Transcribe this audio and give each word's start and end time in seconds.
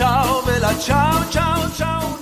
ciao, 0.00 0.42
bella 0.44 0.74
ciao, 0.78 1.28
ciao, 1.28 1.70
ciao. 1.72 2.19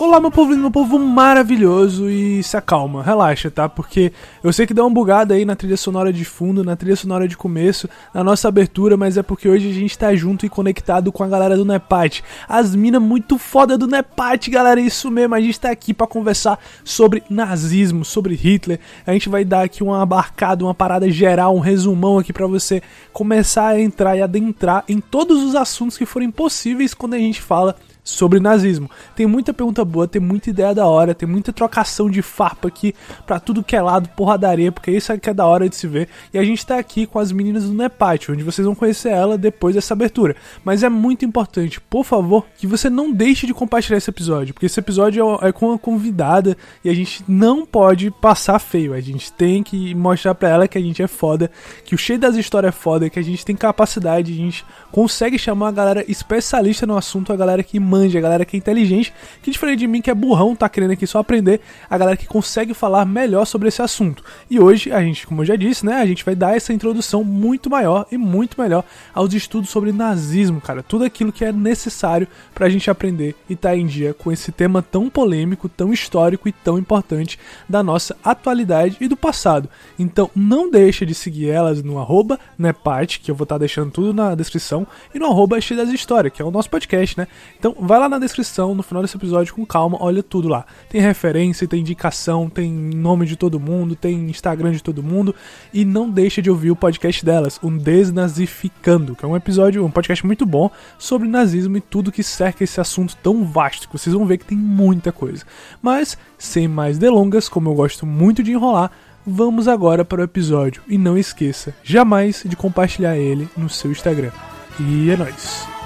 Olá, 0.00 0.18
meu 0.18 0.30
povo 0.30 0.56
meu 0.56 0.70
povo 0.70 0.98
maravilhoso 0.98 2.08
e 2.08 2.42
se 2.42 2.56
acalma, 2.56 3.02
relaxa, 3.02 3.50
tá? 3.50 3.68
Porque 3.68 4.10
eu 4.42 4.50
sei 4.50 4.66
que 4.66 4.72
dá 4.72 4.82
uma 4.82 4.88
bugada 4.88 5.34
aí 5.34 5.44
na 5.44 5.54
trilha 5.54 5.76
sonora 5.76 6.10
de 6.10 6.24
fundo, 6.24 6.64
na 6.64 6.74
trilha 6.74 6.96
sonora 6.96 7.28
de 7.28 7.36
começo, 7.36 7.86
na 8.14 8.24
nossa 8.24 8.48
abertura, 8.48 8.96
mas 8.96 9.18
é 9.18 9.22
porque 9.22 9.46
hoje 9.46 9.68
a 9.68 9.74
gente 9.74 9.98
tá 9.98 10.14
junto 10.14 10.46
e 10.46 10.48
conectado 10.48 11.12
com 11.12 11.22
a 11.22 11.28
galera 11.28 11.54
do 11.54 11.66
Nepat. 11.66 12.24
As 12.48 12.74
minas 12.74 13.02
muito 13.02 13.36
foda 13.36 13.76
do 13.76 13.86
Nepat, 13.86 14.50
galera, 14.50 14.80
isso 14.80 15.10
mesmo, 15.10 15.34
a 15.34 15.40
gente 15.40 15.60
tá 15.60 15.70
aqui 15.70 15.92
para 15.92 16.06
conversar 16.06 16.58
sobre 16.82 17.22
nazismo, 17.28 18.02
sobre 18.02 18.34
Hitler. 18.34 18.80
A 19.06 19.12
gente 19.12 19.28
vai 19.28 19.44
dar 19.44 19.64
aqui 19.64 19.82
uma 19.82 20.00
abarcada, 20.00 20.64
uma 20.64 20.74
parada 20.74 21.10
geral, 21.10 21.54
um 21.54 21.60
resumão 21.60 22.18
aqui 22.18 22.32
para 22.32 22.46
você 22.46 22.82
começar 23.12 23.66
a 23.66 23.78
entrar 23.78 24.16
e 24.16 24.22
adentrar 24.22 24.82
em 24.88 24.98
todos 24.98 25.42
os 25.42 25.54
assuntos 25.54 25.98
que 25.98 26.06
forem 26.06 26.30
possíveis 26.30 26.94
quando 26.94 27.12
a 27.12 27.18
gente 27.18 27.42
fala 27.42 27.76
sobre 28.02 28.40
nazismo. 28.40 28.90
Tem 29.14 29.26
muita 29.26 29.52
pergunta 29.52 29.84
boa, 29.84 30.08
tem 30.08 30.20
muita 30.20 30.50
ideia 30.50 30.74
da 30.74 30.86
hora, 30.86 31.14
tem 31.14 31.28
muita 31.28 31.52
trocação 31.52 32.10
de 32.10 32.22
farpa 32.22 32.68
aqui 32.68 32.94
pra 33.26 33.40
tudo 33.40 33.62
que 33.62 33.76
é 33.76 33.82
lado, 33.82 34.08
porradaria, 34.10 34.72
porque 34.72 34.90
isso 34.90 35.12
é 35.12 35.18
que 35.18 35.30
é 35.30 35.34
da 35.34 35.46
hora 35.46 35.68
de 35.68 35.76
se 35.76 35.86
ver. 35.86 36.08
E 36.32 36.38
a 36.38 36.44
gente 36.44 36.64
tá 36.64 36.78
aqui 36.78 37.06
com 37.06 37.18
as 37.18 37.32
meninas 37.32 37.64
do 37.64 37.74
Nepate, 37.74 38.32
onde 38.32 38.42
vocês 38.42 38.64
vão 38.64 38.74
conhecer 38.74 39.10
ela 39.10 39.36
depois 39.36 39.74
dessa 39.74 39.94
abertura. 39.94 40.36
Mas 40.64 40.82
é 40.82 40.88
muito 40.88 41.24
importante, 41.24 41.80
por 41.80 42.04
favor, 42.04 42.46
que 42.56 42.66
você 42.66 42.88
não 42.88 43.12
deixe 43.12 43.46
de 43.46 43.54
compartilhar 43.54 43.98
esse 43.98 44.10
episódio, 44.10 44.54
porque 44.54 44.66
esse 44.66 44.80
episódio 44.80 45.38
é, 45.42 45.48
é 45.48 45.52
com 45.52 45.72
a 45.72 45.78
convidada 45.78 46.56
e 46.84 46.88
a 46.88 46.94
gente 46.94 47.24
não 47.28 47.66
pode 47.66 48.10
passar 48.10 48.58
feio. 48.58 48.94
A 48.94 49.00
gente 49.00 49.32
tem 49.32 49.62
que 49.62 49.94
mostrar 49.94 50.34
pra 50.34 50.48
ela 50.48 50.68
que 50.68 50.78
a 50.78 50.80
gente 50.80 51.02
é 51.02 51.06
foda, 51.06 51.50
que 51.84 51.94
o 51.94 51.98
cheio 51.98 52.18
das 52.18 52.36
histórias 52.36 52.74
é 52.74 52.76
foda, 52.76 53.10
que 53.10 53.18
a 53.18 53.22
gente 53.22 53.44
tem 53.44 53.56
capacidade, 53.56 54.32
a 54.32 54.36
gente 54.36 54.64
consegue 54.92 55.38
chamar 55.38 55.68
a 55.68 55.72
galera 55.72 56.04
especialista 56.08 56.86
no 56.86 56.96
assunto, 56.96 57.32
a 57.32 57.36
galera 57.36 57.62
que 57.62 57.78
manja, 57.90 58.18
a 58.18 58.22
galera 58.22 58.44
que 58.44 58.56
é 58.56 58.58
inteligente, 58.58 59.12
que 59.42 59.50
diferente 59.50 59.80
de 59.80 59.86
mim 59.86 60.00
que 60.00 60.10
é 60.10 60.14
burrão, 60.14 60.54
tá 60.54 60.68
querendo 60.68 60.92
aqui 60.92 61.06
só 61.06 61.18
aprender, 61.18 61.60
a 61.88 61.98
galera 61.98 62.16
que 62.16 62.26
consegue 62.26 62.72
falar 62.72 63.04
melhor 63.04 63.44
sobre 63.44 63.68
esse 63.68 63.82
assunto. 63.82 64.22
E 64.48 64.60
hoje 64.60 64.92
a 64.92 65.02
gente, 65.02 65.26
como 65.26 65.42
eu 65.42 65.46
já 65.46 65.56
disse, 65.56 65.84
né, 65.84 65.94
a 65.94 66.06
gente 66.06 66.24
vai 66.24 66.34
dar 66.34 66.56
essa 66.56 66.72
introdução 66.72 67.24
muito 67.24 67.68
maior 67.68 68.06
e 68.10 68.16
muito 68.16 68.60
melhor 68.60 68.84
aos 69.12 69.34
estudos 69.34 69.70
sobre 69.70 69.92
nazismo, 69.92 70.60
cara, 70.60 70.82
tudo 70.82 71.04
aquilo 71.04 71.32
que 71.32 71.44
é 71.44 71.52
necessário 71.52 72.28
pra 72.54 72.68
gente 72.68 72.90
aprender 72.90 73.34
e 73.48 73.56
tá 73.56 73.76
em 73.76 73.86
dia 73.86 74.14
com 74.14 74.30
esse 74.30 74.52
tema 74.52 74.82
tão 74.82 75.10
polêmico, 75.10 75.68
tão 75.68 75.92
histórico 75.92 76.48
e 76.48 76.52
tão 76.52 76.78
importante 76.78 77.38
da 77.68 77.82
nossa 77.82 78.16
atualidade 78.22 78.96
e 79.00 79.08
do 79.08 79.16
passado. 79.16 79.68
Então 79.98 80.30
não 80.34 80.70
deixa 80.70 81.04
de 81.04 81.14
seguir 81.14 81.48
elas 81.48 81.82
no 81.82 81.98
arroba 81.98 82.38
Nepart, 82.58 83.18
que 83.20 83.30
eu 83.30 83.34
vou 83.34 83.44
estar 83.44 83.56
tá 83.56 83.60
deixando 83.60 83.90
tudo 83.90 84.14
na 84.14 84.34
descrição, 84.34 84.86
e 85.14 85.18
no 85.18 85.26
arroba 85.26 85.60
Cheio 85.60 85.80
das 85.80 85.90
Histórias, 85.90 86.32
que 86.32 86.42
é 86.42 86.44
o 86.44 86.50
nosso 86.50 86.70
podcast, 86.70 87.18
né? 87.18 87.26
Então 87.58 87.74
vai 87.80 87.98
lá 87.98 88.08
na 88.08 88.18
descrição, 88.18 88.74
no 88.74 88.82
final 88.82 89.02
desse 89.02 89.16
episódio, 89.16 89.54
com 89.54 89.64
calma, 89.64 89.96
olha 90.00 90.22
tudo 90.22 90.48
lá. 90.48 90.66
Tem 90.88 91.00
referência, 91.00 91.66
tem 91.66 91.80
indicação, 91.80 92.48
tem 92.48 92.70
nome 92.70 93.26
de 93.26 93.36
todo 93.36 93.58
mundo, 93.58 93.96
tem 93.96 94.28
Instagram 94.28 94.72
de 94.72 94.82
todo 94.82 95.02
mundo. 95.02 95.34
E 95.72 95.84
não 95.84 96.10
deixa 96.10 96.42
de 96.42 96.50
ouvir 96.50 96.70
o 96.70 96.76
podcast 96.76 97.24
delas, 97.24 97.58
o 97.62 97.70
Desnazificando, 97.70 99.16
que 99.16 99.24
é 99.24 99.28
um 99.28 99.36
episódio, 99.36 99.84
um 99.84 99.90
podcast 99.90 100.24
muito 100.26 100.44
bom 100.44 100.70
sobre 100.98 101.28
nazismo 101.28 101.76
e 101.76 101.80
tudo 101.80 102.12
que 102.12 102.22
cerca 102.22 102.62
esse 102.62 102.80
assunto 102.80 103.16
tão 103.16 103.44
vasto, 103.44 103.88
que 103.88 103.98
vocês 103.98 104.14
vão 104.14 104.26
ver 104.26 104.38
que 104.38 104.46
tem 104.46 104.58
muita 104.58 105.10
coisa. 105.10 105.44
Mas, 105.80 106.18
sem 106.38 106.68
mais 106.68 106.98
delongas, 106.98 107.48
como 107.48 107.70
eu 107.70 107.74
gosto 107.74 108.04
muito 108.04 108.42
de 108.42 108.52
enrolar, 108.52 108.90
vamos 109.26 109.68
agora 109.68 110.04
para 110.04 110.20
o 110.20 110.24
episódio. 110.24 110.82
E 110.86 110.98
não 110.98 111.16
esqueça 111.16 111.74
jamais 111.82 112.42
de 112.44 112.56
compartilhar 112.56 113.16
ele 113.16 113.48
no 113.56 113.68
seu 113.68 113.90
Instagram. 113.90 114.30
E 114.78 115.10
é 115.10 115.16
nóis! 115.16 115.79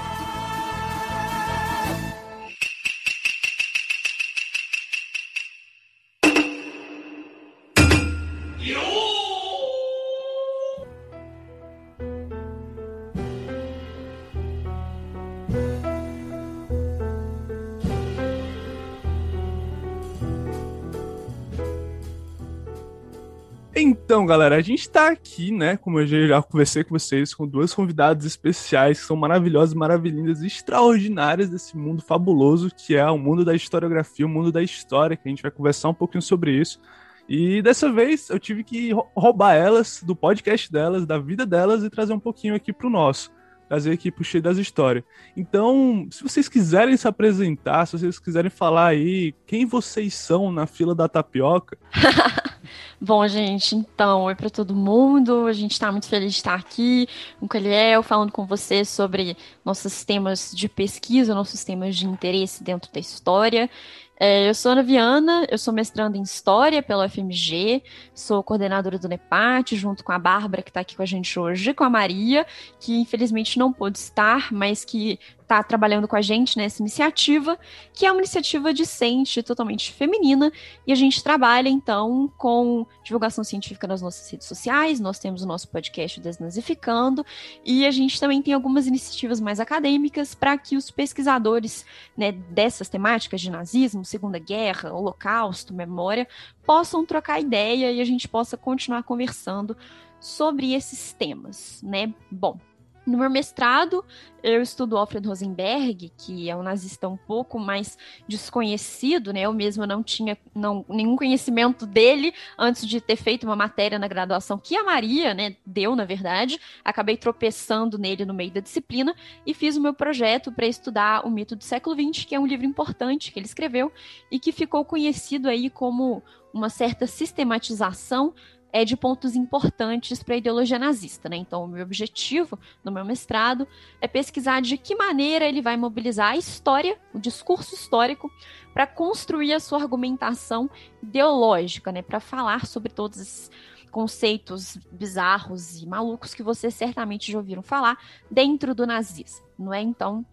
Então, 24.05 24.23
galera, 24.23 24.55
a 24.55 24.61
gente 24.61 24.87
tá 24.87 25.09
aqui, 25.09 25.51
né? 25.51 25.77
Como 25.77 25.99
eu 25.99 26.05
já 26.05 26.39
conversei 26.39 26.83
com 26.83 26.91
vocês, 26.91 27.33
com 27.33 27.47
duas 27.47 27.73
convidadas 27.73 28.23
especiais 28.23 28.99
que 28.99 29.07
são 29.07 29.15
maravilhosas, 29.17 29.73
maravilhindas, 29.73 30.43
extraordinárias 30.43 31.49
desse 31.49 31.75
mundo 31.75 32.03
fabuloso 32.03 32.69
que 32.69 32.95
é 32.95 33.09
o 33.09 33.17
mundo 33.17 33.43
da 33.43 33.55
historiografia, 33.55 34.23
o 34.23 34.29
mundo 34.29 34.51
da 34.51 34.61
história, 34.61 35.17
que 35.17 35.27
a 35.27 35.29
gente 35.29 35.41
vai 35.41 35.49
conversar 35.49 35.89
um 35.89 35.93
pouquinho 35.95 36.21
sobre 36.21 36.51
isso. 36.51 36.79
E 37.27 37.63
dessa 37.63 37.91
vez 37.91 38.29
eu 38.29 38.37
tive 38.37 38.63
que 38.63 38.91
roubar 39.17 39.55
elas 39.55 40.03
do 40.03 40.15
podcast 40.15 40.71
delas, 40.71 41.07
da 41.07 41.17
vida 41.17 41.43
delas 41.43 41.83
e 41.83 41.89
trazer 41.89 42.13
um 42.13 42.19
pouquinho 42.19 42.53
aqui 42.53 42.71
pro 42.71 42.91
nosso 42.91 43.33
trazer 43.67 43.91
aqui 43.91 44.11
pro 44.11 44.23
Cheio 44.23 44.43
das 44.43 44.59
Histórias. 44.59 45.03
Então, 45.35 46.07
se 46.11 46.21
vocês 46.21 46.47
quiserem 46.47 46.95
se 46.95 47.07
apresentar, 47.07 47.87
se 47.87 47.97
vocês 47.97 48.19
quiserem 48.19 48.51
falar 48.51 48.89
aí 48.89 49.33
quem 49.47 49.65
vocês 49.65 50.13
são 50.13 50.51
na 50.51 50.67
fila 50.67 50.93
da 50.93 51.09
tapioca. 51.09 51.75
Bom, 52.99 53.27
gente, 53.27 53.75
então, 53.75 54.23
oi 54.23 54.35
para 54.35 54.49
todo 54.49 54.75
mundo. 54.75 55.47
A 55.47 55.53
gente 55.53 55.71
está 55.71 55.91
muito 55.91 56.07
feliz 56.07 56.33
de 56.33 56.37
estar 56.37 56.55
aqui 56.55 57.07
com 57.39 57.45
o 57.45 57.49
Caliel, 57.49 58.01
falando 58.03 58.31
com 58.31 58.45
vocês 58.45 58.89
sobre 58.89 59.37
nossos 59.63 60.03
temas 60.03 60.51
de 60.53 60.67
pesquisa, 60.69 61.35
nossos 61.35 61.63
temas 61.63 61.95
de 61.95 62.05
interesse 62.05 62.63
dentro 62.63 62.91
da 62.91 62.99
história. 62.99 63.69
É, 64.17 64.47
eu 64.47 64.55
sou 64.55 64.71
Ana 64.71 64.81
Viana, 64.81 65.45
eu 65.51 65.57
sou 65.57 65.73
mestranda 65.73 66.17
em 66.17 66.21
História 66.21 66.81
pela 66.81 67.05
UFMG, 67.05 67.83
sou 68.13 68.41
coordenadora 68.41 68.97
do 68.97 69.09
NEPAT, 69.09 69.75
junto 69.75 70.05
com 70.05 70.11
a 70.13 70.19
Bárbara, 70.19 70.63
que 70.63 70.69
está 70.69 70.79
aqui 70.79 70.95
com 70.95 71.01
a 71.01 71.05
gente 71.05 71.37
hoje, 71.37 71.73
com 71.73 71.83
a 71.83 71.89
Maria, 71.89 72.45
que 72.79 72.95
infelizmente 72.95 73.59
não 73.59 73.73
pôde 73.73 73.97
estar, 73.97 74.53
mas 74.53 74.85
que 74.85 75.19
está 75.45 75.61
trabalhando 75.63 76.07
com 76.07 76.15
a 76.15 76.21
gente 76.21 76.57
nessa 76.57 76.81
iniciativa, 76.81 77.57
que 77.93 78.05
é 78.05 78.11
uma 78.11 78.19
iniciativa 78.19 78.73
discente, 78.73 79.43
totalmente 79.43 79.93
feminina, 79.93 80.51
e 80.85 80.91
a 80.91 80.95
gente 80.95 81.23
trabalha 81.23 81.69
então 81.69 82.31
com 82.37 82.85
divulgação 83.03 83.43
científica 83.43 83.87
nas 83.87 84.01
nossas 84.01 84.29
redes 84.29 84.47
sociais, 84.47 84.99
nós 84.99 85.19
temos 85.19 85.43
o 85.43 85.47
nosso 85.47 85.69
podcast 85.69 86.19
Desnazificando, 86.19 87.23
e 87.63 87.85
a 87.85 87.91
gente 87.91 88.19
também 88.19 88.41
tem 88.41 88.53
algumas 88.53 88.87
iniciativas 88.87 89.39
mais 89.39 89.59
acadêmicas 89.59 90.33
para 90.33 90.57
que 90.57 90.75
os 90.75 90.89
pesquisadores 90.89 91.85
né, 92.17 92.31
dessas 92.31 92.89
temáticas 92.89 93.39
de 93.39 93.51
nazismo, 93.51 94.03
Segunda 94.03 94.39
Guerra, 94.39 94.93
Holocausto, 94.93 95.73
memória, 95.73 96.27
possam 96.65 97.05
trocar 97.05 97.39
ideia 97.39 97.91
e 97.91 98.01
a 98.01 98.05
gente 98.05 98.27
possa 98.27 98.57
continuar 98.57 99.03
conversando 99.03 99.77
sobre 100.19 100.73
esses 100.73 101.13
temas, 101.13 101.81
né? 101.83 102.11
Bom, 102.31 102.57
no 103.05 103.17
meu 103.17 103.29
mestrado, 103.29 104.03
eu 104.41 104.61
estudo 104.61 104.97
Alfred 104.97 105.27
Rosenberg, 105.27 106.11
que 106.17 106.49
é 106.49 106.55
um 106.55 106.63
nazista 106.63 107.07
um 107.07 107.17
pouco 107.17 107.59
mais 107.59 107.97
desconhecido, 108.27 109.33
né? 109.33 109.41
Eu 109.41 109.53
mesma 109.53 109.87
não 109.87 110.03
tinha 110.03 110.37
não, 110.53 110.85
nenhum 110.87 111.15
conhecimento 111.15 111.85
dele 111.85 112.33
antes 112.57 112.87
de 112.87 113.01
ter 113.01 113.15
feito 113.15 113.43
uma 113.43 113.55
matéria 113.55 113.97
na 113.97 114.07
graduação 114.07 114.57
que 114.57 114.75
a 114.75 114.83
Maria, 114.83 115.33
né, 115.33 115.55
deu, 115.65 115.95
na 115.95 116.05
verdade. 116.05 116.59
Acabei 116.83 117.17
tropeçando 117.17 117.97
nele 117.97 118.25
no 118.25 118.33
meio 118.33 118.51
da 118.51 118.59
disciplina 118.59 119.15
e 119.45 119.53
fiz 119.53 119.77
o 119.77 119.81
meu 119.81 119.93
projeto 119.93 120.51
para 120.51 120.67
estudar 120.67 121.25
o 121.25 121.29
mito 121.29 121.55
do 121.55 121.63
século 121.63 121.95
XX, 121.95 122.25
que 122.25 122.35
é 122.35 122.39
um 122.39 122.47
livro 122.47 122.65
importante 122.65 123.31
que 123.31 123.39
ele 123.39 123.47
escreveu 123.47 123.91
e 124.31 124.39
que 124.39 124.51
ficou 124.51 124.85
conhecido 124.85 125.49
aí 125.49 125.69
como 125.69 126.23
uma 126.55 126.69
certa 126.69 127.05
sistematização 127.05 128.33
é 128.71 128.83
de 128.83 128.97
pontos 128.97 129.35
importantes 129.35 130.21
para 130.21 130.35
a 130.35 130.37
ideologia 130.37 130.77
nazista. 130.77 131.29
Né? 131.29 131.37
Então, 131.37 131.63
o 131.63 131.67
meu 131.67 131.83
objetivo 131.83 132.59
no 132.83 132.91
meu 132.91 133.05
mestrado 133.05 133.67
é 134.01 134.07
pesquisar 134.07 134.61
de 134.61 134.77
que 134.77 134.95
maneira 134.95 135.45
ele 135.45 135.61
vai 135.61 135.77
mobilizar 135.77 136.31
a 136.31 136.37
história, 136.37 136.99
o 137.13 137.19
discurso 137.19 137.73
histórico, 137.73 138.29
para 138.73 138.85
construir 138.85 139.53
a 139.53 139.59
sua 139.59 139.81
argumentação 139.81 140.69
ideológica, 141.01 141.91
né? 141.91 142.01
para 142.01 142.19
falar 142.19 142.65
sobre 142.65 142.91
todos 142.91 143.19
esses 143.19 143.49
conceitos 143.95 144.77
bizarros 144.91 145.81
e 145.81 145.87
malucos 145.87 146.33
que 146.33 146.43
vocês 146.43 146.73
certamente 146.73 147.31
já 147.31 147.37
ouviram 147.37 147.61
falar 147.61 147.97
dentro 148.29 148.75
do 148.75 148.85
nazismo, 148.85 149.45
não 149.57 149.73
é? 149.73 149.81
Então, 149.81 150.25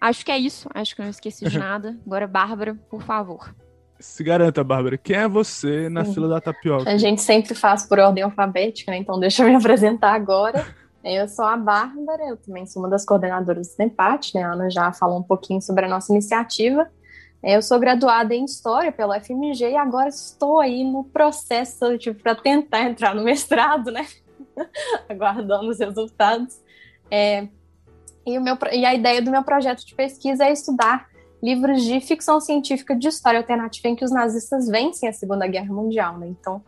acho 0.00 0.24
que 0.24 0.30
é 0.30 0.38
isso. 0.38 0.68
Acho 0.72 0.94
que 0.94 1.00
eu 1.00 1.04
não 1.04 1.10
esqueci 1.10 1.48
de 1.48 1.58
nada. 1.58 1.98
Agora, 2.06 2.28
Bárbara, 2.28 2.76
por 2.88 3.02
favor. 3.02 3.52
Se 4.00 4.22
garanta, 4.22 4.62
Bárbara. 4.62 4.96
Quem 4.96 5.16
é 5.16 5.28
você 5.28 5.88
na 5.88 6.04
Sim. 6.04 6.14
fila 6.14 6.28
da 6.28 6.40
tapioca? 6.40 6.88
A 6.88 6.96
gente 6.96 7.20
sempre 7.20 7.54
faz 7.54 7.84
por 7.84 7.98
ordem 7.98 8.22
alfabética, 8.22 8.92
né? 8.92 8.98
Então 8.98 9.18
deixa 9.18 9.42
eu 9.42 9.48
me 9.48 9.54
apresentar 9.56 10.14
agora. 10.14 10.64
Eu 11.02 11.28
sou 11.28 11.44
a 11.44 11.56
Bárbara, 11.56 12.22
eu 12.28 12.36
também 12.36 12.66
sou 12.66 12.82
uma 12.82 12.88
das 12.88 13.04
coordenadoras 13.04 13.74
do 13.76 13.82
empate, 13.82 14.34
né? 14.34 14.42
A 14.42 14.52
Ana 14.52 14.70
já 14.70 14.92
falou 14.92 15.18
um 15.18 15.22
pouquinho 15.22 15.60
sobre 15.60 15.84
a 15.84 15.88
nossa 15.88 16.12
iniciativa. 16.12 16.88
Eu 17.42 17.62
sou 17.62 17.78
graduada 17.78 18.34
em 18.34 18.44
História 18.44 18.90
pela 18.90 19.20
FMG 19.20 19.70
e 19.70 19.76
agora 19.76 20.08
estou 20.08 20.60
aí 20.60 20.84
no 20.84 21.04
processo 21.04 21.86
para 22.20 22.34
tentar 22.34 22.82
entrar 22.82 23.14
no 23.14 23.22
mestrado, 23.22 23.90
né? 23.90 24.06
aguardando 25.08 25.70
os 25.70 25.78
resultados. 25.78 26.60
É, 27.10 27.48
e, 28.26 28.36
o 28.36 28.42
meu, 28.42 28.58
e 28.72 28.84
a 28.84 28.94
ideia 28.94 29.22
do 29.22 29.30
meu 29.30 29.42
projeto 29.42 29.86
de 29.86 29.94
pesquisa 29.94 30.44
é 30.44 30.52
estudar 30.52 31.06
livros 31.42 31.84
de 31.84 32.00
ficção 32.00 32.40
científica 32.40 32.94
de 32.96 33.08
história 33.08 33.38
alternativa 33.38 33.88
em 33.88 33.96
que 33.96 34.04
os 34.04 34.10
nazistas 34.10 34.68
vencem 34.68 35.08
a 35.08 35.12
Segunda 35.12 35.46
Guerra 35.46 35.72
Mundial. 35.72 36.18
Né? 36.18 36.28
Então, 36.28 36.62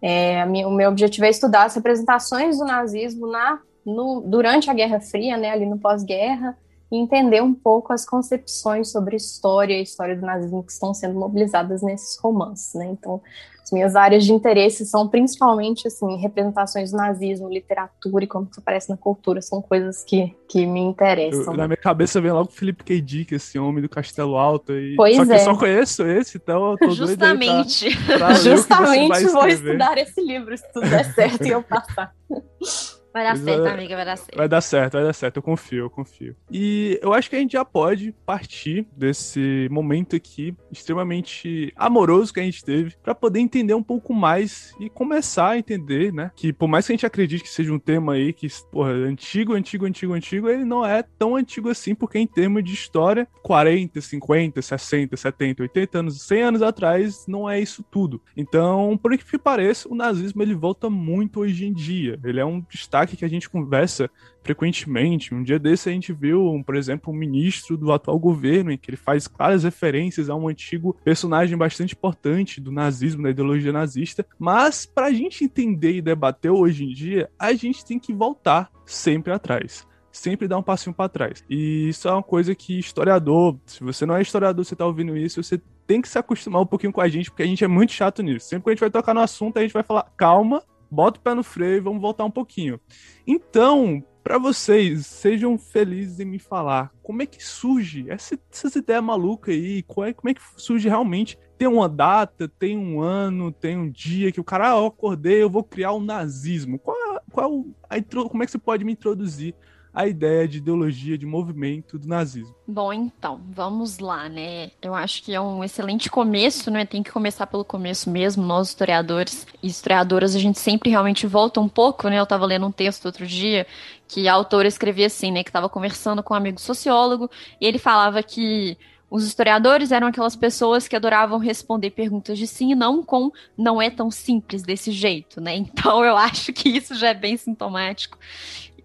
é, 0.00 0.44
minha, 0.46 0.68
o 0.68 0.70
meu 0.70 0.90
objetivo 0.90 1.26
é 1.26 1.30
estudar 1.30 1.64
as 1.64 1.74
representações 1.74 2.58
do 2.58 2.64
nazismo 2.64 3.26
na, 3.26 3.58
no, 3.84 4.20
durante 4.20 4.70
a 4.70 4.74
Guerra 4.74 5.00
Fria, 5.00 5.36
né, 5.36 5.50
ali 5.50 5.66
no 5.66 5.78
pós-guerra, 5.78 6.56
e 6.90 6.96
entender 6.96 7.42
um 7.42 7.54
pouco 7.54 7.92
as 7.92 8.04
concepções 8.04 8.90
sobre 8.90 9.16
história 9.16 9.74
e 9.74 9.82
história 9.82 10.16
do 10.16 10.24
nazismo 10.24 10.62
que 10.62 10.72
estão 10.72 10.94
sendo 10.94 11.18
mobilizadas 11.18 11.82
nesses 11.82 12.16
romances. 12.18 12.74
Né? 12.74 12.86
Então, 12.86 13.20
as 13.66 13.72
minhas 13.72 13.96
áreas 13.96 14.24
de 14.24 14.32
interesse 14.32 14.86
são 14.86 15.08
principalmente 15.08 15.88
assim, 15.88 16.16
representações 16.18 16.92
do 16.92 16.96
nazismo, 16.96 17.48
literatura 17.48 18.24
e 18.24 18.28
como 18.28 18.46
isso 18.48 18.60
aparece 18.60 18.88
na 18.88 18.96
cultura, 18.96 19.42
são 19.42 19.60
coisas 19.60 20.04
que, 20.04 20.32
que 20.48 20.64
me 20.64 20.78
interessam. 20.78 21.52
Eu, 21.52 21.56
na 21.56 21.66
minha 21.66 21.76
cabeça 21.76 22.20
vem 22.20 22.30
logo 22.30 22.48
o 22.48 22.52
Felipe 22.52 22.84
K. 22.84 23.00
Dick, 23.00 23.34
esse 23.34 23.58
homem 23.58 23.82
do 23.82 23.88
Castelo 23.88 24.36
Alto. 24.36 24.72
E... 24.72 24.94
Pois 24.94 25.16
só 25.16 25.24
é. 25.24 25.26
que 25.26 25.32
eu 25.32 25.38
só 25.40 25.56
conheço 25.56 26.06
esse, 26.06 26.36
então 26.36 26.70
eu 26.70 26.78
tô 26.78 26.90
Justamente. 26.92 27.96
Pra, 28.06 28.18
pra 28.18 28.34
Justamente 28.34 29.24
vou 29.24 29.48
estudar 29.48 29.98
esse 29.98 30.20
livro, 30.20 30.56
se 30.56 30.72
tudo 30.72 30.88
der 30.88 31.12
certo 31.12 31.44
e 31.44 31.50
eu 31.50 31.62
passar. 31.64 32.14
Vai 33.16 33.24
dar 33.24 33.36
certo, 33.38 33.66
amiga, 33.66 33.96
vai 33.96 34.04
dar 34.04 34.16
certo. 34.18 34.36
Vai 34.36 34.48
dar 34.48 34.60
certo, 34.60 34.92
vai 34.92 35.04
dar 35.04 35.12
certo, 35.14 35.36
eu 35.38 35.42
confio, 35.42 35.84
eu 35.84 35.90
confio. 35.90 36.36
E 36.52 37.00
eu 37.02 37.14
acho 37.14 37.30
que 37.30 37.36
a 37.36 37.38
gente 37.38 37.52
já 37.52 37.64
pode 37.64 38.12
partir 38.26 38.86
desse 38.94 39.68
momento 39.70 40.14
aqui 40.14 40.54
extremamente 40.70 41.72
amoroso 41.76 42.34
que 42.34 42.40
a 42.40 42.42
gente 42.42 42.62
teve 42.62 42.94
para 43.02 43.14
poder 43.14 43.40
entender 43.40 43.72
um 43.72 43.82
pouco 43.82 44.12
mais 44.12 44.74
e 44.78 44.90
começar 44.90 45.52
a 45.52 45.58
entender, 45.58 46.12
né, 46.12 46.30
que 46.36 46.52
por 46.52 46.68
mais 46.68 46.86
que 46.86 46.92
a 46.92 46.94
gente 46.94 47.06
acredite 47.06 47.42
que 47.42 47.48
seja 47.48 47.72
um 47.72 47.78
tema 47.78 48.12
aí 48.12 48.34
que, 48.34 48.48
porra, 48.70 48.90
antigo, 48.90 49.54
antigo, 49.54 49.86
antigo, 49.86 50.12
antigo, 50.12 50.50
ele 50.50 50.66
não 50.66 50.84
é 50.84 51.02
tão 51.02 51.36
antigo 51.36 51.70
assim, 51.70 51.94
porque 51.94 52.18
em 52.18 52.26
termos 52.26 52.62
de 52.62 52.74
história, 52.74 53.26
40, 53.42 53.98
50, 53.98 54.60
60, 54.60 55.16
70, 55.16 55.62
80 55.62 55.98
anos, 55.98 56.20
100 56.20 56.42
anos 56.42 56.60
atrás, 56.60 57.24
não 57.26 57.48
é 57.48 57.58
isso 57.58 57.82
tudo. 57.82 58.20
Então, 58.36 58.98
por 59.02 59.16
que 59.16 59.38
pareça, 59.38 59.88
o 59.88 59.94
nazismo 59.94 60.42
ele 60.42 60.54
volta 60.54 60.90
muito 60.90 61.40
hoje 61.40 61.64
em 61.64 61.72
dia. 61.72 62.20
Ele 62.22 62.40
é 62.40 62.44
um 62.44 62.60
destaque 62.68 63.05
que 63.14 63.24
a 63.26 63.28
gente 63.28 63.50
conversa 63.50 64.10
frequentemente. 64.42 65.34
Um 65.34 65.42
dia 65.42 65.58
desse 65.58 65.90
a 65.90 65.92
gente 65.92 66.14
viu, 66.14 66.62
por 66.64 66.74
exemplo, 66.74 67.12
um 67.12 67.16
ministro 67.16 67.76
do 67.76 67.92
atual 67.92 68.18
governo, 68.18 68.72
em 68.72 68.78
que 68.78 68.90
ele 68.90 68.96
faz 68.96 69.28
claras 69.28 69.64
referências 69.64 70.30
a 70.30 70.34
um 70.34 70.48
antigo 70.48 70.96
personagem 71.04 71.58
bastante 71.58 71.94
importante 71.94 72.58
do 72.58 72.72
nazismo, 72.72 73.22
da 73.22 73.30
ideologia 73.30 73.72
nazista. 73.72 74.24
Mas, 74.38 74.86
para 74.86 75.08
a 75.08 75.12
gente 75.12 75.44
entender 75.44 75.96
e 75.96 76.02
debater 76.02 76.50
hoje 76.50 76.84
em 76.84 76.92
dia, 76.94 77.28
a 77.38 77.52
gente 77.52 77.84
tem 77.84 77.98
que 77.98 78.14
voltar 78.14 78.70
sempre 78.86 79.32
atrás 79.32 79.86
sempre 80.16 80.48
dar 80.48 80.58
um 80.58 80.62
passinho 80.62 80.94
para 80.94 81.08
trás. 81.08 81.44
E 81.48 81.88
isso 81.90 82.08
é 82.08 82.12
uma 82.12 82.22
coisa 82.22 82.54
que 82.54 82.78
historiador, 82.78 83.58
se 83.66 83.84
você 83.84 84.06
não 84.06 84.16
é 84.16 84.22
historiador, 84.22 84.64
você 84.64 84.74
tá 84.74 84.86
ouvindo 84.86 85.16
isso, 85.16 85.42
você 85.42 85.60
tem 85.86 86.00
que 86.00 86.08
se 86.08 86.18
acostumar 86.18 86.62
um 86.62 86.66
pouquinho 86.66 86.92
com 86.92 87.00
a 87.00 87.08
gente, 87.08 87.30
porque 87.30 87.42
a 87.42 87.46
gente 87.46 87.62
é 87.62 87.68
muito 87.68 87.92
chato 87.92 88.22
nisso. 88.22 88.48
Sempre 88.48 88.64
que 88.64 88.70
a 88.70 88.72
gente 88.72 88.80
vai 88.80 88.90
tocar 88.90 89.14
no 89.14 89.20
assunto, 89.20 89.58
a 89.58 89.62
gente 89.62 89.72
vai 89.72 89.82
falar, 89.82 90.10
calma, 90.16 90.62
bota 90.90 91.18
o 91.18 91.22
pé 91.22 91.34
no 91.34 91.42
freio 91.42 91.76
e 91.76 91.80
vamos 91.80 92.00
voltar 92.00 92.24
um 92.24 92.30
pouquinho. 92.30 92.80
Então, 93.26 94.04
para 94.26 94.38
vocês, 94.38 95.06
sejam 95.06 95.56
felizes 95.56 96.18
em 96.18 96.24
me 96.24 96.38
falar 96.40 96.92
como 97.00 97.22
é 97.22 97.26
que 97.26 97.40
surge 97.40 98.06
essa, 98.08 98.36
essas 98.52 98.74
ideias 98.74 99.02
malucas 99.02 99.54
aí, 99.54 99.84
qual 99.84 100.06
é, 100.06 100.12
como 100.12 100.28
é 100.28 100.34
que 100.34 100.40
surge 100.56 100.88
realmente. 100.88 101.38
Tem 101.56 101.68
uma 101.68 101.88
data, 101.88 102.48
tem 102.48 102.76
um 102.76 103.00
ano, 103.00 103.52
tem 103.52 103.78
um 103.78 103.88
dia 103.88 104.32
que 104.32 104.40
o 104.40 104.44
cara, 104.44 104.72
ah, 104.72 104.78
eu 104.78 104.86
acordei, 104.86 105.42
eu 105.42 105.48
vou 105.48 105.62
criar 105.62 105.92
o 105.92 105.98
um 105.98 106.04
nazismo. 106.04 106.78
Qual, 106.78 106.96
qual 107.30 107.64
a, 107.88 108.02
como 108.28 108.42
é 108.42 108.46
que 108.46 108.52
você 108.52 108.58
pode 108.58 108.84
me 108.84 108.92
introduzir 108.92 109.54
a 109.96 110.06
ideia 110.06 110.46
de 110.46 110.58
ideologia, 110.58 111.16
de 111.16 111.24
movimento 111.24 111.98
do 111.98 112.06
nazismo. 112.06 112.54
Bom, 112.68 112.92
então, 112.92 113.40
vamos 113.48 113.98
lá, 113.98 114.28
né? 114.28 114.70
Eu 114.82 114.94
acho 114.94 115.22
que 115.22 115.34
é 115.34 115.40
um 115.40 115.64
excelente 115.64 116.10
começo, 116.10 116.70
né? 116.70 116.84
Tem 116.84 117.02
que 117.02 117.10
começar 117.10 117.46
pelo 117.46 117.64
começo 117.64 118.10
mesmo. 118.10 118.44
Nós, 118.44 118.68
historiadores 118.68 119.46
e 119.62 119.68
historiadoras, 119.68 120.36
a 120.36 120.38
gente 120.38 120.58
sempre 120.58 120.90
realmente 120.90 121.26
volta 121.26 121.62
um 121.62 121.68
pouco, 121.68 122.10
né? 122.10 122.18
Eu 122.18 122.24
estava 122.24 122.44
lendo 122.44 122.66
um 122.66 122.70
texto 122.70 123.06
outro 123.06 123.26
dia 123.26 123.66
que 124.06 124.28
a 124.28 124.34
autora 124.34 124.68
escrevia 124.68 125.06
assim, 125.06 125.32
né? 125.32 125.42
Que 125.42 125.48
estava 125.48 125.66
conversando 125.66 126.22
com 126.22 126.34
um 126.34 126.36
amigo 126.36 126.60
sociólogo 126.60 127.30
e 127.58 127.66
ele 127.66 127.78
falava 127.78 128.22
que 128.22 128.76
os 129.10 129.24
historiadores 129.24 129.92
eram 129.92 130.08
aquelas 130.08 130.36
pessoas 130.36 130.86
que 130.86 130.96
adoravam 130.96 131.38
responder 131.38 131.90
perguntas 131.92 132.36
de 132.36 132.46
sim 132.46 132.72
e 132.72 132.74
não 132.74 133.02
com 133.02 133.30
não 133.56 133.80
é 133.80 133.88
tão 133.88 134.10
simples 134.10 134.62
desse 134.62 134.90
jeito, 134.90 135.40
né? 135.40 135.56
Então 135.56 136.04
eu 136.04 136.18
acho 136.18 136.52
que 136.52 136.68
isso 136.68 136.94
já 136.94 137.08
é 137.08 137.14
bem 137.14 137.38
sintomático 137.38 138.18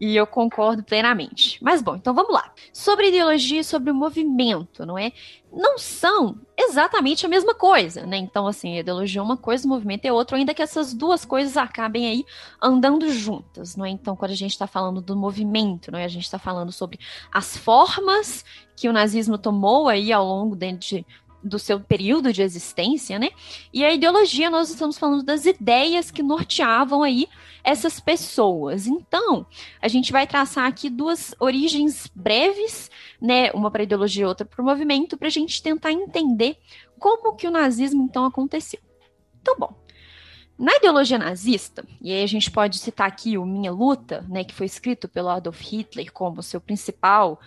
e 0.01 0.15
eu 0.15 0.25
concordo 0.25 0.81
plenamente. 0.81 1.59
Mas 1.61 1.79
bom, 1.79 1.95
então 1.95 2.11
vamos 2.11 2.33
lá. 2.33 2.51
Sobre 2.73 3.09
ideologia 3.09 3.59
e 3.59 3.63
sobre 3.63 3.91
o 3.91 3.93
movimento, 3.93 4.83
não 4.83 4.97
é? 4.97 5.11
Não 5.53 5.77
são 5.77 6.39
exatamente 6.57 7.23
a 7.23 7.29
mesma 7.29 7.53
coisa, 7.53 8.03
né? 8.07 8.17
Então, 8.17 8.47
assim, 8.47 8.79
ideologia 8.79 9.21
é 9.21 9.23
uma 9.23 9.37
coisa, 9.37 9.67
movimento 9.67 10.05
é 10.05 10.11
outra, 10.11 10.37
ainda 10.37 10.55
que 10.55 10.61
essas 10.63 10.91
duas 10.91 11.23
coisas 11.23 11.55
acabem 11.55 12.07
aí 12.07 12.25
andando 12.59 13.11
juntas, 13.11 13.75
não 13.75 13.85
é? 13.85 13.91
Então, 13.91 14.15
quando 14.15 14.31
a 14.31 14.35
gente 14.35 14.53
está 14.53 14.65
falando 14.65 15.01
do 15.01 15.15
movimento, 15.15 15.91
não 15.91 15.99
é? 15.99 16.05
A 16.05 16.09
gente 16.09 16.23
está 16.23 16.39
falando 16.39 16.71
sobre 16.71 16.99
as 17.31 17.55
formas 17.55 18.43
que 18.75 18.89
o 18.89 18.93
nazismo 18.93 19.37
tomou 19.37 19.87
aí 19.87 20.11
ao 20.11 20.25
longo 20.25 20.55
de, 20.55 21.05
do 21.43 21.59
seu 21.59 21.79
período 21.79 22.33
de 22.33 22.41
existência, 22.41 23.19
né? 23.19 23.29
E 23.71 23.85
a 23.85 23.93
ideologia, 23.93 24.49
nós 24.49 24.71
estamos 24.71 24.97
falando 24.97 25.21
das 25.21 25.45
ideias 25.45 26.09
que 26.09 26.23
norteavam 26.23 27.03
aí 27.03 27.27
essas 27.63 27.99
pessoas. 27.99 28.87
Então, 28.87 29.45
a 29.81 29.87
gente 29.87 30.11
vai 30.11 30.25
traçar 30.25 30.65
aqui 30.65 30.89
duas 30.89 31.35
origens 31.39 32.09
breves, 32.15 32.89
né? 33.21 33.51
Uma 33.51 33.71
para 33.71 33.81
a 33.81 33.83
ideologia 33.83 34.23
e 34.23 34.25
outra 34.25 34.45
para 34.45 34.61
o 34.61 34.65
movimento, 34.65 35.17
para 35.17 35.27
a 35.27 35.31
gente 35.31 35.61
tentar 35.61 35.91
entender 35.91 36.57
como 36.99 37.35
que 37.35 37.47
o 37.47 37.51
nazismo 37.51 38.03
então 38.03 38.25
aconteceu. 38.25 38.79
Então, 39.41 39.57
bom. 39.57 39.81
Na 40.57 40.75
ideologia 40.75 41.17
nazista, 41.17 41.83
e 41.99 42.11
aí 42.13 42.23
a 42.23 42.27
gente 42.27 42.51
pode 42.51 42.77
citar 42.77 43.07
aqui 43.07 43.35
o 43.35 43.43
Minha 43.43 43.71
Luta, 43.71 44.23
né, 44.29 44.43
que 44.43 44.53
foi 44.53 44.67
escrito 44.67 45.09
pelo 45.09 45.29
Adolf 45.29 45.59
Hitler 45.59 46.13
como 46.13 46.43
seu 46.43 46.61
principal 46.61 47.39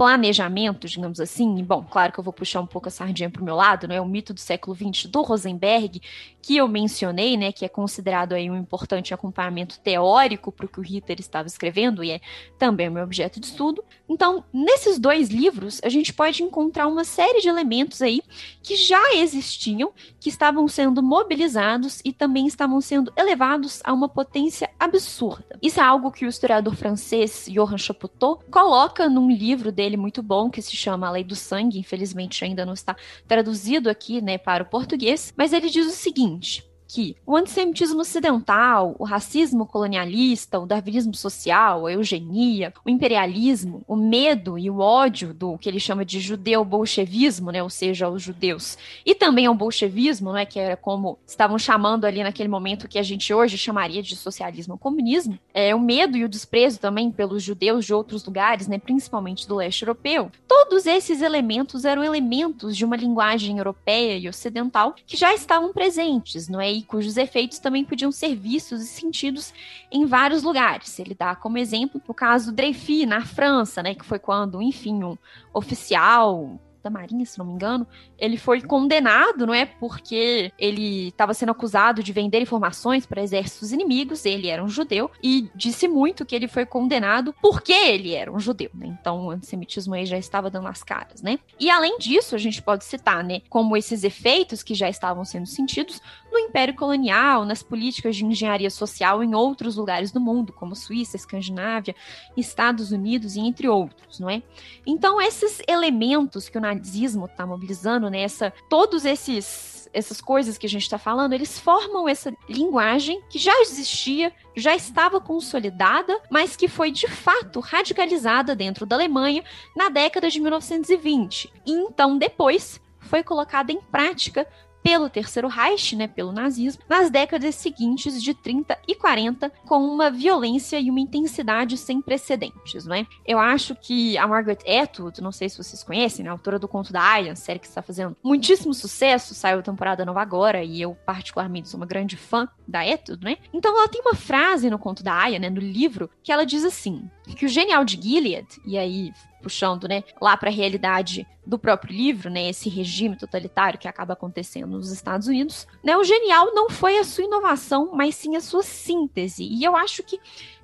planejamento, 0.00 0.88
digamos 0.88 1.20
assim, 1.20 1.62
bom, 1.62 1.84
claro 1.84 2.10
que 2.10 2.18
eu 2.18 2.24
vou 2.24 2.32
puxar 2.32 2.62
um 2.62 2.66
pouco 2.66 2.88
a 2.88 2.90
sardinha 2.90 3.28
para 3.28 3.42
o 3.42 3.44
meu 3.44 3.54
lado, 3.54 3.92
é 3.92 4.00
o 4.00 4.06
mito 4.06 4.32
do 4.32 4.40
século 4.40 4.74
XX 4.74 5.04
do 5.10 5.20
Rosenberg, 5.20 6.00
que 6.40 6.56
eu 6.56 6.66
mencionei, 6.66 7.36
né, 7.36 7.52
que 7.52 7.66
é 7.66 7.68
considerado 7.68 8.32
aí 8.32 8.50
um 8.50 8.56
importante 8.56 9.12
acompanhamento 9.12 9.78
teórico 9.80 10.50
para 10.50 10.64
o 10.64 10.68
que 10.70 10.80
o 10.80 10.82
Hitler 10.82 11.20
estava 11.20 11.46
escrevendo 11.48 12.02
e 12.02 12.12
é 12.12 12.20
também 12.58 12.88
o 12.88 12.92
meu 12.92 13.04
objeto 13.04 13.38
de 13.38 13.48
estudo. 13.48 13.84
Então, 14.08 14.42
nesses 14.50 14.98
dois 14.98 15.28
livros, 15.28 15.82
a 15.84 15.90
gente 15.90 16.14
pode 16.14 16.42
encontrar 16.42 16.86
uma 16.86 17.04
série 17.04 17.42
de 17.42 17.48
elementos 17.48 18.00
aí 18.00 18.22
que 18.62 18.76
já 18.76 19.14
existiam, 19.16 19.92
que 20.18 20.30
estavam 20.30 20.66
sendo 20.66 21.02
mobilizados 21.02 22.00
e 22.04 22.10
também 22.10 22.46
estavam 22.46 22.80
sendo 22.80 23.12
elevados 23.16 23.80
a 23.84 23.92
uma 23.92 24.08
potência 24.08 24.70
absurda. 24.80 25.58
Isso 25.60 25.78
é 25.78 25.82
algo 25.82 26.10
que 26.10 26.24
o 26.24 26.28
historiador 26.28 26.74
francês 26.74 27.46
Johann 27.50 27.76
Chapoutot 27.76 28.46
coloca 28.50 29.08
num 29.08 29.30
livro 29.30 29.70
dele 29.70 29.89
dele 29.90 29.96
muito 29.96 30.22
bom 30.22 30.48
que 30.48 30.62
se 30.62 30.76
chama 30.76 31.08
A 31.08 31.10
Lei 31.10 31.24
do 31.24 31.34
Sangue, 31.34 31.78
infelizmente 31.78 32.44
ainda 32.44 32.64
não 32.64 32.74
está 32.74 32.96
traduzido 33.26 33.90
aqui, 33.90 34.20
né, 34.20 34.38
para 34.38 34.62
o 34.62 34.66
português, 34.66 35.34
mas 35.36 35.52
ele 35.52 35.68
diz 35.68 35.86
o 35.86 35.90
seguinte: 35.90 36.64
que 36.92 37.16
o 37.24 37.36
antissemitismo 37.36 38.00
ocidental, 38.00 38.96
o 38.98 39.04
racismo 39.04 39.64
colonialista, 39.64 40.58
o 40.58 40.66
darwinismo 40.66 41.14
social, 41.14 41.86
a 41.86 41.92
eugenia, 41.92 42.72
o 42.84 42.90
imperialismo, 42.90 43.82
o 43.86 43.94
medo 43.94 44.58
e 44.58 44.68
o 44.68 44.80
ódio 44.80 45.32
do 45.32 45.56
que 45.56 45.68
ele 45.68 45.78
chama 45.78 46.04
de 46.04 46.18
judeu-bolchevismo, 46.18 47.52
né, 47.52 47.62
ou 47.62 47.70
seja, 47.70 48.08
os 48.08 48.20
judeus, 48.20 48.76
e 49.06 49.14
também 49.14 49.46
ao 49.46 49.54
bolchevismo, 49.54 50.32
né, 50.32 50.44
que 50.44 50.58
era 50.58 50.76
como 50.76 51.16
estavam 51.24 51.58
chamando 51.58 52.06
ali 52.06 52.24
naquele 52.24 52.48
momento 52.48 52.88
que 52.88 52.98
a 52.98 53.04
gente 53.04 53.32
hoje 53.32 53.56
chamaria 53.56 54.02
de 54.02 54.16
socialismo 54.16 54.74
ou 54.74 54.78
comunismo, 54.78 55.38
é, 55.54 55.72
o 55.72 55.80
medo 55.80 56.16
e 56.16 56.24
o 56.24 56.28
desprezo 56.28 56.80
também 56.80 57.12
pelos 57.12 57.42
judeus 57.42 57.84
de 57.84 57.94
outros 57.94 58.24
lugares, 58.24 58.66
né, 58.66 58.78
principalmente 58.78 59.46
do 59.46 59.54
leste 59.54 59.82
europeu. 59.82 60.30
Todos 60.48 60.86
esses 60.86 61.22
elementos 61.22 61.84
eram 61.84 62.02
elementos 62.02 62.76
de 62.76 62.84
uma 62.84 62.96
linguagem 62.96 63.58
europeia 63.58 64.18
e 64.18 64.28
ocidental 64.28 64.96
que 65.06 65.16
já 65.16 65.32
estavam 65.32 65.72
presentes, 65.72 66.48
não 66.48 66.60
é? 66.60 66.79
Cujos 66.82 67.16
efeitos 67.16 67.58
também 67.58 67.84
podiam 67.84 68.12
ser 68.12 68.34
vistos 68.34 68.82
e 68.82 68.86
sentidos 68.86 69.52
em 69.90 70.06
vários 70.06 70.42
lugares. 70.42 70.98
Ele 70.98 71.14
dá 71.14 71.34
como 71.34 71.58
exemplo 71.58 72.00
o 72.06 72.14
caso 72.14 72.52
Dreyfus, 72.52 73.06
na 73.06 73.24
França, 73.24 73.82
né, 73.82 73.94
que 73.94 74.04
foi 74.04 74.18
quando, 74.18 74.60
enfim, 74.60 75.02
um 75.02 75.16
oficial 75.52 76.58
da 76.82 76.90
Marinha, 76.90 77.24
se 77.24 77.38
não 77.38 77.46
me 77.46 77.52
engano, 77.52 77.86
ele 78.18 78.36
foi 78.36 78.60
condenado, 78.60 79.46
não 79.46 79.54
é? 79.54 79.66
Porque 79.66 80.52
ele 80.58 81.08
estava 81.08 81.34
sendo 81.34 81.52
acusado 81.52 82.02
de 82.02 82.12
vender 82.12 82.40
informações 82.40 83.06
para 83.06 83.22
exércitos 83.22 83.72
inimigos, 83.72 84.24
ele 84.24 84.48
era 84.48 84.62
um 84.62 84.68
judeu, 84.68 85.10
e 85.22 85.50
disse 85.54 85.86
muito 85.86 86.24
que 86.24 86.34
ele 86.34 86.48
foi 86.48 86.64
condenado 86.64 87.34
porque 87.40 87.72
ele 87.72 88.14
era 88.14 88.32
um 88.32 88.40
judeu, 88.40 88.70
né? 88.74 88.96
Então 89.00 89.26
o 89.26 89.30
antissemitismo 89.30 89.94
aí 89.94 90.06
já 90.06 90.18
estava 90.18 90.50
dando 90.50 90.68
as 90.68 90.82
caras, 90.82 91.22
né? 91.22 91.38
E 91.58 91.70
além 91.70 91.98
disso, 91.98 92.34
a 92.34 92.38
gente 92.38 92.62
pode 92.62 92.84
citar, 92.84 93.22
né, 93.22 93.42
como 93.48 93.76
esses 93.76 94.04
efeitos 94.04 94.62
que 94.62 94.74
já 94.74 94.88
estavam 94.88 95.24
sendo 95.24 95.46
sentidos 95.46 96.00
no 96.30 96.38
Império 96.38 96.74
Colonial, 96.74 97.44
nas 97.44 97.62
políticas 97.62 98.16
de 98.16 98.24
engenharia 98.24 98.70
social 98.70 99.22
em 99.22 99.34
outros 99.34 99.76
lugares 99.76 100.10
do 100.12 100.20
mundo, 100.20 100.52
como 100.52 100.76
Suíça, 100.76 101.16
Escandinávia, 101.16 101.94
Estados 102.36 102.92
Unidos 102.92 103.36
e 103.36 103.40
entre 103.40 103.68
outros, 103.68 104.20
não 104.20 104.30
é? 104.30 104.42
Então, 104.86 105.20
esses 105.20 105.60
elementos 105.68 106.48
que 106.48 106.58
o 106.58 106.60
nazismo 106.60 107.26
está 107.26 107.46
mobilizando, 107.46 108.08
né, 108.08 108.26
todos 108.68 109.04
esses 109.04 109.80
essas 109.92 110.20
coisas 110.20 110.56
que 110.56 110.66
a 110.66 110.68
gente 110.68 110.82
está 110.82 110.98
falando, 110.98 111.32
eles 111.32 111.58
formam 111.58 112.08
essa 112.08 112.32
linguagem 112.48 113.20
que 113.28 113.38
já 113.38 113.52
existia, 113.60 114.32
já 114.56 114.74
estava 114.74 115.20
consolidada, 115.20 116.20
mas 116.30 116.56
que 116.56 116.68
foi 116.68 116.90
de 116.90 117.08
fato 117.08 117.60
radicalizada 117.60 118.54
dentro 118.54 118.86
da 118.86 118.96
Alemanha 118.96 119.42
na 119.76 119.88
década 119.88 120.30
de 120.30 120.40
1920. 120.40 121.52
E 121.66 121.72
então, 121.72 122.16
depois, 122.16 122.80
foi 123.00 123.22
colocada 123.22 123.72
em 123.72 123.80
prática 123.80 124.46
pelo 124.82 125.10
Terceiro 125.10 125.48
Reich, 125.48 125.94
né, 125.96 126.06
pelo 126.06 126.32
nazismo, 126.32 126.82
nas 126.88 127.10
décadas 127.10 127.54
seguintes 127.54 128.22
de 128.22 128.34
30 128.34 128.78
e 128.86 128.94
40, 128.94 129.50
com 129.66 129.78
uma 129.78 130.10
violência 130.10 130.78
e 130.78 130.90
uma 130.90 131.00
intensidade 131.00 131.76
sem 131.76 132.00
precedentes, 132.00 132.86
né? 132.86 133.06
Eu 133.26 133.38
acho 133.38 133.74
que 133.74 134.16
a 134.18 134.26
Margaret 134.26 134.58
Atwood, 134.66 135.20
não 135.20 135.32
sei 135.32 135.48
se 135.48 135.58
vocês 135.58 135.82
conhecem, 135.82 136.24
né, 136.24 136.30
autora 136.30 136.58
do 136.58 136.68
Conto 136.68 136.92
da 136.92 137.02
Aya, 137.02 137.36
série 137.36 137.58
que 137.58 137.66
está 137.66 137.82
fazendo 137.82 138.16
muitíssimo 138.22 138.74
sucesso, 138.74 139.34
saiu 139.34 139.60
a 139.60 139.62
temporada 139.62 140.04
nova 140.04 140.20
agora, 140.20 140.62
e 140.62 140.80
eu 140.80 140.94
particularmente 141.06 141.68
sou 141.68 141.78
uma 141.78 141.86
grande 141.86 142.16
fã 142.16 142.48
da 142.66 142.80
Atwood, 142.80 143.24
né? 143.24 143.36
Então 143.52 143.76
ela 143.76 143.88
tem 143.88 144.00
uma 144.00 144.14
frase 144.14 144.70
no 144.70 144.78
Conto 144.78 145.02
da 145.02 145.14
Aya, 145.14 145.38
né, 145.38 145.50
no 145.50 145.60
livro, 145.60 146.10
que 146.22 146.32
ela 146.32 146.46
diz 146.46 146.64
assim, 146.64 147.08
que 147.34 147.46
o 147.46 147.48
genial 147.48 147.84
de 147.84 148.00
Gilead, 148.00 148.46
e 148.64 148.78
aí 148.78 149.12
puxando, 149.42 149.88
né, 149.88 150.04
lá 150.20 150.36
para 150.36 150.50
a 150.50 150.52
realidade 150.52 151.26
do 151.46 151.58
próprio 151.58 151.96
livro, 151.96 152.30
né, 152.30 152.48
esse 152.50 152.68
regime 152.68 153.16
totalitário 153.16 153.78
que 153.78 153.88
acaba 153.88 154.12
acontecendo 154.12 154.66
nos 154.66 154.92
Estados 154.92 155.26
Unidos, 155.26 155.66
né, 155.82 155.96
o 155.96 156.04
genial 156.04 156.54
não 156.54 156.68
foi 156.68 156.98
a 156.98 157.04
sua 157.04 157.24
inovação, 157.24 157.90
mas 157.94 158.14
sim 158.14 158.36
a 158.36 158.40
sua 158.40 158.62
síntese. 158.62 159.44
E 159.44 159.64
eu 159.64 159.74
acho 159.74 160.02
que 160.02 160.20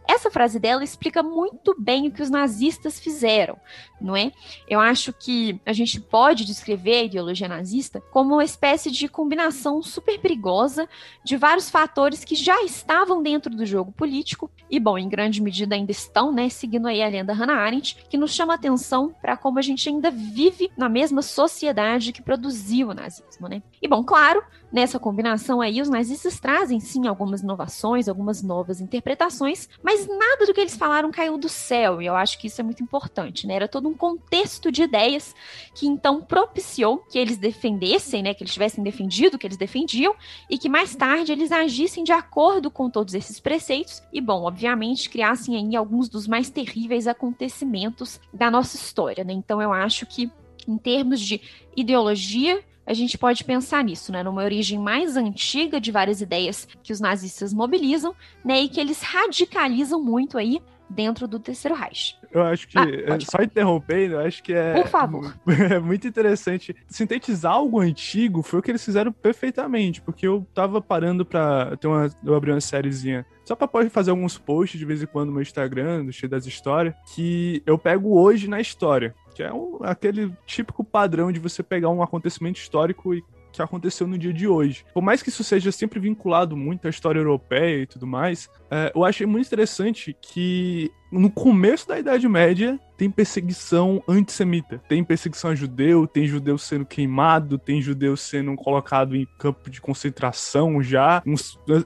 essa 0.08 0.30
frase 0.30 0.61
dela 0.61 0.85
explica 0.85 1.23
muito 1.23 1.75
bem 1.78 2.06
o 2.06 2.12
que 2.12 2.23
os 2.23 2.30
nazistas 2.30 3.00
fizeram, 3.00 3.58
não 4.00 4.16
é? 4.16 4.32
Eu 4.68 4.80
acho 4.80 5.12
que 5.12 5.60
a 5.64 5.72
gente 5.72 6.00
pode 6.00 6.44
descrever 6.44 6.96
a 6.96 7.04
ideologia 7.04 7.48
nazista 7.48 8.00
como 8.10 8.34
uma 8.34 8.44
espécie 8.44 8.90
de 8.90 9.08
combinação 9.08 9.82
super 9.82 10.18
perigosa 10.18 10.88
de 11.24 11.36
vários 11.36 11.70
fatores 11.70 12.24
que 12.24 12.34
já 12.34 12.62
estavam 12.62 13.22
dentro 13.22 13.54
do 13.54 13.64
jogo 13.64 13.92
político 13.92 14.50
e, 14.70 14.78
bom, 14.78 14.98
em 14.98 15.08
grande 15.08 15.40
medida 15.40 15.74
ainda 15.74 15.92
estão, 15.92 16.32
né? 16.32 16.48
Seguindo 16.48 16.86
aí 16.88 17.02
a 17.02 17.08
lenda 17.08 17.32
Hannah 17.32 17.56
Arendt, 17.56 17.96
que 18.08 18.16
nos 18.16 18.32
chama 18.32 18.54
atenção 18.54 19.14
para 19.20 19.36
como 19.36 19.58
a 19.58 19.62
gente 19.62 19.88
ainda 19.88 20.10
vive 20.10 20.70
na 20.76 20.88
mesma 20.88 21.22
sociedade 21.22 22.12
que 22.12 22.22
produziu 22.22 22.90
o 22.90 22.94
nazismo, 22.94 23.48
né? 23.48 23.62
E, 23.80 23.88
bom, 23.88 24.02
claro, 24.02 24.42
nessa 24.72 24.98
combinação 24.98 25.60
aí, 25.60 25.80
os 25.80 25.88
nazistas 25.88 26.40
trazem 26.40 26.80
sim 26.80 27.06
algumas 27.06 27.42
inovações, 27.42 28.08
algumas 28.08 28.42
novas 28.42 28.80
interpretações, 28.80 29.68
mas 29.82 30.06
nada 30.06 30.46
do 30.46 30.52
que 30.52 30.60
eles 30.60 30.76
falaram 30.76 31.10
caiu 31.10 31.38
do 31.38 31.48
céu, 31.48 32.02
e 32.02 32.06
eu 32.06 32.16
acho 32.16 32.38
que 32.38 32.48
isso 32.48 32.60
é 32.60 32.64
muito 32.64 32.82
importante, 32.82 33.46
né? 33.46 33.54
Era 33.54 33.68
todo 33.68 33.85
um 33.86 33.94
contexto 33.94 34.70
de 34.70 34.82
ideias 34.82 35.34
que 35.74 35.86
então 35.86 36.20
propiciou 36.20 36.98
que 36.98 37.18
eles 37.18 37.36
defendessem, 37.36 38.22
né? 38.22 38.34
Que 38.34 38.42
eles 38.42 38.52
tivessem 38.52 38.82
defendido 38.82 39.34
o 39.34 39.38
que 39.38 39.46
eles 39.46 39.56
defendiam, 39.56 40.14
e 40.50 40.58
que 40.58 40.68
mais 40.68 40.94
tarde 40.94 41.32
eles 41.32 41.52
agissem 41.52 42.04
de 42.04 42.12
acordo 42.12 42.70
com 42.70 42.90
todos 42.90 43.14
esses 43.14 43.40
preceitos, 43.40 44.02
e 44.12 44.20
bom, 44.20 44.42
obviamente, 44.42 45.08
criassem 45.08 45.56
aí 45.56 45.76
alguns 45.76 46.08
dos 46.08 46.26
mais 46.26 46.50
terríveis 46.50 47.06
acontecimentos 47.06 48.20
da 48.32 48.50
nossa 48.50 48.76
história, 48.76 49.24
né? 49.24 49.32
Então 49.32 49.62
eu 49.62 49.72
acho 49.72 50.06
que 50.06 50.30
em 50.66 50.76
termos 50.76 51.20
de 51.20 51.40
ideologia, 51.76 52.62
a 52.86 52.94
gente 52.94 53.18
pode 53.18 53.42
pensar 53.42 53.82
nisso, 53.82 54.12
né? 54.12 54.22
Numa 54.22 54.44
origem 54.44 54.78
mais 54.78 55.16
antiga 55.16 55.80
de 55.80 55.90
várias 55.90 56.20
ideias 56.20 56.68
que 56.82 56.92
os 56.92 57.00
nazistas 57.00 57.52
mobilizam, 57.52 58.14
né? 58.44 58.62
E 58.62 58.68
que 58.68 58.80
eles 58.80 59.02
radicalizam 59.02 60.02
muito 60.02 60.38
aí 60.38 60.60
dentro 60.88 61.26
do 61.26 61.38
Terceiro 61.38 61.76
Reich. 61.76 62.16
Eu 62.30 62.42
acho 62.42 62.68
que, 62.68 62.78
ah, 62.78 63.18
só 63.20 63.42
interrompendo, 63.42 64.14
eu 64.14 64.20
acho 64.20 64.42
que 64.42 64.52
é, 64.52 64.74
Por 64.74 64.88
favor. 64.88 65.34
é 65.70 65.78
muito 65.78 66.06
interessante. 66.06 66.74
Sintetizar 66.86 67.52
algo 67.52 67.80
antigo 67.80 68.42
foi 68.42 68.60
o 68.60 68.62
que 68.62 68.70
eles 68.70 68.84
fizeram 68.84 69.12
perfeitamente, 69.12 70.00
porque 70.00 70.26
eu 70.26 70.46
tava 70.54 70.80
parando 70.80 71.24
pra. 71.24 71.76
Ter 71.76 71.86
uma, 71.86 72.10
eu 72.24 72.34
abri 72.34 72.50
uma 72.50 72.60
sériezinha 72.60 73.26
só 73.44 73.54
pra 73.54 73.68
pode 73.68 73.88
fazer 73.90 74.10
alguns 74.10 74.36
posts 74.36 74.78
de 74.78 74.84
vez 74.84 75.02
em 75.02 75.06
quando 75.06 75.28
no 75.28 75.34
meu 75.34 75.42
Instagram, 75.42 76.10
cheio 76.10 76.28
das 76.28 76.46
histórias, 76.46 76.94
que 77.14 77.62
eu 77.64 77.78
pego 77.78 78.18
hoje 78.18 78.48
na 78.48 78.60
história 78.60 79.14
que 79.36 79.42
é 79.42 79.52
um, 79.52 79.78
aquele 79.82 80.32
típico 80.46 80.82
padrão 80.82 81.30
de 81.30 81.38
você 81.38 81.62
pegar 81.62 81.90
um 81.90 82.02
acontecimento 82.02 82.56
histórico 82.56 83.14
e 83.14 83.22
que 83.56 83.62
aconteceu 83.62 84.06
no 84.06 84.18
dia 84.18 84.32
de 84.32 84.46
hoje. 84.46 84.84
Por 84.92 85.02
mais 85.02 85.22
que 85.22 85.28
isso 85.28 85.44
seja 85.44 85.72
sempre 85.72 85.98
vinculado 85.98 86.56
muito 86.56 86.86
à 86.86 86.90
história 86.90 87.18
europeia 87.18 87.82
e 87.82 87.86
tudo 87.86 88.06
mais, 88.06 88.48
é, 88.70 88.92
eu 88.94 89.04
achei 89.04 89.26
muito 89.26 89.46
interessante 89.46 90.16
que 90.20 90.90
no 91.10 91.30
começo 91.30 91.86
da 91.86 91.98
Idade 91.98 92.28
Média 92.28 92.78
tem 92.96 93.10
perseguição 93.10 94.02
antissemita. 94.08 94.80
Tem 94.88 95.04
perseguição 95.04 95.50
a 95.50 95.54
judeu, 95.54 96.06
tem 96.06 96.26
judeu 96.26 96.56
sendo 96.56 96.84
queimado, 96.84 97.58
tem 97.58 97.80
judeu 97.80 98.16
sendo 98.16 98.54
colocado 98.56 99.14
em 99.14 99.26
campo 99.38 99.70
de 99.70 99.80
concentração 99.80 100.82
já. 100.82 101.22
Um, 101.26 101.34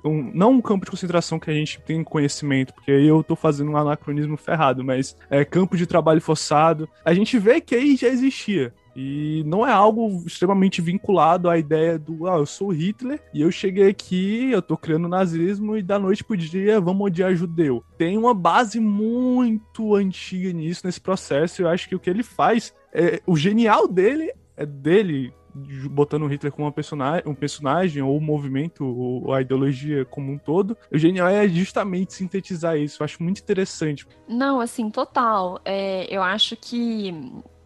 um, 0.05 0.31
não 0.35 0.53
um 0.53 0.61
campo 0.61 0.85
de 0.85 0.91
concentração 0.91 1.39
que 1.39 1.51
a 1.51 1.55
gente 1.55 1.81
tem 1.83 2.03
conhecimento, 2.05 2.73
porque 2.73 2.93
aí 2.93 3.07
eu 3.07 3.23
tô 3.23 3.35
fazendo 3.35 3.73
um 3.73 3.77
anacronismo 3.77 4.37
ferrado, 4.37 4.85
mas 4.85 5.17
é 5.29 5.45
campo 5.45 5.77
de 5.77 5.87
trabalho 5.87 6.21
forçado. 6.21 6.89
A 7.05 7.13
gente 7.13 7.39
vê 7.39 7.61
que 7.61 7.75
aí 7.75 7.97
já 7.97 8.09
existia. 8.09 8.73
E 9.03 9.43
não 9.45 9.67
é 9.67 9.73
algo 9.73 10.23
extremamente 10.27 10.83
vinculado 10.83 11.49
à 11.49 11.57
ideia 11.57 11.99
do, 11.99 12.29
ah, 12.29 12.37
eu 12.37 12.45
sou 12.45 12.69
Hitler 12.69 13.19
e 13.33 13.41
eu 13.41 13.51
cheguei 13.51 13.89
aqui, 13.89 14.51
eu 14.51 14.61
tô 14.61 14.77
criando 14.77 15.09
nazismo 15.09 15.75
e 15.75 15.83
da 15.83 15.99
noite 15.99 16.23
pro 16.23 16.37
dia 16.37 16.79
vamos 16.81 17.07
odiar 17.07 17.35
judeu. 17.35 17.83
Tem 17.97 18.19
uma 18.19 18.35
base 18.35 18.79
muito 18.79 19.95
antiga 19.95 20.53
nisso, 20.53 20.83
nesse 20.85 21.01
processo. 21.01 21.63
Eu 21.63 21.69
acho 21.69 21.89
que 21.89 21.95
o 21.95 21.99
que 21.99 22.11
ele 22.11 22.23
faz, 22.23 22.75
é, 22.93 23.23
o 23.27 23.37
genial 23.37 23.89
dele 23.89 24.33
é 24.55 24.67
dele 24.67 25.33
botando 25.91 26.23
o 26.23 26.27
Hitler 26.27 26.53
como 26.53 26.71
personagem, 26.71 27.25
um 27.27 27.35
personagem, 27.35 28.03
ou 28.03 28.17
o 28.17 28.21
movimento, 28.21 28.85
ou 28.85 29.33
a 29.33 29.41
ideologia 29.41 30.05
como 30.05 30.31
um 30.31 30.39
todo. 30.39 30.77
O 30.93 30.99
genial 30.99 31.29
é 31.29 31.49
justamente 31.49 32.13
sintetizar 32.13 32.77
isso. 32.77 33.03
Eu 33.03 33.05
acho 33.05 33.23
muito 33.23 33.41
interessante. 33.41 34.07
Não, 34.29 34.61
assim, 34.61 34.91
total. 34.91 35.61
É, 35.65 36.07
eu 36.15 36.23
acho 36.23 36.55
que 36.57 37.15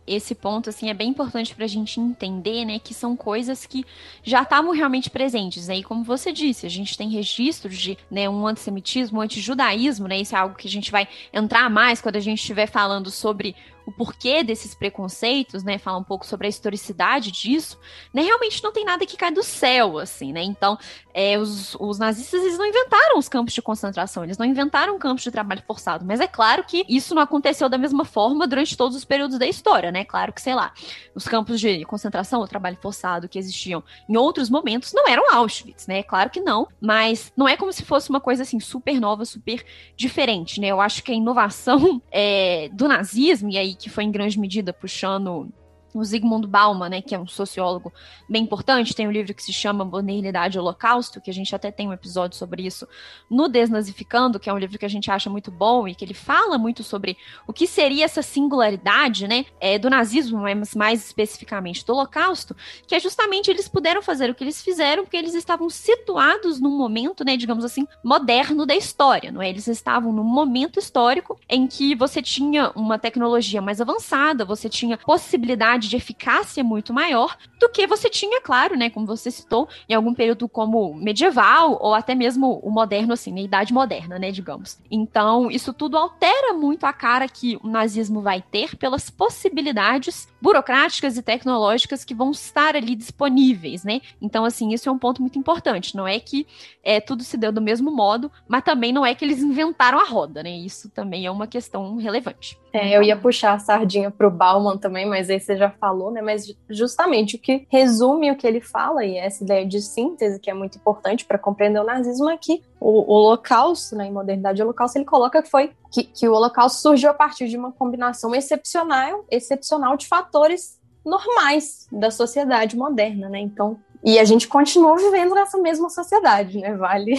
esse 0.06 0.34
ponto 0.34 0.70
assim 0.70 0.90
é 0.90 0.94
bem 0.94 1.10
importante 1.10 1.54
para 1.54 1.64
a 1.64 1.68
gente 1.68 2.00
entender, 2.00 2.64
né, 2.64 2.78
que 2.78 2.92
são 2.92 3.16
coisas 3.16 3.66
que 3.66 3.84
já 4.22 4.42
estavam 4.42 4.72
realmente 4.72 5.10
presentes. 5.10 5.68
Aí, 5.68 5.78
né? 5.78 5.84
como 5.84 6.04
você 6.04 6.32
disse, 6.32 6.66
a 6.66 6.70
gente 6.70 6.96
tem 6.96 7.08
registros 7.08 7.76
de 7.76 7.98
né, 8.10 8.28
um 8.28 8.46
antissemitismo, 8.46 9.18
um 9.18 9.22
antijudaísmo, 9.22 10.08
né? 10.08 10.20
Isso 10.20 10.34
é 10.34 10.38
algo 10.38 10.54
que 10.54 10.68
a 10.68 10.70
gente 10.70 10.90
vai 10.90 11.08
entrar 11.32 11.68
mais 11.70 12.00
quando 12.00 12.16
a 12.16 12.20
gente 12.20 12.38
estiver 12.38 12.66
falando 12.66 13.10
sobre 13.10 13.54
o 13.86 13.92
porquê 13.92 14.42
desses 14.42 14.74
preconceitos, 14.74 15.62
né? 15.62 15.78
Falar 15.78 15.98
um 15.98 16.04
pouco 16.04 16.26
sobre 16.26 16.46
a 16.46 16.50
historicidade 16.50 17.30
disso, 17.30 17.78
né? 18.12 18.22
Realmente 18.22 18.62
não 18.62 18.72
tem 18.72 18.84
nada 18.84 19.04
que 19.06 19.16
cai 19.16 19.30
do 19.30 19.42
céu, 19.42 19.98
assim, 19.98 20.32
né? 20.32 20.42
Então, 20.42 20.78
é, 21.12 21.38
os, 21.38 21.76
os 21.78 21.98
nazistas, 21.98 22.42
eles 22.42 22.58
não 22.58 22.66
inventaram 22.66 23.18
os 23.18 23.28
campos 23.28 23.54
de 23.54 23.62
concentração, 23.62 24.24
eles 24.24 24.38
não 24.38 24.46
inventaram 24.46 24.98
campos 24.98 25.22
de 25.22 25.30
trabalho 25.30 25.62
forçado, 25.66 26.04
mas 26.04 26.20
é 26.20 26.26
claro 26.26 26.64
que 26.64 26.84
isso 26.88 27.14
não 27.14 27.22
aconteceu 27.22 27.68
da 27.68 27.78
mesma 27.78 28.04
forma 28.04 28.46
durante 28.46 28.76
todos 28.76 28.96
os 28.96 29.04
períodos 29.04 29.38
da 29.38 29.46
história, 29.46 29.92
né? 29.92 30.04
Claro 30.04 30.32
que, 30.32 30.40
sei 30.40 30.54
lá, 30.54 30.72
os 31.14 31.28
campos 31.28 31.60
de 31.60 31.84
concentração 31.84 32.40
ou 32.40 32.48
trabalho 32.48 32.78
forçado 32.80 33.28
que 33.28 33.38
existiam 33.38 33.82
em 34.08 34.16
outros 34.16 34.50
momentos 34.50 34.92
não 34.92 35.06
eram 35.08 35.34
Auschwitz, 35.34 35.86
né? 35.86 36.02
Claro 36.02 36.30
que 36.30 36.40
não, 36.40 36.66
mas 36.80 37.32
não 37.36 37.48
é 37.48 37.56
como 37.56 37.72
se 37.72 37.84
fosse 37.84 38.10
uma 38.10 38.20
coisa, 38.20 38.42
assim, 38.42 38.58
super 38.58 39.00
nova, 39.00 39.24
super 39.24 39.64
diferente, 39.96 40.60
né? 40.60 40.68
Eu 40.68 40.80
acho 40.80 41.02
que 41.02 41.12
a 41.12 41.14
inovação 41.14 42.00
é, 42.10 42.68
do 42.72 42.88
nazismo, 42.88 43.50
e 43.50 43.58
aí 43.58 43.73
que 43.76 43.90
foi 43.90 44.04
em 44.04 44.10
grande 44.10 44.38
medida 44.38 44.72
puxando 44.72 45.48
o 45.94 46.04
Zygmunt 46.04 46.46
Bauman, 46.46 46.88
né, 46.88 47.00
que 47.00 47.14
é 47.14 47.18
um 47.18 47.26
sociólogo 47.26 47.92
bem 48.28 48.42
importante, 48.42 48.94
tem 48.94 49.06
um 49.06 49.12
livro 49.12 49.32
que 49.32 49.42
se 49.42 49.52
chama 49.52 49.84
Modernidade 49.84 50.58
e 50.58 50.60
Holocausto, 50.60 51.20
que 51.20 51.30
a 51.30 51.34
gente 51.34 51.54
até 51.54 51.70
tem 51.70 51.88
um 51.88 51.92
episódio 51.92 52.36
sobre 52.36 52.66
isso 52.66 52.86
no 53.30 53.48
Desnazificando, 53.48 54.40
que 54.40 54.50
é 54.50 54.52
um 54.52 54.58
livro 54.58 54.78
que 54.78 54.84
a 54.84 54.88
gente 54.88 55.10
acha 55.10 55.30
muito 55.30 55.50
bom 55.50 55.86
e 55.86 55.94
que 55.94 56.04
ele 56.04 56.14
fala 56.14 56.58
muito 56.58 56.82
sobre 56.82 57.16
o 57.46 57.52
que 57.52 57.66
seria 57.66 58.04
essa 58.04 58.22
singularidade, 58.22 59.28
né, 59.28 59.46
é, 59.60 59.78
do 59.78 59.88
nazismo, 59.88 60.40
mas 60.40 60.74
mais 60.74 61.04
especificamente 61.06 61.86
do 61.86 61.92
Holocausto, 61.92 62.56
que 62.86 62.94
é 62.94 63.00
justamente 63.00 63.50
eles 63.50 63.68
puderam 63.68 64.02
fazer 64.02 64.28
o 64.28 64.34
que 64.34 64.42
eles 64.42 64.60
fizeram 64.60 65.04
porque 65.04 65.16
eles 65.16 65.34
estavam 65.34 65.70
situados 65.70 66.60
num 66.60 66.76
momento, 66.76 67.24
né, 67.24 67.36
digamos 67.36 67.64
assim, 67.64 67.86
moderno 68.02 68.66
da 68.66 68.74
história, 68.74 69.30
não 69.30 69.40
é? 69.40 69.48
Eles 69.48 69.68
estavam 69.68 70.12
num 70.12 70.24
momento 70.24 70.78
histórico 70.78 71.38
em 71.48 71.66
que 71.66 71.94
você 71.94 72.20
tinha 72.20 72.72
uma 72.74 72.98
tecnologia 72.98 73.62
mais 73.62 73.80
avançada, 73.80 74.44
você 74.44 74.68
tinha 74.68 74.98
possibilidade 74.98 75.83
de 75.88 75.96
eficácia 75.96 76.62
muito 76.64 76.92
maior 76.92 77.36
do 77.60 77.68
que 77.68 77.86
você 77.86 78.08
tinha, 78.08 78.40
claro, 78.40 78.76
né, 78.76 78.90
como 78.90 79.06
você 79.06 79.30
citou, 79.30 79.68
em 79.88 79.94
algum 79.94 80.14
período 80.14 80.48
como 80.48 80.94
medieval 80.94 81.78
ou 81.80 81.94
até 81.94 82.14
mesmo 82.14 82.58
o 82.62 82.70
moderno, 82.70 83.12
assim, 83.12 83.32
na 83.32 83.40
idade 83.40 83.72
moderna, 83.72 84.18
né, 84.18 84.30
digamos. 84.30 84.78
Então, 84.90 85.50
isso 85.50 85.72
tudo 85.72 85.96
altera 85.96 86.52
muito 86.52 86.84
a 86.84 86.92
cara 86.92 87.28
que 87.28 87.58
o 87.62 87.68
nazismo 87.68 88.20
vai 88.20 88.42
ter 88.42 88.76
pelas 88.76 89.10
possibilidades 89.10 90.28
burocráticas 90.40 91.16
e 91.16 91.22
tecnológicas 91.22 92.04
que 92.04 92.14
vão 92.14 92.30
estar 92.30 92.76
ali 92.76 92.94
disponíveis, 92.94 93.84
né? 93.84 94.00
Então, 94.20 94.44
assim, 94.44 94.72
isso 94.72 94.88
é 94.88 94.92
um 94.92 94.98
ponto 94.98 95.22
muito 95.22 95.38
importante. 95.38 95.96
Não 95.96 96.06
é 96.06 96.18
que 96.20 96.46
é, 96.82 97.00
tudo 97.00 97.22
se 97.22 97.36
deu 97.36 97.50
do 97.50 97.62
mesmo 97.62 97.90
modo, 97.90 98.30
mas 98.46 98.62
também 98.62 98.92
não 98.92 99.06
é 99.06 99.14
que 99.14 99.24
eles 99.24 99.42
inventaram 99.42 99.98
a 99.98 100.04
roda, 100.04 100.42
né? 100.42 100.50
Isso 100.50 100.90
também 100.90 101.26
é 101.26 101.30
uma 101.30 101.46
questão 101.46 101.96
relevante. 101.96 102.58
É, 102.74 102.96
eu 102.96 103.04
ia 103.04 103.16
puxar 103.16 103.54
a 103.54 103.58
sardinha 103.60 104.10
pro 104.10 104.28
Bauman 104.28 104.76
também, 104.76 105.06
mas 105.06 105.30
aí 105.30 105.38
você 105.38 105.56
já 105.56 105.70
falou, 105.70 106.10
né? 106.10 106.20
Mas 106.20 106.52
justamente 106.68 107.36
o 107.36 107.38
que 107.38 107.68
resume 107.70 108.32
o 108.32 108.36
que 108.36 108.44
ele 108.44 108.60
fala, 108.60 109.04
e 109.04 109.16
essa 109.16 109.44
ideia 109.44 109.64
de 109.64 109.80
síntese, 109.80 110.40
que 110.40 110.50
é 110.50 110.54
muito 110.54 110.76
importante 110.76 111.24
para 111.24 111.38
compreender 111.38 111.78
o 111.78 111.84
nazismo, 111.84 112.28
é 112.28 112.36
que 112.36 112.64
o, 112.80 112.88
o 112.90 113.14
Holocausto, 113.14 113.94
né, 113.94 114.08
em 114.08 114.12
Modernidade 114.12 114.60
Holocausto, 114.60 114.98
ele 114.98 115.04
coloca 115.04 115.40
que 115.40 115.48
foi 115.48 115.70
que, 115.92 116.02
que 116.02 116.28
o 116.28 116.32
Holocausto 116.32 116.80
surgiu 116.82 117.10
a 117.10 117.14
partir 117.14 117.46
de 117.46 117.56
uma 117.56 117.70
combinação 117.70 118.34
excepcional, 118.34 119.24
excepcional 119.30 119.96
de 119.96 120.08
fatores 120.08 120.80
normais 121.06 121.86
da 121.92 122.10
sociedade 122.10 122.76
moderna, 122.76 123.28
né? 123.28 123.38
Então, 123.38 123.78
e 124.02 124.18
a 124.18 124.24
gente 124.24 124.48
continua 124.48 124.96
vivendo 124.96 125.32
nessa 125.32 125.58
mesma 125.58 125.88
sociedade, 125.88 126.58
né? 126.58 126.74
Vale 126.74 127.14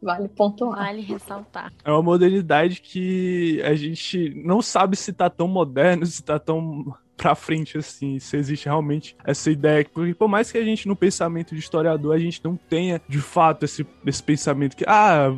Vale 0.00 0.28
pontuar. 0.28 0.78
Vale 0.78 1.00
ressaltar. 1.00 1.72
É 1.84 1.90
uma 1.90 2.02
modernidade 2.02 2.80
que 2.80 3.60
a 3.62 3.74
gente 3.74 4.32
não 4.44 4.62
sabe 4.62 4.96
se 4.96 5.12
tá 5.12 5.28
tão 5.28 5.48
moderno, 5.48 6.06
se 6.06 6.22
tá 6.22 6.38
tão 6.38 6.94
pra 7.16 7.34
frente, 7.34 7.76
assim, 7.76 8.20
se 8.20 8.36
existe 8.36 8.66
realmente 8.66 9.16
essa 9.24 9.50
ideia. 9.50 9.84
Porque 9.92 10.14
por 10.14 10.28
mais 10.28 10.52
que 10.52 10.56
a 10.56 10.64
gente, 10.64 10.86
no 10.86 10.94
pensamento 10.94 11.52
de 11.52 11.60
historiador, 11.60 12.14
a 12.14 12.18
gente 12.18 12.40
não 12.44 12.56
tenha, 12.56 13.02
de 13.08 13.18
fato, 13.18 13.64
esse, 13.64 13.84
esse 14.06 14.22
pensamento 14.22 14.76
que, 14.76 14.84
ah, 14.86 15.30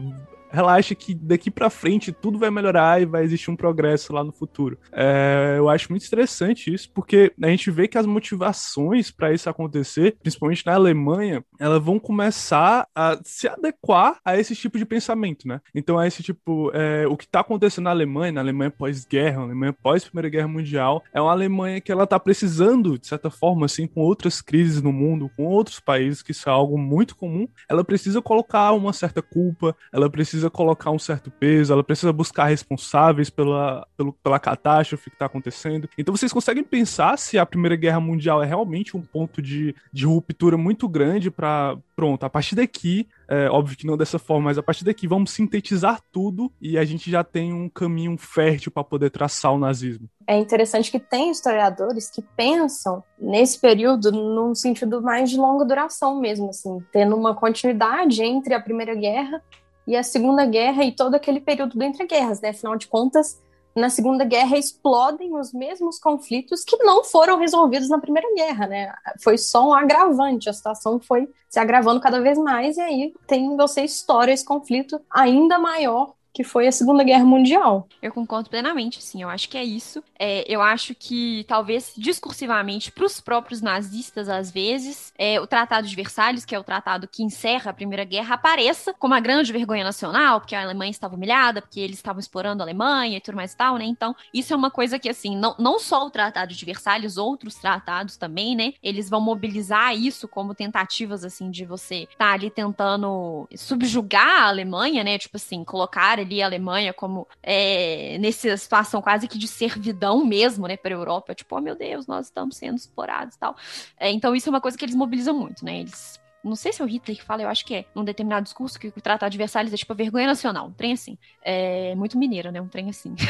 relaxa 0.51 0.95
que 0.95 1.15
daqui 1.15 1.51
para 1.51 1.71
frente 1.71 2.13
tudo 2.13 2.39
vai 2.39 2.51
melhorar 2.51 3.01
e 3.01 3.07
vai 3.07 3.25
existir 3.25 3.51
um 3.51 3.57
progresso 3.57 4.13
lá 4.13 4.25
no 4.25 4.33
futuro. 4.33 4.79
É, 4.93 5.55
eu 5.59 5.69
acho 5.69 5.91
muito 5.91 6.07
interessante 6.07 6.73
isso, 6.73 6.91
porque 6.93 7.33
a 7.43 7.49
gente 7.49 7.71
vê 7.71 7.87
que 7.89 7.99
as 7.99 8.07
motivações 8.07 9.11
para 9.11 9.33
isso 9.33 9.49
acontecer, 9.49 10.17
principalmente 10.23 10.65
na 10.67 10.75
Alemanha, 10.75 11.45
elas 11.59 11.83
vão 11.83 11.99
começar 11.99 12.87
a 12.95 13.19
se 13.25 13.49
adequar 13.49 14.19
a 14.25 14.39
esse 14.39 14.55
tipo 14.55 14.79
de 14.79 14.85
pensamento, 14.85 15.47
né? 15.47 15.61
Então, 15.75 16.01
é 16.01 16.07
esse 16.07 16.23
tipo, 16.23 16.71
é, 16.75 17.07
o 17.07 17.17
que 17.17 17.29
tá 17.29 17.41
acontecendo 17.41 17.85
na 17.85 17.91
Alemanha, 17.91 18.33
na 18.33 18.41
Alemanha 18.41 18.71
pós-guerra, 18.71 19.39
na 19.39 19.45
Alemanha 19.45 19.73
pós-Primeira 19.73 20.29
Guerra 20.29 20.49
Mundial, 20.49 21.03
é 21.13 21.21
uma 21.21 21.33
Alemanha 21.33 21.81
que 21.81 21.93
ela 21.93 22.07
tá 22.07 22.19
precisando, 22.19 22.99
de 22.99 23.07
certa 23.07 23.31
forma, 23.31 23.67
assim, 23.67 23.87
com 23.87 24.01
outras 24.01 24.41
crises 24.41 24.83
no 24.83 24.93
mundo, 24.93 25.31
com 25.37 25.45
outros 25.45 25.81
países, 25.81 26.23
que 26.23 26.33
isso 26.33 26.49
é 26.49 26.53
algo 26.53 26.79
muito 26.79 27.17
comum, 27.17 27.47
ela 27.69 27.85
precisa 27.85 28.23
colocar 28.23 28.73
uma 28.73 28.93
certa 28.93 29.21
culpa, 29.21 29.77
ela 29.93 30.09
precisa 30.09 30.40
precisa 30.41 30.51
colocar 30.51 30.91
um 30.91 30.99
certo 30.99 31.31
peso, 31.31 31.73
ela 31.73 31.85
precisa 31.85 32.13
buscar 32.13 32.47
responsáveis 32.47 33.29
pela, 33.29 33.87
pelo, 33.97 34.13
pela 34.13 34.39
catástrofe 34.39 35.11
que 35.11 35.17
está 35.17 35.27
acontecendo. 35.27 35.89
Então 35.99 36.17
vocês 36.17 36.33
conseguem 36.33 36.65
pensar 36.65 37.19
se 37.19 37.39
a 37.39 37.45
Primeira 37.45 37.77
Guerra 37.77 38.01
Mundial 38.01 38.43
é 38.43 38.47
realmente 38.47 38.97
um 38.97 39.03
ponto 39.03 39.43
de, 39.43 39.75
de 39.93 40.07
ruptura 40.07 40.57
muito 40.57 40.89
grande 40.89 41.31
para 41.31 41.77
pronto, 41.95 42.25
a 42.25 42.31
partir 42.31 42.55
daqui, 42.55 43.07
é, 43.29 43.51
óbvio 43.51 43.77
que 43.77 43.87
não 43.87 43.95
dessa 43.95 44.19
forma, 44.19 44.47
mas 44.47 44.57
a 44.57 44.63
partir 44.63 44.85
daqui 44.87 45.07
vamos 45.07 45.33
sintetizar 45.33 46.01
tudo 46.11 46.51
e 46.59 46.79
a 46.79 46.85
gente 46.85 47.11
já 47.11 47.23
tem 47.23 47.53
um 47.53 47.69
caminho 47.69 48.17
fértil 48.17 48.73
para 48.73 48.83
poder 48.83 49.11
traçar 49.11 49.53
o 49.53 49.59
nazismo. 49.59 50.09
É 50.27 50.39
interessante 50.39 50.91
que 50.91 50.99
tem 50.99 51.31
historiadores 51.31 52.09
que 52.11 52.23
pensam 52.35 53.05
nesse 53.19 53.61
período 53.61 54.11
num 54.11 54.55
sentido 54.55 55.03
mais 55.03 55.29
de 55.29 55.37
longa 55.37 55.65
duração 55.65 56.19
mesmo, 56.19 56.49
assim, 56.49 56.79
tendo 56.91 57.15
uma 57.15 57.35
continuidade 57.35 58.23
entre 58.23 58.55
a 58.55 58.61
Primeira 58.61 58.95
Guerra 58.95 59.43
e 59.91 59.97
a 59.97 60.05
Segunda 60.05 60.47
Guerra 60.47 60.85
e 60.85 60.93
todo 60.93 61.17
aquele 61.17 61.41
período 61.41 61.77
do 61.77 61.83
entre 61.83 62.07
guerras, 62.07 62.41
né? 62.41 62.51
Afinal 62.51 62.77
de 62.77 62.87
contas, 62.87 63.41
na 63.75 63.91
Segunda 63.91 64.25
Guerra 64.25 64.57
explodem 64.57 65.37
os 65.37 65.53
mesmos 65.53 65.99
conflitos 65.99 66.63
que 66.63 66.77
não 66.77 67.03
foram 67.03 67.37
resolvidos 67.39 67.89
na 67.89 67.99
Primeira 67.99 68.33
Guerra, 68.37 68.69
né? 68.69 68.95
Foi 69.21 69.37
só 69.37 69.69
um 69.69 69.75
agravante, 69.75 70.49
a 70.49 70.53
situação 70.53 71.01
foi 71.01 71.29
se 71.49 71.59
agravando 71.59 72.01
cada 72.01 72.21
vez 72.21 72.39
mais 72.39 72.77
e 72.77 72.81
aí 72.81 73.15
tem 73.27 73.57
você 73.57 73.83
história 73.83 74.33
esse 74.33 74.45
conflito 74.45 75.01
ainda 75.11 75.59
maior 75.59 76.15
que 76.33 76.45
foi 76.45 76.67
a 76.67 76.73
Segunda 76.73 77.03
Guerra 77.03 77.25
Mundial. 77.25 77.89
Eu 78.01 78.13
concordo 78.13 78.49
plenamente, 78.49 79.03
sim. 79.03 79.23
Eu 79.23 79.29
acho 79.29 79.49
que 79.49 79.59
é 79.59 79.65
isso. 79.65 80.03
É, 80.19 80.45
eu 80.49 80.63
acho 80.63 80.95
que, 80.95 81.45
talvez, 81.49 81.93
discursivamente, 81.97 82.93
para 82.93 83.05
os 83.05 83.21
próprios 83.21 83.61
nazistas, 83.61 84.29
às 84.29 84.51
vezes, 84.51 85.13
é, 85.19 85.41
o 85.41 85.47
Tratado 85.47 85.87
de 85.87 85.97
Versalhes, 85.97 86.45
que 86.45 86.55
é 86.55 86.59
o 86.59 86.65
tratado 86.65 87.09
que 87.09 87.23
encerra 87.23 87.71
a 87.71 87.75
Primeira 87.75 88.05
Guerra, 88.05 88.35
apareça 88.35 88.93
como 88.95 89.13
uma 89.15 89.21
grande 89.21 89.53
vergonha 89.53 89.83
nacional, 89.83 90.41
porque 90.41 90.55
a 90.55 90.63
Alemanha 90.63 90.91
estava 90.91 91.17
humilhada, 91.17 91.61
porque 91.61 91.81
eles 91.81 91.97
estavam 91.97 92.21
explorando 92.21 92.63
a 92.63 92.65
Alemanha 92.65 93.17
e 93.17 93.21
tudo 93.21 93.37
mais 93.37 93.53
e 93.53 93.57
tal, 93.57 93.77
né? 93.77 93.85
Então, 93.85 94.15
isso 94.33 94.53
é 94.53 94.57
uma 94.57 94.71
coisa 94.71 94.99
que, 94.99 95.09
assim, 95.09 95.37
não, 95.37 95.55
não 95.59 95.79
só 95.79 96.07
o 96.07 96.11
Tratado 96.11 96.55
de 96.55 96.65
Versalhes, 96.65 97.17
outros 97.17 97.57
tratados 97.57 98.17
também, 98.17 98.55
né? 98.55 98.75
Eles 98.83 99.11
vão 99.11 99.21
mobilizar 99.21 99.97
isso 99.97 100.29
como 100.29 100.55
tentativas, 100.55 101.25
assim, 101.25 101.51
de 101.51 101.65
você 101.65 102.03
estar 102.03 102.17
tá 102.17 102.33
ali 102.33 102.51
tentando 102.51 103.49
subjugar 103.57 104.43
a 104.43 104.49
Alemanha, 104.49 105.03
né? 105.03 105.19
Tipo 105.19 105.37
assim, 105.37 105.65
colocar 105.65 106.20
ali 106.21 106.43
a 106.43 106.47
Alemanha 106.47 106.93
como 106.93 107.27
é, 107.43 108.17
nessa 108.19 108.57
situação 108.57 109.03
quase 109.03 109.29
que 109.29 109.39
de 109.39 109.49
servidão 109.49 110.25
mesmo, 110.25 110.67
né, 110.67 110.77
para 110.77 110.95
a 110.95 110.99
Europa, 110.99 111.35
tipo, 111.35 111.57
oh 111.57 111.61
meu 111.61 111.75
Deus, 111.75 112.07
nós 112.07 112.27
estamos 112.27 112.57
sendo 112.57 112.77
explorados 112.77 113.35
e 113.35 113.39
tal. 113.39 113.57
É, 113.99 114.11
então 114.11 114.35
isso 114.35 114.49
é 114.49 114.51
uma 114.51 114.61
coisa 114.61 114.77
que 114.77 114.85
eles 114.85 114.95
mobilizam 114.95 115.35
muito, 115.35 115.65
né? 115.65 115.81
Eles 115.81 116.21
não 116.43 116.57
sei 116.57 116.73
se 116.73 116.81
é 116.81 116.85
o 116.85 116.89
Hitler 116.89 117.19
que 117.19 117.23
fala, 117.23 117.43
eu 117.43 117.49
acho 117.49 117.65
que 117.67 117.75
é, 117.75 117.85
num 117.95 118.03
determinado 118.03 118.45
discurso, 118.45 118.79
que 118.79 118.89
o 118.89 118.93
Tratado 118.93 119.31
de 119.31 119.37
Versalhes 119.37 119.73
é 119.73 119.77
tipo 119.77 119.93
a 119.93 119.97
vergonha 119.97 120.27
nacional, 120.27 120.69
um 120.69 120.73
trem 120.73 120.93
assim. 120.93 121.19
É 121.43 121.95
muito 121.95 122.19
mineiro, 122.19 122.51
né? 122.51 122.61
Um 122.61 122.69
trem 122.69 122.89
assim. 122.89 123.15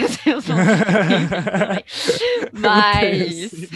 Mas. 2.53 3.51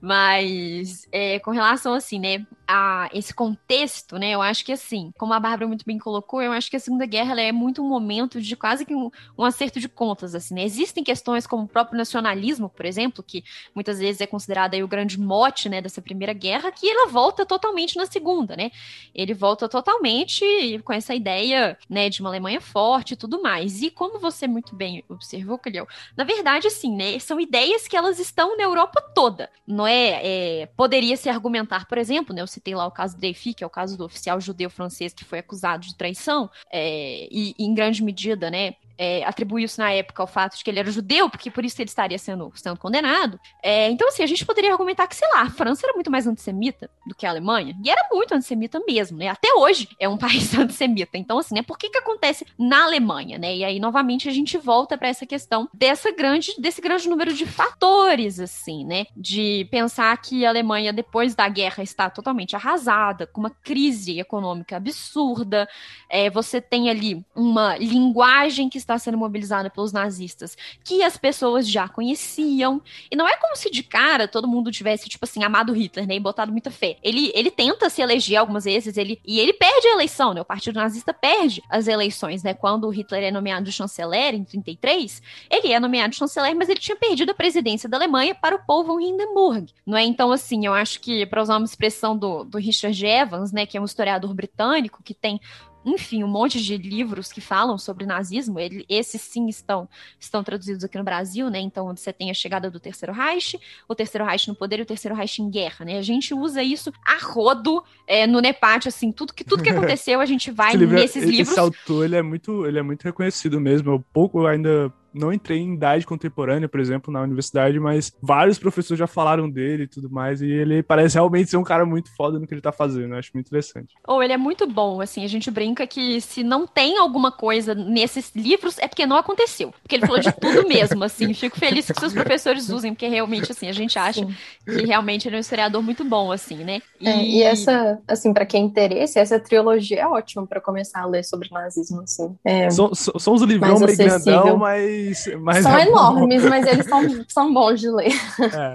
Mas, 0.00 1.08
é, 1.10 1.38
com 1.40 1.50
relação, 1.50 1.92
assim, 1.92 2.18
né, 2.18 2.46
a 2.68 3.08
esse 3.14 3.32
contexto, 3.32 4.18
né, 4.18 4.32
eu 4.32 4.42
acho 4.42 4.62
que, 4.62 4.72
assim, 4.72 5.10
como 5.16 5.32
a 5.32 5.40
Bárbara 5.40 5.66
muito 5.66 5.86
bem 5.86 5.98
colocou, 5.98 6.42
eu 6.42 6.52
acho 6.52 6.68
que 6.70 6.76
a 6.76 6.80
Segunda 6.80 7.06
Guerra 7.06 7.40
é 7.40 7.50
muito 7.50 7.82
um 7.82 7.88
momento 7.88 8.40
de 8.42 8.54
quase 8.54 8.84
que 8.84 8.94
um, 8.94 9.10
um 9.38 9.44
acerto 9.44 9.80
de 9.80 9.88
contas, 9.88 10.34
assim, 10.34 10.54
né? 10.54 10.64
Existem 10.64 11.02
questões 11.02 11.46
como 11.46 11.62
o 11.62 11.68
próprio 11.68 11.96
nacionalismo, 11.96 12.68
por 12.68 12.84
exemplo, 12.84 13.24
que 13.26 13.42
muitas 13.74 13.98
vezes 13.98 14.20
é 14.20 14.26
considerado 14.26 14.74
o 14.74 14.88
grande 14.88 15.18
mote, 15.18 15.68
né, 15.68 15.80
dessa 15.80 16.02
Primeira 16.02 16.34
Guerra, 16.34 16.70
que 16.70 16.88
ela 16.88 17.08
volta 17.08 17.46
totalmente 17.46 17.96
na 17.96 18.04
Segunda, 18.04 18.54
né? 18.54 18.70
Ele 19.14 19.32
volta 19.32 19.66
totalmente 19.68 20.44
com 20.84 20.92
essa 20.92 21.14
ideia, 21.14 21.78
né, 21.88 22.10
de 22.10 22.20
uma 22.20 22.28
Alemanha 22.28 22.60
forte 22.60 23.14
e 23.14 23.16
tudo 23.16 23.40
mais. 23.40 23.80
E 23.80 23.90
como 23.90 24.18
você 24.18 24.46
muito 24.46 24.74
bem 24.76 25.02
observou, 25.08 25.58
Calhau, 25.58 25.88
na 26.16 26.24
verdade, 26.24 26.66
assim, 26.66 26.94
né, 26.94 27.18
são 27.18 27.40
ideias 27.40 27.88
que 27.88 27.96
elas 27.96 28.18
estão 28.18 28.56
na 28.56 28.64
Europa 28.64 29.00
toda, 29.14 29.50
não 29.66 29.86
é, 29.86 30.20
é, 30.22 30.66
poderia 30.76 31.16
se 31.16 31.30
argumentar, 31.30 31.86
por 31.86 31.96
exemplo, 31.96 32.34
né, 32.34 32.42
eu 32.42 32.46
citei 32.58 32.74
lá 32.74 32.86
o 32.86 32.90
caso 32.90 33.16
Dreyfus, 33.16 33.54
que 33.54 33.64
é 33.64 33.66
o 33.66 33.70
caso 33.70 33.96
do 33.96 34.04
oficial 34.04 34.40
judeu 34.40 34.68
francês 34.68 35.14
que 35.14 35.24
foi 35.24 35.38
acusado 35.38 35.86
de 35.86 35.94
traição, 35.94 36.50
é, 36.70 37.28
e, 37.30 37.54
em 37.58 37.72
grande 37.72 38.02
medida, 38.02 38.50
né, 38.50 38.74
é, 38.98 39.24
atribuiu-se 39.24 39.78
na 39.78 39.92
época 39.92 40.22
ao 40.22 40.26
fato 40.26 40.58
de 40.58 40.64
que 40.64 40.70
ele 40.70 40.80
era 40.80 40.90
judeu, 40.90 41.30
porque 41.30 41.50
por 41.50 41.64
isso 41.64 41.80
ele 41.80 41.88
estaria 41.88 42.18
sendo, 42.18 42.52
sendo 42.56 42.76
condenado. 42.76 43.38
É, 43.62 43.88
então, 43.90 44.08
assim, 44.08 44.24
a 44.24 44.26
gente 44.26 44.44
poderia 44.44 44.72
argumentar 44.72 45.06
que, 45.06 45.14
sei 45.14 45.28
lá, 45.28 45.42
a 45.42 45.50
França 45.50 45.86
era 45.86 45.94
muito 45.94 46.10
mais 46.10 46.26
antissemita 46.26 46.90
do 47.06 47.14
que 47.14 47.24
a 47.24 47.30
Alemanha, 47.30 47.76
e 47.84 47.88
era 47.88 48.08
muito 48.10 48.34
antissemita 48.34 48.80
mesmo, 48.86 49.16
né? 49.16 49.28
Até 49.28 49.54
hoje 49.54 49.88
é 50.00 50.08
um 50.08 50.18
país 50.18 50.52
antissemita. 50.58 51.16
Então, 51.16 51.38
assim, 51.38 51.54
né, 51.54 51.62
por 51.62 51.78
que 51.78 51.88
que 51.88 51.98
acontece 51.98 52.44
na 52.58 52.84
Alemanha, 52.84 53.38
né? 53.38 53.54
E 53.54 53.64
aí, 53.64 53.78
novamente, 53.78 54.28
a 54.28 54.32
gente 54.32 54.58
volta 54.58 54.98
para 54.98 55.08
essa 55.08 55.24
questão 55.24 55.68
dessa 55.72 56.10
grande, 56.10 56.54
desse 56.58 56.80
grande 56.80 57.08
número 57.08 57.32
de 57.32 57.46
fatores, 57.46 58.40
assim, 58.40 58.84
né? 58.84 59.06
De 59.16 59.68
pensar 59.70 60.16
que 60.20 60.44
a 60.44 60.48
Alemanha, 60.48 60.92
depois 60.92 61.34
da 61.36 61.48
guerra, 61.48 61.82
está 61.82 62.10
totalmente 62.10 62.56
arrasada, 62.56 63.26
com 63.26 63.40
uma 63.40 63.50
crise 63.50 64.18
econômica 64.18 64.76
absurda, 64.76 65.68
é, 66.08 66.28
você 66.28 66.60
tem 66.60 66.90
ali 66.90 67.24
uma 67.34 67.76
linguagem 67.76 68.68
que 68.68 68.78
está 68.88 68.98
sendo 68.98 69.18
mobilizada 69.18 69.68
pelos 69.68 69.92
nazistas, 69.92 70.56
que 70.82 71.02
as 71.02 71.16
pessoas 71.16 71.68
já 71.68 71.86
conheciam. 71.86 72.80
E 73.10 73.16
não 73.16 73.28
é 73.28 73.36
como 73.36 73.54
se 73.54 73.70
de 73.70 73.82
cara 73.82 74.26
todo 74.26 74.48
mundo 74.48 74.72
tivesse, 74.72 75.08
tipo 75.08 75.24
assim, 75.24 75.44
amado 75.44 75.72
Hitler, 75.72 76.06
né? 76.06 76.14
E 76.14 76.20
botado 76.20 76.50
muita 76.50 76.70
fé. 76.70 76.96
Ele, 77.02 77.30
ele 77.34 77.50
tenta 77.50 77.90
se 77.90 78.00
eleger 78.00 78.38
algumas 78.38 78.64
vezes, 78.64 78.96
ele, 78.96 79.20
e 79.26 79.38
ele 79.38 79.52
perde 79.52 79.86
a 79.88 79.92
eleição, 79.92 80.32
né? 80.32 80.40
O 80.40 80.44
Partido 80.44 80.76
Nazista 80.76 81.12
perde 81.12 81.62
as 81.68 81.86
eleições, 81.86 82.42
né? 82.42 82.54
Quando 82.54 82.88
Hitler 82.88 83.24
é 83.24 83.30
nomeado 83.30 83.70
chanceler 83.70 84.34
em 84.34 84.44
33, 84.44 85.22
ele 85.50 85.72
é 85.72 85.78
nomeado 85.78 86.14
chanceler, 86.14 86.56
mas 86.56 86.68
ele 86.68 86.80
tinha 86.80 86.96
perdido 86.96 87.30
a 87.30 87.34
presidência 87.34 87.88
da 87.88 87.98
Alemanha 87.98 88.34
para 88.34 88.56
o 88.56 88.84
von 88.84 89.00
Hindenburg, 89.00 89.72
não 89.86 89.98
é? 89.98 90.04
Então, 90.04 90.32
assim, 90.32 90.64
eu 90.64 90.72
acho 90.72 91.00
que, 91.00 91.26
para 91.26 91.42
usar 91.42 91.56
uma 91.56 91.66
expressão 91.66 92.16
do, 92.16 92.44
do 92.44 92.58
Richard 92.58 93.04
Evans, 93.04 93.52
né? 93.52 93.66
Que 93.66 93.76
é 93.76 93.80
um 93.80 93.84
historiador 93.84 94.32
britânico 94.32 95.02
que 95.02 95.12
tem 95.12 95.40
enfim, 95.88 96.22
um 96.22 96.28
monte 96.28 96.60
de 96.62 96.76
livros 96.76 97.32
que 97.32 97.40
falam 97.40 97.78
sobre 97.78 98.06
nazismo. 98.06 98.58
Ele, 98.58 98.84
esses 98.88 99.20
sim 99.20 99.46
estão, 99.48 99.88
estão 100.18 100.42
traduzidos 100.42 100.84
aqui 100.84 100.98
no 100.98 101.04
Brasil, 101.04 101.48
né? 101.50 101.58
Então 101.60 101.94
você 101.94 102.12
tem 102.12 102.30
a 102.30 102.34
chegada 102.34 102.70
do 102.70 102.78
Terceiro 102.78 103.12
Reich, 103.12 103.58
o 103.88 103.94
Terceiro 103.94 104.24
Reich 104.24 104.48
no 104.48 104.54
poder 104.54 104.78
e 104.78 104.82
o 104.82 104.86
Terceiro 104.86 105.16
Reich 105.16 105.40
em 105.40 105.50
guerra, 105.50 105.84
né? 105.84 105.98
A 105.98 106.02
gente 106.02 106.34
usa 106.34 106.62
isso 106.62 106.92
a 107.04 107.18
rodo 107.24 107.82
é, 108.06 108.26
no 108.26 108.40
Nepate, 108.40 108.88
assim, 108.88 109.10
tudo 109.10 109.32
que, 109.32 109.44
tudo 109.44 109.62
que 109.62 109.70
aconteceu 109.70 110.20
a 110.20 110.26
gente 110.26 110.50
vai 110.50 110.74
livro, 110.74 110.94
nesses 110.94 111.22
esse 111.22 111.30
livros. 111.30 111.50
Esse 111.50 111.60
autor, 111.60 112.04
ele 112.04 112.16
é 112.16 112.22
muito, 112.22 112.66
ele 112.66 112.78
é 112.78 112.82
muito 112.82 113.02
reconhecido 113.02 113.60
mesmo. 113.60 113.92
Eu 113.92 114.04
pouco 114.12 114.46
ainda 114.46 114.92
não 115.18 115.32
entrei 115.32 115.58
em 115.58 115.74
idade 115.74 116.06
contemporânea, 116.06 116.68
por 116.68 116.80
exemplo, 116.80 117.12
na 117.12 117.20
universidade, 117.20 117.78
mas 117.78 118.12
vários 118.22 118.58
professores 118.58 118.98
já 118.98 119.06
falaram 119.06 119.50
dele 119.50 119.84
e 119.84 119.88
tudo 119.88 120.10
mais, 120.10 120.40
e 120.40 120.46
ele 120.46 120.82
parece 120.82 121.16
realmente 121.16 121.50
ser 121.50 121.56
um 121.56 121.64
cara 121.64 121.84
muito 121.84 122.14
foda 122.16 122.38
no 122.38 122.46
que 122.46 122.54
ele 122.54 122.60
tá 122.60 122.72
fazendo, 122.72 123.14
eu 123.14 123.18
acho 123.18 123.30
muito 123.34 123.46
interessante. 123.46 123.94
Ou 124.06 124.18
oh, 124.18 124.22
ele 124.22 124.32
é 124.32 124.36
muito 124.36 124.66
bom, 124.66 125.00
assim, 125.00 125.24
a 125.24 125.28
gente 125.28 125.50
brinca 125.50 125.86
que 125.86 126.20
se 126.20 126.42
não 126.42 126.66
tem 126.66 126.98
alguma 126.98 127.30
coisa 127.30 127.74
nesses 127.74 128.32
livros, 128.34 128.78
é 128.78 128.88
porque 128.88 129.06
não 129.06 129.16
aconteceu, 129.16 129.72
porque 129.82 129.96
ele 129.96 130.06
falou 130.06 130.20
de 130.20 130.32
tudo 130.40 130.66
mesmo, 130.66 131.04
assim, 131.04 131.34
fico 131.34 131.58
feliz 131.58 131.90
que 131.90 131.98
seus 131.98 132.12
professores 132.12 132.68
usem, 132.68 132.94
porque 132.94 133.08
realmente, 133.08 133.52
assim, 133.52 133.68
a 133.68 133.72
gente 133.72 133.98
acha 133.98 134.20
Sim. 134.20 134.34
que 134.64 134.86
realmente 134.86 135.28
ele 135.28 135.36
é 135.36 135.38
um 135.38 135.40
historiador 135.40 135.82
muito 135.82 136.04
bom, 136.04 136.32
assim, 136.32 136.64
né? 136.64 136.80
E, 137.00 137.08
é, 137.08 137.24
e 137.24 137.42
essa, 137.42 137.98
assim, 138.06 138.32
para 138.32 138.46
quem 138.46 138.64
interesse, 138.64 139.18
essa 139.18 139.38
trilogia 139.38 140.00
é 140.00 140.06
ótima 140.06 140.46
para 140.46 140.60
começar 140.60 141.02
a 141.02 141.06
ler 141.06 141.24
sobre 141.24 141.48
nazismo, 141.50 142.02
assim. 142.02 142.36
É 142.44 142.68
são, 142.70 142.94
são 142.94 143.34
os 143.34 143.42
livrão 143.42 143.78
meio 143.78 143.96
grandão, 143.96 144.56
mas 144.56 145.07
mas, 145.40 145.62
são 145.62 145.78
é 145.78 145.86
enormes, 145.86 146.44
mas 146.44 146.66
eles 146.66 146.86
são, 146.86 147.24
são 147.28 147.54
bons 147.54 147.80
de 147.80 147.88
ler. 147.88 148.12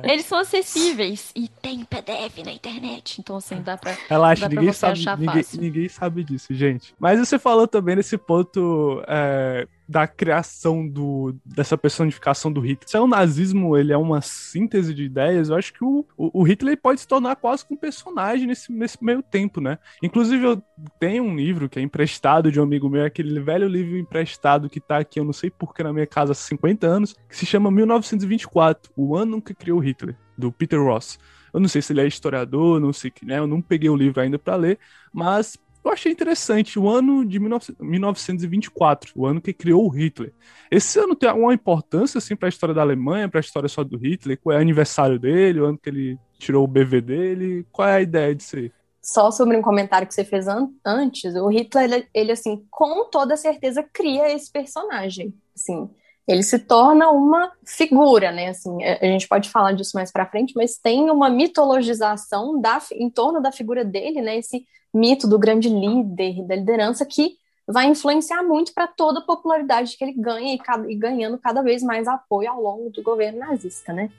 É. 0.03 0.13
Eles 0.13 0.25
são 0.25 0.39
acessíveis 0.39 1.31
e 1.35 1.47
tem 1.47 1.83
PDF 1.85 2.43
na 2.45 2.51
internet, 2.51 3.19
então 3.19 3.37
assim 3.37 3.61
dá 3.61 3.77
pra. 3.77 3.95
Relaxa, 4.09 4.41
dá 4.41 4.49
ninguém, 4.49 4.65
pra 4.65 4.95
sabe, 4.95 5.25
ninguém, 5.25 5.45
ninguém, 5.53 5.89
sabe 5.89 6.23
disso, 6.23 6.53
gente. 6.53 6.93
Mas 6.99 7.19
você 7.19 7.39
falou 7.39 7.67
também 7.67 7.95
nesse 7.95 8.17
ponto 8.17 9.03
é, 9.07 9.67
da 9.87 10.07
criação 10.07 10.87
do, 10.87 11.35
dessa 11.45 11.77
personificação 11.77 12.51
do 12.51 12.61
Hitler. 12.61 12.89
Se 12.89 12.97
é 12.97 12.99
o 12.99 13.07
nazismo 13.07 13.77
ele 13.77 13.91
é 13.91 13.97
uma 13.97 14.21
síntese 14.21 14.93
de 14.93 15.03
ideias, 15.03 15.49
eu 15.49 15.55
acho 15.55 15.73
que 15.73 15.83
o, 15.83 16.05
o, 16.17 16.41
o 16.41 16.43
Hitler 16.43 16.77
pode 16.77 17.01
se 17.01 17.07
tornar 17.07 17.35
quase 17.35 17.65
um 17.69 17.75
personagem 17.75 18.47
nesse, 18.47 18.71
nesse 18.71 19.03
meio 19.03 19.21
tempo, 19.21 19.59
né? 19.59 19.77
Inclusive, 20.01 20.45
eu 20.45 20.63
tenho 20.99 21.23
um 21.23 21.35
livro 21.35 21.67
que 21.67 21.79
é 21.79 21.81
emprestado 21.81 22.51
de 22.51 22.59
um 22.59 22.63
amigo 22.63 22.89
meu, 22.89 23.05
aquele 23.05 23.39
velho 23.39 23.67
livro 23.67 23.97
emprestado 23.97 24.69
que 24.69 24.79
tá 24.79 24.97
aqui, 24.97 25.19
eu 25.19 25.25
não 25.25 25.33
sei 25.33 25.49
porquê, 25.49 25.83
na 25.83 25.93
minha 25.93 26.07
casa 26.07 26.31
há 26.31 26.35
50 26.35 26.87
anos, 26.87 27.15
que 27.27 27.35
se 27.35 27.45
chama 27.45 27.69
1924, 27.69 28.91
o 28.95 29.15
ano 29.15 29.41
que 29.41 29.53
criou 29.53 29.79
Hitler, 29.79 30.15
do 30.37 30.51
Peter 30.51 30.81
Ross. 30.81 31.19
Eu 31.53 31.59
não 31.59 31.67
sei 31.67 31.81
se 31.81 31.93
ele 31.93 32.01
é 32.01 32.07
historiador, 32.07 32.79
não 32.79 32.91
sei 32.91 33.11
que, 33.11 33.25
né? 33.25 33.37
Eu 33.37 33.45
não 33.45 33.61
peguei 33.61 33.89
o 33.89 33.95
livro 33.95 34.19
ainda 34.19 34.39
para 34.39 34.55
ler, 34.55 34.79
mas 35.13 35.57
eu 35.83 35.91
achei 35.91 36.11
interessante 36.11 36.79
o 36.79 36.87
ano 36.87 37.25
de 37.25 37.39
1924, 37.39 39.11
o 39.15 39.25
ano 39.25 39.41
que 39.41 39.53
criou 39.53 39.85
o 39.85 39.89
Hitler. 39.89 40.33
Esse 40.71 40.99
ano 40.99 41.15
tem 41.15 41.29
alguma 41.29 41.53
importância 41.53 42.17
assim 42.17 42.35
para 42.35 42.47
a 42.47 42.49
história 42.49 42.73
da 42.73 42.81
Alemanha, 42.81 43.27
para 43.27 43.39
a 43.39 43.41
história 43.41 43.67
só 43.67 43.83
do 43.83 43.97
Hitler? 43.97 44.39
Qual 44.41 44.55
é 44.55 44.59
o 44.59 44.61
aniversário 44.61 45.19
dele, 45.19 45.59
o 45.59 45.65
ano 45.65 45.77
que 45.77 45.89
ele 45.89 46.17
tirou 46.39 46.63
o 46.63 46.67
BV 46.67 47.01
dele? 47.01 47.65
Qual 47.71 47.87
é 47.87 47.95
a 47.95 48.01
ideia 48.01 48.33
de 48.33 48.43
ser? 48.43 48.73
Só 49.01 49.31
sobre 49.31 49.57
um 49.57 49.61
comentário 49.61 50.07
que 50.07 50.13
você 50.13 50.23
fez 50.23 50.47
an 50.47 50.69
antes, 50.85 51.35
o 51.35 51.49
Hitler, 51.49 51.91
ele, 51.91 52.07
ele, 52.13 52.31
assim, 52.31 52.65
com 52.71 53.09
toda 53.09 53.35
certeza 53.35 53.83
cria 53.83 54.33
esse 54.33 54.49
personagem, 54.49 55.33
assim, 55.53 55.89
ele 56.25 56.41
se 56.41 56.57
torna 56.57 57.09
uma 57.09 57.51
figura, 57.65 58.31
né? 58.31 58.47
Assim, 58.47 58.81
a 58.81 59.05
gente 59.05 59.27
pode 59.27 59.49
falar 59.49 59.73
disso 59.73 59.91
mais 59.93 60.09
para 60.09 60.25
frente, 60.25 60.53
mas 60.55 60.77
tem 60.77 61.09
uma 61.11 61.29
mitologização 61.29 62.59
da, 62.61 62.81
em 62.93 63.09
torno 63.09 63.41
da 63.41 63.51
figura 63.51 63.83
dele, 63.83 64.21
né? 64.21 64.37
Esse 64.37 64.65
mito 64.93 65.27
do 65.27 65.39
grande 65.39 65.69
líder, 65.69 66.45
da 66.45 66.55
liderança, 66.55 67.05
que 67.05 67.37
vai 67.67 67.87
influenciar 67.87 68.43
muito 68.43 68.73
para 68.73 68.87
toda 68.87 69.19
a 69.19 69.23
popularidade 69.23 69.97
que 69.97 70.03
ele 70.03 70.13
ganha 70.13 70.53
e, 70.53 70.57
cada, 70.57 70.91
e, 70.91 70.95
ganhando 70.95 71.37
cada 71.37 71.61
vez 71.61 71.81
mais 71.81 72.07
apoio 72.07 72.49
ao 72.49 72.61
longo 72.61 72.89
do 72.89 73.01
governo 73.01 73.39
nazista, 73.39 73.93
né? 73.93 74.09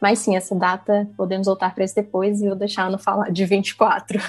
Mas 0.00 0.18
sim, 0.18 0.36
essa 0.36 0.54
data 0.54 1.08
podemos 1.16 1.46
voltar 1.46 1.74
para 1.74 1.84
isso 1.84 1.94
depois 1.94 2.40
e 2.40 2.46
eu 2.46 2.56
deixar 2.56 2.90
no 2.90 2.98
falar 2.98 3.30
de 3.30 3.44
24. 3.44 4.20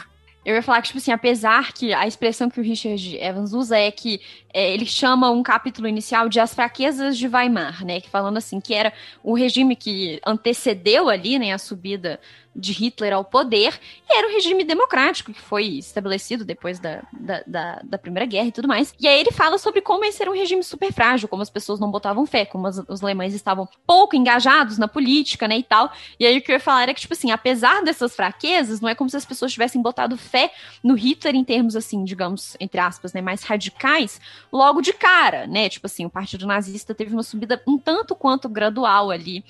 Eu 0.46 0.56
ia 0.56 0.62
falar 0.62 0.80
que, 0.82 0.88
tipo 0.88 1.00
assim, 1.00 1.12
apesar 1.12 1.74
que 1.74 1.92
a 1.92 2.06
expressão 2.06 2.50
que 2.50 2.60
o 2.60 2.64
Richard 2.64 3.18
Evans 3.18 3.52
usa 3.52 3.78
é 3.78 3.90
que 3.90 4.22
é, 4.56 4.74
ele 4.74 4.86
chama 4.86 5.30
um 5.30 5.44
capítulo 5.44 5.86
inicial 5.86 6.30
de 6.30 6.40
As 6.40 6.54
Fraquezas 6.54 7.18
de 7.18 7.28
Weimar, 7.28 7.84
né? 7.84 8.00
Que 8.00 8.10
falando 8.10 8.38
assim, 8.38 8.62
que 8.62 8.74
era 8.74 8.94
o 9.22 9.34
regime 9.34 9.76
que 9.76 10.18
antecedeu 10.26 11.10
ali, 11.10 11.38
né, 11.38 11.52
a 11.52 11.58
subida 11.58 12.22
de 12.56 12.72
Hitler 12.72 13.14
ao 13.14 13.26
poder, 13.26 13.78
e 14.10 14.18
era 14.18 14.28
o 14.28 14.32
regime 14.32 14.64
democrático 14.64 15.34
que 15.34 15.42
foi 15.42 15.66
estabelecido 15.66 16.46
depois 16.46 16.80
da, 16.80 17.04
da, 17.12 17.44
da, 17.46 17.82
da, 17.84 17.98
Primeira 17.98 18.26
Guerra 18.26 18.48
e 18.48 18.52
tudo 18.52 18.68
mais. 18.68 18.94
E 19.00 19.08
aí 19.08 19.20
ele 19.20 19.32
fala 19.32 19.58
sobre 19.58 19.82
como 19.82 20.06
esse 20.06 20.22
era 20.22 20.32
um 20.32 20.34
regime 20.34 20.64
super 20.64 20.94
frágil, 20.94 21.28
como 21.28 21.42
as 21.42 21.50
pessoas 21.50 21.80
não 21.80 21.92
botavam 21.92 22.26
fé, 22.26 22.46
como 22.46 22.66
as, 22.68 22.78
os 22.88 23.04
alemães 23.04 23.34
estavam 23.34 23.68
pouco 23.86 24.16
engajados 24.16 24.78
na 24.78 24.88
política, 24.88 25.48
né, 25.48 25.58
e 25.58 25.64
tal. 25.64 25.92
E 26.18 26.26
aí 26.26 26.38
o 26.38 26.42
que 26.42 26.52
eu 26.52 26.54
ia 26.54 26.60
falar 26.60 26.84
era 26.84 26.94
que, 26.94 27.02
tipo 27.02 27.14
assim, 27.14 27.32
apesar 27.32 27.84
dessas 27.84 28.16
fraquezas, 28.16 28.80
não 28.80 28.88
é 28.88 28.96
como 28.96 29.10
se 29.10 29.18
as 29.18 29.26
pessoas 29.26 29.52
tivessem 29.52 29.82
botado 29.82 30.16
fé 30.16 30.52
no 30.82 30.94
Hitler 30.94 31.36
em 31.36 31.44
termos, 31.44 31.76
assim, 31.76 32.06
digamos, 32.06 32.56
entre 32.60 32.80
aspas, 32.80 33.12
né, 33.12 33.22
mais 33.22 33.44
radicais, 33.44 34.22
logo 34.56 34.82
de 34.82 34.94
cara, 34.94 35.46
né, 35.46 35.70
tipo 35.70 35.86
assim, 35.86 36.06
o 36.06 36.10
Partido 36.10 36.48
Nazista 36.48 36.96
teve 36.96 37.14
uma 37.14 37.24
subida 37.24 37.62
um 37.68 37.78
tanto 37.78 38.16
quanto 38.16 38.48
gradual 38.48 39.12
ali 39.12 39.44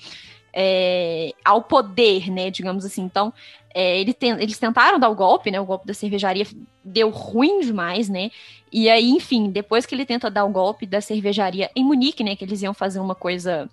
é, 0.52 1.32
ao 1.44 1.62
poder, 1.62 2.30
né, 2.30 2.50
digamos 2.50 2.84
assim. 2.84 3.02
Então, 3.02 3.32
é, 3.74 4.00
ele 4.00 4.16
eles 4.38 4.58
tentaram 4.58 4.98
dar 4.98 5.08
o 5.08 5.14
golpe, 5.14 5.50
né, 5.50 5.60
o 5.60 5.66
golpe 5.66 5.86
da 5.86 5.94
cervejaria 5.94 6.46
deu 6.84 7.10
ruim 7.10 7.60
demais, 7.60 8.08
né, 8.08 8.30
e 8.72 8.90
aí, 8.90 9.08
enfim, 9.10 9.50
depois 9.50 9.86
que 9.86 9.94
ele 9.94 10.04
tenta 10.04 10.30
dar 10.30 10.44
o 10.44 10.50
golpe 10.50 10.86
da 10.86 11.00
cervejaria 11.00 11.70
em 11.74 11.84
Munique, 11.84 12.24
né, 12.24 12.34
que 12.34 12.44
eles 12.44 12.62
iam 12.62 12.74
fazer 12.74 12.98
uma 12.98 13.14
coisa 13.14 13.70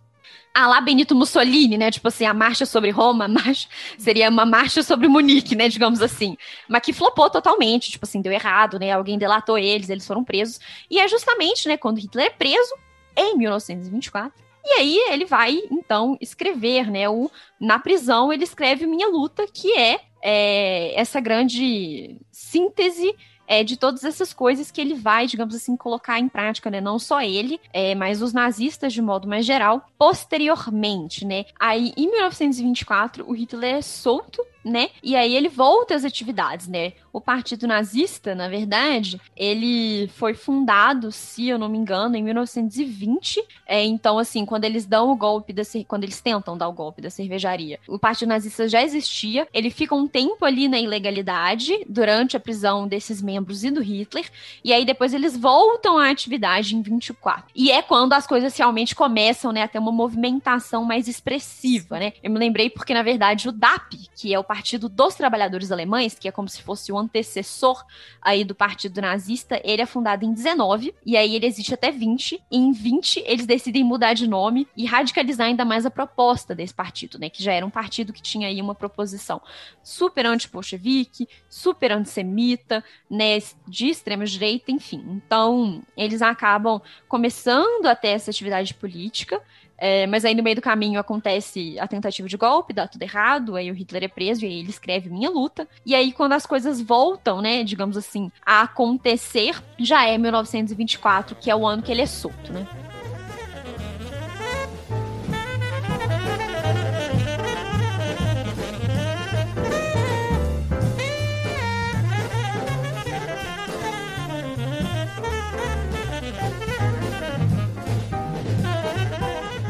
ah, 0.54 0.68
lá 0.68 0.82
Benito 0.82 1.16
Mussolini, 1.16 1.78
né? 1.78 1.90
Tipo 1.90 2.10
assim, 2.10 2.26
a 2.26 2.34
marcha 2.34 2.66
sobre 2.66 2.92
Roma, 2.92 3.28
marcha, 3.28 3.68
seria 3.98 4.30
uma 4.30 4.46
marcha 4.46 4.84
sobre 4.84 5.08
Munique, 5.08 5.56
né? 5.56 5.68
Digamos 5.68 6.02
assim. 6.02 6.38
Mas 6.68 6.82
que 6.84 6.94
flopou 6.94 7.30
totalmente, 7.30 7.90
tipo 7.90 8.06
assim, 8.06 8.22
deu 8.22 8.32
errado, 8.32 8.78
né? 8.78 8.92
Alguém 8.92 9.18
delatou 9.18 9.58
eles, 9.58 9.90
eles 9.90 10.06
foram 10.06 10.24
presos. 10.24 10.60
E 10.90 11.00
é 11.00 11.08
justamente, 11.08 11.68
né, 11.68 11.76
quando 11.76 11.98
Hitler 12.00 12.28
é 12.28 12.30
preso, 12.30 12.76
em 13.16 13.38
1924, 13.38 14.44
e 14.66 14.80
aí 14.80 14.98
ele 15.10 15.26
vai, 15.26 15.62
então, 15.70 16.18
escrever, 16.22 16.90
né? 16.90 17.10
O, 17.10 17.30
na 17.60 17.80
prisão, 17.80 18.32
ele 18.32 18.44
escreve 18.44 18.86
Minha 18.86 19.08
Luta, 19.08 19.46
que 19.52 19.74
é, 19.74 20.00
é 20.22 21.00
essa 21.00 21.20
grande 21.20 22.18
síntese 22.32 23.14
é, 23.48 23.64
de 23.64 23.78
todas 23.78 24.04
essas 24.04 24.34
coisas 24.34 24.72
que 24.72 24.82
ele 24.82 24.94
vai, 24.94 25.28
digamos 25.28 25.56
assim, 25.56 25.76
colocar 25.76 26.20
em 26.20 26.30
prática, 26.30 26.70
né? 26.70 26.82
Não 26.82 26.98
só 26.98 27.22
ele, 27.22 27.60
é, 27.72 27.96
mas 27.96 28.22
os 28.22 28.34
nazistas 28.34 28.94
de 28.94 29.02
modo 29.02 29.28
mais 29.28 29.46
geral, 29.46 29.88
posteriormente, 29.98 31.26
né? 31.26 31.46
Aí, 31.60 31.94
em 31.98 32.10
1924, 32.10 33.26
o 33.28 33.34
Hitler 33.34 33.76
é 33.76 33.82
solto 33.82 34.44
né? 34.64 34.90
E 35.04 35.16
aí 35.16 35.36
ele 35.36 35.50
volta 35.50 35.94
às 35.94 36.06
atividades, 36.06 36.68
né? 36.68 36.94
O 37.14 37.22
Partido 37.22 37.68
Nazista, 37.68 38.34
na 38.34 38.48
verdade, 38.48 39.22
ele 39.38 40.08
foi 40.16 40.34
fundado, 40.34 41.12
se 41.12 41.48
eu 41.48 41.60
não 41.60 41.70
me 41.70 41.78
engano, 41.78 42.16
em 42.16 42.24
1920. 42.24 43.40
É, 43.68 43.84
então, 43.84 44.18
assim, 44.18 44.44
quando 44.44 44.64
eles 44.64 44.88
dão 44.88 45.12
o 45.12 45.16
golpe 45.16 45.54
da 45.54 45.62
quando 45.88 46.04
eles 46.04 46.20
tentam 46.20 46.58
dar 46.58 46.68
o 46.68 46.74
golpe 46.74 47.04
da 47.04 47.12
cervejaria, 47.12 47.80
o 47.88 48.00
Partido 48.00 48.30
Nazista 48.30 48.68
já 48.68 48.82
existia. 48.82 49.48
Ele 49.54 49.70
fica 49.70 49.94
um 49.94 50.08
tempo 50.08 50.44
ali 50.44 50.68
na 50.68 50.80
ilegalidade 50.80 51.86
durante 51.88 52.36
a 52.36 52.40
prisão 52.40 52.88
desses 52.88 53.22
membros 53.22 53.64
e 53.64 53.70
do 53.70 53.82
Hitler. 53.82 54.26
E 54.64 54.74
aí 54.74 54.84
depois 54.84 55.14
eles 55.14 55.38
voltam 55.38 56.00
à 56.00 56.10
atividade 56.10 56.76
em 56.76 56.82
24. 56.82 57.46
E 57.54 57.72
é 57.72 57.84
quando 57.84 58.14
as 58.14 58.26
coisas 58.26 58.58
realmente 58.58 58.96
começam, 58.96 59.52
né, 59.52 59.62
a 59.62 59.68
ter 59.68 59.78
uma 59.78 59.92
movimentação 59.92 60.84
mais 60.84 61.08
expressiva, 61.08 62.00
né? 62.00 62.14
Eu 62.24 62.32
me 62.32 62.40
lembrei 62.40 62.72
porque 62.72 62.94
na 62.94 63.04
verdade 63.04 63.48
o 63.48 63.52
DAP, 63.52 64.10
que 64.16 64.34
é 64.34 64.40
o 64.40 64.44
Partido 64.44 64.90
dos 64.90 65.14
Trabalhadores 65.14 65.72
Alemães, 65.72 66.18
que 66.18 66.28
é 66.28 66.32
como 66.32 66.50
se 66.50 66.64
fosse 66.64 66.92
o 66.92 67.03
antecessor 67.04 67.84
aí 68.22 68.44
do 68.44 68.56
Partido 68.56 69.02
Nazista, 69.02 69.62
ele 69.64 69.82
é 69.82 69.86
fundado 69.86 70.26
em 70.26 70.34
19, 70.34 70.94
e 71.06 71.16
aí 71.18 71.36
ele 71.36 71.46
existe 71.46 71.74
até 71.74 71.92
20, 71.92 72.42
e 72.50 72.58
em 72.58 72.72
20 72.72 73.24
eles 73.26 73.46
decidem 73.46 73.84
mudar 73.84 74.14
de 74.14 74.28
nome 74.28 74.68
e 74.76 74.86
radicalizar 74.86 75.48
ainda 75.48 75.66
mais 75.66 75.86
a 75.86 75.92
proposta 75.92 76.56
desse 76.56 76.74
partido, 76.74 77.20
né, 77.20 77.30
que 77.30 77.44
já 77.44 77.54
era 77.54 77.66
um 77.66 77.70
partido 77.70 78.14
que 78.14 78.22
tinha 78.22 78.48
aí 78.48 78.62
uma 78.62 78.76
proposição 78.76 79.42
super 79.84 80.26
anti-bolchevique, 80.26 81.28
super 81.50 81.92
antissemita, 81.92 82.84
né, 83.10 83.40
de 83.68 83.88
extrema 83.88 84.26
direita, 84.26 84.72
enfim. 84.72 85.04
Então, 85.08 85.82
eles 85.96 86.22
acabam 86.22 86.82
começando 87.08 87.86
até 87.86 88.10
essa 88.10 88.32
atividade 88.32 88.74
política, 88.74 89.42
é, 89.78 90.08
mas 90.08 90.26
aí 90.26 90.36
no 90.36 90.44
meio 90.44 90.56
do 90.56 90.62
caminho 90.62 91.00
acontece 91.00 91.78
a 91.80 91.88
tentativa 91.88 92.28
de 92.28 92.38
golpe, 92.38 92.74
dá 92.74 92.88
tudo 92.88 93.02
errado, 93.02 93.56
aí 93.56 93.70
o 93.70 93.74
Hitler 93.74 94.04
é 94.04 94.08
preso 94.08 94.46
e 94.46 94.48
aí 94.48 94.60
ele 94.60 94.70
escreve 94.70 95.10
Minha 95.10 95.30
Luta. 95.30 95.68
E 95.86 95.96
aí 95.96 96.12
quando 96.12 96.34
as 96.34 96.46
coisas 96.46 96.82
voltam, 96.82 97.42
né, 97.42 97.64
digamos 97.64 97.98
assim, 97.98 98.32
a 98.46 98.62
acontecer, 98.62 99.62
já 99.78 100.06
é 100.06 100.18
1924, 100.18 101.36
que 101.36 101.50
é 101.50 101.56
o 101.56 101.68
ano 101.68 101.82
que 101.82 101.92
ele 101.92 102.02
é 102.02 102.06
solto, 102.06 102.52
né? 102.52 102.83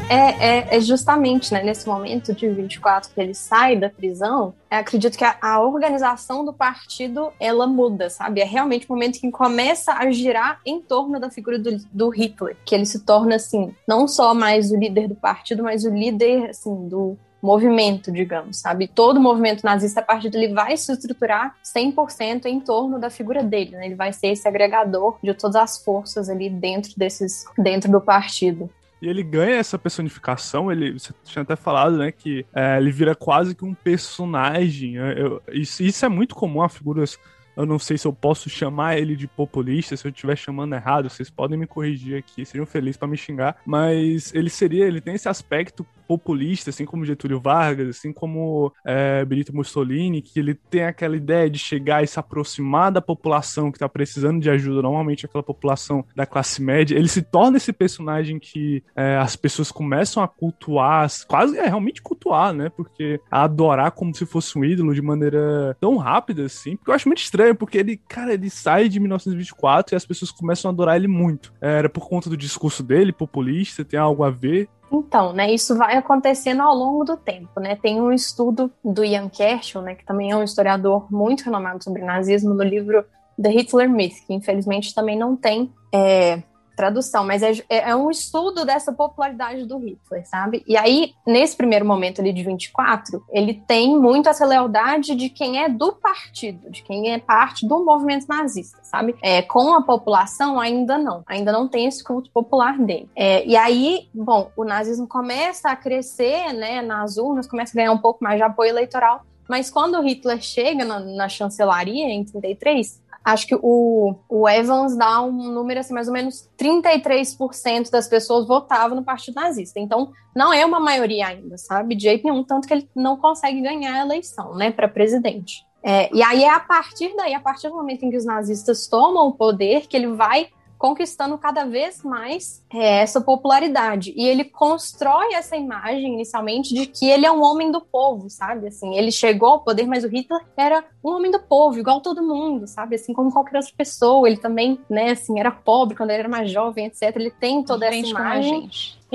É, 0.08 0.16
é, 0.16 0.76
é, 0.76 0.80
justamente 0.80 1.52
né, 1.52 1.62
nesse 1.62 1.86
momento 1.86 2.34
de 2.34 2.46
24 2.48 3.10
que 3.12 3.20
ele 3.20 3.34
sai 3.34 3.74
da 3.74 3.88
prisão, 3.88 4.54
acredito 4.70 5.16
que 5.16 5.24
a, 5.24 5.36
a, 5.40 5.60
organização 5.60 6.44
do 6.44 6.52
partido 6.52 7.32
ela 7.40 7.66
muda, 7.66 8.10
sabe? 8.10 8.40
É 8.40 8.44
realmente 8.44 8.86
o 8.86 8.92
momento 8.92 9.18
que 9.18 9.30
começa 9.30 9.94
a 9.94 10.10
girar 10.10 10.60
em 10.64 10.80
torno 10.80 11.18
da 11.18 11.30
figura 11.30 11.58
do, 11.58 11.78
do, 11.90 12.10
Hitler, 12.10 12.56
que 12.66 12.74
ele 12.74 12.84
se 12.84 13.00
torna 13.00 13.36
assim, 13.36 13.74
não 13.88 14.06
só 14.06 14.34
mais 14.34 14.70
o 14.70 14.76
líder 14.76 15.08
do 15.08 15.14
partido, 15.14 15.62
mas 15.62 15.84
o 15.84 15.90
líder 15.90 16.50
assim 16.50 16.86
do 16.86 17.16
movimento, 17.42 18.12
digamos, 18.12 18.58
sabe? 18.58 18.88
Todo 18.88 19.20
movimento 19.20 19.64
nazista 19.64 20.00
a 20.00 20.02
partir 20.02 20.30
dele 20.30 20.54
vai 20.54 20.76
se 20.76 20.92
estruturar 20.92 21.54
100% 21.62 22.46
em 22.46 22.60
torno 22.60 22.98
da 22.98 23.10
figura 23.10 23.42
dele, 23.42 23.72
né? 23.72 23.86
Ele 23.86 23.94
vai 23.94 24.12
ser 24.12 24.28
esse 24.28 24.46
agregador 24.46 25.18
de 25.22 25.32
todas 25.34 25.56
as 25.56 25.82
forças 25.82 26.28
ali 26.28 26.48
dentro 26.48 26.92
desses 26.96 27.44
dentro 27.58 27.90
do 27.90 28.00
partido. 28.00 28.70
E 29.04 29.08
ele 29.08 29.22
ganha 29.22 29.56
essa 29.56 29.78
personificação, 29.78 30.72
ele, 30.72 30.92
você 30.92 31.12
tinha 31.24 31.42
até 31.42 31.54
falado, 31.54 31.98
né, 31.98 32.10
que 32.10 32.46
é, 32.54 32.78
ele 32.78 32.90
vira 32.90 33.14
quase 33.14 33.54
que 33.54 33.62
um 33.62 33.74
personagem. 33.74 34.94
Eu, 34.94 35.42
isso, 35.52 35.82
isso 35.82 36.06
é 36.06 36.08
muito 36.08 36.34
comum 36.34 36.62
a 36.62 36.68
figuras 36.70 37.18
eu 37.56 37.64
não 37.64 37.78
sei 37.78 37.96
se 37.96 38.06
eu 38.06 38.12
posso 38.12 38.50
chamar 38.50 38.98
ele 38.98 39.14
de 39.14 39.28
populista, 39.28 39.96
se 39.96 40.06
eu 40.06 40.10
estiver 40.10 40.36
chamando 40.36 40.74
errado, 40.74 41.08
vocês 41.08 41.30
podem 41.30 41.58
me 41.58 41.66
corrigir 41.66 42.18
aqui, 42.18 42.44
seriam 42.44 42.66
felizes 42.66 42.96
para 42.96 43.06
me 43.06 43.16
xingar, 43.16 43.56
mas 43.64 44.34
ele 44.34 44.50
seria, 44.50 44.86
ele 44.86 45.00
tem 45.00 45.14
esse 45.14 45.28
aspecto 45.28 45.86
populista, 46.06 46.70
assim 46.70 46.84
como 46.84 47.04
Getúlio 47.04 47.40
Vargas, 47.40 47.88
assim 47.88 48.12
como 48.12 48.72
é, 48.86 49.24
Benito 49.24 49.54
Mussolini, 49.54 50.22
que 50.22 50.38
ele 50.38 50.54
tem 50.54 50.84
aquela 50.84 51.16
ideia 51.16 51.48
de 51.48 51.58
chegar 51.58 52.02
e 52.02 52.06
se 52.06 52.18
aproximar 52.18 52.92
da 52.92 53.00
população 53.00 53.70
que 53.70 53.76
está 53.76 53.88
precisando 53.88 54.40
de 54.40 54.50
ajuda, 54.50 54.82
normalmente 54.82 55.26
aquela 55.26 55.42
população 55.42 56.04
da 56.14 56.26
classe 56.26 56.62
média, 56.62 56.96
ele 56.96 57.08
se 57.08 57.22
torna 57.22 57.56
esse 57.56 57.72
personagem 57.72 58.38
que 58.38 58.82
é, 58.96 59.16
as 59.16 59.36
pessoas 59.36 59.70
começam 59.70 60.22
a 60.22 60.28
cultuar, 60.28 61.08
quase 61.26 61.58
é 61.58 61.66
realmente 61.66 62.02
cultuar, 62.02 62.52
né? 62.52 62.70
Porque 62.70 63.20
a 63.30 63.44
adorar 63.44 63.92
como 63.92 64.14
se 64.14 64.26
fosse 64.26 64.58
um 64.58 64.64
ídolo 64.64 64.94
de 64.94 65.02
maneira 65.02 65.76
tão 65.80 65.96
rápida 65.96 66.44
assim, 66.44 66.76
porque 66.76 66.90
eu 66.90 66.94
acho 66.94 67.08
muito 67.08 67.22
estranho, 67.22 67.54
porque 67.54 67.78
ele, 67.78 67.96
cara, 68.08 68.34
ele 68.34 68.50
sai 68.50 68.88
de 68.88 69.00
1924 69.00 69.94
e 69.94 69.96
as 69.96 70.06
pessoas 70.06 70.30
começam 70.30 70.70
a 70.70 70.72
adorar 70.72 70.96
ele 70.96 71.08
muito. 71.08 71.52
Era 71.60 71.88
por 71.88 72.08
conta 72.08 72.28
do 72.28 72.36
discurso 72.36 72.82
dele, 72.82 73.12
populista, 73.12 73.84
tem 73.84 73.98
algo 73.98 74.24
a 74.24 74.30
ver, 74.30 74.68
então, 74.90 75.32
né, 75.32 75.50
isso 75.50 75.76
vai 75.76 75.96
acontecendo 75.96 76.62
ao 76.62 76.74
longo 76.74 77.04
do 77.04 77.16
tempo, 77.16 77.58
né? 77.58 77.76
Tem 77.76 78.00
um 78.00 78.12
estudo 78.12 78.70
do 78.84 79.04
Ian 79.04 79.28
Kershaw, 79.28 79.82
né, 79.82 79.94
que 79.94 80.04
também 80.04 80.30
é 80.30 80.36
um 80.36 80.42
historiador 80.42 81.12
muito 81.12 81.44
renomado 81.44 81.82
sobre 81.82 82.02
nazismo, 82.02 82.54
no 82.54 82.62
livro 82.62 83.04
The 83.40 83.50
Hitler 83.50 83.90
Myth, 83.90 84.24
que 84.26 84.34
infelizmente 84.34 84.94
também 84.94 85.18
não 85.18 85.36
tem 85.36 85.72
é, 85.92 86.42
tradução, 86.74 87.24
mas 87.24 87.42
é, 87.42 87.52
é, 87.68 87.90
é, 87.90 87.96
um 87.96 88.10
estudo 88.10 88.64
dessa 88.64 88.92
popularidade 88.92 89.64
do 89.66 89.78
Hitler, 89.78 90.26
sabe? 90.26 90.62
E 90.66 90.76
aí, 90.76 91.14
nesse 91.26 91.56
primeiro 91.56 91.84
momento 91.84 92.20
ali 92.20 92.32
de 92.32 92.42
24, 92.42 93.24
ele 93.30 93.54
tem 93.66 93.98
muito 93.98 94.28
essa 94.28 94.44
lealdade 94.44 95.14
de 95.14 95.28
quem 95.28 95.62
é 95.62 95.68
do 95.68 95.92
partido, 95.92 96.70
de 96.70 96.82
quem 96.82 97.12
é 97.12 97.18
parte 97.18 97.66
do 97.66 97.84
movimento 97.84 98.26
nazista, 98.28 98.78
sabe? 98.82 99.14
É, 99.22 99.42
com 99.42 99.74
a 99.74 99.82
população, 99.82 100.58
ainda 100.58 100.98
não. 100.98 101.22
Ainda 101.26 101.52
não 101.52 101.68
tem 101.68 101.86
esse 101.86 102.02
culto 102.02 102.30
popular 102.30 102.78
dele. 102.78 103.08
É, 103.14 103.46
e 103.46 103.56
aí, 103.56 104.08
bom, 104.12 104.50
o 104.56 104.64
nazismo 104.64 105.06
começa 105.06 105.70
a 105.70 105.76
crescer, 105.76 106.52
né, 106.52 106.82
nas 106.82 107.16
urnas, 107.16 107.46
começa 107.46 107.72
a 107.72 107.76
ganhar 107.76 107.92
um 107.92 107.98
pouco 107.98 108.22
mais 108.22 108.36
de 108.36 108.42
apoio 108.42 108.70
eleitoral, 108.70 109.22
mas 109.48 109.70
quando 109.70 110.00
Hitler 110.00 110.40
chega 110.40 110.84
na, 110.84 111.00
na 111.00 111.28
chancelaria, 111.28 112.06
em 112.06 112.24
33, 112.24 113.02
acho 113.24 113.46
que 113.46 113.56
o, 113.60 114.14
o 114.28 114.48
Evans 114.48 114.96
dá 114.96 115.22
um 115.22 115.50
número 115.50 115.80
assim, 115.80 115.94
mais 115.94 116.08
ou 116.08 116.12
menos 116.12 116.48
33% 116.58 117.90
das 117.90 118.06
pessoas 118.06 118.46
votavam 118.46 118.96
no 118.96 119.02
Partido 119.02 119.36
Nazista. 119.36 119.80
Então, 119.80 120.12
não 120.36 120.52
é 120.52 120.64
uma 120.64 120.78
maioria 120.78 121.28
ainda, 121.28 121.56
sabe? 121.56 121.94
De 121.94 122.02
jeito 122.02 122.24
nenhum, 122.24 122.44
tanto 122.44 122.68
que 122.68 122.74
ele 122.74 122.88
não 122.94 123.16
consegue 123.16 123.62
ganhar 123.62 123.94
a 123.94 124.04
eleição, 124.04 124.54
né, 124.54 124.70
para 124.70 124.86
presidente. 124.86 125.64
É, 125.82 126.14
e 126.14 126.22
aí 126.22 126.44
é 126.44 126.50
a 126.50 126.60
partir 126.60 127.14
daí, 127.16 127.34
a 127.34 127.40
partir 127.40 127.68
do 127.68 127.74
momento 127.74 128.04
em 128.04 128.10
que 128.10 128.16
os 128.16 128.24
nazistas 128.24 128.86
tomam 128.86 129.28
o 129.28 129.32
poder, 129.32 129.86
que 129.86 129.96
ele 129.96 130.08
vai 130.08 130.48
conquistando 130.78 131.38
cada 131.38 131.64
vez 131.64 132.02
mais 132.02 132.62
é, 132.72 133.02
essa 133.02 133.20
popularidade. 133.20 134.12
E 134.16 134.26
ele 134.26 134.44
constrói 134.44 135.34
essa 135.34 135.56
imagem 135.56 136.14
inicialmente 136.14 136.74
de 136.74 136.86
que 136.86 137.08
ele 137.08 137.26
é 137.26 137.32
um 137.32 137.42
homem 137.42 137.70
do 137.70 137.80
povo, 137.80 138.28
sabe? 138.28 138.68
Assim, 138.68 138.96
ele 138.96 139.10
chegou 139.10 139.50
ao 139.50 139.60
poder, 139.60 139.86
mas 139.86 140.04
o 140.04 140.08
Hitler 140.08 140.40
era 140.56 140.84
um 141.02 141.10
homem 141.10 141.30
do 141.30 141.40
povo, 141.40 141.78
igual 141.78 142.00
todo 142.00 142.22
mundo, 142.22 142.66
sabe? 142.66 142.96
Assim 142.96 143.12
como 143.12 143.32
qualquer 143.32 143.56
outra 143.56 143.72
pessoa. 143.76 144.28
Ele 144.28 144.36
também, 144.36 144.78
né, 144.88 145.10
assim, 145.12 145.38
era 145.38 145.50
pobre 145.50 145.96
quando 145.96 146.10
ele 146.10 146.20
era 146.20 146.28
mais 146.28 146.50
jovem, 146.50 146.86
etc. 146.86 147.14
Ele 147.16 147.30
tem 147.30 147.62
toda 147.62 147.90
gente 147.90 148.06
essa 148.06 148.20
imagem 148.20 148.68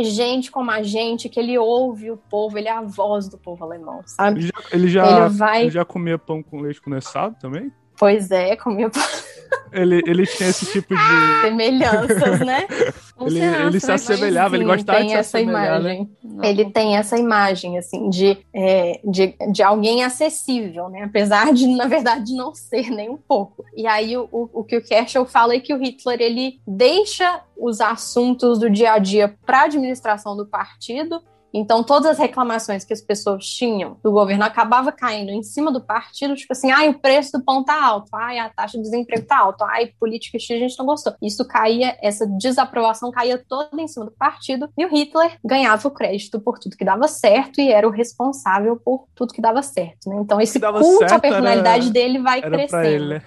gente 0.04 0.52
como 0.52 0.72
a 0.72 0.82
gente, 0.82 1.30
que 1.30 1.39
ele 1.39 1.58
ouve 1.58 2.12
o 2.12 2.17
povo, 2.17 2.58
ele 2.58 2.67
é 2.67 2.72
a 2.72 2.82
voz 2.82 3.28
do 3.28 3.38
povo 3.38 3.63
alemão, 3.63 4.02
sabe? 4.06 4.39
Ele 4.39 4.48
já, 4.48 4.63
ele 4.72 4.88
já, 4.88 5.19
ele 5.19 5.30
vai... 5.30 5.62
ele 5.63 5.72
já 5.72 5.86
comia 5.86 6.17
pão 6.17 6.41
com 6.41 6.62
leite 6.62 6.82
condensado 6.82 7.36
também? 7.39 7.72
Pois 8.00 8.32
é, 8.32 8.56
comia 8.56 8.90
pão. 8.90 9.04
Ele, 9.72 10.02
ele 10.08 10.26
tinha 10.26 10.50
esse 10.50 10.66
tipo 10.72 10.96
de. 10.96 11.02
Semelhanças, 11.42 12.40
né? 12.40 12.66
ele, 13.22 13.40
ele 13.40 13.80
se 13.80 13.92
assemelhava, 13.92 14.56
ele 14.56 14.66
gostava 14.66 15.04
de 15.04 15.10
se 15.10 15.16
essa 15.16 15.38
né? 15.38 15.44
imagem. 15.44 16.10
Né? 16.24 16.50
Ele 16.50 16.72
tem 16.72 16.98
essa 16.98 17.18
imagem, 17.18 17.78
assim, 17.78 18.10
de, 18.10 18.38
é, 18.54 19.00
de, 19.04 19.36
de 19.52 19.62
alguém 19.62 20.04
acessível, 20.04 20.90
né? 20.90 21.04
Apesar 21.04 21.54
de, 21.54 21.68
na 21.68 21.88
verdade, 21.88 22.34
não 22.34 22.54
ser 22.56 22.90
nem 22.90 23.10
um 23.10 23.18
pouco. 23.18 23.66
E 23.76 23.86
aí, 23.86 24.18
o, 24.18 24.28
o 24.32 24.64
que 24.64 24.78
o 24.78 24.84
Kershaw 24.84 25.26
fala 25.26 25.54
é 25.54 25.60
que 25.60 25.74
o 25.74 25.78
Hitler, 25.78 26.22
ele 26.22 26.60
deixa 26.66 27.42
os 27.58 27.82
assuntos 27.82 28.60
do 28.60 28.70
dia 28.70 28.94
a 28.94 28.98
dia 28.98 29.36
para 29.46 29.62
a 29.62 29.66
administração 29.66 30.36
do 30.36 30.46
partido 30.46 31.22
então, 31.54 31.84
todas 31.84 32.12
as 32.12 32.18
reclamações 32.18 32.84
que 32.84 32.94
as 32.94 33.02
pessoas 33.02 33.46
tinham 33.46 33.98
do 34.04 34.12
governo 34.12 34.44
acabava 34.44 34.92
caindo 34.92 35.32
em 35.32 35.42
cima 35.42 35.72
do 35.72 35.82
partido, 35.82 36.36
tipo 36.36 36.54
assim, 36.54 36.72
ai, 36.72 36.90
o 36.90 37.00
preço 37.00 37.38
do 37.38 37.44
pão 37.44 37.64
tá 37.64 37.84
alto, 37.84 38.10
ai, 38.14 38.40
a 38.40 38.50
taxa 38.50 38.78
de 38.78 38.84
desemprego 38.84 39.26
tá 39.26 39.40
alta, 39.40 39.66
ai, 39.66 39.88
política 40.00 40.38
X 40.38 40.52
a 40.52 40.60
gente 40.60 40.78
não 40.78 40.86
gostou. 40.86 41.14
Isso 41.22 41.48
caía, 41.48 41.98
essa 42.02 42.26
desaprovação 42.28 43.12
caía 43.12 43.44
toda 43.48 43.82
em 43.82 43.88
cima 43.88 44.06
do 44.06 44.12
partido, 44.12 44.70
e 44.78 44.86
o 44.86 44.90
Hitler 44.90 45.38
ganhava 45.44 45.88
o 45.88 45.92
crédito 45.92 46.40
por 46.40 46.60
tudo 46.60 46.78
que 46.78 46.86
dava 46.86 47.08
certo 47.08 47.60
e 47.60 47.72
era 47.72 47.88
o 47.88 47.92
responsável 47.92 48.78
por 48.78 49.08
tudo 49.16 49.34
que 49.34 49.42
dava 49.42 49.62
certo, 49.62 50.10
né? 50.10 50.18
Então, 50.20 50.40
esse 50.40 50.60
culto 50.60 51.14
à 51.14 51.20
personalidade 51.20 51.86
era, 51.86 51.94
dele 51.94 52.20
vai 52.20 52.42
crescendo. 52.42 52.86
Ele, 52.86 53.14
né? 53.16 53.24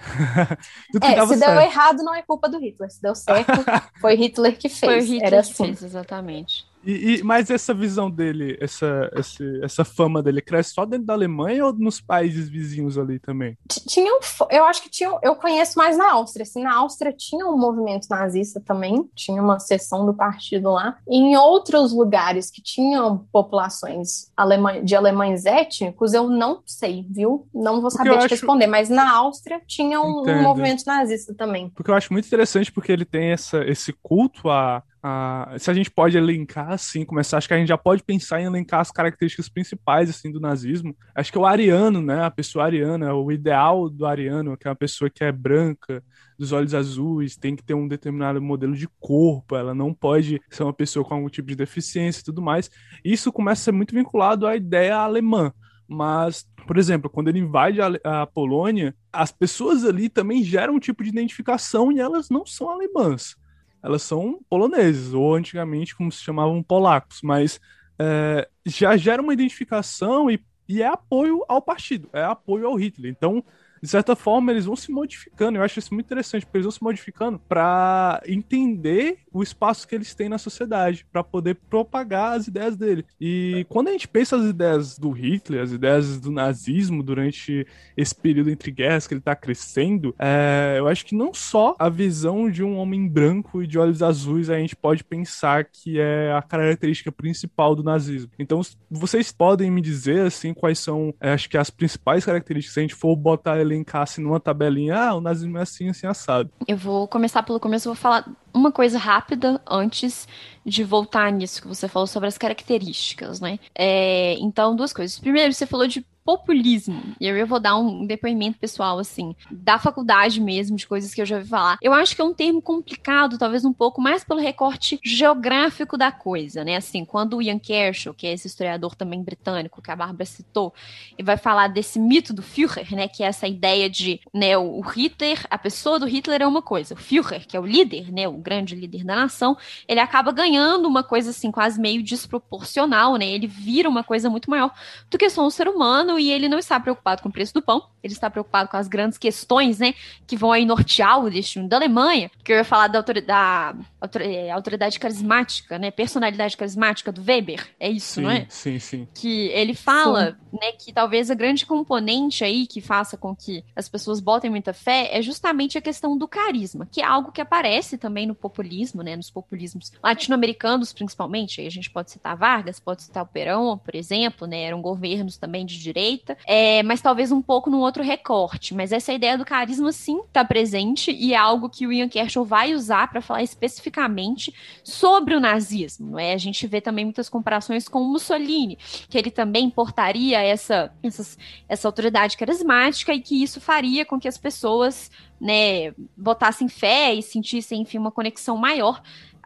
é, 1.01 1.25
se 1.25 1.37
certo. 1.37 1.39
deu 1.39 1.61
errado, 1.61 2.03
não 2.03 2.15
é 2.15 2.21
culpa 2.21 2.47
do 2.47 2.59
Hitler. 2.59 2.89
Se 2.89 3.01
deu 3.01 3.15
certo, 3.15 3.51
foi 3.99 4.15
Hitler 4.15 4.57
que 4.57 4.69
fez. 4.69 4.79
Foi 4.79 4.99
Hitler 4.99 5.27
era 5.27 5.39
assim. 5.39 5.51
que 5.51 5.63
fez, 5.63 5.83
exatamente. 5.83 6.72
E, 6.85 7.15
e, 7.15 7.23
mas 7.23 7.49
essa 7.49 7.73
visão 7.73 8.09
dele, 8.09 8.57
essa, 8.59 9.09
essa, 9.13 9.43
essa 9.61 9.85
fama 9.85 10.21
dele, 10.21 10.41
cresce 10.41 10.73
só 10.73 10.85
dentro 10.85 11.05
da 11.05 11.13
Alemanha 11.13 11.65
ou 11.65 11.73
nos 11.73 12.01
países 12.01 12.49
vizinhos 12.49 12.97
ali 12.97 13.19
também? 13.19 13.57
Tinha, 13.87 14.11
eu 14.49 14.63
acho 14.65 14.83
que 14.83 14.89
tinha, 14.89 15.17
eu 15.21 15.35
conheço 15.35 15.77
mais 15.77 15.97
na 15.97 16.11
Áustria. 16.11 16.43
Assim, 16.43 16.63
na 16.63 16.75
Áustria 16.75 17.13
tinha 17.13 17.47
um 17.47 17.57
movimento 17.57 18.07
nazista 18.09 18.59
também, 18.59 19.09
tinha 19.15 19.41
uma 19.41 19.59
seção 19.59 20.05
do 20.05 20.13
partido 20.13 20.71
lá. 20.71 20.97
E 21.07 21.17
em 21.17 21.37
outros 21.37 21.93
lugares 21.93 22.51
que 22.51 22.61
tinham 22.61 23.25
populações 23.31 24.31
alemã, 24.35 24.83
de 24.83 24.95
alemães 24.95 25.45
étnicos, 25.45 26.13
eu 26.13 26.29
não 26.29 26.61
sei, 26.65 27.05
viu? 27.09 27.47
Não 27.53 27.81
vou 27.81 27.89
saber 27.89 28.11
te 28.11 28.17
acho... 28.17 28.27
responder, 28.27 28.67
mas 28.67 28.89
na 28.89 29.11
Áustria 29.15 29.61
tinha 29.65 30.01
um, 30.01 30.23
um, 30.27 30.41
movimento 30.41 30.83
nazista 30.85 31.33
também. 31.33 31.69
Porque 31.69 31.89
eu 31.89 31.95
acho 31.95 32.11
muito 32.11 32.25
interessante 32.25 32.71
porque 32.71 32.91
ele 32.91 33.05
tem 33.05 33.31
essa, 33.31 33.63
esse 33.63 33.93
culto 33.93 34.49
a 34.49 34.83
Uh, 35.05 35.59
se 35.59 35.69
a 35.69 35.73
gente 35.73 35.91
pode 35.91 36.15
elencar 36.15 36.71
assim, 36.71 37.03
começar, 37.03 37.37
acho 37.37 37.45
que 37.45 37.53
a 37.53 37.57
gente 37.57 37.67
já 37.67 37.77
pode 37.77 38.01
pensar 38.01 38.39
em 38.39 38.45
elencar 38.45 38.79
as 38.79 38.89
características 38.89 39.49
principais 39.49 40.09
assim 40.09 40.31
do 40.31 40.39
nazismo. 40.39 40.95
Acho 41.13 41.29
que 41.29 41.37
o 41.37 41.45
ariano, 41.45 42.01
né, 42.01 42.23
a 42.23 42.31
pessoa 42.31 42.63
ariana, 42.63 43.13
o 43.13 43.29
ideal 43.29 43.89
do 43.89 44.05
ariano, 44.05 44.55
que 44.55 44.65
é 44.65 44.69
uma 44.69 44.77
pessoa 44.77 45.09
que 45.09 45.21
é 45.21 45.29
branca, 45.29 46.01
dos 46.39 46.53
olhos 46.53 46.73
azuis, 46.73 47.35
tem 47.35 47.53
que 47.53 47.61
ter 47.61 47.73
um 47.73 47.85
determinado 47.85 48.41
modelo 48.41 48.73
de 48.73 48.87
corpo, 48.97 49.57
ela 49.57 49.73
não 49.73 49.93
pode 49.93 50.41
ser 50.49 50.63
uma 50.63 50.73
pessoa 50.73 51.03
com 51.03 51.15
algum 51.15 51.29
tipo 51.29 51.49
de 51.49 51.55
deficiência 51.55 52.21
e 52.21 52.23
tudo 52.23 52.41
mais. 52.41 52.71
Isso 53.03 53.29
começa 53.29 53.61
a 53.61 53.63
ser 53.65 53.71
muito 53.73 53.93
vinculado 53.93 54.47
à 54.47 54.55
ideia 54.55 54.95
alemã. 54.95 55.51
Mas, 55.85 56.47
por 56.65 56.77
exemplo, 56.77 57.09
quando 57.09 57.27
ele 57.27 57.39
invade 57.39 57.81
a, 57.81 58.21
a 58.21 58.25
Polônia, 58.25 58.95
as 59.11 59.33
pessoas 59.33 59.83
ali 59.83 60.07
também 60.07 60.41
geram 60.43 60.75
um 60.75 60.79
tipo 60.79 61.03
de 61.03 61.09
identificação 61.09 61.91
e 61.91 61.99
elas 61.99 62.29
não 62.29 62.45
são 62.45 62.69
alemãs 62.69 63.35
elas 63.83 64.01
são 64.01 64.39
poloneses, 64.49 65.13
ou 65.13 65.35
antigamente 65.35 65.95
como 65.95 66.11
se 66.11 66.23
chamavam 66.23 66.63
polacos, 66.63 67.19
mas 67.21 67.59
é, 67.99 68.47
já 68.65 68.95
gera 68.95 69.21
uma 69.21 69.33
identificação 69.33 70.31
e, 70.31 70.43
e 70.67 70.81
é 70.81 70.87
apoio 70.87 71.43
ao 71.49 71.61
partido, 71.61 72.09
é 72.13 72.23
apoio 72.23 72.65
ao 72.65 72.75
Hitler. 72.75 73.11
Então, 73.11 73.43
de 73.83 73.89
certa 73.89 74.15
forma, 74.15 74.49
eles 74.49 74.63
vão 74.63 74.77
se 74.77 74.89
modificando. 74.89 75.57
Eu 75.57 75.61
acho 75.61 75.77
isso 75.77 75.93
muito 75.93 76.05
interessante, 76.05 76.45
porque 76.45 76.55
eles 76.55 76.63
vão 76.63 76.71
se 76.71 76.81
modificando 76.81 77.37
para 77.37 78.23
entender 78.25 79.17
o 79.29 79.43
espaço 79.43 79.85
que 79.85 79.93
eles 79.93 80.15
têm 80.15 80.29
na 80.29 80.37
sociedade, 80.37 81.05
para 81.11 81.21
poder 81.21 81.55
propagar 81.69 82.37
as 82.37 82.47
ideias 82.47 82.77
dele. 82.77 83.05
E 83.19 83.65
quando 83.67 83.89
a 83.89 83.91
gente 83.91 84.07
pensa 84.07 84.37
as 84.37 84.45
ideias 84.45 84.97
do 84.97 85.11
Hitler, 85.11 85.61
as 85.61 85.73
ideias 85.73 86.17
do 86.17 86.31
nazismo 86.31 87.03
durante 87.03 87.67
esse 87.97 88.15
período 88.15 88.49
entre 88.49 88.71
guerras 88.71 89.05
que 89.05 89.15
ele 89.15 89.21
tá 89.21 89.35
crescendo, 89.35 90.15
é, 90.17 90.75
eu 90.77 90.87
acho 90.87 91.05
que 91.05 91.13
não 91.13 91.33
só 91.33 91.75
a 91.77 91.89
visão 91.89 92.49
de 92.49 92.63
um 92.63 92.77
homem 92.77 93.05
branco 93.05 93.61
e 93.61 93.67
de 93.67 93.77
olhos 93.77 94.01
azuis 94.01 94.49
a 94.49 94.57
gente 94.59 94.77
pode 94.77 95.03
pensar 95.03 95.65
que 95.65 95.99
é 95.99 96.31
a 96.31 96.41
característica 96.41 97.11
principal 97.11 97.75
do 97.75 97.83
nazismo. 97.83 98.31
Então, 98.39 98.61
vocês 98.89 99.29
podem 99.29 99.69
me 99.69 99.81
dizer, 99.81 100.27
assim, 100.27 100.53
quais 100.53 100.79
são, 100.79 101.13
é, 101.19 101.33
acho 101.33 101.49
que 101.49 101.57
as 101.57 101.69
principais 101.69 102.23
características, 102.23 102.73
se 102.73 102.79
a 102.79 102.83
gente 102.83 102.95
for 102.95 103.13
botar, 103.17 103.59
elencar 103.59 103.72
assim 103.93 104.21
numa 104.21 104.39
tabelinha, 104.39 104.95
ah, 104.95 105.15
o 105.15 105.21
nazismo 105.21 105.57
é 105.57 105.61
assim, 105.61 105.89
assim, 105.89 106.05
assado. 106.05 106.49
Eu 106.67 106.77
vou 106.77 107.07
começar 107.07 107.41
pelo 107.43 107.59
começo, 107.59 107.89
vou 107.89 107.95
falar 107.95 108.27
uma 108.53 108.71
coisa 108.71 108.97
rápida 108.97 109.59
antes 109.67 110.27
de 110.65 110.83
voltar 110.83 111.31
nisso 111.31 111.61
que 111.61 111.67
você 111.67 111.87
falou 111.87 112.07
sobre 112.07 112.27
as 112.27 112.37
características, 112.37 113.39
né? 113.39 113.59
É, 113.73 114.35
então, 114.39 114.75
duas 114.75 114.93
coisas. 114.93 115.17
Primeiro, 115.19 115.51
você 115.53 115.65
falou 115.65 115.87
de 115.87 116.05
populismo. 116.23 117.01
E 117.19 117.27
eu 117.27 117.47
vou 117.47 117.59
dar 117.59 117.75
um 117.77 118.05
depoimento 118.05 118.57
pessoal, 118.57 118.99
assim, 118.99 119.35
da 119.51 119.77
faculdade 119.77 120.39
mesmo, 120.39 120.77
de 120.77 120.87
coisas 120.87 121.13
que 121.13 121.21
eu 121.21 121.25
já 121.25 121.37
ouvi 121.37 121.49
falar. 121.49 121.77
Eu 121.81 121.93
acho 121.93 122.15
que 122.15 122.21
é 122.21 122.25
um 122.25 122.33
termo 122.33 122.61
complicado, 122.61 123.37
talvez 123.37 123.65
um 123.65 123.73
pouco 123.73 124.01
mais 124.01 124.23
pelo 124.23 124.39
recorte 124.39 124.99
geográfico 125.03 125.97
da 125.97 126.11
coisa, 126.11 126.63
né? 126.63 126.75
Assim, 126.75 127.05
quando 127.05 127.37
o 127.37 127.41
Ian 127.41 127.59
Kershaw, 127.59 128.13
que 128.13 128.27
é 128.27 128.33
esse 128.33 128.47
historiador 128.47 128.95
também 128.95 129.21
britânico 129.21 129.81
que 129.81 129.91
a 129.91 129.95
Bárbara 129.95 130.25
citou, 130.25 130.73
e 131.17 131.23
vai 131.23 131.37
falar 131.37 131.67
desse 131.67 131.99
mito 131.99 132.33
do 132.33 132.41
Führer, 132.41 132.93
né? 132.95 133.07
Que 133.07 133.23
é 133.23 133.27
essa 133.27 133.47
ideia 133.47 133.89
de, 133.89 134.19
né, 134.33 134.57
o 134.57 134.81
Hitler, 134.81 135.45
a 135.49 135.57
pessoa 135.57 135.99
do 135.99 136.05
Hitler 136.05 136.41
é 136.41 136.47
uma 136.47 136.61
coisa, 136.61 136.93
o 136.93 136.97
Führer, 136.97 137.45
que 137.47 137.57
é 137.57 137.59
o 137.59 137.65
líder, 137.65 138.11
né, 138.11 138.27
o 138.27 138.33
grande 138.33 138.75
líder 138.75 139.03
da 139.03 139.15
nação, 139.15 139.57
ele 139.87 139.99
acaba 139.99 140.31
ganhando 140.31 140.87
uma 140.87 141.03
coisa 141.03 141.31
assim 141.31 141.51
quase 141.51 141.79
meio 141.79 142.01
desproporcional, 142.03 143.15
né? 143.15 143.27
Ele 143.27 143.47
vira 143.47 143.89
uma 143.89 144.03
coisa 144.03 144.29
muito 144.29 144.49
maior 144.49 144.73
do 145.09 145.17
que 145.17 145.29
só 145.29 145.45
um 145.45 145.49
ser 145.49 145.67
humano 145.67 146.12
e 146.19 146.31
ele 146.31 146.47
não 146.47 146.59
está 146.59 146.79
preocupado 146.79 147.21
com 147.21 147.29
o 147.29 147.31
preço 147.31 147.53
do 147.53 147.61
pão, 147.61 147.87
ele 148.03 148.13
está 148.13 148.29
preocupado 148.29 148.69
com 148.69 148.77
as 148.77 148.87
grandes 148.87 149.17
questões, 149.17 149.79
né, 149.79 149.93
que 150.27 150.35
vão 150.35 150.51
aí 150.51 150.65
nortear 150.65 151.23
o 151.23 151.29
destino 151.29 151.67
da 151.67 151.77
Alemanha, 151.77 152.29
que 152.43 152.51
eu 152.51 152.57
ia 152.57 152.63
falar 152.63 152.87
da 152.87 152.99
autoridade, 152.99 153.79
da 154.01 154.19
é, 154.19 154.51
autoridade 154.51 154.99
carismática, 154.99 155.79
né, 155.79 155.89
personalidade 155.89 156.57
carismática 156.57 157.11
do 157.11 157.23
Weber, 157.23 157.65
é 157.79 157.89
isso, 157.89 158.15
sim, 158.15 158.21
não 158.21 158.29
é? 158.29 158.45
Sim, 158.49 158.79
sim. 158.79 159.07
Que 159.13 159.47
ele 159.47 159.73
fala, 159.73 160.31
sim. 160.31 160.57
né, 160.59 160.71
que 160.73 160.91
talvez 160.91 161.31
a 161.31 161.35
grande 161.35 161.65
componente 161.65 162.43
aí 162.43 162.67
que 162.67 162.81
faça 162.81 163.15
com 163.15 163.33
que 163.33 163.63
as 163.75 163.87
pessoas 163.87 164.19
botem 164.19 164.49
muita 164.49 164.73
fé 164.73 165.09
é 165.11 165.21
justamente 165.21 165.77
a 165.77 165.81
questão 165.81 166.17
do 166.17 166.27
carisma, 166.27 166.87
que 166.91 167.01
é 167.01 167.05
algo 167.05 167.31
que 167.31 167.39
aparece 167.39 167.97
também 167.97 168.27
no 168.27 168.35
populismo, 168.35 169.01
né, 169.01 169.15
nos 169.15 169.29
populismos 169.29 169.93
latino-americanos 170.03 170.91
principalmente, 170.91 171.61
aí 171.61 171.67
a 171.67 171.71
gente 171.71 171.89
pode 171.89 172.11
citar 172.11 172.35
Vargas, 172.35 172.79
pode 172.79 173.03
citar 173.03 173.23
o 173.23 173.27
Perón, 173.27 173.77
por 173.77 173.95
exemplo, 173.95 174.45
né, 174.45 174.63
eram 174.63 174.81
governos 174.81 175.37
também 175.37 175.65
de 175.65 175.79
direita, 175.79 176.02
é, 176.45 176.83
mas 176.83 177.01
talvez 177.01 177.31
um 177.31 177.41
pouco 177.41 177.69
num 177.69 177.79
outro 177.79 178.03
recorte. 178.03 178.73
Mas 178.73 178.91
essa 178.91 179.13
ideia 179.13 179.37
do 179.37 179.45
carisma 179.45 179.91
sim 179.91 180.19
está 180.21 180.43
presente 180.43 181.11
e 181.11 181.33
é 181.33 181.37
algo 181.37 181.69
que 181.69 181.87
o 181.87 181.93
Ian 181.93 182.09
Kershaw 182.09 182.43
vai 182.43 182.73
usar 182.73 183.09
para 183.09 183.21
falar 183.21 183.43
especificamente 183.43 184.53
sobre 184.83 185.35
o 185.35 185.39
nazismo. 185.39 186.19
É? 186.19 186.33
A 186.33 186.37
gente 186.37 186.65
vê 186.67 186.81
também 186.81 187.05
muitas 187.05 187.29
comparações 187.29 187.87
com 187.87 188.01
o 188.01 188.07
Mussolini, 188.07 188.77
que 189.09 189.17
ele 189.17 189.31
também 189.31 189.69
portaria 189.69 190.41
essa, 190.41 190.93
essas, 191.01 191.37
essa 191.67 191.87
autoridade 191.87 192.37
carismática 192.37 193.13
e 193.13 193.21
que 193.21 193.41
isso 193.41 193.59
faria 193.61 194.05
com 194.05 194.19
que 194.19 194.27
as 194.27 194.37
pessoas 194.37 195.11
né, 195.39 195.93
botassem 196.15 196.69
fé 196.69 197.13
e 197.13 197.21
sentissem, 197.21 197.81
enfim, 197.81 197.97
uma 197.97 198.11
conexão 198.11 198.55
maior 198.55 199.01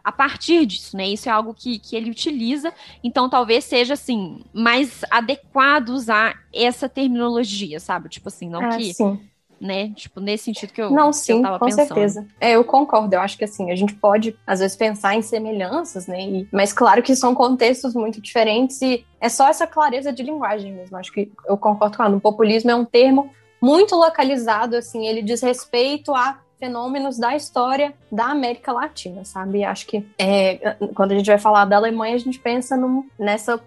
a 0.08 0.12
partir 0.12 0.64
disso, 0.64 0.96
né? 0.96 1.06
Isso 1.06 1.28
é 1.28 1.32
algo 1.32 1.52
que, 1.52 1.78
que 1.78 1.94
ele 1.94 2.10
utiliza, 2.10 2.72
então 3.04 3.28
talvez 3.28 3.64
seja 3.64 3.92
assim 3.92 4.42
mais 4.54 5.02
adequado 5.10 5.90
usar 5.90 6.34
essa 6.52 6.88
terminologia, 6.88 7.78
sabe? 7.78 8.08
Tipo 8.08 8.28
assim, 8.28 8.48
não 8.48 8.64
ah, 8.64 8.76
que 8.78 8.94
sim. 8.94 9.20
né? 9.60 9.90
Tipo, 9.90 10.18
nesse 10.18 10.44
sentido 10.44 10.72
que 10.72 10.80
eu, 10.80 10.90
não, 10.90 11.12
sim, 11.12 11.44
eu 11.44 11.58
com 11.58 11.66
pensando. 11.66 11.86
certeza. 11.88 12.26
É, 12.40 12.52
eu 12.52 12.64
concordo. 12.64 13.14
Eu 13.14 13.20
acho 13.20 13.36
que 13.36 13.44
assim, 13.44 13.70
a 13.70 13.76
gente 13.76 13.94
pode, 13.94 14.34
às 14.46 14.60
vezes, 14.60 14.74
pensar 14.78 15.14
em 15.14 15.20
semelhanças, 15.20 16.06
né? 16.06 16.22
E, 16.22 16.48
mas 16.50 16.72
claro 16.72 17.02
que 17.02 17.14
são 17.14 17.34
contextos 17.34 17.92
muito 17.92 18.18
diferentes 18.18 18.80
e 18.80 19.04
é 19.20 19.28
só 19.28 19.46
essa 19.46 19.66
clareza 19.66 20.10
de 20.10 20.22
linguagem 20.22 20.72
mesmo. 20.72 20.96
Acho 20.96 21.12
que 21.12 21.30
eu 21.46 21.58
concordo 21.58 21.98
com 21.98 22.02
ela. 22.02 22.12
No 22.14 22.20
populismo 22.20 22.70
é 22.70 22.74
um 22.74 22.86
termo 22.86 23.30
muito 23.60 23.94
localizado, 23.94 24.74
assim, 24.74 25.06
ele 25.06 25.20
diz 25.20 25.42
respeito 25.42 26.14
a 26.14 26.40
fenômenos 26.58 27.18
da 27.18 27.36
história 27.36 27.94
da 28.10 28.26
América 28.26 28.72
Latina, 28.72 29.24
sabe? 29.24 29.64
Acho 29.64 29.86
que 29.86 30.04
é, 30.18 30.76
quando 30.94 31.12
a 31.12 31.14
gente 31.14 31.26
vai 31.26 31.38
falar 31.38 31.64
da 31.64 31.76
Alemanha, 31.76 32.14
a 32.14 32.18
gente 32.18 32.38
pensa 32.38 32.76
num, 32.76 33.04
nessa 33.18 33.60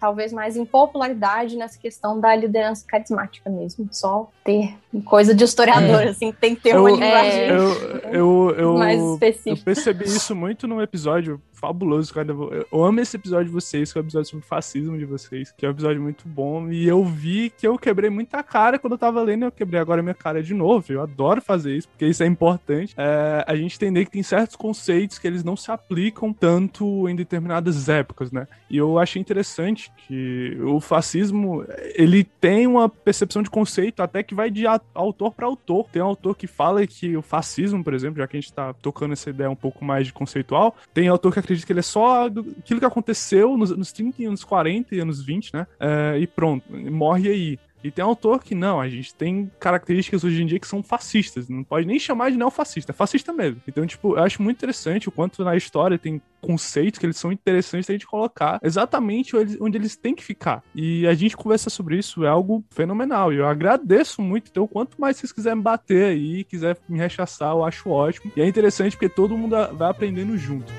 talvez 0.00 0.32
mais 0.32 0.56
em 0.56 0.64
popularidade 0.64 1.56
nessa 1.56 1.78
questão 1.78 2.18
da 2.18 2.34
liderança 2.34 2.84
carismática 2.86 3.48
mesmo. 3.48 3.88
Só 3.92 4.30
ter 4.44 4.74
coisa 5.04 5.34
de 5.34 5.44
historiador, 5.44 6.02
é. 6.02 6.08
assim, 6.08 6.32
tem 6.32 6.54
que 6.54 6.62
ter 6.62 6.76
uma 6.76 6.90
linguagem 6.90 7.40
eu, 7.48 7.70
eu, 8.12 8.54
eu, 8.56 8.74
mais 8.74 9.00
específica. 9.00 9.50
Eu 9.50 9.64
percebi 9.64 10.04
isso 10.04 10.34
muito 10.34 10.66
num 10.66 10.80
episódio 10.80 11.40
fabuloso, 11.64 12.12
cara. 12.12 12.28
Eu 12.30 12.84
amo 12.84 13.00
esse 13.00 13.16
episódio 13.16 13.46
de 13.46 13.52
vocês, 13.52 13.92
que 13.92 13.98
é 13.98 14.02
o 14.02 14.04
episódio 14.04 14.30
sobre 14.30 14.44
fascismo 14.44 14.98
de 14.98 15.04
vocês, 15.04 15.52
que 15.56 15.64
é 15.64 15.68
um 15.68 15.72
episódio 15.72 16.02
muito 16.02 16.28
bom. 16.28 16.70
E 16.70 16.86
eu 16.86 17.02
vi 17.04 17.50
que 17.50 17.66
eu 17.66 17.78
quebrei 17.78 18.10
muita 18.10 18.42
cara 18.42 18.78
quando 18.78 18.92
eu 18.92 18.98
tava 18.98 19.22
lendo, 19.22 19.46
eu 19.46 19.52
quebrei 19.52 19.80
agora 19.80 20.02
minha 20.02 20.14
cara 20.14 20.42
de 20.42 20.52
novo. 20.52 20.84
Eu 20.92 21.00
adoro 21.00 21.40
fazer 21.40 21.76
isso, 21.76 21.88
porque 21.88 22.06
isso 22.06 22.22
é 22.22 22.23
importante. 22.26 22.94
É, 22.96 23.44
a 23.46 23.56
gente 23.56 23.76
entender 23.76 24.04
que 24.04 24.10
tem 24.10 24.22
certos 24.22 24.56
conceitos 24.56 25.18
que 25.18 25.26
eles 25.26 25.44
não 25.44 25.56
se 25.56 25.70
aplicam 25.70 26.32
tanto 26.32 27.08
em 27.08 27.16
determinadas 27.16 27.88
épocas, 27.88 28.30
né? 28.30 28.46
E 28.70 28.76
eu 28.76 28.98
achei 28.98 29.20
interessante 29.20 29.92
que 30.06 30.56
o 30.62 30.80
fascismo, 30.80 31.64
ele 31.94 32.24
tem 32.24 32.66
uma 32.66 32.88
percepção 32.88 33.42
de 33.42 33.50
conceito 33.50 34.02
até 34.02 34.22
que 34.22 34.34
vai 34.34 34.50
de 34.50 34.64
autor 34.94 35.32
para 35.32 35.46
autor. 35.46 35.86
Tem 35.90 36.02
um 36.02 36.06
autor 36.06 36.36
que 36.36 36.46
fala 36.46 36.86
que 36.86 37.16
o 37.16 37.22
fascismo, 37.22 37.82
por 37.82 37.94
exemplo, 37.94 38.18
já 38.18 38.26
que 38.26 38.36
a 38.36 38.40
gente 38.40 38.52
tá 38.52 38.72
tocando 38.74 39.12
essa 39.12 39.30
ideia 39.30 39.50
um 39.50 39.56
pouco 39.56 39.84
mais 39.84 40.06
de 40.06 40.12
conceitual, 40.12 40.76
tem 40.92 41.08
autor 41.08 41.32
que 41.32 41.38
acredita 41.38 41.66
que 41.66 41.72
ele 41.72 41.80
é 41.80 41.82
só 41.82 42.26
aquilo 42.26 42.80
que 42.80 42.86
aconteceu 42.86 43.56
nos, 43.56 43.76
nos 43.76 43.92
30 43.92 44.22
anos 44.28 44.44
40 44.44 44.94
e 44.94 45.00
anos 45.00 45.24
20, 45.24 45.54
né? 45.54 45.66
É, 45.78 46.18
e 46.18 46.26
pronto, 46.26 46.64
morre 46.70 47.28
aí. 47.28 47.58
E 47.84 47.90
tem 47.90 48.02
autor 48.02 48.42
que 48.42 48.54
não, 48.54 48.80
a 48.80 48.88
gente 48.88 49.14
tem 49.14 49.50
características 49.60 50.24
hoje 50.24 50.42
em 50.42 50.46
dia 50.46 50.58
que 50.58 50.66
são 50.66 50.82
fascistas. 50.82 51.50
Não 51.50 51.62
pode 51.62 51.86
nem 51.86 51.98
chamar 51.98 52.30
de 52.30 52.38
neofascista, 52.38 52.92
é 52.92 52.94
fascista 52.94 53.30
mesmo. 53.30 53.60
Então, 53.68 53.86
tipo, 53.86 54.16
eu 54.16 54.22
acho 54.22 54.42
muito 54.42 54.56
interessante 54.56 55.06
o 55.06 55.12
quanto 55.12 55.44
na 55.44 55.54
história 55.54 55.98
tem 55.98 56.20
conceitos 56.40 56.98
que 56.98 57.04
eles 57.04 57.18
são 57.18 57.30
interessantes 57.30 57.90
a 57.90 57.92
gente 57.92 58.06
colocar 58.06 58.58
exatamente 58.62 59.36
onde 59.60 59.76
eles 59.76 59.96
têm 59.96 60.14
que 60.14 60.24
ficar. 60.24 60.62
E 60.74 61.06
a 61.06 61.12
gente 61.12 61.36
conversa 61.36 61.68
sobre 61.68 61.98
isso, 61.98 62.24
é 62.24 62.28
algo 62.28 62.64
fenomenal. 62.70 63.34
E 63.34 63.36
eu 63.36 63.46
agradeço 63.46 64.22
muito. 64.22 64.50
Então, 64.50 64.66
quanto 64.66 64.98
mais 64.98 65.18
vocês 65.18 65.30
quiserem 65.30 65.60
bater 65.60 66.06
aí, 66.06 66.42
quiser 66.44 66.78
me 66.88 66.98
rechaçar, 66.98 67.52
eu 67.52 67.64
acho 67.64 67.90
ótimo. 67.90 68.32
E 68.34 68.40
é 68.40 68.48
interessante 68.48 68.92
porque 68.92 69.10
todo 69.10 69.36
mundo 69.36 69.56
vai 69.74 69.90
aprendendo 69.90 70.38
junto. 70.38 70.72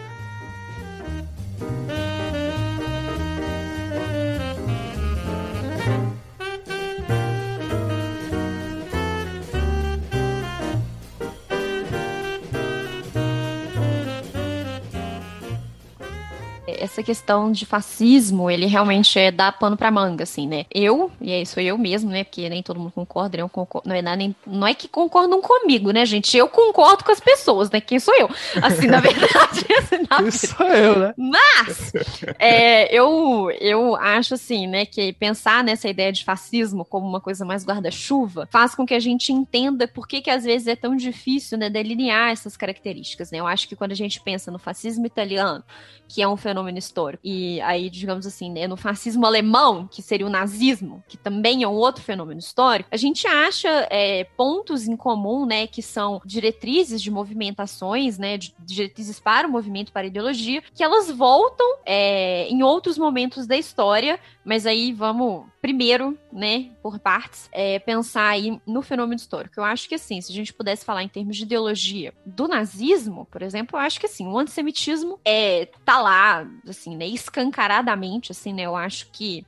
Essa 16.86 17.04
questão 17.04 17.52
de 17.52 17.66
fascismo, 17.66 18.50
ele 18.50 18.66
realmente 18.66 19.18
é 19.20 19.32
dar 19.32 19.52
pano 19.52 19.76
pra 19.76 19.92
manga, 19.92 20.24
assim, 20.24 20.48
né? 20.48 20.66
Eu, 20.74 21.12
e 21.20 21.32
aí 21.32 21.46
sou 21.46 21.62
eu 21.62 21.78
mesmo, 21.78 22.10
né? 22.10 22.24
Porque 22.24 22.48
nem 22.48 22.64
todo 22.64 22.80
mundo 22.80 22.92
concorda, 22.92 23.38
eu 23.38 23.50
concordo, 23.50 23.90
não, 23.90 23.96
é, 23.96 24.16
nem, 24.16 24.36
não 24.46 24.68
é 24.68 24.74
que 24.74 24.88
concordam 24.88 25.42
comigo, 25.42 25.92
né, 25.92 26.06
gente? 26.06 26.38
Eu 26.38 26.48
concordo 26.48 27.04
com 27.04 27.12
as 27.12 27.20
pessoas, 27.20 27.70
né? 27.70 27.82
Quem 27.82 28.00
sou 28.00 28.16
eu? 28.16 28.30
Assim, 28.62 28.88
na 28.88 29.00
verdade, 29.02 29.66
assim, 29.78 30.06
na 30.10 30.18
Quem 30.18 30.32
sou 30.32 30.68
eu, 30.68 31.00
né? 31.00 31.14
Mas, 31.18 31.94
é, 32.40 32.94
eu, 32.96 33.50
eu 33.60 33.96
acho, 33.96 34.36
assim, 34.36 34.68
né, 34.68 34.86
que 34.86 35.14
pensar 35.14 35.64
nessa 35.64 35.90
ideia 35.90 36.12
de 36.12 36.24
fascismo 36.24 36.86
como 36.86 37.08
uma 37.08 37.20
coisa 37.20 37.44
mais 37.44 37.66
guarda-chuva 37.66 38.48
faz 38.52 38.76
com 38.76 38.86
que 38.86 38.94
a 38.94 39.00
gente 39.00 39.34
entenda 39.34 39.88
por 39.88 40.08
que 40.08 40.22
que 40.22 40.30
às 40.30 40.44
vezes 40.44 40.68
é 40.68 40.76
tão 40.76 40.96
difícil, 40.96 41.58
né, 41.58 41.70
delinear 41.70 42.32
essas 42.32 42.56
características, 42.56 43.32
né? 43.32 43.40
Eu 43.40 43.48
acho 43.48 43.68
que 43.68 43.76
quando 43.76 43.92
a 43.92 43.96
gente 43.96 44.22
pensa 44.22 44.52
no 44.52 44.60
fascismo 44.60 45.06
italiano, 45.06 45.64
que 46.08 46.22
é 46.22 46.28
um 46.28 46.38
fenômeno 46.38 46.75
histórico. 46.78 47.22
E 47.24 47.62
aí, 47.62 47.90
digamos 47.90 48.26
assim, 48.26 48.52
né, 48.52 48.68
no 48.68 48.78
fascismo 48.78 49.26
alemão, 49.26 49.88
que 49.88 50.02
seria 50.02 50.26
o 50.26 50.30
nazismo, 50.30 51.04
que 51.08 51.18
também 51.18 51.64
é 51.64 51.68
um 51.68 51.74
outro 51.74 52.04
fenômeno 52.04 52.40
histórico, 52.40 52.90
a 52.92 52.98
gente 52.98 53.28
acha 53.28 53.88
é, 53.90 54.24
pontos 54.38 54.88
em 54.88 54.96
comum, 54.96 55.46
né, 55.46 55.68
que 55.68 55.82
são 55.82 56.22
diretrizes 56.26 57.02
de 57.02 57.12
movimentações, 57.12 58.18
né, 58.18 58.38
diretrizes 58.60 59.20
para 59.20 59.48
o 59.48 59.52
movimento, 59.52 59.92
para 59.92 60.04
a 60.04 60.08
ideologia, 60.08 60.62
que 60.74 60.84
elas 60.84 61.10
voltam 61.10 61.66
é, 61.86 62.48
em 62.48 62.64
outros 62.64 62.98
momentos 62.98 63.48
da 63.48 63.58
história, 63.58 64.20
mas 64.46 64.68
aí 64.68 64.94
vamos 64.94 65.48
primeiro, 65.60 66.18
né, 66.32 66.70
por 66.82 67.00
partes, 67.00 67.50
é, 67.52 67.80
pensar 67.80 68.28
aí 68.28 68.62
no 68.66 68.84
fenômeno 68.84 69.16
histórico. 69.16 69.60
Eu 69.60 69.64
acho 69.64 69.90
que, 69.90 69.96
assim, 69.96 70.22
se 70.22 70.32
a 70.32 70.36
gente 70.36 70.54
pudesse 70.54 70.86
falar 70.86 71.02
em 71.02 71.08
termos 71.08 71.36
de 71.36 71.44
ideologia 71.44 72.14
do 72.24 72.48
nazismo, 72.48 73.26
por 73.32 73.42
exemplo, 73.42 73.76
eu 73.76 73.82
acho 73.82 74.00
que, 74.00 74.06
assim, 74.06 74.28
o 74.28 74.38
antissemitismo 74.38 75.20
é, 75.26 75.68
tá 75.84 76.00
lá, 76.00 76.48
assim, 76.68 76.96
né, 76.96 77.08
escancaradamente, 77.08 78.32
assim, 78.32 78.54
né, 78.54 78.64
eu 78.64 78.76
acho 78.76 79.10
que 79.12 79.44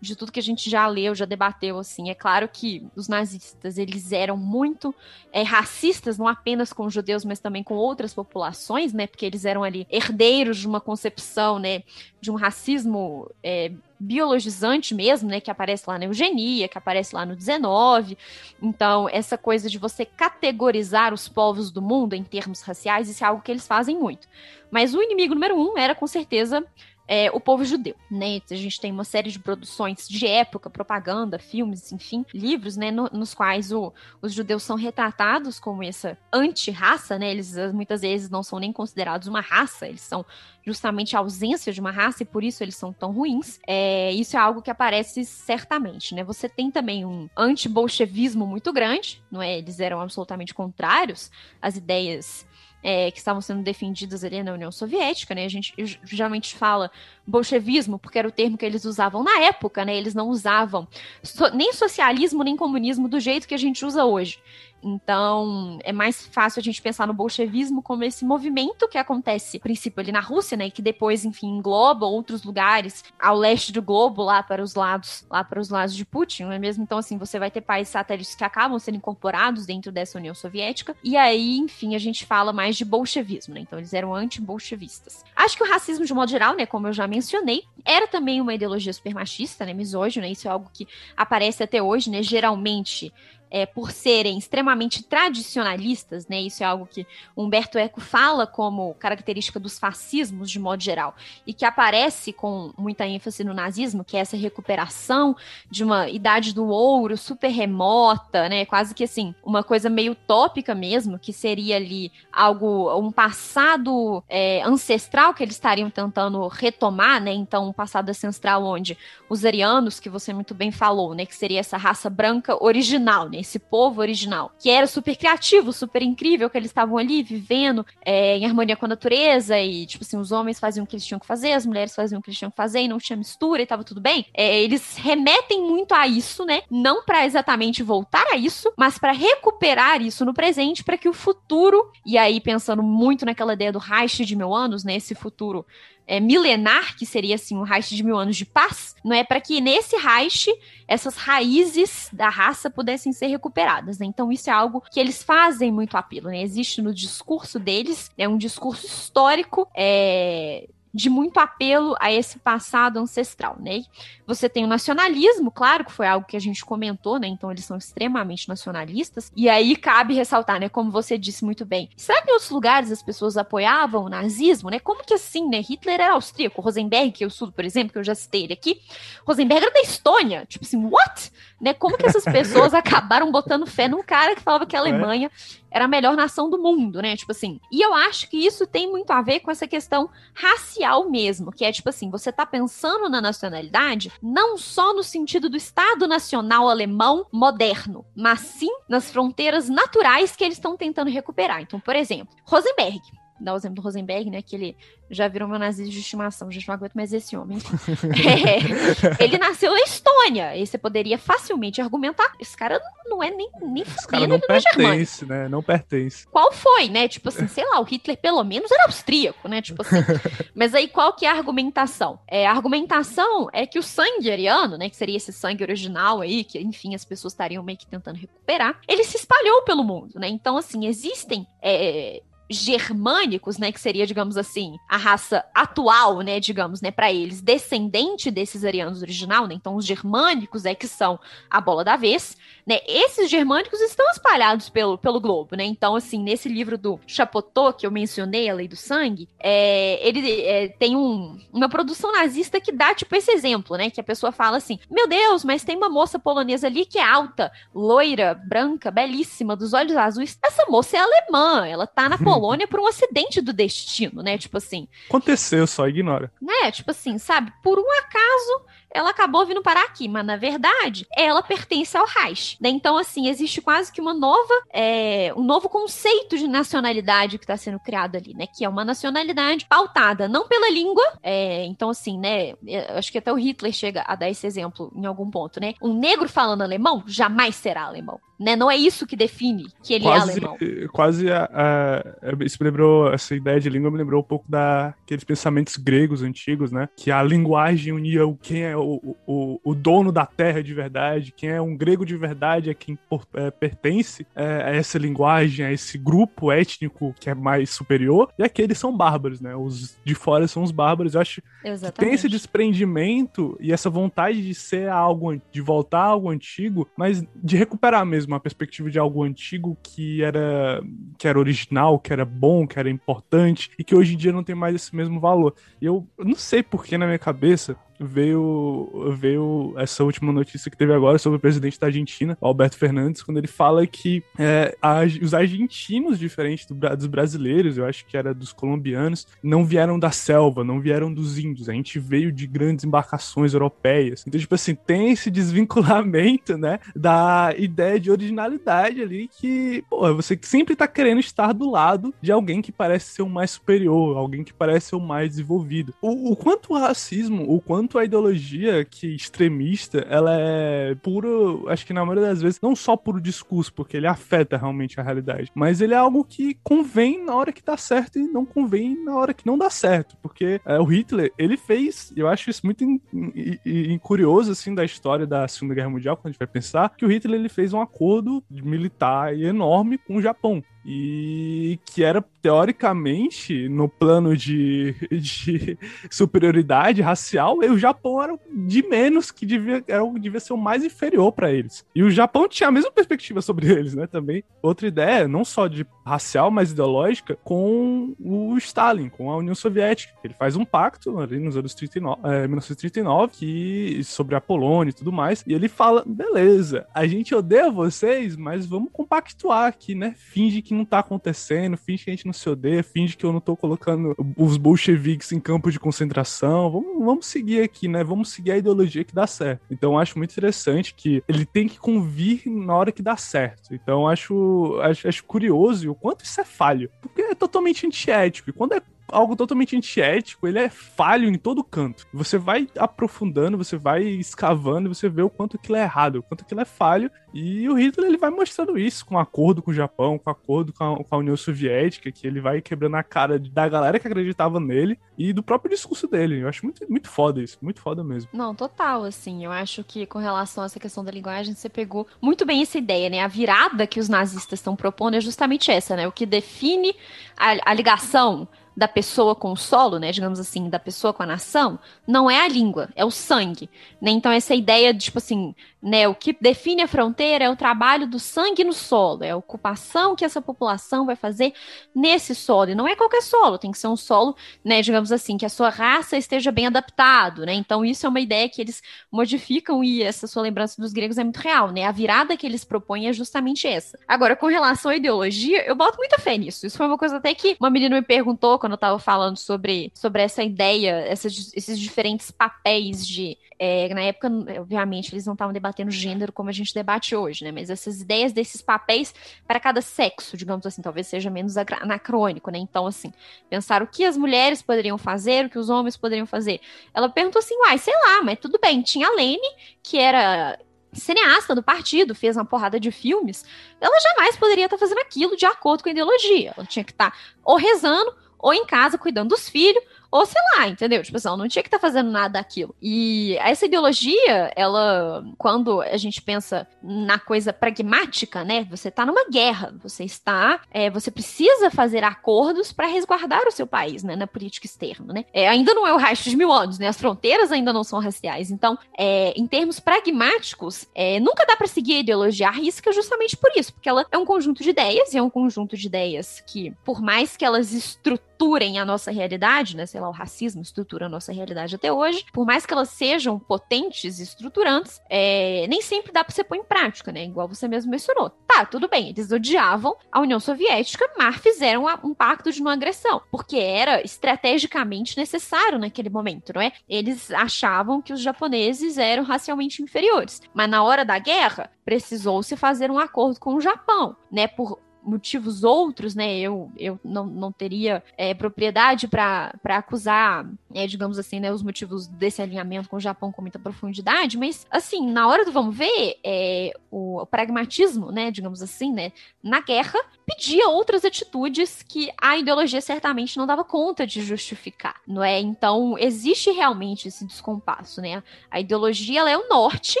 de 0.00 0.14
tudo 0.14 0.32
que 0.32 0.40
a 0.40 0.42
gente 0.42 0.68
já 0.68 0.86
leu, 0.86 1.14
já 1.14 1.24
debateu, 1.24 1.78
assim. 1.78 2.10
É 2.10 2.14
claro 2.14 2.48
que 2.48 2.86
os 2.94 3.08
nazistas, 3.08 3.78
eles 3.78 4.12
eram 4.12 4.36
muito 4.36 4.94
é, 5.32 5.42
racistas, 5.42 6.18
não 6.18 6.28
apenas 6.28 6.72
com 6.72 6.84
os 6.84 6.92
judeus, 6.92 7.24
mas 7.24 7.40
também 7.40 7.62
com 7.62 7.74
outras 7.74 8.12
populações, 8.12 8.92
né? 8.92 9.06
Porque 9.06 9.24
eles 9.24 9.44
eram 9.44 9.64
ali 9.64 9.86
herdeiros 9.90 10.58
de 10.58 10.66
uma 10.66 10.80
concepção, 10.80 11.58
né? 11.58 11.82
De 12.20 12.30
um 12.30 12.34
racismo 12.34 13.30
é, 13.42 13.72
biologizante 13.98 14.94
mesmo, 14.94 15.28
né? 15.28 15.40
Que 15.40 15.50
aparece 15.50 15.84
lá 15.88 15.98
na 15.98 16.04
eugenia, 16.04 16.68
que 16.68 16.78
aparece 16.78 17.14
lá 17.14 17.24
no 17.24 17.34
19. 17.34 18.18
Então, 18.62 19.08
essa 19.08 19.38
coisa 19.38 19.70
de 19.70 19.78
você 19.78 20.04
categorizar 20.04 21.14
os 21.14 21.28
povos 21.28 21.70
do 21.70 21.80
mundo 21.80 22.14
em 22.14 22.22
termos 22.22 22.60
raciais, 22.60 23.08
isso 23.08 23.24
é 23.24 23.26
algo 23.26 23.42
que 23.42 23.50
eles 23.50 23.66
fazem 23.66 23.98
muito. 23.98 24.28
Mas 24.70 24.94
o 24.94 25.02
inimigo 25.02 25.34
número 25.34 25.56
um 25.56 25.78
era, 25.78 25.94
com 25.94 26.06
certeza, 26.06 26.64
é, 27.06 27.30
o 27.30 27.38
povo 27.38 27.64
judeu, 27.64 27.94
né? 28.10 28.40
A 28.50 28.54
gente 28.54 28.80
tem 28.80 28.90
uma 28.90 29.04
série 29.04 29.30
de 29.30 29.38
produções 29.38 30.08
de 30.08 30.26
época, 30.26 30.70
propaganda, 30.70 31.38
filmes, 31.38 31.92
enfim, 31.92 32.24
livros, 32.32 32.76
né? 32.76 32.90
No, 32.90 33.08
nos 33.12 33.34
quais 33.34 33.72
o, 33.72 33.92
os 34.22 34.32
judeus 34.32 34.62
são 34.62 34.76
retratados 34.76 35.60
como 35.60 35.82
essa 35.82 36.16
anti-raça, 36.32 37.18
né? 37.18 37.30
Eles 37.30 37.54
muitas 37.72 38.00
vezes 38.00 38.30
não 38.30 38.42
são 38.42 38.58
nem 38.58 38.72
considerados 38.72 39.28
uma 39.28 39.40
raça, 39.40 39.86
eles 39.86 40.00
são 40.00 40.24
justamente 40.64 41.14
a 41.14 41.18
ausência 41.18 41.72
de 41.72 41.80
uma 41.80 41.90
raça 41.90 42.22
e 42.22 42.26
por 42.26 42.42
isso 42.42 42.62
eles 42.62 42.76
são 42.76 42.92
tão 42.92 43.12
ruins. 43.12 43.60
É, 43.66 44.10
isso 44.12 44.36
é 44.36 44.40
algo 44.40 44.62
que 44.62 44.70
aparece 44.70 45.24
certamente, 45.24 46.14
né? 46.14 46.24
Você 46.24 46.48
tem 46.48 46.70
também 46.70 47.04
um 47.04 47.28
anti-bolchevismo 47.36 48.46
muito 48.46 48.72
grande, 48.72 49.22
não 49.30 49.42
é? 49.42 49.58
Eles 49.58 49.78
eram 49.78 50.00
absolutamente 50.00 50.54
contrários 50.54 51.30
às 51.60 51.76
ideias 51.76 52.46
é, 52.86 53.10
que 53.10 53.16
estavam 53.16 53.40
sendo 53.40 53.62
defendidas 53.62 54.22
ali 54.22 54.42
na 54.42 54.52
União 54.52 54.70
Soviética, 54.70 55.34
né? 55.34 55.46
A 55.46 55.48
gente 55.48 55.72
geralmente 56.04 56.54
fala 56.54 56.90
bolchevismo 57.26 57.98
porque 57.98 58.18
era 58.18 58.28
o 58.28 58.30
termo 58.30 58.58
que 58.58 58.66
eles 58.66 58.84
usavam 58.84 59.24
na 59.24 59.40
época, 59.40 59.86
né? 59.86 59.96
Eles 59.96 60.14
não 60.14 60.28
usavam 60.28 60.86
so 61.22 61.48
nem 61.54 61.72
socialismo 61.72 62.44
nem 62.44 62.54
comunismo 62.54 63.08
do 63.08 63.18
jeito 63.18 63.48
que 63.48 63.54
a 63.54 63.58
gente 63.58 63.86
usa 63.86 64.04
hoje. 64.04 64.38
Então, 64.84 65.78
é 65.82 65.92
mais 65.92 66.26
fácil 66.26 66.60
a 66.60 66.62
gente 66.62 66.82
pensar 66.82 67.06
no 67.06 67.14
bolchevismo 67.14 67.82
como 67.82 68.04
esse 68.04 68.24
movimento 68.24 68.86
que 68.86 68.98
acontece, 68.98 69.56
a 69.56 69.60
princípio, 69.60 70.00
ali 70.00 70.12
na 70.12 70.20
Rússia, 70.20 70.56
né, 70.56 70.66
e 70.66 70.70
que 70.70 70.82
depois, 70.82 71.24
enfim, 71.24 71.46
engloba 71.46 72.04
outros 72.04 72.44
lugares 72.44 73.02
ao 73.18 73.34
leste 73.36 73.72
do 73.72 73.80
globo, 73.80 74.22
lá 74.22 74.42
para 74.42 74.62
os 74.62 74.74
lados, 74.74 75.24
lá 75.30 75.42
para 75.42 75.58
os 75.58 75.70
lados 75.70 75.96
de 75.96 76.04
Putin, 76.04 76.44
não 76.44 76.52
é 76.52 76.58
mesmo? 76.58 76.82
Então, 76.82 76.98
assim, 76.98 77.16
você 77.16 77.38
vai 77.38 77.50
ter 77.50 77.62
países 77.62 77.92
satélites 77.92 78.34
que 78.34 78.44
acabam 78.44 78.78
sendo 78.78 78.96
incorporados 78.96 79.64
dentro 79.64 79.90
dessa 79.90 80.18
União 80.18 80.34
Soviética, 80.34 80.94
e 81.02 81.16
aí, 81.16 81.56
enfim, 81.56 81.94
a 81.94 81.98
gente 81.98 82.26
fala 82.26 82.52
mais 82.52 82.76
de 82.76 82.84
bolchevismo, 82.84 83.54
né? 83.54 83.60
Então, 83.60 83.78
eles 83.78 83.94
eram 83.94 84.14
anti-bolchevistas. 84.14 85.24
Acho 85.34 85.56
que 85.56 85.64
o 85.64 85.68
racismo, 85.68 86.04
de 86.04 86.12
modo 86.12 86.30
geral, 86.30 86.54
né, 86.54 86.66
como 86.66 86.88
eu 86.88 86.92
já 86.92 87.06
mencionei, 87.06 87.64
era 87.84 88.06
também 88.06 88.40
uma 88.40 88.52
ideologia 88.52 88.92
super 88.92 89.14
machista, 89.14 89.64
né, 89.64 89.72
misógina, 89.72 90.28
isso 90.28 90.46
é 90.46 90.50
algo 90.50 90.70
que 90.72 90.86
aparece 91.16 91.62
até 91.62 91.82
hoje, 91.82 92.10
né, 92.10 92.22
geralmente 92.22 93.12
é, 93.50 93.64
por 93.64 93.92
serem 93.92 94.36
extremamente 94.36 95.02
tradicionalistas, 95.02 96.26
né? 96.26 96.40
Isso 96.40 96.62
é 96.62 96.66
algo 96.66 96.86
que 96.86 97.06
Humberto 97.36 97.78
Eco 97.78 98.00
fala 98.00 98.46
como 98.46 98.94
característica 98.94 99.60
dos 99.60 99.78
fascismos 99.78 100.50
de 100.50 100.58
modo 100.58 100.82
geral 100.82 101.14
e 101.46 101.52
que 101.52 101.64
aparece 101.64 102.32
com 102.32 102.72
muita 102.76 103.06
ênfase 103.06 103.44
no 103.44 103.54
nazismo, 103.54 104.04
que 104.04 104.16
é 104.16 104.20
essa 104.20 104.36
recuperação 104.36 105.36
de 105.70 105.84
uma 105.84 106.08
idade 106.08 106.52
do 106.52 106.66
ouro 106.66 107.16
super 107.16 107.50
remota, 107.50 108.48
né? 108.48 108.64
Quase 108.64 108.94
que 108.94 109.04
assim 109.04 109.34
uma 109.44 109.62
coisa 109.62 109.88
meio 109.88 110.12
utópica 110.12 110.74
mesmo, 110.74 111.18
que 111.18 111.32
seria 111.32 111.76
ali 111.76 112.10
algo 112.32 112.92
um 112.98 113.12
passado 113.12 114.22
é, 114.28 114.62
ancestral 114.62 115.32
que 115.32 115.42
eles 115.42 115.54
estariam 115.54 115.90
tentando 115.90 116.46
retomar, 116.48 117.22
né? 117.22 117.32
Então 117.32 117.68
um 117.68 117.72
passado 117.72 118.08
ancestral 118.08 118.64
onde 118.64 118.98
os 119.28 119.44
arianos, 119.44 120.00
que 120.00 120.10
você 120.10 120.32
muito 120.32 120.54
bem 120.54 120.72
falou, 120.72 121.14
né? 121.14 121.24
Que 121.24 121.36
seria 121.36 121.60
essa 121.60 121.76
raça 121.76 122.10
branca 122.10 122.62
original, 122.62 123.28
né? 123.28 123.43
Esse 123.44 123.58
povo 123.58 124.00
original, 124.00 124.52
que 124.58 124.68
era 124.68 124.86
super 124.86 125.16
criativo, 125.16 125.72
super 125.72 126.02
incrível, 126.02 126.50
que 126.50 126.58
eles 126.58 126.70
estavam 126.70 126.98
ali 126.98 127.22
vivendo 127.22 127.86
é, 128.04 128.36
em 128.36 128.44
harmonia 128.44 128.76
com 128.76 128.86
a 128.86 128.88
natureza 128.88 129.58
e, 129.58 129.86
tipo 129.86 130.04
assim, 130.04 130.16
os 130.16 130.32
homens 130.32 130.58
faziam 130.58 130.84
o 130.84 130.86
que 130.86 130.96
eles 130.96 131.06
tinham 131.06 131.20
que 131.20 131.26
fazer, 131.26 131.52
as 131.52 131.64
mulheres 131.64 131.94
faziam 131.94 132.18
o 132.18 132.22
que 132.22 132.30
eles 132.30 132.38
tinham 132.38 132.50
que 132.50 132.56
fazer 132.56 132.80
e 132.80 132.88
não 132.88 132.98
tinha 132.98 133.16
mistura 133.16 133.62
e 133.62 133.66
tava 133.66 133.84
tudo 133.84 134.00
bem. 134.00 134.26
É, 134.34 134.60
eles 134.60 134.96
remetem 134.96 135.62
muito 135.62 135.94
a 135.94 136.06
isso, 136.06 136.44
né? 136.44 136.62
Não 136.70 137.04
para 137.04 137.24
exatamente 137.24 137.82
voltar 137.82 138.24
a 138.32 138.36
isso, 138.36 138.72
mas 138.76 138.98
para 138.98 139.12
recuperar 139.12 140.02
isso 140.02 140.24
no 140.24 140.34
presente 140.34 140.82
para 140.82 140.98
que 140.98 141.08
o 141.08 141.12
futuro, 141.12 141.90
e 142.04 142.18
aí 142.18 142.40
pensando 142.40 142.82
muito 142.82 143.24
naquela 143.24 143.52
ideia 143.52 143.72
do 143.72 143.78
Reich 143.78 144.24
de 144.24 144.34
mil 144.34 144.54
anos, 144.54 144.84
né? 144.84 144.96
Esse 144.96 145.14
futuro 145.14 145.66
é, 146.06 146.20
milenar, 146.20 146.96
que 146.96 147.06
seria 147.06 147.34
assim 147.34 147.56
um 147.56 147.62
Reich 147.62 147.94
de 147.94 148.02
mil 148.02 148.16
anos 148.16 148.36
de 148.36 148.44
paz, 148.44 148.94
não 149.04 149.14
é 149.14 149.24
para 149.24 149.40
que 149.40 149.60
nesse 149.60 149.96
Reich 149.96 150.50
essas 150.86 151.16
raízes 151.16 152.08
da 152.12 152.28
raça 152.28 152.68
pudessem 152.70 153.12
ser 153.12 153.26
recuperadas. 153.26 153.98
Né? 153.98 154.06
Então 154.06 154.30
isso 154.30 154.50
é 154.50 154.52
algo 154.52 154.82
que 154.90 155.00
eles 155.00 155.22
fazem 155.22 155.72
muito 155.72 155.96
apelo, 155.96 156.28
né? 156.28 156.42
Existe 156.42 156.82
no 156.82 156.92
discurso 156.92 157.58
deles, 157.58 158.10
é 158.18 158.28
um 158.28 158.36
discurso 158.36 158.86
histórico 158.86 159.68
é, 159.74 160.68
de 160.94 161.10
muito 161.10 161.38
apelo 161.38 161.96
a 161.98 162.12
esse 162.12 162.38
passado 162.38 163.00
ancestral, 163.00 163.56
né? 163.58 163.82
Você 164.26 164.48
tem 164.48 164.64
o 164.64 164.68
nacionalismo, 164.68 165.50
claro 165.50 165.84
que 165.84 165.92
foi 165.92 166.06
algo 166.06 166.24
que 166.24 166.36
a 166.36 166.40
gente 166.40 166.64
comentou, 166.64 167.18
né? 167.18 167.26
Então 167.26 167.50
eles 167.50 167.64
são 167.64 167.76
extremamente 167.76 168.48
nacionalistas. 168.48 169.32
E 169.34 169.48
aí 169.48 169.74
cabe 169.74 170.14
ressaltar, 170.14 170.60
né? 170.60 170.68
Como 170.68 170.92
você 170.92 171.18
disse 171.18 171.44
muito 171.44 171.66
bem. 171.66 171.90
Será 171.96 172.22
que 172.22 172.30
em 172.30 172.32
outros 172.32 172.50
lugares 172.50 172.92
as 172.92 173.02
pessoas 173.02 173.36
apoiavam 173.36 174.04
o 174.04 174.08
nazismo, 174.08 174.70
né? 174.70 174.78
Como 174.78 175.02
que 175.04 175.14
assim, 175.14 175.48
né? 175.48 175.60
Hitler 175.60 176.00
era 176.00 176.12
austríaco. 176.12 176.62
Rosenberg, 176.62 177.10
que 177.10 177.24
eu 177.24 177.28
estudo, 177.28 177.50
por 177.50 177.64
exemplo, 177.64 177.92
que 177.92 177.98
eu 177.98 178.04
já 178.04 178.14
citei 178.14 178.44
ele 178.44 178.52
aqui. 178.52 178.80
Rosenberg 179.26 179.64
era 179.64 179.74
da 179.74 179.80
Estônia. 179.80 180.46
Tipo 180.46 180.64
assim, 180.64 180.84
what? 180.84 181.32
Né? 181.60 181.74
Como 181.74 181.98
que 181.98 182.06
essas 182.06 182.24
pessoas 182.24 182.72
acabaram 182.74 183.32
botando 183.32 183.66
fé 183.66 183.88
num 183.88 184.02
cara 184.02 184.36
que 184.36 184.42
falava 184.42 184.64
que 184.64 184.76
a 184.76 184.80
é. 184.88 185.30
Era 185.74 185.86
a 185.86 185.88
melhor 185.88 186.16
nação 186.16 186.48
do 186.48 186.56
mundo, 186.56 187.02
né? 187.02 187.16
Tipo 187.16 187.32
assim. 187.32 187.60
E 187.70 187.82
eu 187.82 187.92
acho 187.92 188.30
que 188.30 188.36
isso 188.36 188.64
tem 188.64 188.88
muito 188.88 189.10
a 189.10 189.20
ver 189.20 189.40
com 189.40 189.50
essa 189.50 189.66
questão 189.66 190.08
racial 190.32 191.10
mesmo, 191.10 191.50
que 191.50 191.64
é 191.64 191.72
tipo 191.72 191.88
assim, 191.88 192.08
você 192.08 192.30
tá 192.30 192.46
pensando 192.46 193.10
na 193.10 193.20
nacionalidade 193.20 194.12
não 194.22 194.56
só 194.56 194.94
no 194.94 195.02
sentido 195.02 195.50
do 195.50 195.56
Estado 195.56 196.06
Nacional 196.06 196.68
Alemão 196.68 197.26
moderno, 197.32 198.06
mas 198.14 198.38
sim 198.38 198.70
nas 198.88 199.10
fronteiras 199.10 199.68
naturais 199.68 200.36
que 200.36 200.44
eles 200.44 200.58
estão 200.58 200.76
tentando 200.76 201.10
recuperar. 201.10 201.60
Então, 201.60 201.80
por 201.80 201.96
exemplo, 201.96 202.32
Rosenberg 202.44 203.02
dar 203.40 203.54
o 203.54 203.56
exemplo 203.56 203.76
do 203.76 203.82
Rosenberg, 203.82 204.30
né? 204.30 204.42
Que 204.42 204.56
ele 204.56 204.76
já 205.10 205.28
virou 205.28 205.48
meu 205.48 205.58
nazista 205.58 205.90
de 205.90 205.98
estimação, 205.98 206.50
gente 206.50 206.66
não 206.66 206.74
aguento 206.74 206.94
mais 206.94 207.12
esse 207.12 207.36
homem. 207.36 207.58
é, 209.18 209.22
ele 209.22 209.38
nasceu 209.38 209.72
na 209.72 209.80
Estônia, 209.80 210.56
e 210.56 210.66
você 210.66 210.78
poderia 210.78 211.18
facilmente 211.18 211.80
argumentar, 211.80 212.32
esse 212.40 212.56
cara 212.56 212.80
não 213.06 213.22
é 213.22 213.30
nem, 213.30 213.50
nem 213.60 213.84
cara 214.08 214.26
não 214.26 214.40
pertence, 214.40 215.26
né? 215.26 215.48
Não 215.48 215.62
pertence. 215.62 216.26
Qual 216.28 216.52
foi, 216.52 216.88
né? 216.88 217.08
Tipo 217.08 217.28
assim, 217.28 217.46
sei 217.48 217.64
lá, 217.64 217.80
o 217.80 217.84
Hitler 217.84 218.16
pelo 218.16 218.42
menos 218.44 218.70
era 218.70 218.84
austríaco, 218.84 219.48
né? 219.48 219.60
Tipo 219.60 219.82
assim. 219.82 219.96
Mas 220.54 220.74
aí 220.74 220.88
qual 220.88 221.14
que 221.14 221.26
é 221.26 221.30
a 221.30 221.34
argumentação? 221.34 222.18
É, 222.26 222.46
a 222.46 222.52
argumentação 222.52 223.48
é 223.52 223.66
que 223.66 223.78
o 223.78 223.82
sangue 223.82 224.30
ariano, 224.30 224.78
né? 224.78 224.88
Que 224.88 224.96
seria 224.96 225.16
esse 225.16 225.32
sangue 225.32 225.62
original 225.62 226.20
aí, 226.20 226.44
que 226.44 226.58
enfim 226.58 226.94
as 226.94 227.04
pessoas 227.04 227.32
estariam 227.32 227.62
meio 227.62 227.78
que 227.78 227.86
tentando 227.86 228.16
recuperar, 228.16 228.78
ele 228.88 229.04
se 229.04 229.16
espalhou 229.16 229.62
pelo 229.62 229.84
mundo, 229.84 230.18
né? 230.18 230.28
Então, 230.28 230.56
assim, 230.56 230.86
existem 230.86 231.46
é, 231.62 232.22
germânicos, 232.50 233.58
né, 233.58 233.72
que 233.72 233.80
seria, 233.80 234.06
digamos 234.06 234.36
assim, 234.36 234.76
a 234.88 234.96
raça 234.96 235.44
atual, 235.54 236.20
né, 236.20 236.38
digamos, 236.38 236.80
né, 236.80 236.90
para 236.90 237.12
eles, 237.12 237.40
descendente 237.40 238.30
desses 238.30 238.64
arianos 238.64 239.02
original, 239.02 239.46
né? 239.46 239.54
Então 239.54 239.76
os 239.76 239.84
germânicos 239.84 240.64
é 240.64 240.74
que 240.74 240.86
são 240.86 241.18
a 241.48 241.60
bola 241.60 241.82
da 241.82 241.96
vez, 241.96 242.36
né? 242.66 242.80
Esses 242.86 243.30
germânicos 243.30 243.80
estão 243.80 244.08
espalhados 244.10 244.68
pelo, 244.68 244.98
pelo 244.98 245.20
globo, 245.20 245.56
né? 245.56 245.64
Então 245.64 245.96
assim, 245.96 246.22
nesse 246.22 246.48
livro 246.48 246.76
do 246.76 247.00
Chapotot 247.06 247.78
que 247.78 247.86
eu 247.86 247.90
mencionei, 247.90 248.48
a 248.48 248.54
Lei 248.54 248.68
do 248.68 248.76
Sangue, 248.76 249.28
é, 249.38 250.06
ele 250.06 250.42
é, 250.42 250.68
tem 250.68 250.96
um, 250.96 251.38
uma 251.52 251.68
produção 251.68 252.12
nazista 252.12 252.60
que 252.60 252.72
dá 252.72 252.94
tipo 252.94 253.14
esse 253.16 253.30
exemplo, 253.30 253.76
né, 253.76 253.90
que 253.90 254.00
a 254.00 254.04
pessoa 254.04 254.32
fala 254.32 254.58
assim: 254.58 254.78
"Meu 254.90 255.08
Deus, 255.08 255.44
mas 255.44 255.64
tem 255.64 255.76
uma 255.76 255.88
moça 255.88 256.18
polonesa 256.18 256.66
ali 256.66 256.84
que 256.84 256.98
é 256.98 257.04
alta, 257.04 257.50
loira, 257.74 258.34
branca, 258.34 258.90
belíssima, 258.90 259.56
dos 259.56 259.72
olhos 259.72 259.96
azuis. 259.96 260.38
Essa 260.42 260.66
moça 260.68 260.96
é 260.96 261.00
alemã, 261.00 261.66
ela 261.66 261.86
tá 261.86 262.08
na 262.08 262.18
Polônia 262.18 262.33
Polônia 262.34 262.66
por 262.66 262.80
um 262.80 262.86
acidente 262.86 263.40
do 263.40 263.52
destino, 263.52 264.22
né? 264.22 264.36
Tipo 264.38 264.58
assim. 264.58 264.88
Aconteceu, 265.08 265.66
só 265.66 265.88
ignora. 265.88 266.32
Né? 266.40 266.70
Tipo 266.70 266.90
assim, 266.90 267.18
sabe? 267.18 267.52
Por 267.62 267.78
um 267.78 267.92
acaso 267.98 268.66
ela 268.94 269.10
acabou 269.10 269.44
vindo 269.44 269.60
parar 269.60 269.82
aqui, 269.82 270.06
mas 270.08 270.24
na 270.24 270.36
verdade 270.36 271.06
ela 271.16 271.42
pertence 271.42 271.96
ao 271.96 272.06
Reich. 272.06 272.56
Né? 272.60 272.68
Então, 272.68 272.96
assim, 272.96 273.28
existe 273.28 273.60
quase 273.60 273.92
que 273.92 274.00
uma 274.00 274.14
nova, 274.14 274.54
é, 274.72 275.32
um 275.36 275.42
novo 275.42 275.68
conceito 275.68 276.38
de 276.38 276.46
nacionalidade 276.46 277.36
que 277.36 277.44
está 277.44 277.56
sendo 277.56 277.80
criado 277.80 278.16
ali, 278.16 278.32
né? 278.34 278.46
Que 278.46 278.64
é 278.64 278.68
uma 278.68 278.84
nacionalidade 278.84 279.66
pautada 279.66 280.28
não 280.28 280.46
pela 280.46 280.70
língua, 280.70 281.02
é, 281.22 281.64
então, 281.64 281.90
assim, 281.90 282.18
né? 282.18 282.54
Acho 282.96 283.10
que 283.10 283.18
até 283.18 283.32
o 283.32 283.36
Hitler 283.36 283.72
chega 283.72 284.04
a 284.06 284.14
dar 284.14 284.30
esse 284.30 284.46
exemplo 284.46 284.92
em 284.94 285.04
algum 285.06 285.28
ponto, 285.28 285.60
né? 285.60 285.74
Um 285.82 285.98
negro 285.98 286.28
falando 286.28 286.62
alemão 286.62 287.02
jamais 287.06 287.56
será 287.56 287.84
alemão. 287.84 288.20
Né? 288.38 288.56
Não 288.56 288.70
é 288.70 288.76
isso 288.76 289.06
que 289.06 289.16
define 289.16 289.66
que 289.82 289.94
ele 289.94 290.06
é 290.06 290.10
quase, 290.10 290.30
é 290.30 290.32
alemão. 290.32 290.56
Quase 290.92 291.30
a, 291.30 291.48
a, 291.52 292.44
isso 292.44 292.58
me 292.60 292.68
lembrou, 292.68 293.12
essa 293.12 293.34
ideia 293.34 293.60
de 293.60 293.70
língua 293.70 293.90
me 293.90 293.98
lembrou 293.98 294.20
um 294.20 294.24
pouco 294.24 294.44
daqueles 294.48 295.24
pensamentos 295.24 295.76
gregos 295.76 296.22
antigos, 296.22 296.72
né? 296.72 296.88
Que 296.96 297.10
a 297.10 297.22
linguagem 297.22 297.92
unia 297.92 298.22
quem 298.42 298.64
é 298.64 298.76
o, 298.84 299.16
o, 299.26 299.60
o 299.64 299.74
dono 299.74 300.12
da 300.12 300.26
terra 300.26 300.62
de 300.62 300.74
verdade, 300.74 301.32
quem 301.32 301.50
é 301.50 301.60
um 301.60 301.76
grego 301.76 302.04
de 302.04 302.16
verdade, 302.16 302.70
é 302.70 302.74
quem 302.74 302.96
por, 303.08 303.26
é, 303.34 303.50
pertence 303.50 304.26
é, 304.34 304.44
a 304.44 304.70
essa 304.70 304.98
linguagem, 304.98 305.64
a 305.64 305.72
esse 305.72 305.96
grupo 305.96 306.52
étnico 306.52 307.14
que 307.18 307.30
é 307.30 307.34
mais 307.34 307.70
superior, 307.70 308.30
e 308.38 308.42
aqueles 308.42 308.78
são 308.78 308.96
bárbaros, 308.96 309.40
né? 309.40 309.54
Os 309.54 309.98
de 310.04 310.14
fora 310.14 310.46
são 310.46 310.62
os 310.62 310.70
bárbaros. 310.70 311.14
Eu 311.14 311.20
acho 311.20 311.42
Exatamente. 311.64 311.94
que 311.94 312.04
tem 312.04 312.14
esse 312.14 312.28
desprendimento 312.28 313.56
e 313.60 313.72
essa 313.72 313.88
vontade 313.88 314.42
de 314.42 314.54
ser 314.54 314.88
algo, 314.88 315.40
de 315.50 315.60
voltar 315.60 316.00
a 316.00 316.06
algo 316.06 316.30
antigo, 316.30 316.88
mas 316.96 317.24
de 317.34 317.56
recuperar 317.56 318.04
mesmo 318.04 318.32
uma 318.32 318.40
perspectiva 318.40 318.90
de 318.90 318.98
algo 318.98 319.22
antigo 319.22 319.76
que 319.82 320.22
era 320.22 320.82
que 321.18 321.28
era 321.28 321.38
original, 321.38 321.98
que 321.98 322.12
era 322.12 322.24
bom, 322.24 322.66
que 322.66 322.78
era 322.78 322.90
importante 322.90 323.70
e 323.78 323.84
que 323.84 323.94
hoje 323.94 324.14
em 324.14 324.16
dia 324.16 324.32
não 324.32 324.44
tem 324.44 324.54
mais 324.54 324.74
esse 324.74 324.94
mesmo 324.94 325.20
valor. 325.20 325.54
E 325.80 325.86
eu, 325.86 326.06
eu 326.18 326.24
não 326.24 326.34
sei 326.34 326.62
por 326.62 326.84
que 326.84 326.98
na 326.98 327.06
minha 327.06 327.18
cabeça 327.18 327.76
veio, 327.98 329.14
veio 329.16 329.74
essa 329.76 330.04
última 330.04 330.32
notícia 330.32 330.70
que 330.70 330.76
teve 330.76 330.92
agora 330.92 331.18
sobre 331.18 331.36
o 331.36 331.40
presidente 331.40 331.78
da 331.78 331.86
Argentina, 331.86 332.36
Alberto 332.40 332.76
Fernandes, 332.76 333.22
quando 333.22 333.38
ele 333.38 333.46
fala 333.46 333.86
que 333.86 334.22
é, 334.38 334.76
a, 334.80 335.00
os 335.22 335.34
argentinos, 335.34 336.18
diferente 336.18 336.66
do, 336.72 336.74
dos 336.96 337.06
brasileiros, 337.06 337.78
eu 337.78 337.86
acho 337.86 338.04
que 338.06 338.16
era 338.16 338.34
dos 338.34 338.52
colombianos, 338.52 339.26
não 339.42 339.64
vieram 339.64 339.98
da 339.98 340.10
selva, 340.10 340.64
não 340.64 340.80
vieram 340.80 341.12
dos 341.12 341.38
índios. 341.38 341.68
A 341.68 341.72
gente 341.72 341.98
veio 341.98 342.32
de 342.32 342.46
grandes 342.46 342.84
embarcações 342.84 343.54
europeias. 343.54 344.24
Então, 344.26 344.40
tipo 344.40 344.54
assim, 344.54 344.74
tem 344.74 345.10
esse 345.10 345.30
desvinculamento, 345.34 346.56
né, 346.56 346.78
da 346.94 347.54
ideia 347.56 347.98
de 347.98 348.10
originalidade 348.10 349.02
ali 349.02 349.28
que, 349.28 349.84
pô, 349.88 350.14
você 350.14 350.38
sempre 350.42 350.76
tá 350.76 350.86
querendo 350.86 351.20
estar 351.20 351.52
do 351.52 351.70
lado 351.70 352.14
de 352.20 352.32
alguém 352.32 352.60
que 352.60 352.72
parece 352.72 353.14
ser 353.14 353.22
o 353.22 353.28
mais 353.28 353.52
superior, 353.52 354.16
alguém 354.16 354.44
que 354.44 354.52
parece 354.52 354.90
ser 354.90 354.96
o 354.96 355.00
mais 355.00 355.30
desenvolvido. 355.30 355.94
O, 356.00 356.32
o 356.32 356.36
quanto 356.36 356.72
o 356.72 356.78
racismo, 356.78 357.44
o 357.48 357.60
quanto 357.60 357.83
quanto 357.84 357.98
a 357.98 358.04
ideologia 358.04 358.82
que 358.82 359.14
extremista, 359.14 359.98
ela 360.08 360.34
é 360.34 360.94
puro, 360.94 361.66
acho 361.68 361.84
que 361.84 361.92
na 361.92 362.02
maioria 362.02 362.30
das 362.30 362.40
vezes, 362.40 362.58
não 362.58 362.74
só 362.74 362.96
puro 362.96 363.20
discurso, 363.20 363.72
porque 363.74 363.98
ele 363.98 364.06
afeta 364.06 364.56
realmente 364.56 364.98
a 364.98 365.02
realidade, 365.02 365.52
mas 365.54 365.82
ele 365.82 365.92
é 365.92 365.96
algo 365.96 366.24
que 366.24 366.56
convém 366.62 367.22
na 367.22 367.34
hora 367.34 367.52
que 367.52 367.62
dá 367.62 367.76
certo 367.76 368.18
e 368.18 368.22
não 368.22 368.46
convém 368.46 369.04
na 369.04 369.14
hora 369.16 369.34
que 369.34 369.46
não 369.46 369.58
dá 369.58 369.68
certo, 369.68 370.16
porque 370.22 370.62
é, 370.64 370.78
o 370.78 370.84
Hitler, 370.84 371.30
ele 371.36 371.58
fez, 371.58 372.10
eu 372.16 372.26
acho 372.26 372.48
isso 372.48 372.62
muito 372.64 372.82
in, 372.82 372.98
in, 373.12 373.58
in, 373.66 373.98
curioso, 373.98 374.52
assim, 374.52 374.74
da 374.74 374.84
história 374.84 375.26
da 375.26 375.46
Segunda 375.46 375.74
Guerra 375.74 375.90
Mundial, 375.90 376.16
quando 376.16 376.28
a 376.28 376.30
gente 376.30 376.38
vai 376.38 376.48
pensar, 376.48 376.90
que 376.96 377.04
o 377.04 377.08
Hitler, 377.08 377.38
ele 377.38 377.50
fez 377.50 377.74
um 377.74 377.82
acordo 377.82 378.42
militar 378.50 379.38
enorme 379.38 379.98
com 379.98 380.16
o 380.16 380.22
Japão, 380.22 380.62
e 380.84 381.78
que 381.86 382.04
era 382.04 382.22
teoricamente 382.42 383.68
no 383.68 383.88
plano 383.88 384.36
de, 384.36 384.94
de 385.10 385.78
superioridade 386.10 387.00
racial, 387.00 387.58
o 387.58 387.78
Japão 387.78 388.22
era 388.22 388.38
de 388.50 388.82
menos 388.86 389.30
que 389.30 389.46
devia, 389.46 389.82
era, 389.88 390.04
devia 390.18 390.40
ser 390.40 390.52
o 390.52 390.58
mais 390.58 390.84
inferior 390.84 391.32
para 391.32 391.50
eles. 391.50 391.84
E 391.94 392.02
o 392.02 392.10
Japão 392.10 392.48
tinha 392.48 392.68
a 392.68 392.72
mesma 392.72 392.90
perspectiva 392.90 393.40
sobre 393.40 393.70
eles, 393.70 393.94
né? 393.94 394.06
Também 394.06 394.44
outra 394.62 394.86
ideia, 394.86 395.26
não 395.26 395.44
só 395.44 395.66
de 395.66 395.86
racial, 396.04 396.50
mas 396.50 396.70
ideológica, 396.70 397.36
com 397.42 398.14
o 398.20 398.56
Stalin, 398.58 399.08
com 399.08 399.30
a 399.30 399.36
União 399.36 399.54
Soviética. 399.54 400.12
Ele 400.22 400.34
faz 400.34 400.56
um 400.56 400.64
pacto 400.64 401.18
ali 401.18 401.38
nos 401.38 401.56
anos 401.56 401.74
39, 401.74 402.20
é, 402.24 402.42
1939 402.42 403.32
que, 403.32 404.04
sobre 404.04 404.34
a 404.34 404.40
Polônia 404.40 404.90
e 404.90 404.94
tudo 404.94 405.12
mais, 405.12 405.42
e 405.46 405.54
ele 405.54 405.68
fala: 405.68 406.04
beleza, 406.06 406.86
a 406.94 407.06
gente 407.06 407.34
odeia 407.34 407.70
vocês, 407.70 408.36
mas 408.36 408.66
vamos 408.66 408.90
compactuar 408.92 409.66
aqui, 409.66 409.94
né? 409.94 410.14
Finge 410.16 410.60
que 410.60 410.74
não 410.74 410.84
tá 410.84 410.98
acontecendo, 410.98 411.76
finge 411.76 412.04
que 412.04 412.10
a 412.10 412.14
gente 412.14 412.26
não 412.26 412.32
se 412.32 412.48
odeia, 412.48 412.82
finge 412.82 413.16
que 413.16 413.24
eu 413.24 413.32
não 413.32 413.40
tô 413.40 413.56
colocando 413.56 414.14
os 414.36 414.56
bolcheviques 414.56 415.32
em 415.32 415.40
campo 415.40 415.70
de 415.70 415.80
concentração. 415.80 416.70
Vamos, 416.70 417.04
vamos 417.04 417.26
seguir 417.26 417.62
aqui, 417.62 417.88
né? 417.88 418.04
Vamos 418.04 418.30
seguir 418.30 418.52
a 418.52 418.58
ideologia 418.58 419.04
que 419.04 419.14
dá 419.14 419.26
certo. 419.26 419.62
Então 419.70 419.92
eu 419.92 419.98
acho 419.98 420.18
muito 420.18 420.32
interessante 420.32 420.94
que 420.94 421.22
ele 421.26 421.46
tem 421.46 421.68
que 421.68 421.78
convir 421.78 422.42
na 422.46 422.74
hora 422.74 422.92
que 422.92 423.02
dá 423.02 423.16
certo. 423.16 423.74
Então 423.74 424.06
acho, 424.06 424.78
acho, 424.82 425.08
acho 425.08 425.24
curioso 425.24 425.93
o 425.94 425.96
quanto 425.96 426.24
isso 426.24 426.40
é 426.40 426.44
falho. 426.44 426.90
Porque 427.00 427.22
é 427.22 427.34
totalmente 427.34 427.86
antiético. 427.86 428.50
E 428.50 428.52
quando 428.52 428.72
é 428.72 428.82
algo 429.08 429.36
totalmente 429.36 429.76
antiético, 429.76 430.46
ele 430.46 430.58
é 430.58 430.68
falho 430.68 431.28
em 431.28 431.38
todo 431.38 431.64
canto. 431.64 432.06
Você 432.12 432.38
vai 432.38 432.68
aprofundando, 432.78 433.58
você 433.58 433.76
vai 433.76 434.02
escavando, 434.02 434.92
você 434.92 435.08
vê 435.08 435.22
o 435.22 435.30
quanto 435.30 435.56
aquilo 435.56 435.76
é 435.76 435.82
errado, 435.82 436.16
o 436.16 436.22
quanto 436.22 436.42
aquilo 436.42 436.60
é 436.60 436.64
falho. 436.64 437.10
E 437.32 437.68
o 437.68 437.74
Hitler 437.74 438.08
ele 438.08 438.16
vai 438.16 438.30
mostrando 438.30 438.78
isso 438.78 439.04
com 439.04 439.18
acordo 439.18 439.60
com 439.60 439.72
o 439.72 439.74
Japão, 439.74 440.18
com 440.18 440.30
acordo 440.30 440.72
com 440.72 440.84
a, 440.84 441.04
com 441.04 441.14
a 441.14 441.18
União 441.18 441.36
Soviética, 441.36 442.12
que 442.12 442.26
ele 442.26 442.40
vai 442.40 442.60
quebrando 442.60 442.94
a 442.94 443.02
cara 443.02 443.38
da 443.38 443.68
galera 443.68 443.98
que 443.98 444.06
acreditava 444.06 444.60
nele 444.60 444.98
e 445.18 445.32
do 445.32 445.42
próprio 445.42 445.70
discurso 445.70 446.06
dele. 446.06 446.42
Eu 446.42 446.48
acho 446.48 446.64
muito, 446.64 446.88
muito 446.88 447.08
foda 447.08 447.42
isso, 447.42 447.58
muito 447.60 447.80
foda 447.80 448.04
mesmo. 448.04 448.30
Não, 448.32 448.54
total, 448.54 449.04
assim. 449.04 449.44
Eu 449.44 449.50
acho 449.50 449.82
que 449.82 450.06
com 450.06 450.18
relação 450.18 450.62
a 450.62 450.66
essa 450.66 450.78
questão 450.78 451.04
da 451.04 451.10
linguagem, 451.10 451.54
você 451.54 451.68
pegou 451.68 452.06
muito 452.20 452.46
bem 452.46 452.62
essa 452.62 452.78
ideia, 452.78 453.10
né? 453.10 453.20
A 453.20 453.28
virada 453.28 453.86
que 453.86 453.98
os 453.98 454.08
nazistas 454.08 454.60
estão 454.60 454.76
propondo 454.76 455.14
é 455.14 455.20
justamente 455.20 455.70
essa, 455.72 455.96
né? 455.96 456.06
O 456.06 456.12
que 456.12 456.24
define 456.24 456.94
a, 457.36 457.70
a 457.70 457.74
ligação 457.74 458.46
da 458.76 458.88
pessoa 458.88 459.34
com 459.34 459.52
o 459.52 459.56
solo, 459.56 459.98
né, 459.98 460.10
digamos 460.10 460.40
assim, 460.40 460.68
da 460.68 460.78
pessoa 460.78 461.12
com 461.12 461.22
a 461.22 461.26
nação, 461.26 461.78
não 462.06 462.30
é 462.30 462.40
a 462.40 462.48
língua, 462.48 462.88
é 462.96 463.04
o 463.04 463.10
sangue, 463.10 463.70
né? 464.00 464.10
Então 464.10 464.32
essa 464.32 464.54
ideia 464.54 464.92
de 464.92 465.04
tipo 465.04 465.18
assim, 465.18 465.54
né, 465.82 466.08
o 466.08 466.14
que 466.14 466.36
define 466.40 466.82
a 466.82 466.88
fronteira 466.88 467.44
é 467.44 467.50
o 467.50 467.56
trabalho 467.56 468.06
do 468.06 468.18
sangue 468.18 468.64
no 468.64 468.72
solo, 468.72 469.22
é 469.22 469.30
a 469.30 469.36
ocupação 469.36 470.16
que 470.16 470.24
essa 470.24 470.40
população 470.40 471.06
vai 471.06 471.14
fazer 471.14 471.52
nesse 471.94 472.34
solo, 472.34 472.70
e 472.70 472.74
não 472.74 472.88
é 472.88 472.96
qualquer 472.96 473.22
solo, 473.22 473.58
tem 473.58 473.70
que 473.70 473.78
ser 473.78 473.88
um 473.88 473.96
solo, 473.96 474.34
né, 474.64 474.82
digamos 474.82 475.12
assim, 475.12 475.36
que 475.36 475.46
a 475.46 475.50
sua 475.50 475.68
raça 475.68 476.16
esteja 476.16 476.50
bem 476.50 476.66
adaptado, 476.66 477.44
né? 477.44 477.54
Então 477.54 477.84
isso 477.84 478.06
é 478.06 478.08
uma 478.08 478.20
ideia 478.20 478.48
que 478.48 478.60
eles 478.60 478.82
modificam 479.10 479.84
e 479.84 480.02
essa 480.02 480.26
sua 480.26 480.42
lembrança 480.42 480.80
dos 480.80 480.92
gregos 480.92 481.18
é 481.18 481.24
muito 481.24 481.38
real, 481.38 481.70
né? 481.70 481.84
A 481.84 481.92
virada 481.92 482.36
que 482.36 482.46
eles 482.46 482.64
propõem 482.64 483.08
é 483.08 483.12
justamente 483.12 483.66
essa. 483.66 483.98
Agora, 484.08 484.34
com 484.34 484.46
relação 484.46 484.90
à 484.90 484.96
ideologia, 484.96 485.64
eu 485.66 485.74
boto 485.74 485.98
muita 485.98 486.18
fé 486.18 486.36
nisso. 486.36 486.66
Isso 486.66 486.76
foi 486.76 486.86
uma 486.86 486.98
coisa 486.98 487.16
até 487.16 487.34
que 487.34 487.56
uma 487.60 487.70
menina 487.70 487.96
me 487.96 488.02
perguntou 488.02 488.58
quando 488.64 488.72
eu 488.72 488.78
tava 488.78 488.98
falando 488.98 489.36
sobre, 489.36 489.92
sobre 489.94 490.22
essa 490.22 490.42
ideia, 490.42 490.92
essas, 491.06 491.52
esses 491.54 491.78
diferentes 491.78 492.30
papéis 492.30 493.06
de. 493.06 493.36
É, 493.58 493.92
na 493.92 494.00
época, 494.00 494.26
obviamente, 494.58 495.12
eles 495.12 495.26
não 495.26 495.34
estavam 495.34 495.52
debatendo 495.52 495.90
gênero 495.90 496.32
como 496.32 496.48
a 496.48 496.52
gente 496.52 496.72
debate 496.72 497.14
hoje, 497.14 497.44
né? 497.44 497.52
Mas 497.52 497.68
essas 497.68 498.00
ideias 498.00 498.32
desses 498.32 498.62
papéis 498.62 499.14
para 499.46 499.60
cada 499.60 499.82
sexo, 499.82 500.34
digamos 500.34 500.64
assim, 500.64 500.80
talvez 500.80 501.06
seja 501.08 501.28
menos 501.28 501.58
anacrônico, 501.58 502.50
né? 502.50 502.56
Então, 502.56 502.86
assim, 502.86 503.12
pensar 503.50 503.82
o 503.82 503.86
que 503.86 504.02
as 504.02 504.16
mulheres 504.16 504.62
poderiam 504.62 504.96
fazer, 504.96 505.44
o 505.44 505.50
que 505.50 505.58
os 505.58 505.68
homens 505.68 505.98
poderiam 505.98 506.26
fazer. 506.26 506.58
Ela 506.94 507.10
perguntou 507.10 507.40
assim, 507.40 507.54
uai, 507.66 507.76
sei 507.76 507.94
lá, 507.94 508.22
mas 508.22 508.38
tudo 508.38 508.58
bem. 508.58 508.80
Tinha 508.80 509.08
a 509.08 509.14
Lene, 509.14 509.46
que 509.82 509.98
era 509.98 510.58
cineasta 510.94 511.54
do 511.54 511.62
partido, 511.62 512.14
fez 512.14 512.34
uma 512.34 512.46
porrada 512.46 512.80
de 512.80 512.90
filmes, 512.90 513.44
ela 513.78 514.00
jamais 514.00 514.36
poderia 514.36 514.64
estar 514.64 514.78
fazendo 514.78 515.00
aquilo 515.00 515.36
de 515.36 515.44
acordo 515.44 515.82
com 515.82 515.90
a 515.90 515.92
ideologia. 515.92 516.54
Ela 516.56 516.66
tinha 516.66 516.84
que 516.84 516.92
estar 516.92 517.14
ou 517.44 517.56
rezando 517.56 518.23
ou 518.38 518.52
em 518.52 518.66
casa 518.66 518.98
cuidando 518.98 519.30
dos 519.30 519.48
filhos, 519.48 519.82
ou 520.14 520.24
sei 520.24 520.40
lá, 520.56 520.68
entendeu? 520.68 521.02
Tipo 521.02 521.16
assim, 521.16 521.26
ela 521.26 521.36
não 521.36 521.48
tinha 521.48 521.60
que 521.60 521.66
estar 521.66 521.78
tá 521.78 521.84
fazendo 521.84 522.08
nada 522.08 522.34
daquilo. 522.34 522.72
E 522.80 523.36
essa 523.40 523.66
ideologia, 523.66 524.52
ela, 524.54 525.24
quando 525.36 525.82
a 525.82 525.96
gente 525.96 526.22
pensa 526.22 526.68
na 526.80 527.18
coisa 527.18 527.52
pragmática, 527.52 528.44
né? 528.44 528.64
Você 528.70 528.90
está 528.90 529.04
numa 529.04 529.28
guerra, 529.28 529.74
você 529.82 530.04
está, 530.04 530.60
é, 530.70 530.88
você 530.88 531.10
precisa 531.10 531.68
fazer 531.68 532.04
acordos 532.04 532.70
para 532.70 532.86
resguardar 532.86 533.42
o 533.48 533.50
seu 533.50 533.66
país, 533.66 534.04
né? 534.04 534.14
Na 534.14 534.28
política 534.28 534.68
externa, 534.68 535.12
né? 535.12 535.24
É, 535.32 535.48
ainda 535.48 535.74
não 535.74 535.84
é 535.84 535.92
o 535.92 535.96
resto 535.96 536.30
de 536.30 536.36
mil 536.36 536.52
anos, 536.52 536.78
né? 536.78 536.86
As 536.86 536.96
fronteiras 536.96 537.50
ainda 537.50 537.72
não 537.72 537.82
são 537.82 537.98
raciais. 537.98 538.52
Então, 538.52 538.78
é, 538.96 539.32
em 539.36 539.48
termos 539.48 539.80
pragmáticos, 539.80 540.86
é, 540.94 541.18
nunca 541.18 541.44
dá 541.44 541.56
para 541.56 541.66
seguir 541.66 541.96
a 541.96 541.98
ideologia 541.98 542.50
risca 542.50 542.92
justamente 542.92 543.36
por 543.36 543.50
isso, 543.56 543.72
porque 543.74 543.88
ela 543.88 544.06
é 544.12 544.16
um 544.16 544.24
conjunto 544.24 544.62
de 544.62 544.70
ideias, 544.70 545.12
e 545.12 545.18
é 545.18 545.22
um 545.22 545.30
conjunto 545.30 545.76
de 545.76 545.88
ideias 545.88 546.40
que, 546.46 546.72
por 546.84 547.02
mais 547.02 547.36
que 547.36 547.44
elas 547.44 547.72
estruturem 547.72 548.78
a 548.78 548.84
nossa 548.84 549.10
realidade, 549.10 549.76
né? 549.76 549.86
Sei 549.86 550.03
lá, 550.04 550.08
o 550.10 550.12
racismo 550.12 550.62
estrutura 550.62 551.06
a 551.06 551.08
nossa 551.08 551.32
realidade 551.32 551.74
até 551.74 551.92
hoje, 551.92 552.24
por 552.32 552.46
mais 552.46 552.64
que 552.64 552.72
elas 552.72 552.90
sejam 552.90 553.38
potentes 553.38 554.18
e 554.18 554.22
estruturantes, 554.22 555.00
é, 555.08 555.66
nem 555.68 555.80
sempre 555.80 556.12
dá 556.12 556.22
para 556.22 556.34
você 556.34 556.44
pôr 556.44 556.56
em 556.56 556.64
prática, 556.64 557.10
né? 557.10 557.24
Igual 557.24 557.48
você 557.48 557.66
mesmo 557.66 557.90
mencionou. 557.90 558.30
Tá, 558.46 558.64
tudo 558.64 558.88
bem, 558.88 559.10
eles 559.10 559.30
odiavam 559.30 559.96
a 560.12 560.20
União 560.20 560.38
Soviética, 560.38 561.08
mas 561.18 561.36
fizeram 561.36 561.86
um 562.02 562.14
pacto 562.14 562.52
de 562.52 562.62
não 562.62 562.70
agressão, 562.70 563.22
porque 563.30 563.56
era 563.56 564.02
estrategicamente 564.02 565.16
necessário 565.16 565.78
naquele 565.78 566.10
momento, 566.10 566.52
não 566.54 566.62
é? 566.62 566.72
Eles 566.88 567.30
achavam 567.30 568.00
que 568.00 568.12
os 568.12 568.20
japoneses 568.20 568.98
eram 568.98 569.24
racialmente 569.24 569.82
inferiores, 569.82 570.40
mas 570.52 570.68
na 570.68 570.82
hora 570.82 571.04
da 571.04 571.18
guerra 571.18 571.70
precisou-se 571.84 572.56
fazer 572.56 572.90
um 572.90 572.98
acordo 572.98 573.38
com 573.40 573.54
o 573.54 573.60
Japão, 573.60 574.16
né? 574.30 574.46
Por 574.46 574.78
motivos 575.04 575.64
outros, 575.64 576.14
né? 576.14 576.38
Eu, 576.38 576.70
eu 576.76 576.98
não, 577.04 577.26
não 577.26 577.52
teria 577.52 578.02
é, 578.16 578.34
propriedade 578.34 579.06
para 579.06 579.52
acusar, 579.64 580.46
é, 580.72 580.86
digamos 580.86 581.18
assim, 581.18 581.40
né, 581.40 581.52
os 581.52 581.62
motivos 581.62 582.06
desse 582.06 582.40
alinhamento 582.40 582.88
com 582.88 582.96
o 582.96 583.00
Japão 583.00 583.30
com 583.30 583.42
muita 583.42 583.58
profundidade, 583.58 584.38
mas, 584.38 584.66
assim, 584.70 585.10
na 585.10 585.28
hora 585.28 585.44
do 585.44 585.52
vamos 585.52 585.76
ver, 585.76 586.18
é, 586.24 586.72
o, 586.90 587.20
o 587.20 587.26
pragmatismo, 587.26 588.10
né, 588.10 588.30
digamos 588.30 588.62
assim, 588.62 588.92
né, 588.92 589.12
na 589.42 589.60
guerra, 589.60 589.98
pedia 590.26 590.68
outras 590.68 591.04
atitudes 591.04 591.82
que 591.82 592.10
a 592.20 592.36
ideologia 592.36 592.80
certamente 592.80 593.36
não 593.36 593.46
dava 593.46 593.64
conta 593.64 594.06
de 594.06 594.22
justificar, 594.22 595.00
não 595.06 595.22
é? 595.22 595.40
Então, 595.40 595.96
existe 595.98 596.50
realmente 596.50 597.08
esse 597.08 597.26
descompasso, 597.26 598.00
né? 598.00 598.22
A 598.50 598.60
ideologia, 598.60 599.20
ela 599.20 599.30
é 599.30 599.36
o 599.36 599.48
norte 599.48 600.00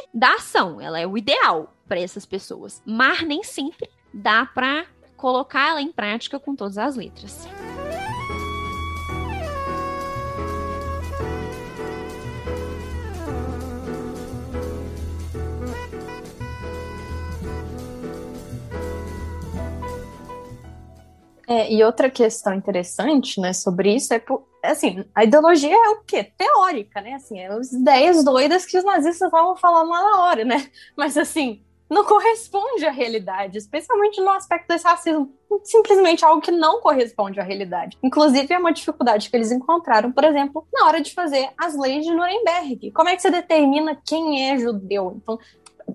da 0.12 0.34
ação, 0.34 0.80
ela 0.80 0.98
é 0.98 1.06
o 1.06 1.18
ideal 1.18 1.74
para 1.86 2.00
essas 2.00 2.24
pessoas, 2.24 2.82
mas 2.86 3.22
nem 3.22 3.42
sempre 3.42 3.88
dá 4.12 4.46
para 4.46 4.86
colocar 5.24 5.70
ela 5.70 5.80
em 5.80 5.90
prática 5.90 6.38
com 6.38 6.54
todas 6.54 6.76
as 6.76 6.96
letras. 6.96 7.48
É, 21.46 21.72
e 21.72 21.82
outra 21.82 22.10
questão 22.10 22.52
interessante, 22.52 23.40
né, 23.40 23.54
sobre 23.54 23.94
isso 23.94 24.12
é, 24.12 24.22
assim, 24.62 25.06
a 25.14 25.24
ideologia 25.24 25.74
é 25.74 25.88
o 25.88 26.02
quê? 26.02 26.22
Teórica, 26.36 27.00
né, 27.00 27.14
assim, 27.14 27.38
é 27.38 27.46
as 27.46 27.72
ideias 27.72 28.22
doidas 28.22 28.66
que 28.66 28.76
os 28.76 28.84
nazistas 28.84 29.28
estavam 29.28 29.56
falando 29.56 29.88
lá 29.88 30.02
na 30.02 30.20
hora, 30.24 30.44
né, 30.44 30.70
mas 30.94 31.16
assim, 31.16 31.64
não 31.88 32.04
corresponde 32.04 32.86
à 32.86 32.90
realidade, 32.90 33.58
especialmente 33.58 34.20
no 34.20 34.30
aspecto 34.30 34.68
desse 34.68 34.84
racismo. 34.84 35.32
Simplesmente 35.62 36.24
algo 36.24 36.40
que 36.40 36.50
não 36.50 36.80
corresponde 36.80 37.38
à 37.38 37.42
realidade. 37.42 37.96
Inclusive, 38.02 38.52
é 38.52 38.58
uma 38.58 38.72
dificuldade 38.72 39.30
que 39.30 39.36
eles 39.36 39.52
encontraram, 39.52 40.10
por 40.10 40.24
exemplo, 40.24 40.66
na 40.72 40.86
hora 40.86 41.00
de 41.00 41.12
fazer 41.14 41.50
as 41.56 41.76
leis 41.76 42.04
de 42.04 42.12
Nuremberg. 42.12 42.90
Como 42.90 43.08
é 43.08 43.14
que 43.14 43.22
você 43.22 43.30
determina 43.30 43.96
quem 44.04 44.50
é 44.50 44.58
judeu? 44.58 45.14
Então, 45.16 45.38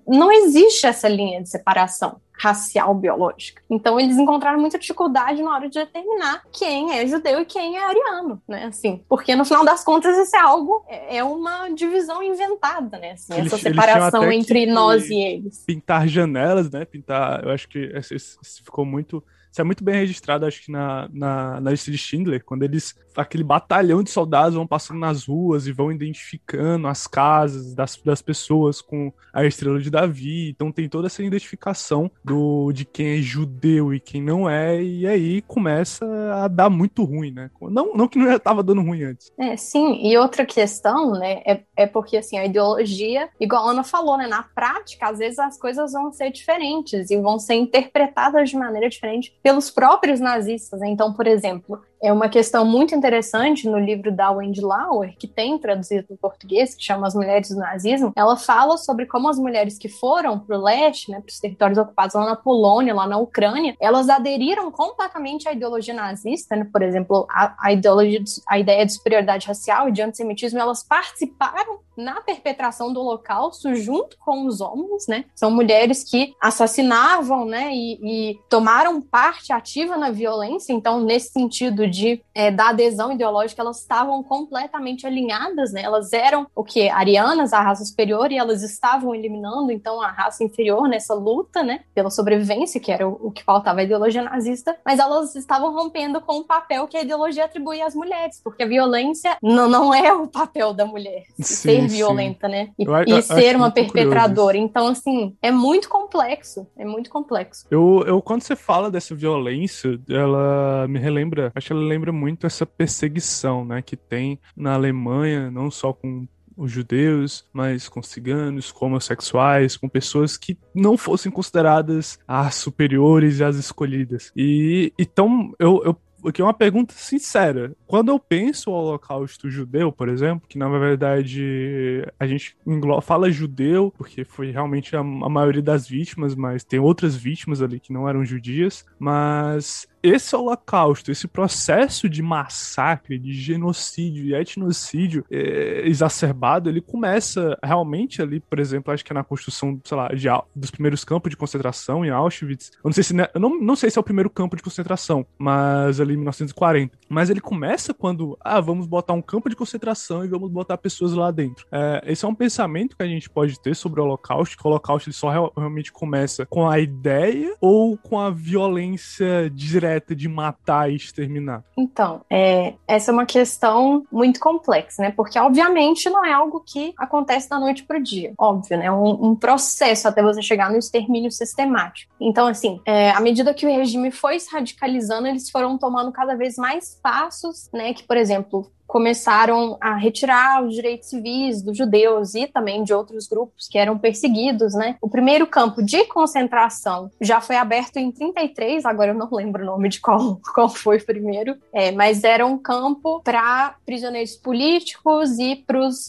não 0.10 0.32
existe 0.32 0.86
essa 0.88 1.08
linha 1.08 1.42
de 1.42 1.50
separação 1.50 2.20
racial 2.40 2.96
biológica. 2.96 3.62
Então 3.70 4.00
eles 4.00 4.18
encontraram 4.18 4.60
muita 4.60 4.80
dificuldade 4.80 5.44
na 5.44 5.54
hora 5.54 5.70
de 5.70 5.78
determinar 5.78 6.42
quem 6.54 6.98
é 6.98 7.06
judeu 7.06 7.42
e 7.42 7.46
quem 7.46 7.76
é 7.76 7.84
ariano, 7.84 8.42
né? 8.48 8.66
Assim, 8.66 9.04
porque 9.10 9.36
no 9.36 9.44
final 9.44 9.66
das 9.66 9.84
contas 9.84 10.18
isso 10.18 10.36
é 10.36 10.40
algo 10.40 10.86
é, 10.88 11.18
é 11.18 11.24
uma 11.24 11.68
divisão 11.70 12.24
inventada, 12.24 12.98
né? 12.98 13.12
Assim, 13.12 13.34
eles, 13.34 13.52
essa 13.52 13.62
separação 13.62 14.32
entre 14.32 14.66
nós 14.66 15.10
e 15.10 15.20
eles. 15.20 15.66
Pintar 15.66 16.08
janelas, 16.08 16.72
né? 16.72 16.86
Pintar, 16.86 17.44
eu 17.44 17.52
acho 17.52 17.68
que 17.68 17.92
isso 18.12 18.40
ficou 18.64 18.86
muito 18.86 19.22
isso 19.52 19.62
é 19.62 19.64
muito 19.64 19.84
bem 19.84 19.96
registrado, 19.96 20.46
acho 20.46 20.64
que 20.64 20.72
na, 20.72 21.10
na, 21.12 21.60
na 21.60 21.72
lista 21.72 21.90
de 21.90 21.98
Schindler, 21.98 22.44
quando 22.46 22.64
eles, 22.64 22.96
aquele 23.16 23.44
batalhão 23.44 24.04
de 24.04 24.12
soldados 24.12 24.54
vão 24.54 24.68
passando 24.68 25.00
nas 25.00 25.26
ruas 25.26 25.66
e 25.66 25.72
vão 25.72 25.92
identificando 25.92 26.88
as 26.88 27.08
casas 27.08 27.74
das, 27.74 27.98
das 27.98 28.22
pessoas 28.22 28.80
com 28.80 29.12
a 29.34 29.44
estrela 29.44 29.80
de 29.80 29.90
Davi. 29.90 30.50
Então 30.50 30.72
tem 30.72 30.88
toda 30.88 31.08
essa 31.08 31.24
identificação 31.24 32.12
do, 32.24 32.72
de 32.72 32.86
quem 32.86 33.18
é 33.18 33.22
judeu 33.22 33.94
e 33.94 34.00
quem 34.00 34.22
não 34.22 34.50
é, 34.50 34.82
e 34.82 35.08
aí 35.08 35.42
começa 35.42 36.06
a 36.36 36.48
dar 36.48 36.70
muito 36.70 37.04
ruim, 37.04 37.32
né? 37.32 37.50
Não, 37.60 37.96
não 37.96 38.08
que 38.08 38.20
não 38.20 38.32
estava 38.32 38.62
dando 38.62 38.82
ruim 38.82 39.04
antes. 39.04 39.32
É, 39.38 39.58
sim, 39.58 40.08
e 40.08 40.16
outra 40.18 40.46
questão, 40.46 41.12
né, 41.12 41.42
é, 41.46 41.64
é 41.76 41.88
porque 41.88 42.18
assim, 42.18 42.38
a 42.38 42.46
ideologia, 42.46 43.30
igual 43.40 43.68
a 43.68 43.72
Ana 43.72 43.84
falou, 43.84 44.18
né, 44.18 44.28
na 44.28 44.44
prática, 44.44 45.10
às 45.10 45.18
vezes 45.18 45.40
as 45.40 45.58
coisas 45.58 45.92
vão 45.92 46.12
ser 46.12 46.32
diferentes 46.32 47.10
e 47.10 47.18
vão 47.18 47.40
ser 47.40 47.56
interpretadas 47.56 48.50
de 48.50 48.56
maneira 48.56 48.90
diferente 48.90 49.40
pelos 49.50 49.72
próprios 49.72 50.20
nazistas. 50.20 50.80
Então, 50.84 51.12
por 51.12 51.26
exemplo, 51.26 51.82
é 52.02 52.12
uma 52.12 52.30
questão 52.30 52.66
muito 52.66 52.96
interessante 52.96 53.68
no 53.68 53.78
livro 53.78 54.12
da 54.12 54.32
Wendy 54.32 54.62
Lauer, 54.62 55.16
que 55.18 55.28
tem 55.28 55.58
traduzido 55.58 56.08
para 56.08 56.18
português, 56.18 56.74
que 56.74 56.84
chama 56.84 57.08
As 57.08 57.16
Mulheres 57.16 57.50
do 57.50 57.58
Nazismo. 57.58 58.14
Ela 58.16 58.38
fala 58.38 58.78
sobre 58.78 59.06
como 59.06 59.30
as 59.30 59.38
mulheres 59.38 59.78
que 59.78 59.90
foram 59.90 60.40
para 60.40 60.58
o 60.58 60.62
leste, 60.62 61.12
né, 61.12 61.20
para 61.20 61.30
os 61.30 61.40
territórios 61.40 61.78
ocupados 61.78 62.16
lá 62.16 62.26
na 62.26 62.36
Polônia, 62.36 62.94
lá 62.94 63.08
na 63.08 63.18
Ucrânia, 63.18 63.76
elas 63.80 64.10
aderiram 64.10 64.72
completamente 64.72 65.48
à 65.48 65.54
ideologia 65.54 65.94
nazista, 65.94 66.56
né? 66.56 66.68
por 66.72 66.82
exemplo, 66.82 67.28
a, 67.30 67.56
a, 67.60 67.74
ideologia, 67.74 68.24
a 68.48 68.58
ideia 68.60 68.86
de 68.86 68.94
superioridade 68.94 69.48
racial 69.48 69.90
e 69.90 69.92
de 69.92 70.02
antissemitismo, 70.02 70.60
elas 70.60 70.84
participaram 70.84 71.80
na 72.00 72.22
perpetração 72.22 72.94
do 72.94 73.02
Holocausto 73.02 73.76
junto 73.76 74.18
com 74.20 74.48
os 74.48 74.62
homens, 74.62 75.06
né? 75.08 75.26
São 75.36 75.52
mulheres 75.52 76.04
que 76.04 76.34
assassinavam, 76.40 77.46
né, 77.46 77.72
e, 77.74 78.00
e 78.32 78.40
tomaram 78.50 79.02
parte 79.02 79.52
ativa 79.52 79.98
na 79.98 80.10
violência. 80.10 80.72
Então, 80.72 81.02
nesse 81.02 81.34
sentido 81.34 81.89
de 81.90 82.22
é, 82.34 82.52
da 82.52 82.70
adesão 82.70 83.12
ideológica, 83.12 83.62
elas 83.62 83.80
estavam 83.80 84.24
completamente 84.24 85.06
alinhadas, 85.06 85.72
né? 85.72 85.82
Elas 85.82 86.14
eram 86.14 86.48
o 86.56 86.64
que 86.64 86.90
arianas, 86.90 87.54
a 87.54 87.62
raça 87.62 87.84
superior, 87.84 88.32
e 88.32 88.38
elas 88.38 88.64
estavam 88.64 89.14
eliminando 89.14 89.72
então 89.72 90.02
a 90.02 90.08
raça 90.08 90.44
inferior 90.44 90.88
nessa 90.88 91.14
luta, 91.14 91.64
né, 91.64 91.82
pela 91.94 92.10
sobrevivência, 92.10 92.80
que 92.80 92.92
era 92.92 93.08
o, 93.08 93.28
o 93.28 93.32
que 93.32 93.44
faltava 93.44 93.80
à 93.80 93.84
ideologia 93.84 94.22
nazista. 94.22 94.78
Mas 94.86 95.00
elas 95.00 95.36
estavam 95.36 95.74
rompendo 95.74 96.22
com 96.22 96.38
o 96.38 96.44
papel 96.44 96.88
que 96.88 96.98
a 96.98 97.02
ideologia 97.02 97.46
atribui 97.46 97.82
às 97.82 97.96
mulheres, 97.96 98.40
porque 98.44 98.64
a 98.64 98.68
violência 98.68 99.38
não, 99.42 99.70
não 99.70 99.94
é 99.94 100.14
o 100.14 100.28
papel 100.28 100.74
da 100.74 100.86
mulher 100.86 101.24
sim, 101.40 101.44
ser 101.44 101.88
violenta, 101.88 102.48
sim. 102.48 102.52
né? 102.52 102.70
E, 102.78 102.84
eu, 102.84 102.96
eu, 102.96 103.18
e 103.18 103.22
ser 103.22 103.56
uma 103.56 103.72
perpetradora. 103.72 104.58
Então, 104.58 104.88
assim, 104.88 105.36
é 105.42 105.52
muito 105.52 105.90
complexo. 105.90 106.68
É 106.78 106.86
muito 106.86 107.10
complexo. 107.10 107.66
Eu, 107.70 108.04
eu, 108.06 108.22
quando 108.22 108.42
você 108.42 108.56
fala 108.56 108.90
dessa 108.92 109.16
violência, 109.16 110.00
ela 110.10 110.88
me 110.88 111.00
relembra, 111.00 111.52
acho 111.56 111.68
que 111.68 111.74
ela 111.80 111.88
lembra 111.88 112.12
muito 112.12 112.46
essa 112.46 112.66
perseguição, 112.66 113.66
né, 113.66 113.82
que 113.82 113.96
tem 113.96 114.40
na 114.56 114.74
Alemanha, 114.74 115.50
não 115.50 115.72
só 115.72 115.94
com 115.94 116.28
os 116.60 116.72
judeus, 116.72 117.46
mas 117.54 117.88
com 117.88 118.04
ciganos, 118.04 118.70
com 118.70 118.88
homossexuais, 118.88 119.78
com 119.78 119.88
pessoas 119.88 120.36
que 120.36 120.58
não 120.76 120.98
fossem 120.98 121.32
consideradas 121.32 122.20
as 122.28 122.56
superiores 122.56 123.40
e 123.40 123.44
as 123.46 123.56
escolhidas. 123.56 124.32
E 124.36 124.92
então 125.00 125.54
eu, 125.58 125.82
eu 125.86 125.98
aqui 126.28 126.42
é 126.42 126.44
uma 126.46 126.54
pergunta 126.54 126.94
sincera. 126.94 127.74
Quando 127.88 128.10
eu 128.10 128.20
penso 128.20 128.70
o 128.70 128.74
holocausto 128.74 129.50
judeu, 129.50 129.92
por 129.92 130.10
exemplo, 130.10 130.48
que 130.48 130.58
na 130.58 130.68
verdade 130.68 132.04
a 132.20 132.28
gente 132.28 132.58
fala 133.02 133.32
judeu, 133.32 133.94
porque 133.98 134.24
foi 134.24 134.52
realmente 134.52 134.96
a 134.96 135.04
maioria 135.04 135.62
das 135.62 135.88
vítimas, 135.88 136.36
mas 136.36 136.64
tem 136.64 136.80
outras 136.80 137.16
vítimas 137.16 137.62
ali 137.62 137.80
que 137.80 137.94
não 137.94 138.08
eram 138.08 138.26
judias, 138.26 138.86
mas 139.00 139.88
esse 140.02 140.36
holocausto, 140.36 141.12
esse 141.12 141.28
processo 141.28 142.08
de 142.08 142.22
massacre, 142.22 143.18
de 143.18 143.34
genocídio 143.34 144.26
e 144.26 144.34
etnocídio 144.34 145.26
é, 145.30 145.84
exacerbado, 145.86 146.70
ele 146.70 146.82
começa 146.82 147.58
realmente 147.64 148.22
ali, 148.22 148.40
por 148.40 148.60
exemplo, 148.60 148.94
acho 148.94 149.04
que 149.04 149.12
é 149.12 149.16
na 149.16 149.24
construção, 149.24 149.80
sei 149.84 149.98
lá, 149.98 150.08
de, 150.10 150.28
dos 150.56 150.72
primeiros 150.72 151.04
campos 151.04 151.30
de 151.30 151.38
concentração 151.38 152.06
em 152.06 152.10
Auschwitz. 152.10 152.72
Eu 152.76 152.90
não 152.90 152.94
sei 152.94 153.04
se 153.04 153.14
né, 153.14 153.28
não, 153.36 153.60
não 153.60 153.76
sei 153.76 153.90
se 153.90 153.98
é 153.98 154.02
o 154.02 154.04
primeiro 154.04 154.30
campo 154.30 154.56
de 154.56 154.64
concentração, 154.64 155.26
mas 155.38 156.00
ali 156.00 156.14
em 156.14 156.18
1940. 156.18 156.98
Mas 157.10 157.30
ele 157.30 157.42
começa 157.42 157.94
quando, 157.94 158.38
ah, 158.42 158.62
vamos 158.62 158.88
botar 158.88 159.14
um 159.14 159.22
campo 159.22 159.50
de 159.50 159.56
concentração 159.56 160.24
e 160.24 160.28
vamos 160.28 160.50
botar 160.50 160.78
pessoas 160.78 161.14
lá 161.14 161.32
dentro. 161.32 161.66
É, 161.72 162.04
esse 162.06 162.24
é 162.24 162.28
um 162.28 162.36
pensamento 162.36 162.96
que 162.96 163.04
a 163.04 163.08
gente 163.08 163.30
pode 163.30 163.60
ter 163.62 163.76
sobre 163.76 164.00
o 164.00 164.04
holocausto, 164.04 164.58
que 164.58 164.66
o 164.66 164.70
holocausto 164.70 165.10
ele 165.10 165.16
só 165.16 165.52
realmente 165.56 165.92
começa 165.92 166.46
com 166.46 166.70
a 166.70 166.80
ideia 166.80 167.56
ou 167.60 167.98
com 167.98 168.20
a 168.20 168.30
violência 168.30 169.50
direta 169.50 169.89
de 170.16 170.28
matar 170.28 170.92
e 170.92 170.96
exterminar? 170.96 171.64
Então, 171.78 172.22
é, 172.30 172.74
essa 172.88 173.12
é 173.12 173.14
uma 173.14 173.26
questão 173.26 174.06
muito 174.12 174.40
complexa, 174.40 175.02
né? 175.02 175.12
Porque, 175.12 175.40
obviamente, 175.40 176.10
não 176.10 176.26
é 176.26 176.32
algo 176.32 176.64
que 176.66 176.94
acontece 176.98 177.50
da 177.50 177.60
noite 177.60 177.84
para 177.84 177.98
o 177.98 178.04
dia. 178.04 178.34
Óbvio, 178.38 178.78
né? 178.78 178.92
Um, 178.92 179.30
um, 179.30 179.36
processo 179.36 180.08
até 180.08 180.22
você 180.22 180.42
chegar 180.42 180.70
no 180.70 180.78
extermínio 180.78 181.32
sistemático. 181.32 182.14
Então, 182.20 182.48
assim, 182.48 182.80
é, 182.86 183.12
à 183.12 183.20
medida 183.20 183.54
que 183.54 183.66
o 183.66 183.70
regime 183.70 184.12
foi 184.12 184.40
se 184.40 184.52
radicalizando, 184.52 185.28
eles 185.28 185.50
foram 185.50 185.78
tomando 185.78 186.12
cada 186.12 186.36
vez 186.36 186.56
mais 186.58 187.00
passos, 187.02 187.70
né? 187.74 187.94
Que, 187.94 188.04
por 188.04 188.18
exemplo, 188.18 188.70
começaram 188.90 189.78
a 189.80 189.96
retirar 189.96 190.66
os 190.66 190.74
direitos 190.74 191.10
civis 191.10 191.62
dos 191.62 191.78
judeus 191.78 192.34
e 192.34 192.48
também 192.48 192.84
de 192.84 192.92
outros 192.92 193.28
grupos 193.28 193.68
que 193.68 193.78
eram 193.78 194.00
perseguidos, 194.00 194.74
né? 194.74 194.96
O 195.00 195.08
primeiro 195.08 195.46
campo 195.46 195.84
de 195.84 196.06
concentração 196.06 197.12
já 197.22 197.40
foi 197.40 197.56
aberto 197.56 197.98
em 197.98 198.12
33, 198.12 198.84
agora 198.86 199.12
eu 199.12 199.16
não 199.16 199.30
lembro 199.32 199.62
o 199.62 199.66
nome 199.66 199.90
de 199.90 200.02
qual, 200.02 200.42
qual 200.56 200.68
foi 200.68 200.98
o 200.98 201.06
primeiro, 201.06 201.56
é, 201.72 201.92
mas 201.92 202.24
era 202.24 202.44
um 202.48 202.58
campo 202.58 203.22
para 203.24 203.76
prisioneiros 203.86 204.36
políticos 204.36 205.38
e 205.38 205.64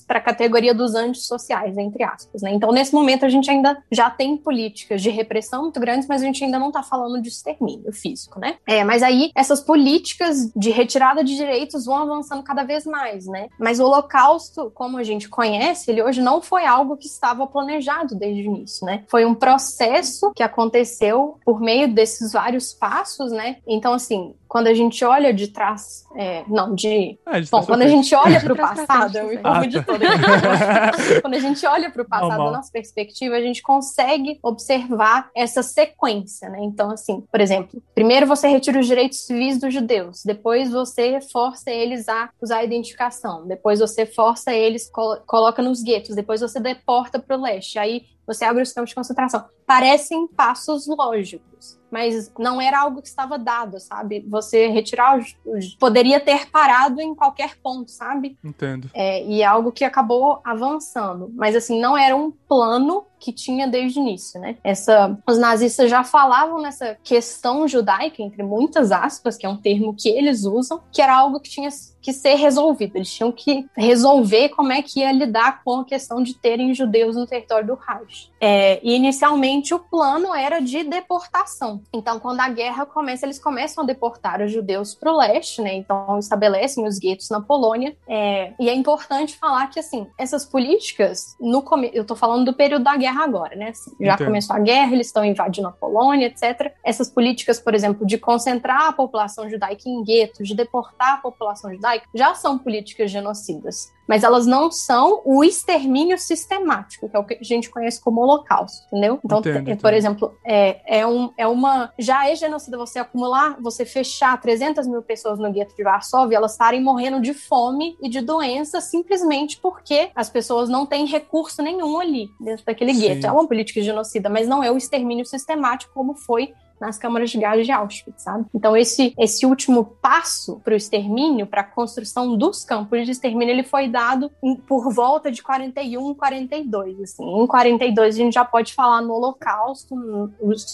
para 0.07 0.19
a 0.19 0.23
categoria 0.23 0.73
dos 0.73 0.95
antissociais, 0.95 1.77
entre 1.77 2.03
aspas, 2.03 2.41
né? 2.41 2.51
Então, 2.51 2.73
nesse 2.73 2.95
momento, 2.95 3.27
a 3.27 3.29
gente 3.29 3.51
ainda 3.51 3.77
já 3.93 4.09
tem 4.09 4.39
políticas 4.39 5.03
de 5.03 5.11
repressão 5.11 5.65
muito 5.65 5.79
grandes, 5.79 6.09
mas 6.09 6.23
a 6.23 6.25
gente 6.25 6.43
ainda 6.43 6.59
não 6.59 6.69
está 6.69 6.83
falando 6.83 7.21
de 7.21 7.29
extermínio 7.29 7.93
físico, 7.93 8.41
né? 8.41 8.57
É, 8.67 8.83
mas 8.85 9.03
aí 9.03 9.31
essas 9.35 9.61
políticas 9.61 10.51
de 10.57 10.71
retirada 10.71 11.23
de 11.23 11.37
direitos 11.37 11.85
vão 11.85 11.97
avançando 11.97 12.43
cada 12.43 12.70
vez 12.71 12.87
mais, 12.87 13.27
né? 13.27 13.49
Mas 13.59 13.81
o 13.81 13.85
Holocausto, 13.85 14.71
como 14.73 14.97
a 14.97 15.03
gente 15.03 15.29
conhece, 15.29 15.91
ele 15.91 16.03
hoje 16.03 16.23
não 16.23 16.41
foi 16.41 16.65
algo 16.65 16.97
que 16.97 17.07
estava 17.07 17.47
planejado 17.47 18.15
desde 18.15 18.43
o 18.43 18.57
início, 18.57 18.87
né? 18.87 19.05
Foi 19.09 19.25
um 19.25 19.35
processo 19.35 20.33
que 20.35 20.43
aconteceu 20.43 21.39
por 21.45 21.61
meio 21.61 21.93
desses 21.93 22.33
vários 22.33 22.73
passos, 22.73 23.33
né? 23.33 23.57
Então, 23.67 23.93
assim, 23.93 24.35
quando 24.51 24.67
a 24.67 24.75
gente 24.75 25.05
olha 25.05 25.33
de 25.33 25.47
trás, 25.47 26.05
é, 26.17 26.43
não, 26.49 26.75
de. 26.75 27.17
De 27.41 27.51
Bom, 27.53 27.63
quando 27.65 27.83
a 27.83 27.87
gente 27.87 28.13
olha 28.17 28.41
para 28.41 28.53
o 28.53 28.57
passado, 28.57 29.17
eu 29.17 29.29
me 29.29 29.39
confundi 29.39 29.79
ah, 29.79 29.85
tá. 29.85 29.93
toda. 29.93 31.21
quando 31.23 31.35
a 31.35 31.39
gente 31.39 31.65
olha 31.65 31.89
para 31.89 32.03
o 32.03 32.05
passado, 32.05 32.45
da 32.45 32.51
nossa 32.51 32.73
perspectiva, 32.73 33.37
a 33.37 33.41
gente 33.41 33.63
consegue 33.63 34.41
observar 34.43 35.31
essa 35.37 35.63
sequência, 35.63 36.49
né? 36.49 36.59
Então, 36.63 36.91
assim, 36.91 37.21
por 37.31 37.41
exemplo, 37.41 37.81
primeiro 37.95 38.27
você 38.27 38.49
retira 38.49 38.81
os 38.81 38.89
direitos 38.89 39.25
civis 39.25 39.61
dos 39.61 39.73
judeus, 39.73 40.25
depois 40.25 40.69
você 40.69 41.21
força 41.21 41.71
eles 41.71 42.09
a 42.09 42.31
usar 42.43 42.57
a 42.57 42.65
identificação, 42.65 43.47
depois 43.47 43.79
você 43.79 44.05
força 44.05 44.53
eles, 44.53 44.91
coloca 45.29 45.63
nos 45.63 45.81
guetos, 45.81 46.17
depois 46.17 46.41
você 46.41 46.59
deporta 46.59 47.21
para 47.21 47.37
o 47.37 47.41
leste, 47.41 47.79
aí 47.79 48.03
você 48.27 48.45
abre 48.45 48.65
os 48.65 48.73
campos 48.73 48.91
de 48.91 48.97
concentração. 48.97 49.45
Parecem 49.65 50.27
passos 50.27 50.89
lógicos 50.89 51.80
mas 51.91 52.33
não 52.39 52.61
era 52.61 52.81
algo 52.81 53.03
que 53.03 53.09
estava 53.09 53.39
dado, 53.39 53.81
sabe? 53.81 54.25
Você 54.29 54.69
retirar 54.69 55.19
os, 55.19 55.37
os 55.45 55.75
poderia 55.75 56.21
ter 56.21 56.51
parado 56.51 57.01
em 57.01 57.15
qualquer 57.15 57.57
ponto, 57.63 57.91
sabe? 57.91 58.39
Entendo. 58.43 58.91
É, 58.95 59.25
e 59.25 59.43
é 59.43 59.47
algo 59.47 59.73
que 59.73 59.85
acabou 59.85 60.41
avançando, 60.45 61.31
mas 61.35 61.57
assim 61.57 61.81
não 61.81 61.97
era 61.97 62.17
um 62.17 62.31
plano 62.31 63.07
que 63.21 63.33
tinha 63.33 63.69
desde 63.69 64.01
o 64.01 64.03
início, 64.03 64.41
né? 64.41 64.57
Essa, 64.65 65.17
os 65.29 65.39
nazistas 65.39 65.91
já 65.91 66.03
falavam 66.03 66.61
nessa 66.61 66.97
questão 67.05 67.69
judaica 67.69 68.23
entre 68.23 68.43
muitas 68.43 68.91
aspas, 68.91 69.37
que 69.37 69.47
é 69.47 69.49
um 69.49 69.57
termo 69.57 69.95
que 69.95 70.09
eles 70.09 70.45
usam, 70.45 70.81
que 70.91 71.03
era 71.03 71.15
algo 71.15 71.39
que 71.39 71.51
tinha 71.51 71.69
que 72.01 72.13
ser 72.13 72.35
resolvido. 72.35 72.97
Eles 72.97 73.13
tinham 73.13 73.31
que 73.31 73.67
resolver 73.77 74.49
como 74.51 74.73
é 74.73 74.83
que 74.83 75.01
ia 75.01 75.13
lidar 75.13 75.63
com 75.63 75.81
a 75.81 75.85
questão 75.85 76.23
de 76.23 76.35
terem 76.35 76.75
judeus 76.75 77.17
no 77.17 77.27
território 77.27 77.67
do 77.67 77.75
Reich. 77.75 78.31
É, 78.41 78.81
e 78.83 78.95
inicialmente 78.95 79.75
o 79.75 79.79
plano 79.79 80.35
era 80.35 80.61
de 80.61 80.83
deportação. 80.83 81.83
Então, 81.93 82.19
quando 82.19 82.41
a 82.41 82.49
guerra 82.49 82.87
começa, 82.87 83.27
eles 83.27 83.39
começam 83.39 83.85
a 83.85 83.87
deportar 83.87 84.41
os 84.41 84.51
judeus 84.51 84.95
para 84.95 85.13
o 85.13 85.17
leste, 85.17 85.61
né? 85.61 85.75
Então, 85.75 86.19
estabelecem 86.19 86.87
os 86.87 86.99
guetos 86.99 87.29
na 87.29 87.41
Polônia. 87.41 87.95
É, 88.09 88.53
e 88.59 88.69
é 88.69 88.75
importante 88.75 89.37
falar 89.37 89.67
que, 89.69 89.79
assim, 89.79 90.07
essas 90.19 90.47
políticas, 90.47 91.37
no 91.39 91.63
come... 91.63 91.91
eu 91.93 92.03
estou 92.03 92.17
falando 92.17 92.47
do 92.47 92.55
período 92.55 92.85
da 92.85 92.97
guerra 92.97 93.10
agora, 93.19 93.57
né? 93.57 93.69
Assim, 93.69 93.93
já 94.01 94.15
Entendo. 94.15 94.27
começou 94.27 94.57
a 94.57 94.59
guerra, 94.59 94.93
eles 94.93 95.07
estão 95.07 95.25
invadindo 95.25 95.69
a 95.69 95.73
Polônia, 95.73 96.27
etc. 96.27 96.73
Essas 96.85 97.11
políticas, 97.11 97.61
por 97.61 97.75
exemplo, 97.75 98.07
de 98.07 98.19
concentrar 98.19 98.89
a 98.89 98.93
população 98.93 99.49
judaica 99.49 99.89
em 99.89 100.03
guetos, 100.03 100.47
de 100.49 100.55
deportar 100.55 101.15
a 101.15 101.17
população 101.19 101.73
judaica, 101.73 102.07
já 102.15 102.35
são 102.35 102.59
políticas 102.59 103.11
genocidas 103.11 103.93
mas 104.11 104.25
elas 104.25 104.45
não 104.45 104.73
são 104.73 105.23
o 105.25 105.45
extermínio 105.45 106.19
sistemático, 106.19 107.09
que 107.09 107.17
é 107.17 107.21
o 107.21 107.25
que 107.25 107.35
a 107.35 107.45
gente 107.45 107.71
conhece 107.71 108.01
como 108.01 108.21
holocausto, 108.21 108.85
entendeu? 108.89 109.21
Então, 109.25 109.39
entendo, 109.39 109.61
entendo. 109.61 109.81
por 109.81 109.95
exemplo, 109.95 110.35
é, 110.45 110.99
é, 110.99 111.07
um, 111.07 111.33
é 111.39 111.47
uma. 111.47 111.93
Já 111.97 112.29
é 112.29 112.35
genocida 112.35 112.77
você 112.77 112.99
acumular, 112.99 113.57
você 113.61 113.85
fechar 113.85 114.41
300 114.41 114.89
mil 114.89 115.01
pessoas 115.01 115.39
no 115.39 115.53
gueto 115.53 115.77
de 115.77 115.85
Varsóvia, 115.85 116.39
elas 116.39 116.51
estarem 116.51 116.83
morrendo 116.83 117.21
de 117.21 117.33
fome 117.33 117.97
e 118.03 118.09
de 118.09 118.21
doença 118.21 118.81
simplesmente 118.81 119.61
porque 119.61 120.11
as 120.13 120.29
pessoas 120.29 120.69
não 120.69 120.85
têm 120.87 121.07
recurso 121.07 121.63
nenhum 121.63 122.01
ali 122.01 122.31
dentro 122.41 122.65
daquele 122.65 122.93
Sim. 122.93 123.01
gueto. 123.01 123.29
É 123.29 123.31
uma 123.31 123.47
política 123.47 123.81
genocida, 123.81 124.29
mas 124.29 124.49
não 124.49 124.61
é 124.61 124.73
o 124.73 124.77
extermínio 124.77 125.25
sistemático 125.25 125.95
como 125.95 126.17
foi 126.17 126.53
nas 126.81 126.99
câmaras 126.99 127.31
de 127.31 127.39
gás 127.39 127.65
de 127.65 127.73
Auschwitz, 127.73 128.23
sabe? 128.23 128.47
Então 128.55 128.77
esse 128.77 129.15
esse 129.19 129.45
último 129.45 129.85
passo 129.85 130.61
para 130.65 130.73
o 130.73 130.77
extermínio, 130.77 131.47
para 131.47 131.61
a 131.61 131.65
construção 131.65 132.37
dos 132.37 132.65
campos 132.65 133.05
de 133.05 133.13
extermínio, 133.13 133.53
ele 133.53 133.63
foi 133.63 133.89
dado 133.89 134.31
em, 134.43 134.57
por 134.57 134.93
volta 134.93 135.31
de 135.31 135.43
41, 135.43 136.15
42, 136.15 137.01
assim. 137.01 137.25
Em 137.25 137.47
42 137.47 138.15
a 138.15 138.19
gente 138.19 138.35
já 138.35 138.45
pode 138.45 138.73
falar 138.73 139.01
no 139.03 139.13
Holocausto, 139.15 139.95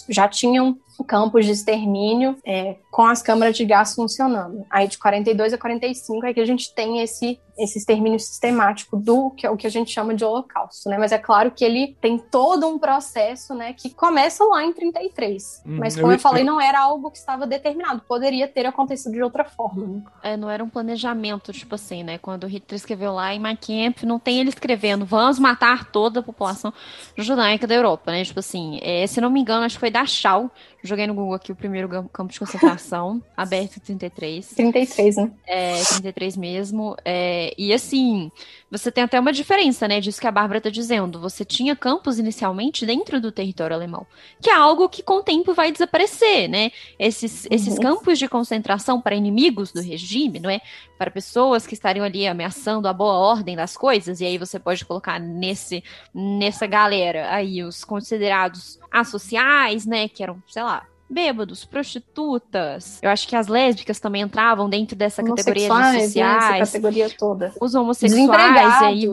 já 0.09 0.27
tinham 0.27 0.77
campos 1.05 1.45
de 1.45 1.51
extermínio 1.51 2.35
é, 2.45 2.77
com 2.91 3.05
as 3.05 3.21
câmaras 3.21 3.55
de 3.55 3.65
gás 3.65 3.93
funcionando. 3.93 4.65
Aí 4.69 4.87
de 4.87 4.97
42 4.97 5.53
a 5.53 5.57
45 5.57 6.25
é 6.25 6.33
que 6.33 6.39
a 6.39 6.45
gente 6.45 6.73
tem 6.73 7.01
esse 7.01 7.39
esse 7.57 7.77
extermínio 7.77 8.19
sistemático 8.19 8.97
do 8.97 9.31
que 9.31 9.45
é 9.45 9.49
o 9.49 9.57
que 9.57 9.67
a 9.67 9.69
gente 9.69 9.91
chama 9.91 10.13
de 10.13 10.23
holocausto, 10.23 10.89
né? 10.89 10.97
Mas 10.97 11.11
é 11.11 11.17
claro 11.17 11.51
que 11.51 11.63
ele 11.63 11.97
tem 11.99 12.17
todo 12.17 12.67
um 12.67 12.77
processo, 12.77 13.53
né, 13.53 13.73
que 13.73 13.89
começa 13.89 14.43
lá 14.45 14.63
em 14.63 14.73
33. 14.73 15.63
Hum, 15.65 15.77
Mas 15.79 15.95
como 15.95 16.07
eu, 16.07 16.15
eu 16.15 16.19
falei, 16.19 16.43
não 16.43 16.59
era 16.59 16.79
algo 16.79 17.09
que 17.11 17.17
estava 17.17 17.47
determinado, 17.47 18.01
poderia 18.07 18.47
ter 18.47 18.65
acontecido 18.65 19.13
de 19.13 19.23
outra 19.23 19.43
forma. 19.43 19.85
Né? 19.85 20.01
É, 20.23 20.37
não 20.37 20.49
era 20.49 20.63
um 20.63 20.69
planejamento, 20.69 21.51
tipo 21.51 21.75
assim, 21.75 22.03
né? 22.03 22.17
Quando 22.17 22.43
o 22.43 22.47
Hitler 22.47 22.77
escreveu 22.77 23.13
lá 23.13 23.33
em 23.33 23.41
Kampf, 23.55 24.05
não 24.05 24.19
tem 24.19 24.39
ele 24.39 24.49
escrevendo, 24.49 25.05
vamos 25.05 25.39
matar 25.39 25.91
toda 25.91 26.19
a 26.19 26.23
população 26.23 26.73
judaica 27.17 27.65
da 27.65 27.75
Europa, 27.75 28.11
né? 28.11 28.23
Tipo 28.23 28.39
assim, 28.39 28.79
é, 28.81 29.05
se 29.07 29.19
não 29.21 29.29
me 29.29 29.41
engano, 29.41 29.65
acho 29.65 29.75
que 29.75 29.79
foi 29.79 29.91
Dachau, 29.91 30.51
Joguei 30.83 31.07
no 31.07 31.13
Google 31.13 31.33
aqui 31.33 31.51
o 31.51 31.55
primeiro 31.55 31.89
campo 32.11 32.31
de 32.31 32.39
concentração, 32.39 33.21
aberto 33.35 33.77
em 33.77 33.79
33. 33.81 34.47
33, 34.49 35.15
né? 35.17 35.31
É, 35.45 35.83
33 35.83 36.37
mesmo. 36.37 36.95
É, 37.03 37.46
e 37.57 37.73
assim, 37.73 38.31
você 38.69 38.91
tem 38.91 39.03
até 39.03 39.19
uma 39.19 39.31
diferença, 39.31 39.87
né, 39.87 39.99
disso 39.99 40.19
que 40.19 40.27
a 40.27 40.31
Bárbara 40.31 40.57
está 40.57 40.69
dizendo. 40.69 41.19
Você 41.19 41.45
tinha 41.45 41.75
campos 41.75 42.19
inicialmente 42.19 42.85
dentro 42.85 43.21
do 43.21 43.31
território 43.31 43.75
alemão, 43.75 44.05
que 44.41 44.49
é 44.49 44.53
algo 44.53 44.89
que 44.89 45.03
com 45.03 45.17
o 45.19 45.23
tempo 45.23 45.53
vai 45.53 45.71
desaparecer, 45.71 46.47
né? 46.47 46.71
Esses, 46.99 47.43
uhum. 47.43 47.49
esses 47.51 47.79
campos 47.79 48.19
de 48.19 48.27
concentração 48.27 48.99
para 48.99 49.15
inimigos 49.15 49.71
do 49.71 49.81
regime, 49.81 50.39
não 50.39 50.49
é? 50.49 50.59
Para 50.97 51.11
pessoas 51.11 51.67
que 51.67 51.73
estariam 51.73 52.05
ali 52.05 52.27
ameaçando 52.27 52.87
a 52.87 52.93
boa 52.93 53.13
ordem 53.13 53.55
das 53.55 53.77
coisas, 53.77 54.19
e 54.19 54.25
aí 54.25 54.37
você 54.37 54.59
pode 54.59 54.83
colocar 54.85 55.19
nesse, 55.19 55.83
nessa 56.13 56.65
galera 56.65 57.33
aí 57.33 57.63
os 57.63 57.83
considerados 57.83 58.79
asociais, 58.91 59.85
né, 59.85 60.07
que 60.07 60.23
eram, 60.23 60.41
sei 60.47 60.63
lá, 60.63 60.85
bêbados, 61.09 61.65
prostitutas. 61.65 62.99
Eu 63.01 63.09
acho 63.09 63.27
que 63.27 63.35
as 63.35 63.47
lésbicas 63.47 63.99
também 63.99 64.21
entravam 64.21 64.69
dentro 64.69 64.95
dessa 64.95 65.23
categoria 65.23 65.69
de 65.69 66.03
sociais. 66.03 66.61
Essa 66.61 66.71
categoria 66.73 67.09
toda. 67.09 67.53
Os 67.59 67.73
homossexuais 67.73 68.81
aí 68.81 69.07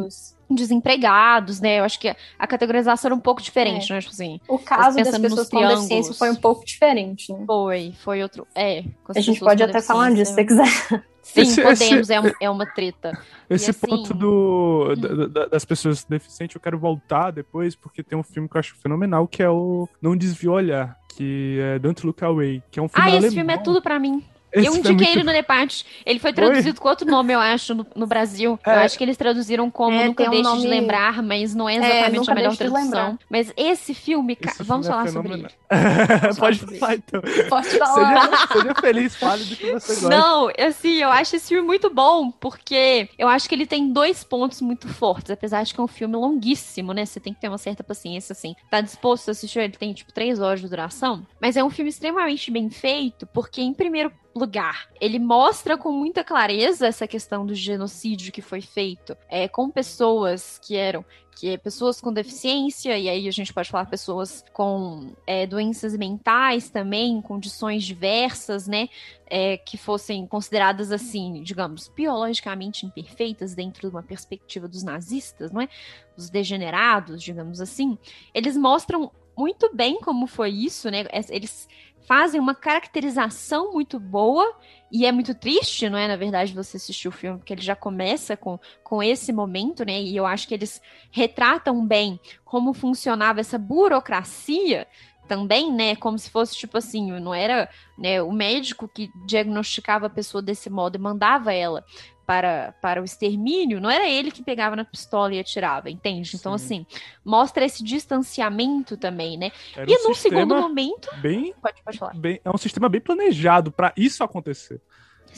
desempregados, 0.51 1.61
né? 1.61 1.81
Eu 1.81 1.85
acho 1.85 1.99
que 1.99 2.15
a 2.39 2.47
categorização 2.47 3.09
era 3.09 3.15
um 3.15 3.21
pouco 3.21 3.41
diferente, 3.41 3.91
é. 3.91 3.95
né? 3.95 4.01
Tipo 4.01 4.13
assim, 4.13 4.41
o 4.49 4.59
caso 4.59 4.97
das 4.97 5.19
pessoas 5.19 5.49
com 5.49 5.67
deficiência 5.67 6.15
foi 6.15 6.31
um 6.31 6.37
pouco 6.37 6.65
diferente, 6.65 7.33
né? 7.33 7.45
Foi, 7.47 7.95
foi 7.99 8.23
outro. 8.23 8.47
É. 8.55 8.85
A 9.09 9.21
gente 9.21 9.41
pode 9.41 9.63
até 9.63 9.81
falar 9.81 10.11
disso 10.13 10.33
se 10.33 10.35
você 10.35 10.45
quiser. 10.45 11.05
Sim, 11.23 11.41
esse, 11.41 11.63
podemos, 11.63 12.11
esse... 12.11 12.13
É, 12.13 12.21
uma, 12.21 12.33
é 12.39 12.51
uma 12.51 12.67
treta. 12.67 13.19
Esse 13.49 13.71
assim... 13.71 13.87
ponto 13.87 14.13
do, 14.13 14.91
hum. 14.91 15.29
da, 15.31 15.47
das 15.47 15.65
pessoas 15.65 16.05
deficientes 16.05 16.55
eu 16.55 16.61
quero 16.61 16.79
voltar 16.79 17.31
depois, 17.31 17.75
porque 17.75 18.03
tem 18.03 18.17
um 18.17 18.23
filme 18.23 18.47
que 18.47 18.57
eu 18.57 18.61
acho 18.61 18.77
fenomenal, 18.77 19.27
que 19.27 19.43
é 19.43 19.49
o 19.49 19.89
Não 20.03 20.15
Desvio 20.15 20.53
Olhar, 20.53 20.99
que 21.17 21.59
é 21.61 21.79
Don't 21.79 22.07
Look 22.07 22.23
Away, 22.25 22.63
que 22.71 22.79
é 22.79 22.83
um 22.83 22.89
filme 22.89 23.11
Ah, 23.11 23.17
esse 23.17 23.35
filme 23.35 23.53
é 23.53 23.59
tudo 23.59 23.81
pra 23.81 23.99
mim. 23.99 24.23
Esse 24.55 24.69
eu 24.69 24.77
indiquei 24.77 25.13
ele 25.13 25.25
no 25.25 25.33
Depart. 25.33 25.83
Ele 26.07 26.19
foi 26.19 26.33
traduzido 26.33 26.81
com 26.81 26.89
outro 26.89 27.11
nome, 27.11 27.33
eu 27.33 27.41
acho, 27.41 27.75
no, 27.75 27.87
no 27.97 28.07
Brasil. 28.07 28.59
É. 28.65 28.71
Eu 28.71 28.79
acho 28.81 28.97
que 28.97 29.03
eles 29.03 29.17
traduziram 29.17 29.71
como 29.71 29.97
é, 29.97 30.07
Nunca 30.07 30.25
um 30.25 30.31
Deixe 30.31 30.43
nome... 30.43 30.63
de 30.63 30.69
Lembrar, 30.69 31.23
mas 31.23 31.55
não 31.55 31.69
é, 31.69 31.75
é 31.75 31.79
exatamente 31.79 32.31
a 32.31 32.35
melhor 32.35 32.57
tradução. 32.57 33.19
Mas 33.29 33.53
esse 33.57 33.93
filme, 33.93 34.39
esse 34.41 34.63
vamos 34.63 34.87
filme 34.87 35.03
é 35.03 35.07
falar 35.07 35.13
sobre 35.13 35.33
ele. 35.35 35.49
Pode 36.39 36.59
falar, 36.79 36.95
então. 36.95 37.23
Pode 37.49 37.69
falar. 37.79 38.29
Seja, 38.29 38.47
seja 38.53 38.75
feliz, 38.81 39.17
fale 39.17 39.45
do 39.45 39.57
que 39.57 39.73
você 39.73 39.93
gosta. 39.95 40.09
Não, 40.09 40.51
assim, 40.59 41.03
eu 41.03 41.11
acho 41.11 41.37
esse 41.37 41.49
filme 41.49 41.67
muito 41.67 41.91
bom, 41.91 42.31
porque 42.31 43.09
eu 43.19 43.29
acho 43.29 43.49
que 43.49 43.55
ele 43.55 43.67
tem 43.67 43.93
dois 43.93 44.23
pontos 44.23 44.61
muito 44.61 44.89
fortes, 44.89 45.31
apesar 45.31 45.65
de 45.65 45.75
que 45.75 45.81
é 45.81 45.83
um 45.83 45.89
filme 45.89 46.15
longuíssimo, 46.15 46.93
né? 46.93 47.05
Você 47.05 47.19
tem 47.19 47.35
que 47.35 47.41
ter 47.41 47.49
uma 47.49 47.59
certa 47.59 47.83
paciência, 47.83 48.33
assim. 48.33 48.55
Tá 48.71 48.81
disposto 48.81 49.29
a 49.29 49.33
assistir, 49.33 49.59
ele 49.59 49.73
tem, 49.73 49.93
tipo, 49.93 50.13
três 50.13 50.41
horas 50.41 50.61
de 50.61 50.69
duração. 50.69 51.27
Mas 51.41 51.57
é 51.57 51.65
um 51.65 51.71
filme 51.71 51.91
extremamente 51.91 52.51
bem 52.51 52.71
feito, 52.71 53.27
porque, 53.27 53.61
em 53.61 53.75
primeiro 53.75 54.13
lugar. 54.35 54.89
Ele 55.01 55.19
mostra 55.19 55.77
com 55.77 55.93
muita 55.93 56.25
clareza 56.25 56.87
essa 56.87 57.07
questão 57.07 57.47
do 57.47 57.55
genocídio 57.55 58.33
que 58.33 58.43
foi 58.43 58.61
feito 58.61 59.17
é, 59.29 59.47
com 59.49 59.71
pessoas 59.71 60.59
que 60.63 60.77
eram 60.77 61.05
que 61.35 61.49
é 61.49 61.57
pessoas 61.57 62.01
com 62.01 62.13
deficiência, 62.13 62.97
e 62.97 63.09
aí 63.09 63.27
a 63.27 63.31
gente 63.31 63.53
pode 63.53 63.69
falar 63.69 63.87
pessoas 63.87 64.45
com 64.53 65.13
é, 65.27 65.47
doenças 65.47 65.97
mentais 65.97 66.71
também, 66.71 67.21
condições 67.21 67.83
diversas, 67.83 68.69
né? 68.69 68.89
É, 69.27 69.57
que 69.57 69.77
fossem 69.77 70.27
consideradas 70.27 70.93
assim, 70.93 71.43
digamos, 71.43 71.89
biologicamente 71.89 72.87
imperfeitas 72.87 73.55
dentro 73.55 73.89
de 73.89 73.95
uma 73.97 74.03
perspectiva 74.03 74.69
dos 74.69 74.85
nazistas, 74.85 75.51
não 75.51 75.61
é? 75.61 75.69
Os 76.17 76.31
degenerados, 76.31 77.21
digamos 77.23 77.61
assim. 77.61 77.99
Eles 78.33 78.57
mostram 78.57 79.11
muito 79.37 79.75
bem 79.75 80.01
como 80.01 80.27
foi 80.29 80.51
isso, 80.51 80.89
né? 80.89 81.05
Eles 81.31 81.69
fazem 82.07 82.41
uma 82.41 82.55
caracterização 82.55 83.73
muito 83.73 83.99
boa 83.99 84.57
e 84.91 85.05
é 85.07 85.13
muito 85.13 85.35
triste, 85.35 85.89
não 85.89 85.99
é? 85.99 86.07
Na 86.07 86.17
verdade, 86.17 86.55
você 86.55 86.77
assistir 86.77 87.09
o 87.09 87.13
filme, 87.13 87.39
porque 87.39 87.53
ele 87.53 87.63
já 87.63 87.75
começa 87.75 88.37
com, 88.37 88.59
com 88.83 89.03
esse 89.03 89.33
momento, 89.33 89.85
né? 89.85 90.01
E 90.01 90.17
eu 90.17 90.25
acho 90.25 90.47
que 90.47 90.55
eles 90.55 90.81
retratam 91.11 91.87
bem 91.87 92.21
como 92.45 92.73
funcionava 92.73 93.41
essa 93.41 93.59
burocracia 93.59 94.87
também, 95.27 95.73
né? 95.73 95.97
Como 95.97 96.19
se 96.19 96.31
fosse 96.31 96.57
tipo 96.57 96.79
assim, 96.79 97.11
não 97.13 97.35
era 97.35 97.69
né, 97.99 98.23
o 98.23 98.33
médico 98.33 98.87
que 98.87 99.11
diagnosticava 99.27 100.07
a 100.07 100.11
pessoa 100.11 100.43
desse 100.43 100.69
modo 100.71 100.97
e 100.97 101.01
mandava 101.01 101.53
ela 101.53 101.85
para, 102.27 102.75
para 102.81 103.01
o 103.01 103.05
extermínio, 103.05 103.81
não 103.81 103.91
era 103.91 104.09
ele 104.09 104.31
que 104.31 104.43
pegava 104.43 104.75
na 104.75 104.85
pistola 104.85 105.35
e 105.35 105.39
atirava, 105.39 105.91
entende? 105.91 106.37
Então, 106.37 106.57
Sim. 106.57 106.65
Assim, 106.65 106.87
mostra 107.25 107.65
esse 107.65 107.83
distanciamento 107.83 108.97
também, 108.97 109.37
né? 109.37 109.53
Era 109.77 109.91
e 109.91 109.95
um 109.95 110.09
num 110.09 110.15
segundo 110.15 110.55
momento. 110.55 111.09
Bem, 111.21 111.55
pode, 111.61 111.83
pode 111.83 111.99
falar. 111.99 112.15
Bem, 112.15 112.41
é 112.45 112.51
um 112.51 112.59
sistema 112.59 112.89
bem 112.89 113.01
planejado 113.01 113.71
para 113.71 113.93
isso 113.97 114.25
acontecer. 114.25 114.81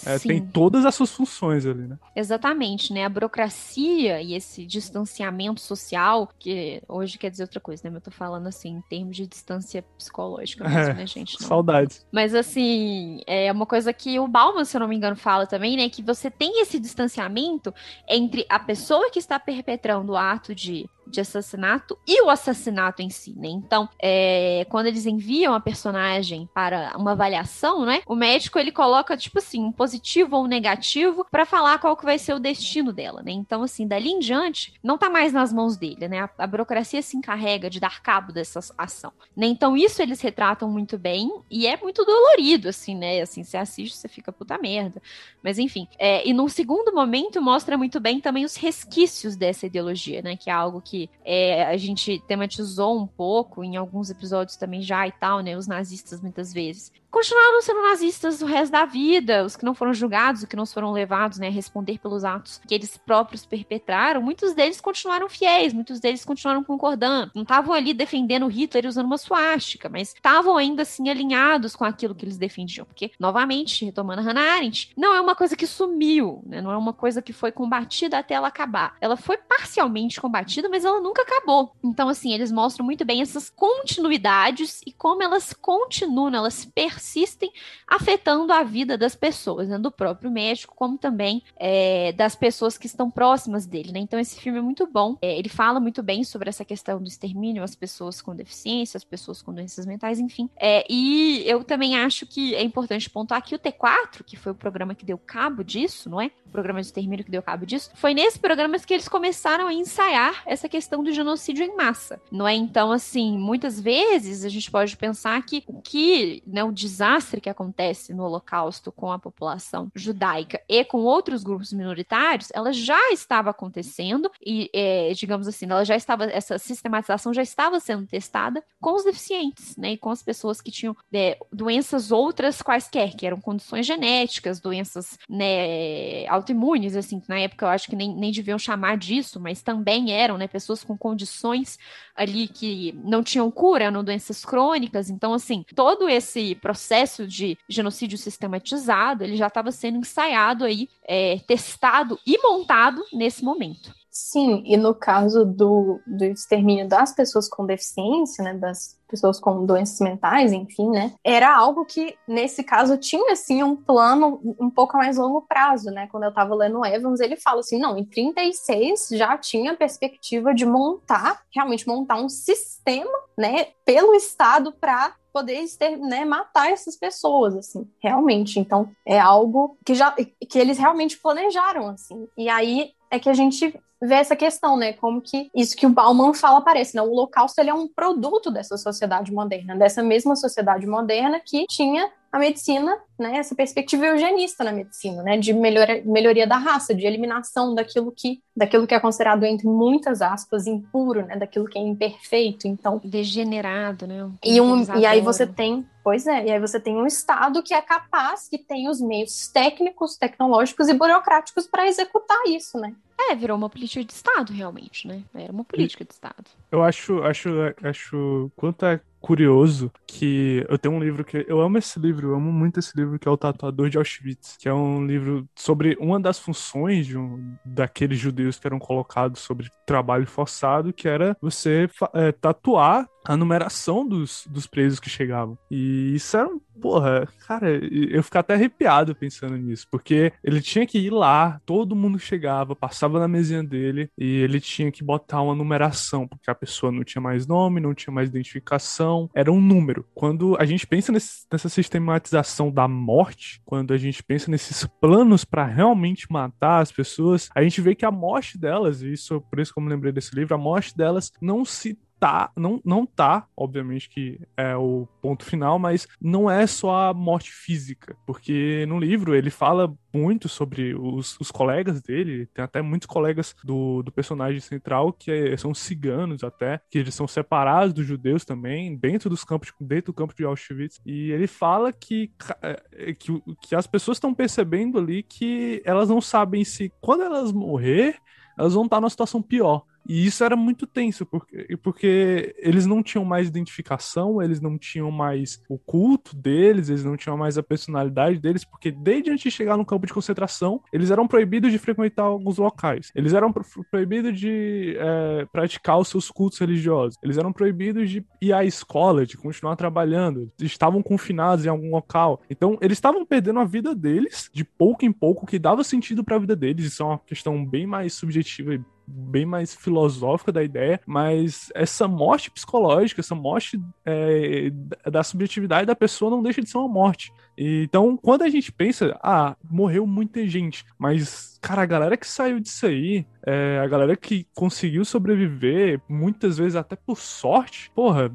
É, 0.04 0.18
tem 0.18 0.44
todas 0.44 0.84
as 0.84 0.94
suas 0.94 1.12
funções 1.12 1.64
ali, 1.64 1.86
né? 1.86 1.98
Exatamente, 2.14 2.92
né? 2.92 3.04
A 3.04 3.08
burocracia 3.08 4.20
e 4.20 4.34
esse 4.34 4.66
distanciamento 4.66 5.60
social, 5.60 6.28
que 6.38 6.82
hoje 6.88 7.18
quer 7.18 7.30
dizer 7.30 7.44
outra 7.44 7.60
coisa, 7.60 7.82
né? 7.84 7.90
Mas 7.90 7.96
eu 7.96 8.04
tô 8.04 8.10
falando 8.10 8.46
assim, 8.46 8.70
em 8.70 8.80
termos 8.82 9.16
de 9.16 9.26
distância 9.26 9.82
psicológica 9.96 10.68
mesmo, 10.68 10.90
é, 10.90 10.94
né, 10.94 11.06
gente? 11.06 11.40
Não. 11.40 11.48
Saudades. 11.48 12.06
Mas 12.12 12.34
assim, 12.34 13.20
é 13.26 13.50
uma 13.52 13.66
coisa 13.66 13.92
que 13.92 14.18
o 14.18 14.28
Bauman, 14.28 14.64
se 14.64 14.76
eu 14.76 14.80
não 14.80 14.88
me 14.88 14.96
engano, 14.96 15.16
fala 15.16 15.46
também, 15.46 15.76
né? 15.76 15.88
Que 15.88 16.02
você 16.02 16.30
tem 16.30 16.60
esse 16.60 16.78
distanciamento 16.78 17.72
entre 18.08 18.44
a 18.48 18.58
pessoa 18.58 19.10
que 19.10 19.18
está 19.18 19.38
perpetrando 19.38 20.12
o 20.12 20.16
ato 20.16 20.54
de 20.54 20.88
de 21.06 21.20
assassinato 21.20 21.96
e 22.06 22.20
o 22.22 22.28
assassinato 22.28 23.00
em 23.00 23.08
si, 23.08 23.32
né? 23.36 23.48
Então, 23.48 23.88
é, 24.00 24.66
quando 24.68 24.86
eles 24.86 25.06
enviam 25.06 25.54
a 25.54 25.60
personagem 25.60 26.48
para 26.52 26.92
uma 26.96 27.12
avaliação, 27.12 27.86
né? 27.86 28.02
O 28.06 28.14
médico 28.14 28.58
ele 28.58 28.72
coloca 28.72 29.16
tipo 29.16 29.38
assim 29.38 29.62
um 29.62 29.72
positivo 29.86 30.36
ou 30.36 30.48
negativo 30.48 31.24
para 31.30 31.46
falar 31.46 31.78
qual 31.78 31.96
que 31.96 32.04
vai 32.04 32.18
ser 32.18 32.34
o 32.34 32.40
destino 32.40 32.92
dela, 32.92 33.22
né? 33.22 33.30
Então, 33.30 33.62
assim, 33.62 33.86
dali 33.86 34.10
em 34.10 34.18
diante 34.18 34.74
não 34.82 34.98
tá 34.98 35.08
mais 35.08 35.32
nas 35.32 35.52
mãos 35.52 35.76
dele, 35.76 36.08
né? 36.08 36.22
A, 36.22 36.30
a 36.38 36.46
burocracia 36.46 37.00
se 37.00 37.16
encarrega 37.16 37.70
de 37.70 37.78
dar 37.78 38.02
cabo 38.02 38.32
dessa 38.32 38.58
ação, 38.76 39.12
né? 39.36 39.46
Então 39.46 39.76
isso 39.76 40.02
eles 40.02 40.20
retratam 40.20 40.68
muito 40.68 40.98
bem 40.98 41.30
e 41.48 41.68
é 41.68 41.76
muito 41.76 42.04
dolorido, 42.04 42.68
assim, 42.68 42.96
né? 42.96 43.20
Assim, 43.20 43.44
você 43.44 43.56
assiste, 43.56 43.96
você 43.96 44.08
fica 44.08 44.32
puta 44.32 44.58
merda. 44.58 45.00
Mas 45.40 45.56
enfim, 45.56 45.86
é, 45.98 46.26
e 46.28 46.32
num 46.32 46.48
segundo 46.48 46.92
momento 46.92 47.40
mostra 47.40 47.78
muito 47.78 48.00
bem 48.00 48.20
também 48.20 48.44
os 48.44 48.56
resquícios 48.56 49.36
dessa 49.36 49.66
ideologia, 49.66 50.20
né? 50.20 50.36
Que 50.36 50.50
é 50.50 50.52
algo 50.52 50.80
que 50.80 50.96
que 50.96 51.10
é, 51.24 51.66
a 51.66 51.76
gente 51.76 52.18
tematizou 52.26 52.98
um 52.98 53.06
pouco 53.06 53.62
em 53.62 53.76
alguns 53.76 54.08
episódios 54.08 54.56
também 54.56 54.80
já 54.80 55.06
e 55.06 55.12
tal, 55.12 55.40
né? 55.40 55.56
Os 55.56 55.66
nazistas 55.66 56.22
muitas 56.22 56.52
vezes 56.52 56.90
continuaram 57.16 57.62
sendo 57.62 57.82
nazistas 57.82 58.42
o 58.42 58.46
resto 58.46 58.72
da 58.72 58.84
vida, 58.84 59.42
os 59.42 59.56
que 59.56 59.64
não 59.64 59.74
foram 59.76 59.94
julgados, 59.94 60.42
os 60.42 60.48
que 60.48 60.56
não 60.56 60.66
foram 60.66 60.92
levados 60.92 61.38
né, 61.38 61.48
a 61.48 61.50
responder 61.50 61.98
pelos 61.98 62.24
atos 62.24 62.60
que 62.66 62.74
eles 62.74 62.96
próprios 62.96 63.44
perpetraram, 63.44 64.20
muitos 64.22 64.54
deles 64.54 64.80
continuaram 64.80 65.28
fiéis, 65.28 65.72
muitos 65.72 66.00
deles 66.00 66.24
continuaram 66.24 66.62
concordando. 66.64 67.32
Não 67.34 67.42
estavam 67.42 67.74
ali 67.74 67.92
defendendo 67.92 68.46
Hitler 68.46 68.86
usando 68.86 69.06
uma 69.06 69.18
suástica, 69.18 69.88
mas 69.88 70.14
estavam 70.14 70.56
ainda 70.56 70.82
assim 70.82 71.08
alinhados 71.08 71.76
com 71.76 71.84
aquilo 71.84 72.14
que 72.14 72.24
eles 72.24 72.36
defendiam. 72.36 72.86
Porque, 72.86 73.12
novamente, 73.18 73.84
retomando 73.84 74.20
a 74.20 74.24
Hannah 74.24 74.54
Arendt, 74.54 74.92
não 74.96 75.14
é 75.14 75.20
uma 75.20 75.34
coisa 75.34 75.56
que 75.56 75.66
sumiu, 75.66 76.42
né? 76.46 76.60
não 76.60 76.70
é 76.70 76.76
uma 76.76 76.92
coisa 76.92 77.22
que 77.22 77.32
foi 77.32 77.52
combatida 77.52 78.18
até 78.18 78.34
ela 78.34 78.48
acabar. 78.48 78.96
Ela 79.00 79.16
foi 79.16 79.36
parcialmente 79.36 80.20
combatida, 80.20 80.68
mas 80.68 80.84
ela 80.84 81.00
nunca 81.00 81.22
acabou. 81.22 81.74
Então, 81.82 82.08
assim, 82.08 82.32
eles 82.32 82.50
mostram 82.50 82.84
muito 82.84 83.04
bem 83.04 83.22
essas 83.22 83.50
continuidades 83.50 84.80
e 84.86 84.92
como 84.92 85.22
elas 85.22 85.52
continuam, 85.52 86.34
elas 86.34 86.64
persistem 86.64 87.52
afetando 87.86 88.52
a 88.52 88.62
vida 88.62 88.96
das 88.96 89.14
pessoas, 89.14 89.65
né, 89.68 89.78
do 89.78 89.90
próprio 89.90 90.30
médico, 90.30 90.74
como 90.74 90.98
também 90.98 91.42
é, 91.56 92.12
das 92.12 92.34
pessoas 92.34 92.78
que 92.78 92.86
estão 92.86 93.10
próximas 93.10 93.66
dele. 93.66 93.92
Né? 93.92 94.00
Então, 94.00 94.18
esse 94.18 94.40
filme 94.40 94.58
é 94.58 94.62
muito 94.62 94.86
bom. 94.86 95.16
É, 95.20 95.38
ele 95.38 95.48
fala 95.48 95.80
muito 95.80 96.02
bem 96.02 96.24
sobre 96.24 96.48
essa 96.48 96.64
questão 96.64 97.00
do 97.00 97.08
extermínio, 97.08 97.62
as 97.62 97.74
pessoas 97.74 98.20
com 98.20 98.34
deficiência, 98.34 98.96
as 98.96 99.04
pessoas 99.04 99.42
com 99.42 99.52
doenças 99.52 99.86
mentais, 99.86 100.18
enfim. 100.18 100.48
É, 100.56 100.84
e 100.88 101.42
eu 101.46 101.64
também 101.64 101.96
acho 101.96 102.26
que 102.26 102.54
é 102.54 102.62
importante 102.62 103.10
pontuar 103.10 103.42
que 103.42 103.54
o 103.54 103.58
T4, 103.58 104.22
que 104.24 104.36
foi 104.36 104.52
o 104.52 104.54
programa 104.54 104.94
que 104.94 105.04
deu 105.04 105.18
cabo 105.18 105.62
disso, 105.62 106.08
não 106.08 106.20
é? 106.20 106.30
O 106.46 106.50
programa 106.50 106.80
de 106.80 106.86
extermínio 106.86 107.24
que 107.24 107.30
deu 107.30 107.42
cabo 107.42 107.66
disso, 107.66 107.90
foi 107.94 108.14
nesse 108.14 108.38
programa 108.38 108.78
que 108.78 108.94
eles 108.94 109.08
começaram 109.08 109.66
a 109.66 109.74
ensaiar 109.74 110.42
essa 110.46 110.68
questão 110.68 111.02
do 111.02 111.12
genocídio 111.12 111.64
em 111.64 111.76
massa, 111.76 112.20
não 112.30 112.46
é? 112.46 112.54
Então, 112.54 112.92
assim, 112.92 113.36
muitas 113.36 113.80
vezes 113.80 114.44
a 114.44 114.48
gente 114.48 114.70
pode 114.70 114.96
pensar 114.96 115.40
que 115.44 115.64
o 115.66 115.80
que, 115.80 116.42
né, 116.46 116.62
o 116.64 116.72
desastre 116.72 117.40
que 117.40 117.50
acontece 117.50 118.14
no 118.14 118.24
Holocausto 118.24 118.92
com 118.92 119.10
a 119.10 119.18
população 119.18 119.55
judaica 119.94 120.60
e 120.68 120.84
com 120.84 120.98
outros 120.98 121.42
grupos 121.42 121.72
minoritários, 121.72 122.48
ela 122.54 122.72
já 122.72 123.12
estava 123.12 123.50
acontecendo 123.50 124.30
e, 124.44 124.70
é, 124.72 125.12
digamos 125.14 125.48
assim, 125.48 125.66
ela 125.68 125.84
já 125.84 125.96
estava, 125.96 126.24
essa 126.24 126.58
sistematização 126.58 127.32
já 127.32 127.42
estava 127.42 127.80
sendo 127.80 128.06
testada 128.06 128.62
com 128.80 128.94
os 128.94 129.04
deficientes, 129.04 129.76
né, 129.76 129.92
e 129.92 129.96
com 129.96 130.10
as 130.10 130.22
pessoas 130.22 130.60
que 130.60 130.70
tinham 130.70 130.96
é, 131.12 131.38
doenças 131.52 132.10
outras 132.10 132.62
quaisquer, 132.62 133.14
que 133.16 133.26
eram 133.26 133.40
condições 133.40 133.86
genéticas, 133.86 134.60
doenças, 134.60 135.18
né, 135.28 136.26
autoimunes, 136.28 136.96
assim, 136.96 137.20
que 137.20 137.28
na 137.28 137.38
época 137.38 137.66
eu 137.66 137.70
acho 137.70 137.88
que 137.88 137.96
nem, 137.96 138.14
nem 138.14 138.32
deviam 138.32 138.58
chamar 138.58 138.96
disso, 138.96 139.40
mas 139.40 139.62
também 139.62 140.12
eram, 140.12 140.38
né, 140.38 140.46
pessoas 140.46 140.82
com 140.84 140.96
condições 140.96 141.78
ali 142.14 142.48
que 142.48 142.92
não 143.04 143.22
tinham 143.22 143.50
cura, 143.50 143.84
eram 143.84 144.02
doenças 144.02 144.44
crônicas, 144.44 145.10
então, 145.10 145.34
assim, 145.34 145.64
todo 145.74 146.08
esse 146.08 146.54
processo 146.56 147.26
de 147.26 147.58
genocídio 147.68 148.18
sistematizado, 148.18 149.22
ele 149.22 149.35
já 149.36 149.46
estava 149.46 149.70
sendo 149.70 149.98
ensaiado 149.98 150.64
aí, 150.64 150.88
é, 151.04 151.38
testado 151.46 152.18
e 152.26 152.38
montado 152.42 153.04
nesse 153.12 153.44
momento. 153.44 153.94
Sim, 154.18 154.62
e 154.64 154.78
no 154.78 154.94
caso 154.94 155.44
do, 155.44 156.00
do 156.06 156.24
extermínio 156.24 156.88
das 156.88 157.12
pessoas 157.12 157.50
com 157.50 157.66
deficiência, 157.66 158.42
né, 158.42 158.54
das 158.54 158.98
pessoas 159.06 159.38
com 159.38 159.66
doenças 159.66 160.00
mentais, 160.00 160.54
enfim, 160.54 160.88
né, 160.88 161.12
era 161.22 161.54
algo 161.54 161.84
que, 161.84 162.16
nesse 162.26 162.64
caso, 162.64 162.96
tinha, 162.96 163.34
assim, 163.34 163.62
um 163.62 163.76
plano 163.76 164.40
um 164.58 164.70
pouco 164.70 164.96
mais 164.96 165.18
longo 165.18 165.42
prazo, 165.42 165.90
né, 165.90 166.08
quando 166.10 166.22
eu 166.22 166.30
estava 166.30 166.54
lendo 166.54 166.82
Evans, 166.86 167.20
ele 167.20 167.36
fala 167.36 167.60
assim, 167.60 167.78
não, 167.78 167.98
em 167.98 168.06
36 168.06 169.08
já 169.10 169.36
tinha 169.36 169.72
a 169.72 169.76
perspectiva 169.76 170.54
de 170.54 170.64
montar, 170.64 171.42
realmente 171.54 171.86
montar 171.86 172.16
um 172.16 172.30
sistema, 172.30 173.12
né, 173.36 173.66
pelo 173.84 174.14
Estado 174.14 174.72
para 174.72 175.14
poder 175.30 175.60
exter, 175.60 175.98
né, 175.98 176.24
matar 176.24 176.72
essas 176.72 176.96
pessoas, 176.96 177.54
assim, 177.54 177.86
realmente. 178.02 178.58
Então, 178.58 178.90
é 179.04 179.20
algo 179.20 179.76
que 179.84 179.94
já 179.94 180.10
que 180.12 180.58
eles 180.58 180.78
realmente 180.78 181.18
planejaram, 181.18 181.88
assim. 181.88 182.26
E 182.34 182.48
aí 182.48 182.92
é 183.10 183.18
que 183.18 183.28
a 183.28 183.34
gente 183.34 183.78
vê 184.02 184.14
essa 184.14 184.36
questão, 184.36 184.76
né? 184.76 184.92
Como 184.92 185.20
que 185.20 185.50
isso 185.54 185.76
que 185.76 185.86
o 185.86 185.90
Bauman 185.90 186.34
fala 186.34 186.58
aparece, 186.58 186.94
né? 186.94 187.02
O 187.02 187.10
Holocausto 187.10 187.60
ele 187.60 187.70
é 187.70 187.74
um 187.74 187.88
produto 187.88 188.50
dessa 188.50 188.76
sociedade 188.76 189.32
moderna, 189.32 189.76
dessa 189.76 190.02
mesma 190.02 190.36
sociedade 190.36 190.86
moderna 190.86 191.40
que 191.40 191.66
tinha 191.66 192.10
a 192.36 192.38
medicina, 192.38 192.98
né, 193.18 193.38
essa 193.38 193.54
perspectiva 193.54 194.06
eugenista 194.06 194.62
na 194.62 194.70
medicina, 194.70 195.22
né, 195.22 195.38
de 195.38 195.54
melhoria, 195.54 196.02
melhoria 196.04 196.46
da 196.46 196.58
raça, 196.58 196.94
de 196.94 197.06
eliminação 197.06 197.74
daquilo 197.74 198.12
que, 198.14 198.42
daquilo 198.54 198.86
que 198.86 198.94
é 198.94 199.00
considerado 199.00 199.44
entre 199.44 199.66
muitas 199.66 200.20
aspas 200.20 200.66
impuro, 200.66 201.24
né, 201.24 201.36
daquilo 201.36 201.64
que 201.64 201.78
é 201.78 201.80
imperfeito, 201.80 202.68
então 202.68 203.00
degenerado, 203.02 204.06
né? 204.06 204.30
e 204.44 204.60
um 204.60 204.84
e 204.98 205.06
aí 205.06 205.20
você 205.20 205.46
tem 205.46 205.86
Pois 206.04 206.24
é, 206.24 206.46
e 206.46 206.52
aí 206.52 206.60
você 206.60 206.78
tem 206.78 206.94
um 206.94 207.04
Estado 207.04 207.60
que 207.64 207.74
é 207.74 207.82
capaz, 207.82 208.48
que 208.48 208.58
tem 208.58 208.88
os 208.88 209.00
meios 209.00 209.48
técnicos, 209.48 210.16
tecnológicos 210.16 210.88
e 210.88 210.94
burocráticos 210.94 211.66
para 211.66 211.88
executar 211.88 212.38
isso, 212.46 212.78
né? 212.78 212.94
É, 213.18 213.34
virou 213.34 213.56
uma 213.56 213.70
política 213.70 214.04
de 214.04 214.12
Estado, 214.12 214.52
realmente, 214.52 215.08
né? 215.08 215.22
Era 215.34 215.52
uma 215.52 215.64
política 215.64 216.04
de 216.04 216.12
Estado. 216.12 216.44
Eu 216.70 216.82
acho, 216.82 217.22
acho, 217.22 217.48
acho 217.82 218.50
quanto 218.54 218.84
é 218.84 219.00
curioso 219.26 219.90
que 220.06 220.64
eu 220.68 220.78
tenho 220.78 220.94
um 220.94 221.00
livro 221.00 221.24
que 221.24 221.44
eu 221.48 221.60
amo 221.60 221.78
esse 221.78 221.98
livro, 221.98 222.28
eu 222.28 222.36
amo 222.36 222.52
muito 222.52 222.78
esse 222.78 222.96
livro 222.96 223.18
que 223.18 223.26
é 223.26 223.30
o 223.30 223.36
Tatuador 223.36 223.90
de 223.90 223.98
Auschwitz, 223.98 224.56
que 224.56 224.68
é 224.68 224.72
um 224.72 225.04
livro 225.04 225.48
sobre 225.56 225.96
uma 225.98 226.20
das 226.20 226.38
funções 226.38 227.06
de 227.06 227.18
um, 227.18 227.56
daqueles 227.64 228.20
judeus 228.20 228.58
que 228.58 228.66
eram 228.68 228.78
colocados 228.78 229.40
sobre 229.40 229.68
trabalho 229.84 230.26
forçado, 230.26 230.92
que 230.92 231.08
era 231.08 231.36
você 231.40 231.88
é, 232.14 232.30
tatuar 232.30 233.08
a 233.26 233.36
numeração 233.36 234.06
dos, 234.06 234.46
dos 234.48 234.66
presos 234.66 235.00
que 235.00 235.10
chegavam. 235.10 235.58
E 235.70 236.14
isso 236.14 236.36
era, 236.36 236.48
porra, 236.80 237.28
cara, 237.46 237.70
eu 237.70 238.22
fico 238.22 238.38
até 238.38 238.54
arrepiado 238.54 239.14
pensando 239.14 239.56
nisso, 239.56 239.86
porque 239.90 240.32
ele 240.42 240.60
tinha 240.60 240.86
que 240.86 240.98
ir 240.98 241.10
lá, 241.10 241.60
todo 241.64 241.96
mundo 241.96 242.18
chegava, 242.18 242.76
passava 242.76 243.18
na 243.18 243.28
mesinha 243.28 243.62
dele 243.62 244.08
e 244.16 244.36
ele 244.36 244.60
tinha 244.60 244.90
que 244.90 245.04
botar 245.04 245.42
uma 245.42 245.54
numeração, 245.54 246.26
porque 246.26 246.50
a 246.50 246.54
pessoa 246.54 246.92
não 246.92 247.04
tinha 247.04 247.20
mais 247.20 247.46
nome, 247.46 247.80
não 247.80 247.94
tinha 247.94 248.12
mais 248.12 248.28
identificação, 248.28 249.28
era 249.34 249.50
um 249.50 249.60
número. 249.60 250.04
Quando 250.14 250.56
a 250.58 250.64
gente 250.64 250.86
pensa 250.86 251.12
nesse, 251.12 251.46
nessa 251.50 251.68
sistematização 251.68 252.70
da 252.70 252.86
morte, 252.86 253.60
quando 253.64 253.92
a 253.92 253.96
gente 253.96 254.22
pensa 254.22 254.50
nesses 254.50 254.86
planos 255.00 255.44
para 255.44 255.64
realmente 255.64 256.30
matar 256.30 256.80
as 256.80 256.92
pessoas, 256.92 257.48
a 257.54 257.62
gente 257.62 257.80
vê 257.80 257.94
que 257.94 258.04
a 258.04 258.10
morte 258.10 258.58
delas, 258.58 259.02
e 259.02 259.12
isso 259.12 259.40
por 259.40 259.60
isso 259.60 259.72
que 259.72 259.78
eu 259.78 259.82
me 259.82 259.90
lembrei 259.90 260.12
desse 260.12 260.34
livro, 260.34 260.54
a 260.54 260.58
morte 260.58 260.96
delas 260.96 261.32
não 261.40 261.64
se 261.64 261.98
tá, 262.18 262.50
não, 262.56 262.80
não 262.84 263.04
tá, 263.04 263.46
obviamente 263.56 264.08
que 264.08 264.40
é 264.56 264.76
o 264.76 265.06
ponto 265.20 265.44
final, 265.44 265.78
mas 265.78 266.06
não 266.20 266.50
é 266.50 266.66
só 266.66 267.10
a 267.10 267.14
morte 267.14 267.52
física, 267.52 268.16
porque 268.26 268.84
no 268.88 268.98
livro 268.98 269.34
ele 269.34 269.50
fala 269.50 269.94
muito 270.12 270.48
sobre 270.48 270.94
os, 270.94 271.38
os 271.38 271.50
colegas 271.50 272.00
dele, 272.00 272.46
tem 272.46 272.64
até 272.64 272.80
muitos 272.80 273.06
colegas 273.06 273.54
do, 273.62 274.02
do 274.02 274.10
personagem 274.10 274.60
central 274.60 275.12
que 275.12 275.30
é, 275.30 275.56
são 275.56 275.74
ciganos 275.74 276.42
até, 276.42 276.80
que 276.90 276.98
eles 276.98 277.14
são 277.14 277.28
separados 277.28 277.92
dos 277.92 278.06
judeus 278.06 278.44
também, 278.44 278.96
dentro 278.96 279.28
dos 279.28 279.44
campos, 279.44 279.72
dentro 279.80 280.12
do 280.12 280.16
campo 280.16 280.34
de 280.34 280.44
Auschwitz, 280.44 281.00
e 281.04 281.30
ele 281.30 281.46
fala 281.46 281.92
que, 281.92 282.32
é, 282.62 283.12
que, 283.12 283.42
que 283.60 283.74
as 283.74 283.86
pessoas 283.86 284.16
estão 284.16 284.34
percebendo 284.34 284.98
ali 284.98 285.22
que 285.22 285.82
elas 285.84 286.08
não 286.08 286.20
sabem 286.20 286.64
se 286.64 286.90
quando 287.00 287.22
elas 287.22 287.52
morrer, 287.52 288.16
elas 288.58 288.72
vão 288.72 288.84
estar 288.84 289.00
numa 289.00 289.10
situação 289.10 289.42
pior. 289.42 289.84
E 290.08 290.26
isso 290.26 290.44
era 290.44 290.56
muito 290.56 290.86
tenso, 290.86 291.26
porque, 291.26 291.76
porque 291.82 292.54
eles 292.58 292.86
não 292.86 293.02
tinham 293.02 293.24
mais 293.24 293.48
identificação, 293.48 294.40
eles 294.40 294.60
não 294.60 294.78
tinham 294.78 295.10
mais 295.10 295.60
o 295.68 295.78
culto 295.78 296.34
deles, 296.36 296.88
eles 296.88 297.04
não 297.04 297.16
tinham 297.16 297.36
mais 297.36 297.58
a 297.58 297.62
personalidade 297.62 298.38
deles, 298.38 298.64
porque 298.64 298.90
desde 298.90 299.30
antes 299.30 299.42
de 299.42 299.50
chegar 299.50 299.76
no 299.76 299.84
campo 299.84 300.06
de 300.06 300.12
concentração, 300.12 300.80
eles 300.92 301.10
eram 301.10 301.26
proibidos 301.26 301.72
de 301.72 301.78
frequentar 301.78 302.24
alguns 302.24 302.58
locais. 302.58 303.10
Eles 303.14 303.32
eram 303.32 303.52
proibidos 303.90 304.38
de 304.38 304.96
é, 304.98 305.46
praticar 305.52 305.98
os 305.98 306.08
seus 306.08 306.30
cultos 306.30 306.58
religiosos. 306.58 307.18
Eles 307.22 307.38
eram 307.38 307.52
proibidos 307.52 308.10
de 308.10 308.24
ir 308.40 308.52
à 308.52 308.64
escola, 308.64 309.26
de 309.26 309.36
continuar 309.36 309.76
trabalhando. 309.76 310.50
Estavam 310.60 311.02
confinados 311.02 311.64
em 311.64 311.68
algum 311.68 311.90
local. 311.90 312.42
Então, 312.50 312.78
eles 312.80 312.98
estavam 312.98 313.24
perdendo 313.24 313.60
a 313.60 313.64
vida 313.64 313.94
deles, 313.94 314.50
de 314.52 314.64
pouco 314.64 315.04
em 315.04 315.12
pouco, 315.12 315.46
que 315.46 315.58
dava 315.58 315.82
sentido 315.84 316.22
para 316.24 316.36
a 316.36 316.38
vida 316.38 316.56
deles. 316.56 316.86
Isso 316.86 317.02
é 317.02 317.06
uma 317.06 317.18
questão 317.18 317.64
bem 317.64 317.86
mais 317.86 318.14
subjetiva 318.14 318.74
e 318.74 318.80
bem 319.06 319.46
mais 319.46 319.74
filosófica 319.74 320.52
da 320.52 320.62
ideia, 320.62 321.00
mas 321.06 321.70
essa 321.74 322.08
morte 322.08 322.50
psicológica, 322.50 323.20
essa 323.20 323.34
morte 323.34 323.80
é, 324.04 324.70
da 325.10 325.22
subjetividade 325.22 325.86
da 325.86 325.94
pessoa 325.94 326.30
não 326.30 326.42
deixa 326.42 326.62
de 326.62 326.68
ser 326.68 326.78
uma 326.78 326.88
morte. 326.88 327.32
Então, 327.58 328.16
quando 328.16 328.42
a 328.42 328.48
gente 328.48 328.70
pensa, 328.70 329.18
ah, 329.22 329.56
morreu 329.68 330.06
muita 330.06 330.46
gente, 330.46 330.84
mas, 330.98 331.58
cara, 331.62 331.82
a 331.82 331.86
galera 331.86 332.16
que 332.16 332.26
saiu 332.26 332.60
disso 332.60 332.86
aí, 332.86 333.26
é, 333.46 333.80
a 333.82 333.86
galera 333.86 334.14
que 334.14 334.46
conseguiu 334.54 335.04
sobreviver, 335.04 336.00
muitas 336.08 336.58
vezes 336.58 336.76
até 336.76 336.96
por 336.96 337.18
sorte, 337.18 337.90
porra, 337.94 338.30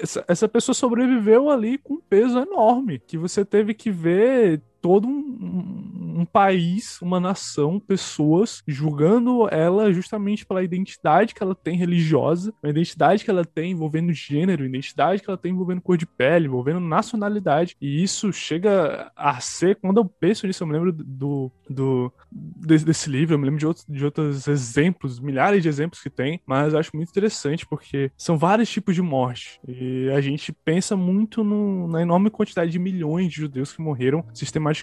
essa, 0.00 0.24
essa 0.28 0.48
pessoa 0.48 0.74
sobreviveu 0.74 1.50
ali 1.50 1.78
com 1.78 1.94
um 1.94 2.00
peso 2.00 2.38
enorme, 2.38 3.00
que 3.00 3.18
você 3.18 3.44
teve 3.44 3.74
que 3.74 3.90
ver 3.90 4.62
todo 4.86 5.08
um, 5.08 6.20
um, 6.20 6.24
país, 6.24 7.02
uma 7.02 7.18
nação, 7.18 7.80
pessoas 7.80 8.62
julgando 8.68 9.48
ela 9.50 9.92
justamente 9.92 10.46
pela 10.46 10.62
identidade 10.62 11.34
que 11.34 11.42
ela 11.42 11.56
tem 11.56 11.76
religiosa, 11.76 12.54
a 12.62 12.68
identidade 12.68 13.24
que 13.24 13.30
ela 13.30 13.44
tem 13.44 13.72
envolvendo 13.72 14.12
gênero, 14.12 14.62
a 14.62 14.66
identidade 14.66 15.20
que 15.20 15.28
ela 15.28 15.36
tem 15.36 15.50
envolvendo 15.50 15.80
cor 15.80 15.96
de 15.96 16.06
pele, 16.06 16.46
envolvendo 16.46 16.78
nacionalidade. 16.78 17.76
E 17.80 18.00
isso 18.00 18.32
chega 18.32 19.10
a 19.16 19.40
ser, 19.40 19.74
quando 19.74 19.96
eu 19.96 20.04
penso 20.04 20.46
nisso, 20.46 20.62
eu 20.62 20.68
me 20.68 20.74
lembro 20.74 20.92
do, 20.92 21.50
do 21.68 22.12
desse, 22.30 22.84
desse 22.84 23.10
livro, 23.10 23.34
eu 23.34 23.40
me 23.40 23.46
lembro 23.46 23.58
de 23.58 23.66
outros, 23.66 23.84
de 23.88 24.04
outros 24.04 24.46
exemplos, 24.46 25.18
milhares 25.18 25.64
de 25.64 25.68
exemplos 25.68 26.00
que 26.00 26.08
tem, 26.08 26.40
mas 26.46 26.74
eu 26.74 26.78
acho 26.78 26.94
muito 26.94 27.10
interessante 27.10 27.66
porque 27.66 28.12
são 28.16 28.38
vários 28.38 28.70
tipos 28.70 28.94
de 28.94 29.02
morte. 29.02 29.60
E 29.66 30.08
a 30.10 30.20
gente 30.20 30.52
pensa 30.52 30.96
muito 30.96 31.42
no, 31.42 31.88
na 31.88 32.02
enorme 32.02 32.30
quantidade 32.30 32.70
de 32.70 32.78
milhões 32.78 33.28
de 33.28 33.34
judeus 33.34 33.72
que 33.72 33.82
morreram 33.82 34.24
sistematicamente 34.32 34.75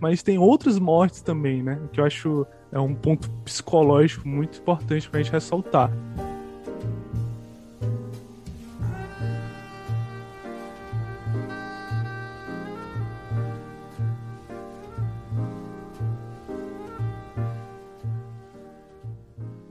mas 0.00 0.22
tem 0.22 0.38
outras 0.38 0.78
mortes 0.78 1.22
também, 1.22 1.62
né? 1.62 1.80
Que 1.92 2.00
eu 2.00 2.04
acho 2.04 2.46
é 2.72 2.78
um 2.78 2.94
ponto 2.94 3.30
psicológico 3.44 4.28
muito 4.28 4.58
importante 4.58 5.08
pra 5.08 5.20
gente 5.20 5.32
ressaltar. 5.32 5.90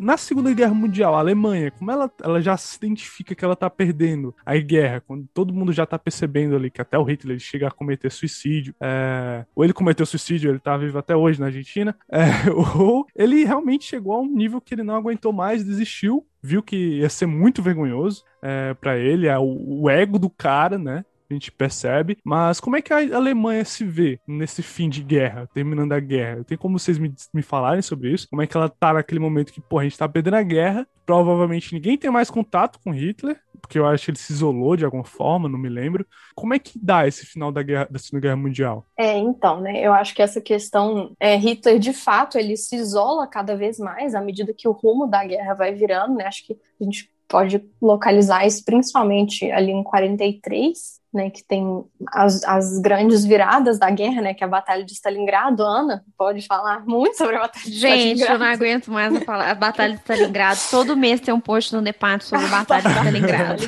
Na 0.10 0.18
Segunda 0.18 0.52
Guerra 0.52 0.74
Mundial, 0.74 1.14
a 1.14 1.20
Alemanha, 1.20 1.70
como 1.70 1.92
ela, 1.92 2.12
ela 2.24 2.42
já 2.42 2.58
se 2.58 2.76
identifica 2.78 3.36
que 3.36 3.46
ela 3.46 3.56
tá 3.56 3.70
perdendo 3.70 4.34
a 4.44 4.58
guerra, 4.58 5.04
quando 5.06 5.28
todo 5.32 5.54
mundo 5.54 5.72
já 5.72 5.86
tá 5.86 6.00
percebendo 6.00 6.56
ali 6.56 6.72
que 6.72 6.82
até 6.82 6.98
o 6.98 7.04
Hitler 7.04 7.38
chega 7.38 7.68
a 7.68 7.72
cometer 7.72 8.12
suicídio, 8.12 8.74
é, 8.82 9.46
ou 9.56 9.64
ele 9.64 9.72
cometeu 9.72 10.08
suicídio, 10.08 10.50
ele 10.50 10.58
tá 10.58 10.76
vivo 10.78 10.98
até 10.98 11.16
hoje 11.16 11.40
na 11.40 11.46
Argentina, 11.46 11.96
é, 12.12 12.50
ou 12.50 13.06
ele 13.16 13.46
realmente 13.46 13.86
chegou 13.86 14.14
a 14.14 14.20
um 14.20 14.36
nível 14.36 14.60
que 14.60 14.74
ele 14.74 14.82
não 14.82 14.96
aguentou 14.96 15.32
mais, 15.32 15.64
desistiu, 15.64 16.26
viu 16.42 16.64
que 16.64 16.76
ia 16.76 17.10
ser 17.10 17.28
muito 17.28 17.62
vergonhoso 17.62 18.24
é, 18.42 18.74
para 18.74 18.98
ele, 18.98 19.28
é 19.28 19.38
o, 19.38 19.84
o 19.84 19.90
ego 19.92 20.18
do 20.18 20.30
cara, 20.30 20.80
né? 20.80 21.06
A 21.30 21.34
gente 21.34 21.52
percebe. 21.52 22.18
Mas 22.24 22.60
como 22.60 22.76
é 22.76 22.82
que 22.82 22.94
a 22.94 22.98
Alemanha 23.16 23.64
se 23.66 23.84
vê 23.84 24.20
nesse 24.28 24.62
fim 24.62 24.90
de 24.90 25.04
guerra, 25.04 25.50
terminando 25.54 25.94
a 25.94 26.00
guerra? 26.00 26.44
Tem 26.44 26.58
como 26.58 26.80
vocês 26.80 26.98
me, 26.98 27.14
me 27.34 27.42
falarem 27.42 27.82
sobre 27.82 28.12
isso? 28.12 28.28
Como 28.30 28.42
é 28.42 28.48
que 28.48 28.58
ela 28.58 28.70
tá 28.70 28.94
naquele 28.94 29.20
momento 29.20 29.54
que, 29.54 29.62
pô, 29.62 29.80
a 29.80 29.84
gente 29.84 29.98
tá 29.98 30.08
perdendo 30.08 30.36
a 30.36 30.44
guerra, 30.44 30.88
provavelmente 31.06 31.74
ninguém 31.74 31.98
tem 31.98 32.12
mais 32.12 32.30
contato 32.30 32.80
com 32.84 32.92
Hitler, 32.92 33.40
porque 33.60 33.78
eu 33.78 33.86
acho 33.86 34.06
que 34.06 34.12
ele 34.12 34.18
se 34.18 34.32
isolou 34.32 34.76
de 34.76 34.86
alguma 34.86 35.04
forma, 35.04 35.50
não 35.50 35.60
me 35.60 35.70
lembro. 35.70 36.06
Como 36.36 36.54
é 36.54 36.60
que 36.60 36.78
dá 36.80 37.08
esse 37.08 37.26
final 37.26 37.52
da, 37.52 37.62
guerra, 37.62 37.88
da 37.90 38.00
Segunda 38.00 38.22
Guerra 38.22 38.36
Mundial? 38.36 38.86
É, 38.98 39.18
então, 39.18 39.60
né, 39.60 39.86
eu 39.86 39.94
acho 39.94 40.16
que 40.16 40.22
essa 40.22 40.40
questão, 40.40 41.16
é, 41.20 41.36
Hitler, 41.36 41.80
de 41.80 41.94
fato, 41.94 42.38
ele 42.38 42.56
se 42.56 42.76
isola 42.76 43.28
cada 43.28 43.56
vez 43.56 43.80
mais 43.80 44.16
à 44.16 44.22
medida 44.22 44.54
que 44.54 44.68
o 44.68 44.72
rumo 44.72 45.08
da 45.08 45.26
guerra 45.26 45.54
vai 45.54 45.74
virando, 45.74 46.16
né, 46.16 46.26
acho 46.26 46.46
que 46.46 46.58
a 46.80 46.84
gente 46.84 47.12
pode 47.28 47.64
localizar 47.80 48.46
isso 48.46 48.66
principalmente 48.66 49.50
ali 49.52 49.72
em 49.72 49.84
43, 49.84 50.99
né, 51.14 51.30
que 51.30 51.44
tem 51.44 51.84
as, 52.14 52.44
as 52.44 52.80
grandes 52.80 53.26
viradas 53.26 53.80
da 53.80 53.90
guerra, 53.90 54.22
né, 54.22 54.34
que 54.34 54.44
é 54.44 54.48
a 54.48 54.50
Batalha 54.50 54.84
de 54.84 54.94
Stalingrado. 54.94 55.64
Ana 55.64 56.04
pode 56.18 56.46
falar 56.46 56.86
muito 56.86 57.18
sobre 57.18 57.36
a 57.36 57.42
Batalha 57.42 57.66
de 57.66 57.72
Gente, 57.72 58.20
Stalingrado. 58.20 58.20
Gente, 58.20 58.32
eu 58.32 58.40
não 58.40 58.46
aguento 58.46 58.92
mais 58.92 59.28
a, 59.28 59.52
a 59.52 59.56
Batalha 59.56 59.94
de 59.94 60.00
Stalingrado. 60.00 60.60
Todo 60.70 60.98
mês 60.98 61.20
tem 61.20 61.34
um 61.34 61.40
post 61.40 61.76
no 61.76 61.82
Depart 61.82 62.22
sobre 62.22 62.46
a 62.46 62.50
Batalha 62.50 62.84
de 62.84 62.90
Stalingrado. 62.98 63.64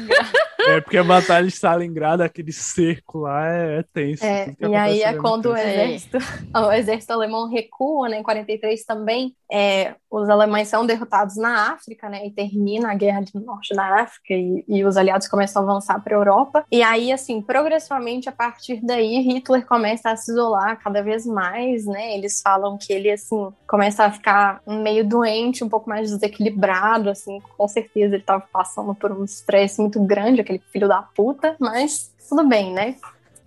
É 0.68 0.82
porque 0.82 0.98
a 0.98 1.04
Batalha 1.04 1.48
de 1.48 1.54
Stalingrado, 1.54 2.24
aquele 2.24 2.52
cerco 2.52 3.20
lá, 3.20 3.48
é, 3.48 3.80
é 3.80 3.84
tenso. 3.94 4.24
É, 4.24 4.56
e 4.60 4.76
aí 4.76 5.02
é 5.02 5.14
quando 5.14 5.48
o 5.48 5.58
exército, 5.58 6.18
o 6.56 6.72
exército 6.72 7.14
alemão 7.14 7.50
recua, 7.50 8.10
né, 8.10 8.20
em 8.20 8.24
43 8.24 8.84
também, 8.86 9.36
é, 9.52 9.96
os 10.10 10.30
alemães 10.30 10.68
são 10.68 10.86
derrotados 10.86 11.36
na 11.36 11.72
África, 11.74 12.10
né, 12.10 12.26
e 12.26 12.32
termina 12.32 12.92
a 12.92 12.96
guerra 12.96 13.22
do 13.34 13.40
norte 13.40 13.74
da 13.74 14.02
África 14.02 14.34
e, 14.34 14.64
e 14.68 14.86
os 14.86 14.98
aliados 14.98 15.28
começam 15.28 15.62
a 15.62 15.66
avançar 15.66 16.00
para 16.02 16.16
a 16.16 16.20
Europa. 16.20 16.66
E 16.72 16.84
aí, 16.84 17.12
assim, 17.12 17.31
progressivamente, 17.40 18.28
a 18.28 18.32
partir 18.32 18.84
daí, 18.84 19.20
Hitler 19.20 19.64
começa 19.64 20.10
a 20.10 20.16
se 20.16 20.32
isolar 20.32 20.82
cada 20.82 21.04
vez 21.04 21.24
mais, 21.24 21.86
né, 21.86 22.16
eles 22.16 22.42
falam 22.42 22.80
que 22.80 22.92
ele, 22.92 23.12
assim, 23.12 23.54
começa 23.68 24.06
a 24.06 24.12
ficar 24.12 24.60
meio 24.66 25.08
doente, 25.08 25.64
um 25.64 25.70
pouco 25.70 25.88
mais 25.88 26.10
desequilibrado, 26.10 27.12
assim, 27.12 27.40
com 27.56 27.68
certeza 27.68 28.16
ele 28.16 28.24
estava 28.24 28.44
passando 28.52 28.96
por 28.96 29.12
um 29.12 29.24
estresse 29.24 29.80
muito 29.80 30.00
grande, 30.04 30.42
aquele 30.42 30.64
filho 30.74 30.88
da 30.88 31.04
puta, 31.04 31.56
mas 31.60 32.12
tudo 32.28 32.44
bem, 32.48 32.74
né? 32.74 32.96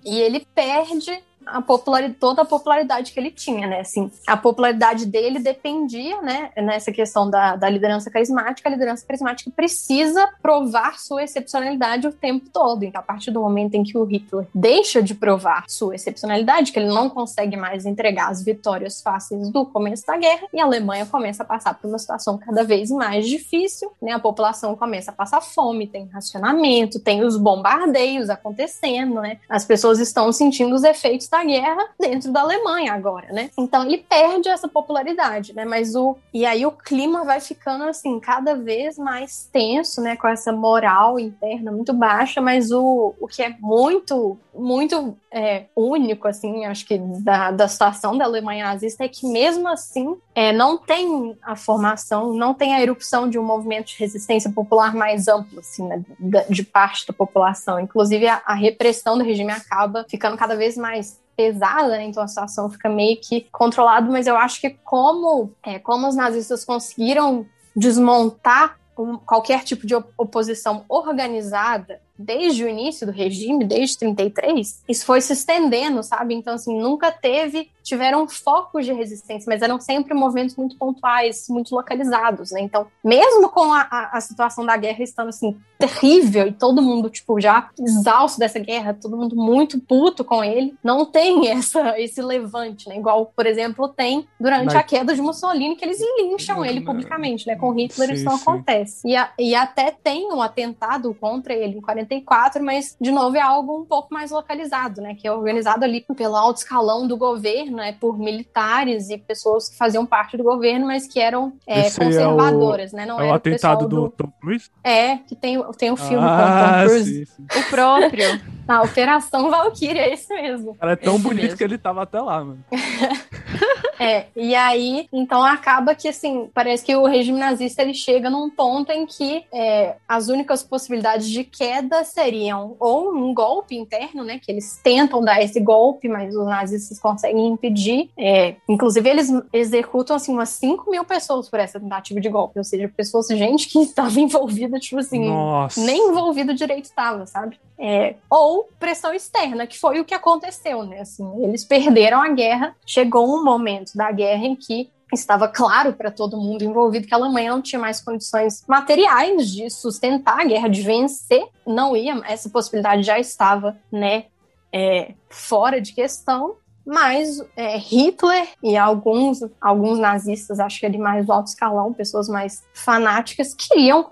E 0.04 0.20
ele 0.20 0.46
perde 0.54 1.20
a 1.46 1.60
popularidade, 1.60 2.18
toda 2.18 2.42
a 2.42 2.44
popularidade 2.44 3.12
que 3.12 3.20
ele 3.20 3.30
tinha, 3.30 3.66
né? 3.66 3.80
Assim, 3.80 4.10
a 4.26 4.36
popularidade 4.36 5.06
dele 5.06 5.38
dependia, 5.38 6.20
né, 6.22 6.50
nessa 6.56 6.92
questão 6.92 7.28
da, 7.28 7.56
da 7.56 7.68
liderança 7.68 8.10
carismática. 8.10 8.68
A 8.68 8.72
liderança 8.72 9.04
carismática 9.06 9.50
precisa 9.50 10.28
provar 10.42 10.98
sua 10.98 11.22
excepcionalidade 11.22 12.06
o 12.06 12.12
tempo 12.12 12.46
todo. 12.52 12.84
Então, 12.84 13.00
a 13.00 13.04
partir 13.04 13.30
do 13.30 13.40
momento 13.40 13.74
em 13.74 13.82
que 13.82 13.96
o 13.96 14.04
Hitler 14.04 14.46
deixa 14.54 15.02
de 15.02 15.14
provar 15.14 15.64
sua 15.68 15.94
excepcionalidade, 15.94 16.72
que 16.72 16.78
ele 16.78 16.88
não 16.88 17.08
consegue 17.10 17.56
mais 17.56 17.86
entregar 17.86 18.30
as 18.30 18.42
vitórias 18.42 19.02
fáceis 19.02 19.50
do 19.50 19.64
começo 19.64 20.06
da 20.06 20.16
guerra, 20.16 20.46
e 20.52 20.60
a 20.60 20.64
Alemanha 20.64 21.06
começa 21.06 21.42
a 21.42 21.46
passar 21.46 21.74
por 21.74 21.88
uma 21.88 21.98
situação 21.98 22.38
cada 22.38 22.64
vez 22.64 22.90
mais 22.90 23.26
difícil, 23.26 23.92
né? 24.00 24.12
A 24.12 24.18
população 24.18 24.76
começa 24.76 25.10
a 25.10 25.14
passar 25.14 25.40
fome, 25.40 25.86
tem 25.86 26.06
racionamento, 26.06 27.00
tem 27.00 27.24
os 27.24 27.36
bombardeios 27.36 28.30
acontecendo, 28.30 29.20
né? 29.20 29.38
As 29.48 29.64
pessoas 29.64 29.98
estão 29.98 30.32
sentindo 30.32 30.74
os 30.74 30.84
efeitos 30.84 31.28
da 31.34 31.44
guerra 31.44 31.88
dentro 31.98 32.30
da 32.32 32.42
Alemanha 32.42 32.92
agora, 32.92 33.32
né? 33.32 33.50
Então 33.58 33.84
ele 33.84 33.98
perde 33.98 34.48
essa 34.48 34.68
popularidade, 34.68 35.52
né? 35.52 35.64
Mas 35.64 35.96
o 35.96 36.16
e 36.32 36.46
aí 36.46 36.64
o 36.64 36.70
clima 36.70 37.24
vai 37.24 37.40
ficando 37.40 37.84
assim 37.84 38.20
cada 38.20 38.54
vez 38.54 38.96
mais 38.96 39.48
tenso, 39.52 40.00
né? 40.00 40.14
Com 40.14 40.28
essa 40.28 40.52
moral 40.52 41.18
interna 41.18 41.72
muito 41.72 41.92
baixa, 41.92 42.40
mas 42.40 42.70
o, 42.70 43.14
o 43.20 43.26
que 43.26 43.42
é 43.42 43.56
muito 43.58 44.38
muito 44.54 45.16
é, 45.32 45.64
único, 45.74 46.28
assim, 46.28 46.64
acho 46.64 46.86
que 46.86 46.98
da, 46.98 47.50
da 47.50 47.68
situação 47.68 48.16
da 48.16 48.24
Alemanha 48.24 48.66
nazista 48.66 49.04
é 49.04 49.08
que 49.08 49.26
mesmo 49.26 49.68
assim 49.68 50.16
é, 50.34 50.52
não 50.52 50.78
tem 50.78 51.36
a 51.42 51.56
formação, 51.56 52.32
não 52.32 52.54
tem 52.54 52.74
a 52.74 52.80
erupção 52.80 53.28
de 53.28 53.38
um 53.38 53.42
movimento 53.42 53.88
de 53.88 53.98
resistência 53.98 54.50
popular 54.50 54.94
mais 54.94 55.28
amplo, 55.28 55.60
assim, 55.60 55.86
né, 55.86 56.02
de 56.48 56.62
parte 56.62 57.06
da 57.06 57.12
população. 57.12 57.80
Inclusive 57.80 58.26
a, 58.28 58.42
a 58.44 58.54
repressão 58.54 59.18
do 59.18 59.24
regime 59.24 59.52
acaba 59.52 60.06
ficando 60.08 60.36
cada 60.36 60.56
vez 60.56 60.76
mais 60.76 61.20
pesada, 61.36 61.88
né? 61.88 62.04
Então 62.04 62.22
a 62.22 62.28
situação 62.28 62.70
fica 62.70 62.88
meio 62.88 63.18
que 63.20 63.46
controlada, 63.50 64.10
mas 64.10 64.26
eu 64.26 64.36
acho 64.36 64.60
que 64.60 64.70
como, 64.70 65.50
é, 65.62 65.78
como 65.78 66.06
os 66.08 66.14
nazistas 66.14 66.64
conseguiram 66.64 67.44
desmontar 67.74 68.78
qualquer 69.26 69.64
tipo 69.64 69.86
de 69.86 69.94
oposição 70.16 70.84
organizada 70.88 72.00
desde 72.18 72.64
o 72.64 72.68
início 72.68 73.06
do 73.06 73.12
regime, 73.12 73.64
desde 73.64 73.98
33, 73.98 74.82
isso 74.88 75.04
foi 75.04 75.20
se 75.20 75.32
estendendo, 75.32 76.02
sabe? 76.02 76.34
Então, 76.34 76.54
assim, 76.54 76.78
nunca 76.78 77.10
teve, 77.10 77.70
tiveram 77.82 78.28
focos 78.28 78.86
de 78.86 78.92
resistência, 78.92 79.46
mas 79.48 79.62
eram 79.62 79.80
sempre 79.80 80.14
movimentos 80.14 80.56
muito 80.56 80.76
pontuais, 80.76 81.46
muito 81.48 81.74
localizados, 81.74 82.52
né? 82.52 82.60
Então, 82.60 82.86
mesmo 83.02 83.48
com 83.48 83.72
a, 83.72 83.80
a, 83.90 84.16
a 84.16 84.20
situação 84.20 84.64
da 84.64 84.76
guerra 84.76 85.02
estando, 85.02 85.28
assim, 85.28 85.56
terrível 85.78 86.46
e 86.46 86.52
todo 86.52 86.80
mundo, 86.80 87.10
tipo, 87.10 87.40
já 87.40 87.68
exausto 87.78 88.38
dessa 88.38 88.58
guerra, 88.58 88.94
todo 88.94 89.16
mundo 89.16 89.34
muito 89.34 89.80
puto 89.80 90.24
com 90.24 90.42
ele, 90.42 90.74
não 90.82 91.04
tem 91.04 91.48
essa, 91.50 91.98
esse 92.00 92.22
levante, 92.22 92.88
né? 92.88 92.96
Igual, 92.96 93.32
por 93.34 93.46
exemplo, 93.46 93.88
tem 93.88 94.26
durante 94.38 94.66
mas... 94.66 94.74
a 94.76 94.82
queda 94.82 95.14
de 95.14 95.20
Mussolini, 95.20 95.76
que 95.76 95.84
eles 95.84 95.98
lincham 96.18 96.64
ele 96.64 96.80
publicamente, 96.80 97.46
né? 97.46 97.56
Com 97.56 97.72
Hitler 97.72 98.08
sim, 98.08 98.14
isso 98.14 98.24
não 98.24 98.36
sim. 98.36 98.42
acontece. 98.42 99.08
E, 99.08 99.16
a, 99.16 99.30
e 99.38 99.54
até 99.54 99.90
tem 99.90 100.32
um 100.32 100.40
atentado 100.40 101.12
contra 101.14 101.54
ele 101.54 101.78
em 101.78 101.80
40 101.80 102.03
44, 102.04 102.62
mas, 102.62 102.96
de 103.00 103.10
novo, 103.10 103.36
é 103.36 103.40
algo 103.40 103.80
um 103.80 103.84
pouco 103.84 104.12
mais 104.12 104.30
localizado, 104.30 105.00
né? 105.00 105.14
Que 105.14 105.26
é 105.26 105.32
organizado 105.32 105.84
ali 105.84 106.04
pelo 106.16 106.36
alto 106.36 106.58
escalão 106.58 107.06
do 107.06 107.16
governo, 107.16 107.78
né? 107.78 107.96
Por 107.98 108.18
militares 108.18 109.10
e 109.10 109.18
pessoas 109.18 109.68
que 109.68 109.76
faziam 109.76 110.04
parte 110.04 110.36
do 110.36 110.44
governo, 110.44 110.86
mas 110.86 111.06
que 111.06 111.20
eram 111.20 111.52
é, 111.66 111.90
conservadoras, 111.90 112.92
é 112.92 112.94
o, 112.94 112.98
né? 112.98 113.06
Não 113.06 113.20
é 113.20 113.30
o 113.30 113.34
atentado 113.34 113.88
do, 113.88 114.02
do, 114.02 114.10
Tom 114.10 114.32
Cruise? 114.40 114.70
É, 114.82 115.16
que 115.16 115.34
tem, 115.34 115.62
tem 115.74 115.90
um 115.90 115.96
filme 115.96 116.24
ah, 116.26 116.36
com 116.36 116.42
o 116.42 116.86
Tom 116.86 116.88
Cruise. 116.88 117.26
Sim, 117.26 117.34
sim. 117.36 117.60
O 117.60 117.70
próprio. 117.70 118.54
Na 118.66 118.82
Operação 118.82 119.50
Valkyrie, 119.50 119.98
é 119.98 120.12
esse 120.14 120.32
mesmo. 120.32 120.76
Ela 120.80 120.92
é 120.92 120.96
tão 120.96 121.18
bonito 121.18 121.42
mesmo. 121.42 121.58
que 121.58 121.64
ele 121.64 121.76
tava 121.76 122.02
até 122.02 122.18
lá, 122.18 122.42
mano. 122.42 122.64
é, 124.00 124.26
e 124.34 124.54
aí, 124.54 125.06
então 125.12 125.44
acaba 125.44 125.94
que, 125.94 126.08
assim, 126.08 126.48
parece 126.54 126.82
que 126.82 126.96
o 126.96 127.06
regime 127.06 127.38
nazista 127.38 127.82
ele 127.82 127.92
chega 127.92 128.30
num 128.30 128.48
ponto 128.48 128.90
em 128.90 129.04
que 129.04 129.44
é, 129.52 129.96
as 130.08 130.28
únicas 130.28 130.62
possibilidades 130.62 131.28
de 131.28 131.44
queda 131.44 131.93
seriam 132.02 132.76
ou 132.80 133.14
um 133.14 133.32
golpe 133.32 133.76
interno, 133.76 134.24
né, 134.24 134.40
que 134.42 134.50
eles 134.50 134.80
tentam 134.82 135.22
dar 135.22 135.42
esse 135.42 135.60
golpe, 135.60 136.08
mas 136.08 136.34
os 136.34 136.46
nazistas 136.46 136.98
conseguem 136.98 137.46
impedir. 137.46 138.10
É, 138.18 138.56
inclusive, 138.68 139.08
eles 139.08 139.28
executam, 139.52 140.16
assim, 140.16 140.32
umas 140.32 140.48
5 140.48 140.90
mil 140.90 141.04
pessoas 141.04 141.48
por 141.48 141.60
essa 141.60 141.78
tentativa 141.78 142.20
de 142.20 142.28
golpe, 142.28 142.58
ou 142.58 142.64
seja, 142.64 142.90
pessoas, 142.96 143.28
gente 143.28 143.68
que 143.68 143.78
estava 143.84 144.18
envolvida, 144.18 144.78
tipo 144.78 144.98
assim, 144.98 145.28
Nossa. 145.28 145.80
nem 145.80 146.08
envolvido 146.08 146.54
direito 146.54 146.86
estava, 146.86 147.26
sabe? 147.26 147.58
É, 147.78 148.14
ou 148.30 148.68
pressão 148.78 149.12
externa, 149.12 149.66
que 149.66 149.78
foi 149.78 150.00
o 150.00 150.04
que 150.04 150.14
aconteceu, 150.14 150.84
né? 150.84 151.00
Assim, 151.00 151.28
eles 151.44 151.64
perderam 151.64 152.22
a 152.22 152.28
guerra. 152.28 152.74
Chegou 152.86 153.26
um 153.26 153.44
momento 153.44 153.92
da 153.96 154.10
guerra 154.12 154.46
em 154.46 154.54
que 154.54 154.88
estava 155.14 155.48
claro 155.48 155.92
para 155.94 156.10
todo 156.10 156.36
mundo 156.36 156.62
envolvido 156.62 157.06
que 157.06 157.14
a 157.14 157.16
Alemanha 157.16 157.50
não 157.50 157.62
tinha 157.62 157.80
mais 157.80 158.00
condições 158.00 158.64
materiais 158.66 159.50
de 159.50 159.70
sustentar 159.70 160.40
a 160.40 160.44
guerra, 160.44 160.68
de 160.68 160.82
vencer, 160.82 161.44
não 161.66 161.96
ia, 161.96 162.20
essa 162.26 162.48
possibilidade 162.50 163.02
já 163.02 163.18
estava, 163.18 163.76
né, 163.90 164.26
é, 164.72 165.14
fora 165.28 165.80
de 165.80 165.92
questão. 165.92 166.56
Mas 166.86 167.40
é, 167.56 167.78
Hitler 167.78 168.46
e 168.62 168.76
alguns, 168.76 169.40
alguns 169.58 169.98
nazistas, 169.98 170.60
acho 170.60 170.78
que 170.78 170.84
ali 170.84 170.98
mais 170.98 171.24
do 171.24 171.32
alto 171.32 171.46
escalão, 171.46 171.94
pessoas 171.94 172.28
mais 172.28 172.62
fanáticas, 172.74 173.54
queriam 173.54 174.02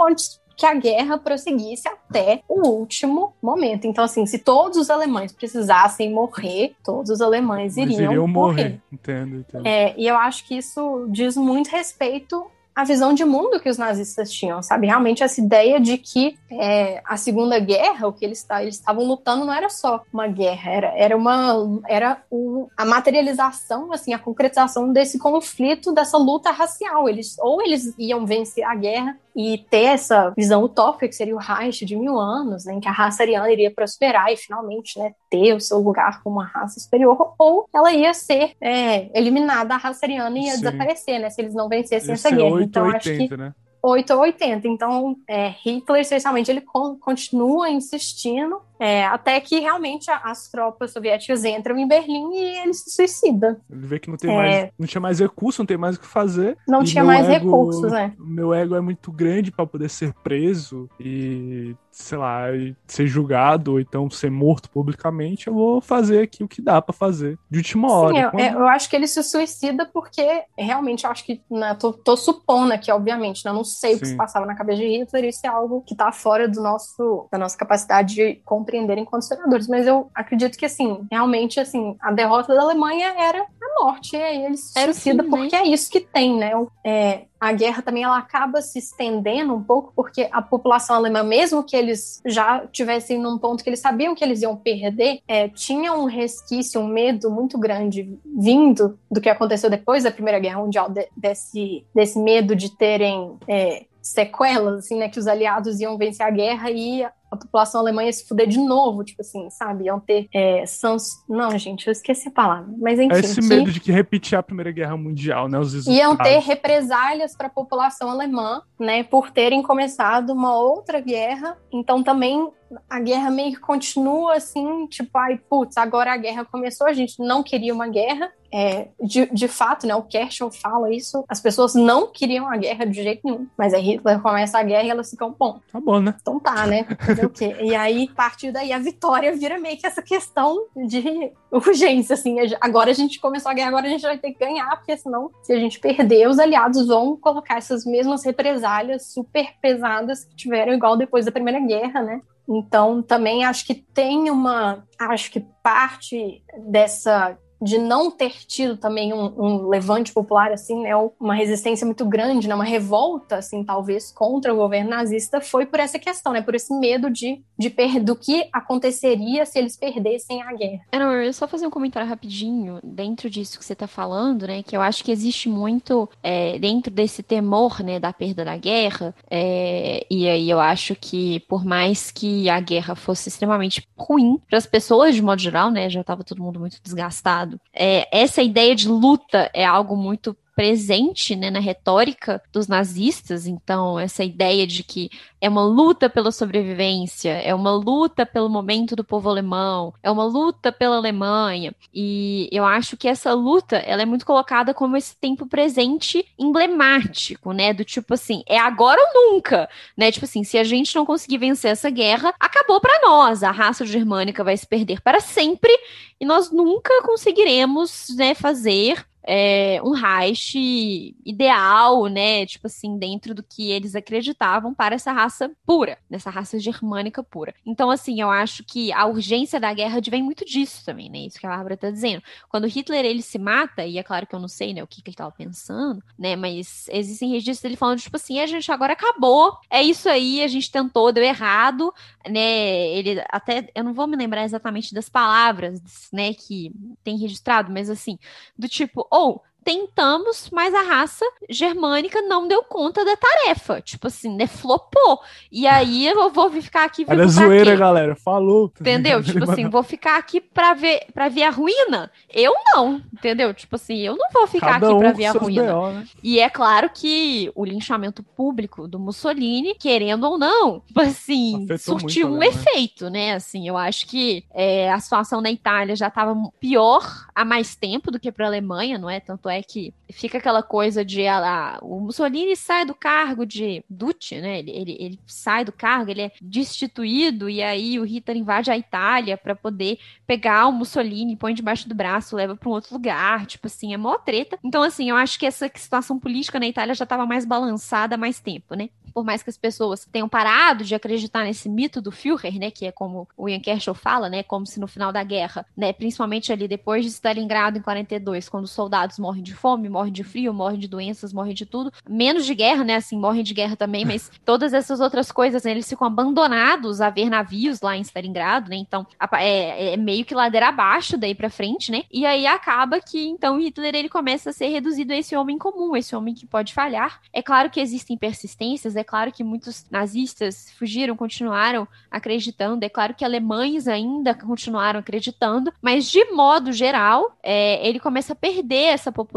que 0.57 0.67
a 0.67 0.75
guerra 0.75 1.19
prosseguisse 1.19 1.89
até 1.89 2.43
o 2.49 2.69
último 2.69 3.35
momento. 3.43 3.87
Então, 3.87 4.05
assim, 4.05 4.27
se 4.27 4.39
todos 4.39 4.79
os 4.79 4.91
alemães 4.91 5.33
precisassem 5.33 6.13
morrer, 6.13 6.75
todos 6.85 7.11
os 7.11 7.21
alemães 7.21 7.77
iriam, 7.77 8.13
iriam 8.13 8.29
morrer. 8.29 8.63
morrer. 8.63 8.81
Entendo, 8.93 9.37
entendo. 9.37 9.67
É, 9.67 9.95
e 9.97 10.07
eu 10.07 10.17
acho 10.17 10.47
que 10.47 10.57
isso 10.57 11.07
diz 11.11 11.37
muito 11.37 11.69
respeito 11.69 12.45
a 12.75 12.85
visão 12.85 13.13
de 13.13 13.25
mundo 13.25 13.61
que 13.61 13.69
os 13.69 13.77
nazistas 13.77 14.33
tinham, 14.33 14.63
sabe? 14.63 14.87
Realmente 14.87 15.23
essa 15.23 15.41
ideia 15.41 15.79
de 15.79 15.99
que 15.99 16.39
é, 16.51 17.03
a 17.05 17.17
Segunda 17.17 17.59
Guerra, 17.59 18.09
o 18.09 18.13
que 18.13 18.25
eles, 18.25 18.47
eles 18.61 18.77
estavam 18.77 19.05
lutando 19.05 19.45
não 19.45 19.53
era 19.53 19.69
só 19.69 20.03
uma 20.13 20.27
guerra, 20.27 20.71
era, 20.71 20.87
era 20.97 21.17
uma 21.17 21.83
era 21.87 22.23
um, 22.31 22.67
a 22.77 22.85
materialização, 22.85 23.93
assim, 23.93 24.15
a 24.15 24.19
concretização 24.19 24.91
desse 24.91 25.19
conflito, 25.19 25.93
dessa 25.93 26.17
luta 26.17 26.51
racial. 26.51 27.09
Eles 27.09 27.37
ou 27.39 27.61
eles 27.61 27.95
iam 27.99 28.25
vencer 28.25 28.65
a 28.65 28.75
guerra 28.75 29.19
e 29.35 29.59
ter 29.71 29.85
essa 29.85 30.31
visão 30.37 30.63
utópica 30.63 31.09
que 31.09 31.15
seria 31.15 31.35
o 31.35 31.39
Reich 31.39 31.85
de 31.85 31.97
mil 31.97 32.19
anos, 32.19 32.65
né, 32.65 32.75
em 32.75 32.81
que 32.81 32.89
a 32.89 32.93
raça 32.93 33.23
ariana 33.23 33.51
iria 33.51 33.71
prosperar 33.71 34.33
e 34.33 34.37
finalmente, 34.37 34.99
né, 34.99 35.13
ter 35.31 35.55
o 35.55 35.61
seu 35.61 35.79
lugar 35.79 36.23
como 36.23 36.37
uma 36.37 36.47
raça 36.47 36.79
superior, 36.79 37.35
ou 37.39 37.69
ela 37.75 37.93
ia 37.93 38.13
ser 38.15 38.53
é, 38.61 39.11
eliminada, 39.19 39.75
a 39.75 39.79
raça 39.79 40.05
ariana 40.05 40.39
ia 40.39 40.53
Sim. 40.53 40.61
desaparecer, 40.61 41.19
né, 41.19 41.31
se 41.31 41.41
eles 41.41 41.55
não 41.55 41.69
vencessem 41.69 42.13
Esse 42.15 42.27
essa 42.27 42.37
guerra. 42.37 42.55
8, 42.55 42.65
então 42.69 42.87
80, 42.87 42.97
acho 42.97 43.29
que 43.29 43.37
né? 43.37 43.55
8 43.83 44.15
ou 44.15 44.21
80. 44.21 44.69
Então, 44.69 45.17
é, 45.29 45.49
Hitler, 45.65 46.03
especialmente, 46.03 46.51
ele 46.51 46.61
con 46.61 46.97
continua 46.97 47.69
insistindo 47.69 48.61
é, 48.83 49.07
até 49.07 49.39
que 49.39 49.61
realmente 49.61 50.11
as 50.11 50.49
tropas 50.49 50.91
soviéticas 50.91 51.45
entram 51.45 51.79
em 51.79 51.87
Berlim 51.87 52.35
e 52.35 52.63
ele 52.63 52.75
se 52.75 52.91
suicida. 52.91 53.61
Ele 53.71 53.87
vê 53.87 54.01
que 54.01 54.11
não, 54.11 54.17
tem 54.17 54.29
é... 54.29 54.35
mais, 54.35 54.71
não 54.77 54.87
tinha 54.89 55.01
mais 55.01 55.21
recurso, 55.21 55.63
não 55.63 55.67
tem 55.67 55.77
mais 55.77 55.95
o 55.95 56.01
que 56.01 56.07
fazer. 56.07 56.59
Não 56.67 56.83
tinha 56.83 57.05
mais 57.05 57.29
ego, 57.29 57.45
recursos, 57.45 57.93
né? 57.93 58.13
Meu 58.19 58.53
ego 58.53 58.75
é 58.75 58.81
muito 58.81 59.13
grande 59.13 59.53
para 59.53 59.65
poder 59.65 59.89
ser 59.89 60.13
preso 60.15 60.91
e, 60.99 61.77
sei 61.93 62.19
lá, 62.19 62.47
ser 62.85 63.07
julgado 63.07 63.75
ou 63.75 63.81
então 63.81 64.11
ser 64.11 64.33
morto 64.33 64.69
publicamente. 64.69 65.47
Eu 65.47 65.55
vou 65.55 65.81
fazer 65.81 66.23
aqui 66.23 66.43
o 66.43 66.49
que 66.49 66.61
dá 66.61 66.83
para 66.83 66.93
fazer 66.93 67.39
de 67.49 67.59
última 67.59 67.89
hora. 67.89 68.15
Sim, 68.15 68.21
eu, 68.21 68.31
Quando... 68.33 68.43
eu, 68.43 68.67
acho 68.67 68.91
que 68.91 68.97
ele 68.97 69.07
se 69.07 69.23
suicida 69.23 69.89
porque 69.95 70.43
realmente 70.59 71.05
eu 71.05 71.11
acho 71.13 71.25
que. 71.25 71.41
Né, 71.49 71.77
tô, 71.79 71.93
tô 71.93 72.17
supondo 72.17 72.73
aqui, 72.73 72.91
obviamente, 72.91 73.45
né, 73.45 73.53
não 73.53 73.63
sei 73.63 73.93
Sim. 73.93 73.97
o 73.97 74.01
que 74.01 74.07
se 74.07 74.17
passava 74.17 74.45
na 74.45 74.57
cabeça 74.57 74.81
de 74.81 74.89
Hitler, 74.89 75.27
isso 75.27 75.47
é 75.47 75.49
algo 75.49 75.83
que 75.83 75.95
tá 75.95 76.11
fora 76.11 76.49
do 76.49 76.61
nosso, 76.61 77.29
da 77.31 77.39
nossa 77.39 77.57
capacidade 77.57 78.17
de 78.17 78.35
compreender 78.45 78.72
compreenderem 78.73 79.03
enquanto 79.03 79.23
senadores. 79.23 79.69
Mas 79.69 79.87
eu 79.87 80.11
acredito 80.15 80.57
que, 80.57 80.65
assim, 80.65 81.07
realmente, 81.11 81.61
assim, 81.61 81.97
a 82.01 82.11
derrota 82.11 82.55
da 82.55 82.63
Alemanha 82.63 83.15
era 83.19 83.41
a 83.41 83.85
morte. 83.85 84.17
E 84.17 84.23
aí 84.23 84.45
eles 84.47 84.61
se 84.61 84.85
suicida 84.85 85.23
porque 85.25 85.55
é 85.55 85.67
isso 85.67 85.91
que 85.91 86.01
tem, 86.01 86.37
né? 86.37 86.53
É, 86.85 87.25
a 87.39 87.53
guerra 87.53 87.83
também 87.83 88.05
ela 88.05 88.17
acaba 88.17 88.63
se 88.63 88.79
estendendo 88.79 89.55
um 89.55 89.63
pouco 89.63 89.93
porque 89.95 90.29
a 90.33 90.41
população 90.41 90.97
alemã, 90.97 91.23
mesmo 91.23 91.63
que 91.63 91.77
eles 91.77 92.23
já 92.25 92.67
tivessem 92.69 93.19
num 93.19 93.39
ponto 93.39 93.63
que 93.63 93.69
eles 93.69 93.81
sabiam 93.81 94.15
que 94.15 94.25
eles 94.25 94.43
iam 94.43 94.57
perder, 94.57 95.21
é, 95.27 95.49
tinha 95.49 95.93
um 95.93 96.05
resquício, 96.05 96.81
um 96.81 96.87
medo 96.87 97.31
muito 97.31 97.59
grande 97.59 98.19
vindo 98.25 98.99
do 99.11 99.21
que 99.21 99.29
aconteceu 99.29 99.69
depois 99.69 100.05
da 100.05 100.11
Primeira 100.11 100.39
Guerra 100.39 100.61
Mundial, 100.61 100.89
de, 100.89 101.07
desse, 101.17 101.85
desse 101.95 102.19
medo 102.19 102.55
de 102.55 102.71
terem 102.71 103.37
é, 103.49 103.87
sequelas, 104.01 104.85
assim, 104.85 104.97
né, 104.97 105.09
que 105.09 105.19
os 105.19 105.27
aliados 105.27 105.81
iam 105.81 105.97
vencer 105.97 106.27
a 106.27 106.31
guerra 106.31 106.71
e 106.71 107.05
a 107.33 107.37
população 107.37 107.81
alemã 107.81 108.05
ia 108.05 108.13
se 108.13 108.29
fuder 108.29 108.47
de 108.47 108.59
novo, 108.59 109.03
tipo 109.03 109.23
assim, 109.23 109.49
sabe? 109.49 109.85
Iam 109.85 109.99
ter 109.99 110.29
é, 110.35 110.67
sans... 110.67 111.25
Não, 111.27 111.57
gente, 111.59 111.87
eu 111.87 111.93
esqueci 111.93 112.29
a 112.29 112.31
palavra. 112.31 112.73
Mas 112.79 113.01
enfim. 113.01 113.15
É 113.15 113.21
esse 113.21 113.41
que... 113.41 113.47
medo 113.47 113.73
de 113.73 113.81
que 113.81 113.91
repetir 113.91 114.37
a 114.37 114.43
Primeira 114.43 114.71
Guerra 114.71 114.97
Mundial, 114.99 115.49
né? 115.49 115.59
Os 115.59 115.87
Iam 115.87 116.15
ter 116.15 116.39
represálias 116.41 117.35
para 117.35 117.47
a 117.47 117.51
população 117.51 118.11
alemã, 118.11 118.61
né? 118.79 119.03
Por 119.03 119.31
terem 119.31 119.63
começado 119.63 120.31
uma 120.31 120.55
outra 120.55 121.01
guerra. 121.01 121.57
Então 121.73 122.03
também 122.03 122.51
a 122.89 123.01
guerra 123.01 123.31
meio 123.31 123.53
que 123.53 123.61
continua 123.61 124.37
assim, 124.37 124.87
tipo, 124.87 125.17
ai, 125.17 125.39
putz, 125.49 125.77
agora 125.77 126.13
a 126.13 126.17
guerra 126.17 126.45
começou, 126.45 126.87
a 126.87 126.93
gente 126.93 127.19
não 127.19 127.43
queria 127.43 127.75
uma 127.75 127.89
guerra. 127.89 128.31
É, 128.55 128.89
de, 129.03 129.25
de 129.33 129.49
fato, 129.49 129.87
né, 129.87 129.95
o 129.95 130.03
Kershaw 130.03 130.51
fala 130.53 130.93
isso, 130.93 131.25
as 131.27 131.41
pessoas 131.41 131.75
não 131.75 132.13
queriam 132.13 132.47
a 132.47 132.55
guerra 132.59 132.85
de 132.85 133.03
jeito 133.03 133.23
nenhum, 133.25 133.47
mas 133.57 133.73
aí 133.73 133.81
Hitler 133.81 134.21
começa 134.21 134.59
a 134.59 134.63
guerra 134.63 134.83
e 134.83 134.91
elas 134.91 135.09
ficam, 135.09 135.35
bom, 135.39 135.59
tá 135.73 135.81
bom, 135.81 136.01
né? 136.01 136.15
Então 136.21 136.39
tá, 136.39 136.67
né? 136.67 136.87
Fazer 137.01 137.25
o 137.25 137.31
quê? 137.31 137.57
E 137.63 137.75
aí, 137.75 138.11
a 138.13 138.15
partir 138.15 138.53
daí, 138.53 138.71
a 138.71 138.79
vitória 138.79 139.35
vira 139.35 139.59
meio 139.59 139.79
que 139.79 139.87
essa 139.87 140.03
questão 140.03 140.67
de 140.87 141.33
urgência, 141.51 142.13
assim, 142.13 142.37
agora 142.61 142.91
a 142.91 142.95
gente 142.95 143.19
começou 143.19 143.51
a 143.51 143.55
guerra, 143.55 143.69
agora 143.69 143.87
a 143.87 143.91
gente 143.91 144.03
vai 144.03 144.19
ter 144.19 144.33
que 144.33 144.39
ganhar, 144.39 144.77
porque 144.77 144.99
senão, 144.99 145.31
se 145.43 145.55
a 145.55 145.59
gente 145.59 145.81
perder, 145.81 146.29
os 146.29 146.39
aliados 146.39 146.87
vão 146.89 147.17
colocar 147.17 147.57
essas 147.57 147.87
mesmas 147.87 148.23
represálias 148.23 149.07
super 149.07 149.49
pesadas 149.63 150.27
que 150.27 150.37
tiveram 150.37 150.75
igual 150.75 150.95
depois 150.95 151.25
da 151.25 151.33
Primeira 151.33 151.59
Guerra, 151.59 152.03
né? 152.03 152.21
Então, 152.57 153.03
também 153.03 153.45
acho 153.45 153.67
que 153.67 153.75
tem 153.75 154.31
uma. 154.31 154.85
Acho 154.99 155.31
que 155.31 155.41
parte 155.63 156.43
dessa 156.71 157.39
de 157.63 157.79
não 157.79 158.11
ter 158.11 158.33
tido 158.45 158.77
também 158.77 159.13
um, 159.13 159.33
um, 159.39 159.69
levante 159.69 160.13
popular 160.13 160.51
assim, 160.51 160.83
né, 160.83 160.91
uma 161.21 161.35
resistência 161.35 161.87
muito 161.87 162.05
grande, 162.05 162.49
né, 162.49 162.55
uma 162.55 162.65
revolta 162.65 163.37
assim, 163.37 163.63
talvez 163.63 164.11
contra 164.11 164.53
o 164.53 164.57
governo 164.57 164.91
nazista, 164.91 165.41
foi 165.41 165.65
por 165.65 165.79
essa 165.79 165.99
questão, 165.99 166.33
né, 166.33 166.43
por 166.43 166.57
esse 166.57 166.75
medo 166.75 167.09
de, 167.09 167.41
de 167.57 167.71
per 167.71 168.03
do 168.03 168.17
que 168.17 168.49
aconteceria 168.53 169.47
se 169.47 169.59
eles 169.59 169.77
perdessem 169.77 170.43
a 170.43 170.53
guerra. 170.53 170.81
Eu 171.25 171.33
só 171.33 171.47
fazer 171.47 171.67
um 171.67 171.71
comentário 171.71 172.09
rapidinho 172.09 172.81
dentro 172.83 173.31
disso 173.31 173.59
que 173.59 173.65
você 173.65 173.75
está 173.75 173.87
falando, 173.87 174.47
né, 174.47 174.63
que 174.63 174.77
eu 174.77 174.81
acho 174.81 175.05
que 175.05 175.13
existe 175.13 175.49
muito 175.49 176.09
é, 176.21 176.59
dentro 176.59 176.93
desse 176.93 177.23
temor, 177.23 177.81
né, 177.81 178.01
da 178.01 178.13
perda 178.13 178.45
da 178.45 178.57
guerra, 178.57 179.15
é, 179.31 180.05
e 180.11 180.29
aí 180.29 180.51
eu 180.51 180.59
acho 180.59 180.97
que 180.97 181.41
por 181.41 181.65
mais 181.65 182.11
que 182.11 182.51
a 182.51 182.59
guerra 182.59 182.97
fosse 182.97 183.29
extremamente 183.29 183.87
ruim 183.97 184.41
para 184.49 184.59
as 184.59 184.67
pessoas 184.67 185.15
de 185.15 185.23
modo 185.23 185.41
geral, 185.41 185.71
né, 185.71 185.89
já 185.89 186.01
estava 186.01 186.25
todo 186.25 186.43
mundo 186.43 186.59
muito 186.59 186.81
desgastado 186.83 187.52
é, 187.73 188.09
essa 188.17 188.43
ideia 188.43 188.75
de 188.75 188.89
luta 188.89 189.51
é 189.55 189.65
algo 189.65 189.97
muito 189.97 190.37
presente 190.55 191.35
né, 191.35 191.51
na 191.51 191.59
retórica 191.59 192.43
dos 192.53 192.69
nazistas. 192.69 193.47
Então, 193.47 193.99
essa 193.99 194.23
ideia 194.23 194.67
de 194.67 194.83
que 194.83 195.11
é 195.41 195.49
uma 195.49 195.65
luta 195.65 196.09
pela 196.09 196.31
sobrevivência, 196.31 197.31
é 197.31 197.55
uma 197.55 197.73
luta 197.73 198.25
pelo 198.25 198.49
momento 198.49 198.95
do 198.95 199.03
povo 199.03 199.29
alemão, 199.29 199.93
é 200.03 200.11
uma 200.11 200.25
luta 200.25 200.71
pela 200.71 200.97
Alemanha. 200.97 201.75
E 201.93 202.49
eu 202.53 202.65
acho 202.65 202.97
que 202.97 203.09
essa 203.09 203.33
luta 203.33 203.77
ela 203.77 204.03
é 204.03 204.05
muito 204.05 204.25
colocada 204.25 204.73
como 204.73 204.97
esse 204.97 205.17
tempo 205.17 205.47
presente 205.47 206.25
emblemático, 206.39 207.53
né? 207.53 207.73
Do 207.73 207.85
tipo 207.85 208.15
assim, 208.15 208.45
é 208.47 208.59
agora 208.59 209.01
ou 209.01 209.33
nunca, 209.33 209.69
né? 209.97 210.13
Tipo 210.13 210.27
assim, 210.27 210.45
se 210.45 210.59
a 210.59 210.65
gente 210.65 210.95
não 210.95 211.05
conseguir 211.05 211.39
vencer 211.39 211.73
essa 211.73 211.91
guerra, 211.91 212.33
acabou 212.39 212.81
para 212.81 213.01
nós. 213.03 213.43
A 213.43 213.51
raça 213.51 213.85
germânica 213.85 214.45
vai 214.45 214.57
se 214.57 214.67
perder 214.67 215.01
para 215.01 215.21
sempre 215.21 215.73
e 216.21 216.25
nós 216.25 216.53
nunca 216.53 217.03
conseguiremos, 217.03 218.15
né, 218.17 218.33
fazer 218.35 219.05
é, 219.25 219.81
um 219.83 219.91
Reich 219.91 221.15
ideal, 221.25 222.07
né? 222.07 222.45
Tipo 222.47 222.67
assim, 222.67 222.99
dentro 222.99 223.35
do 223.35 223.43
que 223.43 223.71
eles 223.71 223.95
acreditavam 223.95 224.75
para 224.75 224.95
essa 224.95 225.13
raça 225.13 225.51
pura, 225.65 225.99
nessa 226.11 226.31
raça 226.31 226.59
germânica 226.59 227.23
pura. 227.23 227.55
Então, 227.65 227.91
assim, 227.91 228.21
eu 228.21 228.31
acho 228.31 228.65
que 228.65 228.93
a 228.93 229.07
urgência 229.07 229.61
da 229.61 229.73
guerra 229.73 230.01
vem 230.11 230.23
muito 230.23 230.45
disso 230.45 230.85
também, 230.85 231.09
né? 231.09 231.19
Isso 231.19 231.39
que 231.39 231.47
a 231.47 231.51
Bárbara 231.51 231.77
tá 231.77 231.91
dizendo. 231.91 232.23
Quando 232.49 232.67
Hitler 232.67 233.05
ele 233.05 233.23
se 233.23 233.39
mata, 233.39 233.85
e 233.85 233.99
é 233.99 234.03
claro 234.03 234.27
que 234.27 234.35
eu 234.35 234.41
não 234.41 234.49
sei, 234.49 234.75
né, 234.75 234.83
o 234.83 234.87
que, 234.87 235.01
que 235.01 235.11
ele 235.11 235.17
tava 235.17 235.31
pensando, 235.31 236.03
né? 236.19 236.35
Mas 236.37 236.89
existem 236.91 237.31
registros 237.31 237.61
dele 237.61 237.77
falando, 237.77 238.01
tipo 238.01 238.17
assim, 238.17 238.41
a 238.41 238.47
gente 238.47 238.71
agora 238.73 238.93
acabou, 238.93 239.57
é 239.71 239.83
isso 239.83 240.09
aí, 240.09 240.43
a 240.43 240.49
gente 240.49 240.71
tentou, 240.71 241.13
deu 241.13 241.25
errado, 241.25 241.93
né? 242.29 242.89
Ele 242.89 243.23
até, 243.31 243.69
eu 243.75 243.85
não 243.85 243.95
vou 243.95 244.07
me 244.07 244.17
lembrar 244.17 244.45
exatamente 244.45 244.95
das 244.95 245.09
palavras, 245.09 245.81
né, 246.13 246.35
que 246.35 246.73
tem 247.05 247.17
registrado, 247.17 247.73
mas 247.73 247.89
assim, 247.89 248.19
do 248.59 248.69
tipo, 248.69 249.07
ou 249.13 249.43
tentamos, 249.65 250.51
mas 250.53 250.75
a 250.75 250.83
raça 250.83 251.25
germânica 251.49 252.21
não 252.23 252.47
deu 252.47 252.63
conta 252.63 253.05
da 253.05 253.17
tarefa. 253.17 253.81
Tipo 253.81 254.07
assim, 254.07 254.35
né? 254.35 254.47
Flopou. 254.47 255.21
E 255.51 255.67
aí 255.67 256.07
eu 256.07 256.31
vou 256.31 256.51
ficar 256.51 256.85
aqui 256.85 257.05
Era 257.07 257.27
zoeira, 257.27 257.77
galera. 257.77 258.15
Falou. 258.17 258.73
Entendeu? 258.81 259.23
tipo 259.25 259.51
assim, 259.51 259.69
vou 259.69 259.83
ficar 259.83 260.19
aqui 260.19 260.41
pra 260.41 260.75
ver, 260.75 261.07
pra 261.13 261.29
ver 261.29 261.45
a 261.45 261.51
ruína? 261.51 262.11
Eu 262.33 262.53
não. 262.75 263.03
Entendeu? 263.13 263.53
Tipo 263.55 263.77
assim, 263.77 263.99
eu 263.99 264.17
não 264.17 264.29
vou 264.33 264.47
ficar 264.47 264.75
Cada 264.75 264.87
aqui 264.87 264.95
um 264.95 264.99
pra 264.99 265.13
ver 265.13 265.25
a 265.27 265.33
ruína. 265.33 265.73
BO, 265.73 265.91
né? 265.91 266.05
E 266.23 266.39
é 266.39 266.51
claro 266.51 266.91
que 266.91 267.51
o 267.55 267.65
linchamento 267.65 268.23
público 268.23 268.89
do 268.89 268.99
Mussolini, 268.99 269.75
querendo 269.75 270.25
ou 270.25 270.39
não, 270.39 270.81
tipo 270.81 271.01
assim, 271.01 271.65
Afetou 271.65 271.99
surtiu 271.99 272.29
um 272.29 272.43
efeito, 272.43 273.09
né? 273.11 273.35
Assim, 273.35 273.69
eu 273.69 273.77
acho 273.77 274.07
que 274.07 274.45
é, 274.53 274.91
a 274.91 274.99
situação 275.01 275.41
na 275.41 275.51
Itália 275.51 275.95
já 275.97 276.09
estava 276.09 276.35
pior 276.59 277.03
há 277.35 277.45
mais 277.45 277.75
tempo 277.75 278.11
do 278.11 278.19
que 278.19 278.33
pra 278.33 278.47
Alemanha, 278.47 278.99
não 278.99 279.09
é? 279.09 279.21
Tanto 279.21 279.49
é 279.55 279.63
que 279.63 279.93
fica 280.11 280.39
aquela 280.39 280.63
coisa 280.63 281.05
de 281.05 281.23
ela, 281.23 281.79
o 281.83 282.01
Mussolini 282.01 282.55
sai 282.57 282.85
do 282.85 282.95
cargo 282.95 283.47
de 283.47 283.85
Duce, 283.89 284.41
né? 284.41 284.59
Ele, 284.59 284.71
ele, 284.71 284.97
ele 285.01 285.21
sai 285.27 285.65
do 285.65 285.73
cargo, 285.73 286.11
ele 286.11 286.23
é 286.23 286.33
destituído 286.41 287.49
e 287.49 287.63
aí 287.63 287.99
o 287.99 288.05
Hitler 288.05 288.37
invade 288.37 288.71
a 288.71 288.77
Itália 288.77 289.37
para 289.37 289.55
poder 289.55 289.99
pegar 290.27 290.67
o 290.67 290.73
Mussolini, 290.73 291.37
põe 291.37 291.55
debaixo 291.55 291.89
do 291.89 291.95
braço, 291.95 292.37
leva 292.37 292.57
para 292.57 292.69
um 292.69 292.73
outro 292.73 292.95
lugar, 292.95 293.47
tipo 293.47 293.67
assim, 293.67 293.95
é 293.95 293.97
mó 293.97 294.17
treta. 294.19 294.59
Então 294.63 294.83
assim, 294.83 295.11
eu 295.11 295.17
acho 295.17 295.39
que 295.39 295.47
essa 295.47 295.71
situação 295.75 296.19
política 296.19 296.61
na 296.61 296.67
Itália 296.67 296.95
já 296.95 297.05
estava 297.05 297.27
mais 297.27 297.45
balançada 297.45 298.15
há 298.15 298.19
mais 298.19 298.41
tempo, 298.41 298.75
né? 298.75 298.91
por 299.13 299.25
mais 299.25 299.43
que 299.43 299.51
as 299.51 299.57
pessoas 299.57 300.07
tenham 300.11 300.29
parado 300.29 300.85
de 300.85 300.95
acreditar 300.95 301.45
nesse 301.45 301.69
mito 301.69 302.01
do 302.01 302.11
Führer, 302.11 302.59
né, 302.59 302.71
que 302.71 302.87
é 302.87 302.93
como 302.93 303.29
o 303.37 303.49
Ian 303.49 303.61
Kershaw 303.61 303.95
fala, 303.95 304.29
né, 304.29 304.43
como 304.43 304.67
se 304.67 304.81
no 304.81 304.89
final 304.89 305.13
da 305.13 305.23
guerra, 305.23 305.67
né, 305.77 305.93
principalmente 305.93 306.53
ali 306.53 306.67
depois 306.67 307.05
de 307.05 307.11
Stalingrado 307.11 307.79
em 307.79 307.83
42, 307.83 308.49
quando 308.49 308.65
os 308.65 308.71
soldados 308.71 309.19
morrem 309.19 309.42
de 309.43 309.55
fome, 309.55 309.89
morrem 309.89 310.13
de 310.13 310.25
frio, 310.25 310.53
morrem 310.53 310.79
de 310.79 310.89
doenças, 310.89 311.33
morrem 311.33 311.55
de 311.55 311.67
tudo, 311.67 311.93
menos 312.09 312.47
de 312.47 312.55
guerra, 312.55 312.85
né, 312.85 312.97
assim, 312.97 313.19
morrem 313.19 313.43
de 313.43 313.55
guerra 313.55 313.77
também, 313.77 314.05
mas 314.05 314.31
todas 314.45 314.73
essas 314.73 315.01
outras 315.01 315.31
coisas, 315.33 315.65
né, 315.65 315.73
eles 315.73 315.89
ficam 315.89 316.07
abandonados 316.07 317.01
a 317.01 317.11
ver 317.11 317.29
navios 317.29 317.81
lá 317.81 317.97
em 317.97 318.03
Stalingrado, 318.03 318.71
né, 318.71 318.77
então 318.77 319.07
é, 319.35 319.95
é 319.95 319.97
meio 319.97 320.25
que 320.25 320.35
ladeira 320.35 320.69
abaixo 320.69 321.17
daí 321.17 321.35
para 321.35 321.51
frente, 321.51 321.91
né, 321.91 322.05
e 322.11 322.25
aí 322.25 322.47
acaba 322.47 323.01
que 323.01 323.27
então 323.29 323.59
Hitler 323.59 323.95
ele 323.95 324.09
começa 324.09 324.51
a 324.51 324.53
ser 324.53 324.69
reduzido 324.69 325.13
a 325.13 325.17
esse 325.17 325.35
homem 325.37 325.59
comum, 325.59 325.97
esse 325.97 326.15
homem 326.15 326.35
que 326.35 326.47
pode 326.47 326.73
falhar. 326.73 327.21
É 327.33 327.43
claro 327.43 327.71
que 327.71 327.81
existem 327.81 328.17
persistências, 328.17 328.97
é 328.97 329.05
claro 329.05 329.33
que 329.33 329.43
muitos 329.43 329.87
nazistas 329.91 330.71
fugiram, 330.79 331.17
continuaram 331.17 331.87
acreditando. 332.11 332.85
É 332.85 332.89
claro 332.89 333.15
que 333.15 333.25
alemães 333.25 333.89
ainda 333.89 334.35
continuaram 334.35 335.01
acreditando. 335.01 335.73
Mas, 335.81 336.11
de 336.11 336.25
modo 336.33 336.73
geral, 336.73 337.37
é, 337.43 337.87
ele 337.87 337.99
começa 337.99 338.33
a 338.33 338.37
perder 338.37 338.93
essa 338.93 339.11
popularidade, 339.11 339.32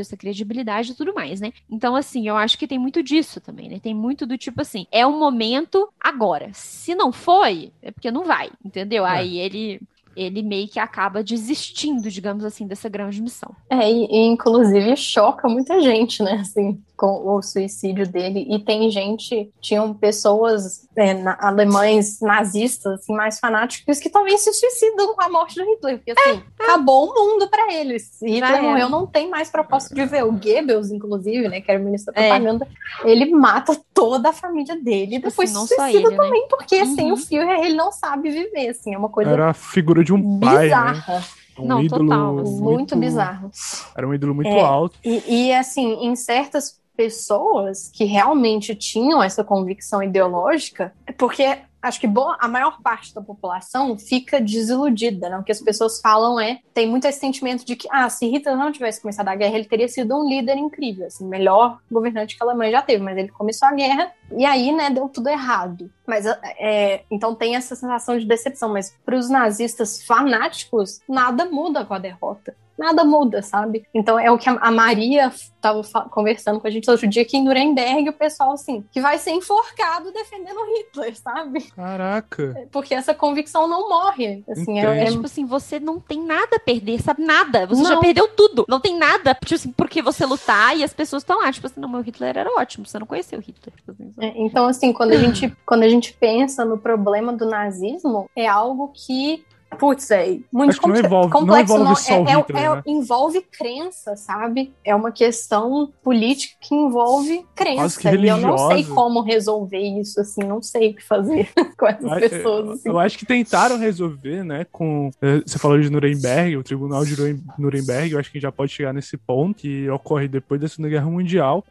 essa 0.00 0.16
credibilidade 0.16 0.92
e 0.92 0.94
tudo 0.94 1.14
mais, 1.14 1.40
né? 1.40 1.52
Então, 1.70 1.94
assim, 1.94 2.28
eu 2.28 2.36
acho 2.36 2.58
que 2.58 2.66
tem 2.66 2.78
muito 2.78 3.02
disso 3.02 3.40
também, 3.40 3.68
né? 3.68 3.78
Tem 3.78 3.94
muito 3.94 4.26
do 4.26 4.36
tipo 4.36 4.60
assim, 4.60 4.86
é 4.90 5.06
um 5.06 5.18
momento 5.18 5.88
agora. 6.00 6.50
Se 6.52 6.94
não 6.94 7.12
foi, 7.12 7.72
é 7.82 7.90
porque 7.90 8.10
não 8.10 8.24
vai, 8.24 8.50
entendeu? 8.64 9.06
É. 9.06 9.10
Aí 9.10 9.38
ele 9.38 9.80
ele 10.16 10.42
meio 10.42 10.68
que 10.68 10.78
acaba 10.78 11.22
desistindo, 11.22 12.10
digamos 12.10 12.44
assim, 12.44 12.66
dessa 12.66 12.88
grande 12.88 13.20
missão. 13.20 13.54
É, 13.68 13.90
e, 13.90 14.06
e 14.06 14.26
inclusive 14.26 14.96
choca 14.96 15.48
muita 15.48 15.80
gente, 15.80 16.22
né? 16.22 16.38
Assim, 16.40 16.80
com 16.96 17.28
o 17.28 17.42
suicídio 17.42 18.08
dele. 18.08 18.46
E 18.48 18.58
tem 18.58 18.90
gente, 18.90 19.52
tinham 19.60 19.92
pessoas 19.92 20.88
é, 20.96 21.12
na, 21.12 21.36
alemães 21.40 22.20
nazistas, 22.20 23.00
assim, 23.00 23.14
mais 23.14 23.38
fanáticos, 23.38 23.98
que 23.98 24.08
também 24.08 24.38
se 24.38 24.52
suicidam 24.52 25.14
com 25.14 25.22
a 25.22 25.28
morte 25.28 25.56
do 25.56 25.64
Hitler. 25.64 25.98
Porque, 25.98 26.12
assim, 26.12 26.42
é, 26.58 26.64
acabou 26.64 27.10
o 27.10 27.14
mundo 27.14 27.48
para 27.48 27.72
eles. 27.74 28.10
Se 28.14 28.26
Hitler 28.26 28.62
morreu, 28.62 28.88
não 28.88 29.06
tem 29.06 29.28
mais 29.28 29.50
propósito 29.50 29.94
de 29.94 30.06
ver. 30.06 30.24
O 30.24 30.32
Goebbels, 30.32 30.90
inclusive, 30.90 31.48
né, 31.48 31.60
que 31.60 31.70
era 31.70 31.80
o 31.80 31.84
ministro 31.84 32.14
da 32.14 32.20
é. 32.20 32.28
propaganda, 32.28 32.66
é. 33.04 33.10
ele 33.10 33.30
mata 33.30 33.78
toda 33.92 34.30
a 34.30 34.32
família 34.32 34.76
dele 34.76 35.16
e 35.16 35.18
tipo 35.18 35.30
depois 35.30 35.54
assim, 35.54 35.66
se 35.66 35.74
suicida 35.74 36.08
ele, 36.08 36.16
também, 36.16 36.42
né? 36.42 36.46
porque 36.50 36.82
uhum. 36.82 36.94
sem 36.94 37.12
o 37.12 37.16
Führer 37.16 37.60
ele 37.60 37.74
não 37.74 37.90
sabe 37.90 38.30
viver, 38.30 38.68
assim, 38.68 38.94
é 38.94 38.98
uma 38.98 39.08
coisa 39.08 39.30
Era 39.30 39.50
a 39.50 39.54
figura 39.54 40.04
de 40.06 40.12
um 40.12 40.38
pai, 40.38 40.54
né? 40.54 40.62
bizarra. 40.62 41.14
Né? 41.14 41.24
Um 41.58 41.66
não, 41.66 41.82
ídolo 41.82 42.08
total. 42.08 42.38
Assim. 42.38 42.50
Muito, 42.52 42.62
muito, 42.62 42.96
bizarro. 42.96 43.50
Era 43.96 44.06
um 44.06 44.14
ídolo 44.14 44.34
muito 44.34 44.48
é, 44.48 44.60
alto. 44.60 44.98
E, 45.04 45.22
e, 45.48 45.54
assim, 45.54 46.06
em 46.06 46.14
certas 46.14 46.78
pessoas 46.96 47.90
que 47.92 48.04
realmente 48.04 48.74
tinham 48.74 49.22
essa 49.22 49.42
convicção 49.42 50.02
ideológica, 50.02 50.92
porque 51.18 51.58
acho 51.80 52.00
que 52.00 52.06
boa, 52.06 52.36
a 52.40 52.48
maior 52.48 52.80
parte 52.82 53.14
da 53.14 53.20
população 53.20 53.98
fica 53.98 54.40
desiludida, 54.40 55.28
né? 55.28 55.38
O 55.38 55.42
que 55.42 55.52
as 55.52 55.60
pessoas 55.60 56.00
falam 56.00 56.38
é, 56.40 56.60
tem 56.74 56.88
muito 56.88 57.06
esse 57.06 57.20
sentimento 57.20 57.64
de 57.64 57.76
que, 57.76 57.88
ah, 57.90 58.08
se 58.08 58.26
Hitler 58.26 58.56
não 58.56 58.72
tivesse 58.72 59.00
começado 59.00 59.28
a 59.28 59.34
guerra, 59.34 59.56
ele 59.56 59.64
teria 59.64 59.88
sido 59.88 60.16
um 60.16 60.28
líder 60.28 60.56
incrível, 60.56 61.06
assim, 61.06 61.26
melhor 61.26 61.78
governante 61.90 62.36
que 62.36 62.42
a 62.42 62.46
Alemanha 62.46 62.72
já 62.72 62.82
teve, 62.82 63.02
mas 63.02 63.16
ele 63.16 63.28
começou 63.28 63.68
a 63.68 63.72
guerra 63.72 64.12
e 64.36 64.44
aí, 64.44 64.72
né, 64.72 64.90
deu 64.90 65.08
tudo 65.08 65.28
errado. 65.28 65.90
Mas, 66.06 66.26
é, 66.26 67.04
então 67.10 67.34
tem 67.34 67.56
essa 67.56 67.74
sensação 67.74 68.18
de 68.18 68.24
decepção, 68.24 68.72
mas 68.72 68.94
para 69.04 69.16
os 69.16 69.28
nazistas 69.28 70.04
fanáticos, 70.04 71.00
nada 71.08 71.44
muda 71.46 71.84
com 71.84 71.94
a 71.94 71.98
derrota 71.98 72.54
nada 72.78 73.04
muda, 73.04 73.42
sabe? 73.42 73.86
Então 73.94 74.18
é 74.18 74.30
o 74.30 74.38
que 74.38 74.48
a 74.48 74.70
Maria 74.70 75.28
estava 75.28 75.82
conversando 76.10 76.60
com 76.60 76.66
a 76.66 76.70
gente 76.70 76.90
outro 76.90 77.06
dia 77.08 77.24
que 77.24 77.36
em 77.36 77.44
Nuremberg 77.44 78.08
o 78.08 78.12
pessoal 78.12 78.52
assim, 78.52 78.84
que 78.92 79.00
vai 79.00 79.18
ser 79.18 79.32
enforcado 79.32 80.12
defendendo 80.12 80.58
Hitler, 80.76 81.16
sabe? 81.16 81.62
Caraca. 81.72 82.54
É, 82.56 82.66
porque 82.70 82.94
essa 82.94 83.14
convicção 83.14 83.66
não 83.66 83.88
morre. 83.88 84.44
Assim, 84.48 84.78
é, 84.78 85.04
é, 85.04 85.10
tipo 85.10 85.26
assim, 85.26 85.44
você 85.44 85.80
não 85.80 85.98
tem 85.98 86.22
nada 86.22 86.56
a 86.56 86.60
perder, 86.60 87.00
sabe? 87.00 87.22
Nada. 87.22 87.66
Você 87.66 87.82
não. 87.82 87.90
já 87.90 87.98
perdeu 87.98 88.28
tudo. 88.28 88.64
Não 88.68 88.80
tem 88.80 88.96
nada, 88.96 89.34
tipo 89.34 89.54
assim, 89.54 89.72
porque 89.72 90.02
você 90.02 90.24
lutar 90.24 90.76
e 90.76 90.84
as 90.84 90.92
pessoas 90.92 91.22
estão 91.22 91.40
lá, 91.40 91.52
tipo 91.52 91.66
assim, 91.66 91.80
não, 91.80 91.88
meu 91.88 92.00
Hitler 92.00 92.36
era 92.36 92.50
ótimo, 92.50 92.86
você 92.86 92.98
não 92.98 93.06
conheceu 93.06 93.40
Hitler. 93.40 93.74
Tipo 93.76 93.92
assim, 93.92 94.12
é, 94.20 94.32
então, 94.36 94.66
assim, 94.66 94.92
quando 94.92 95.12
a 95.12 95.16
gente, 95.16 95.52
quando 95.64 95.82
a 95.82 95.88
gente 95.88 96.12
pensa 96.12 96.64
no 96.64 96.78
problema 96.78 97.32
do 97.32 97.46
nazismo, 97.46 98.30
é 98.36 98.46
algo 98.46 98.92
que 98.94 99.44
Putz, 99.78 100.10
é 100.10 100.38
muito 100.52 100.80
complexo. 100.80 101.06
envolve- 101.06 101.32
não 101.46 101.58
envolve 101.60 101.84
não, 101.84 101.94
só 101.96 102.22
o 102.22 102.28
é- 102.28 102.32
é- 102.32 102.36
Hitler, 102.38 102.62
é- 102.64 102.74
né? 102.76 102.82
envolve 102.86 103.40
crença, 103.42 104.16
sabe? 104.16 104.72
É 104.84 104.94
uma 104.94 105.12
questão 105.12 105.92
política 106.02 106.54
que 106.60 106.74
envolve 106.74 107.44
crença. 107.54 107.98
Que 108.00 108.08
e 108.08 108.28
eu 108.28 108.36
não 108.38 108.56
sei 108.68 108.84
como 108.84 109.20
resolver 109.20 109.78
isso, 110.00 110.20
assim, 110.20 110.42
não 110.42 110.62
sei 110.62 110.90
o 110.90 110.94
que 110.94 111.02
fazer 111.02 111.48
com 111.78 111.86
essas 111.86 112.04
Eu- 112.10 112.20
pessoas. 112.30 112.66
eu, 112.66 112.72
assim. 112.72 112.88
eu 112.90 112.98
acho 112.98 113.18
que 113.18 113.26
tentaram 113.26 113.78
resolver, 113.78 114.42
né, 114.44 114.66
com... 114.72 115.10
eh, 115.22 115.42
Você 115.46 115.58
falou 115.58 115.78
de 115.80 115.90
Nuremberg, 115.90 116.56
o 116.56 116.62
Tribunal 116.62 117.04
de 117.04 117.18
Nurem- 117.18 117.42
Nuremberg, 117.58 118.12
eu 118.12 118.18
acho 118.18 118.30
que 118.30 118.36
a 118.36 118.38
gente 118.38 118.42
já 118.42 118.52
pode 118.52 118.72
chegar 118.72 118.92
nesse 118.92 119.16
ponto, 119.16 119.56
que 119.56 119.88
ocorre 119.90 120.28
depois 120.28 120.60
da 120.60 120.68
Segunda 120.68 120.88
Guerra 120.88 121.06
Mundial. 121.10 121.64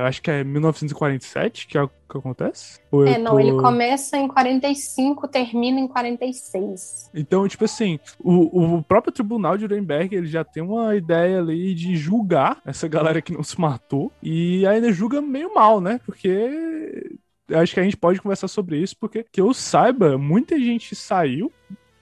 Eu 0.00 0.04
acho 0.06 0.20
que 0.22 0.30
é 0.30 0.44
1947 0.44 1.66
que, 1.66 1.76
é 1.78 1.88
que 2.12 2.18
acontece? 2.18 2.78
Ou 2.90 3.06
É, 3.06 3.18
não, 3.18 3.32
tô- 3.32 3.40
ele 3.40 3.52
começa 3.52 4.16
em 4.16 4.28
45, 4.28 5.26
termina 5.28 5.80
em 5.80 5.88
46. 5.88 7.10
Então, 7.14 7.46
tipo 7.48 7.64
assim, 7.64 7.98
o, 8.18 8.76
o 8.76 8.82
próprio 8.82 9.12
Tribunal 9.12 9.56
de 9.56 9.66
Nuremberg, 9.68 10.14
ele 10.14 10.26
já 10.26 10.44
tem 10.44 10.62
uma 10.62 10.94
ideia 10.96 11.38
ali 11.40 11.74
de 11.74 11.96
julgar 11.96 12.60
essa 12.64 12.86
galera 12.88 13.20
que 13.22 13.32
não 13.32 13.42
se 13.42 13.60
matou, 13.60 14.12
e 14.22 14.66
ainda 14.66 14.92
julga 14.92 15.20
meio 15.20 15.54
mal, 15.54 15.80
né, 15.80 16.00
porque... 16.04 17.16
Acho 17.48 17.74
que 17.74 17.78
a 17.80 17.84
gente 17.84 17.96
pode 17.96 18.20
conversar 18.20 18.48
sobre 18.48 18.76
isso, 18.76 18.96
porque 18.98 19.24
que 19.30 19.40
eu 19.40 19.54
saiba, 19.54 20.18
muita 20.18 20.58
gente 20.58 20.96
saiu 20.96 21.52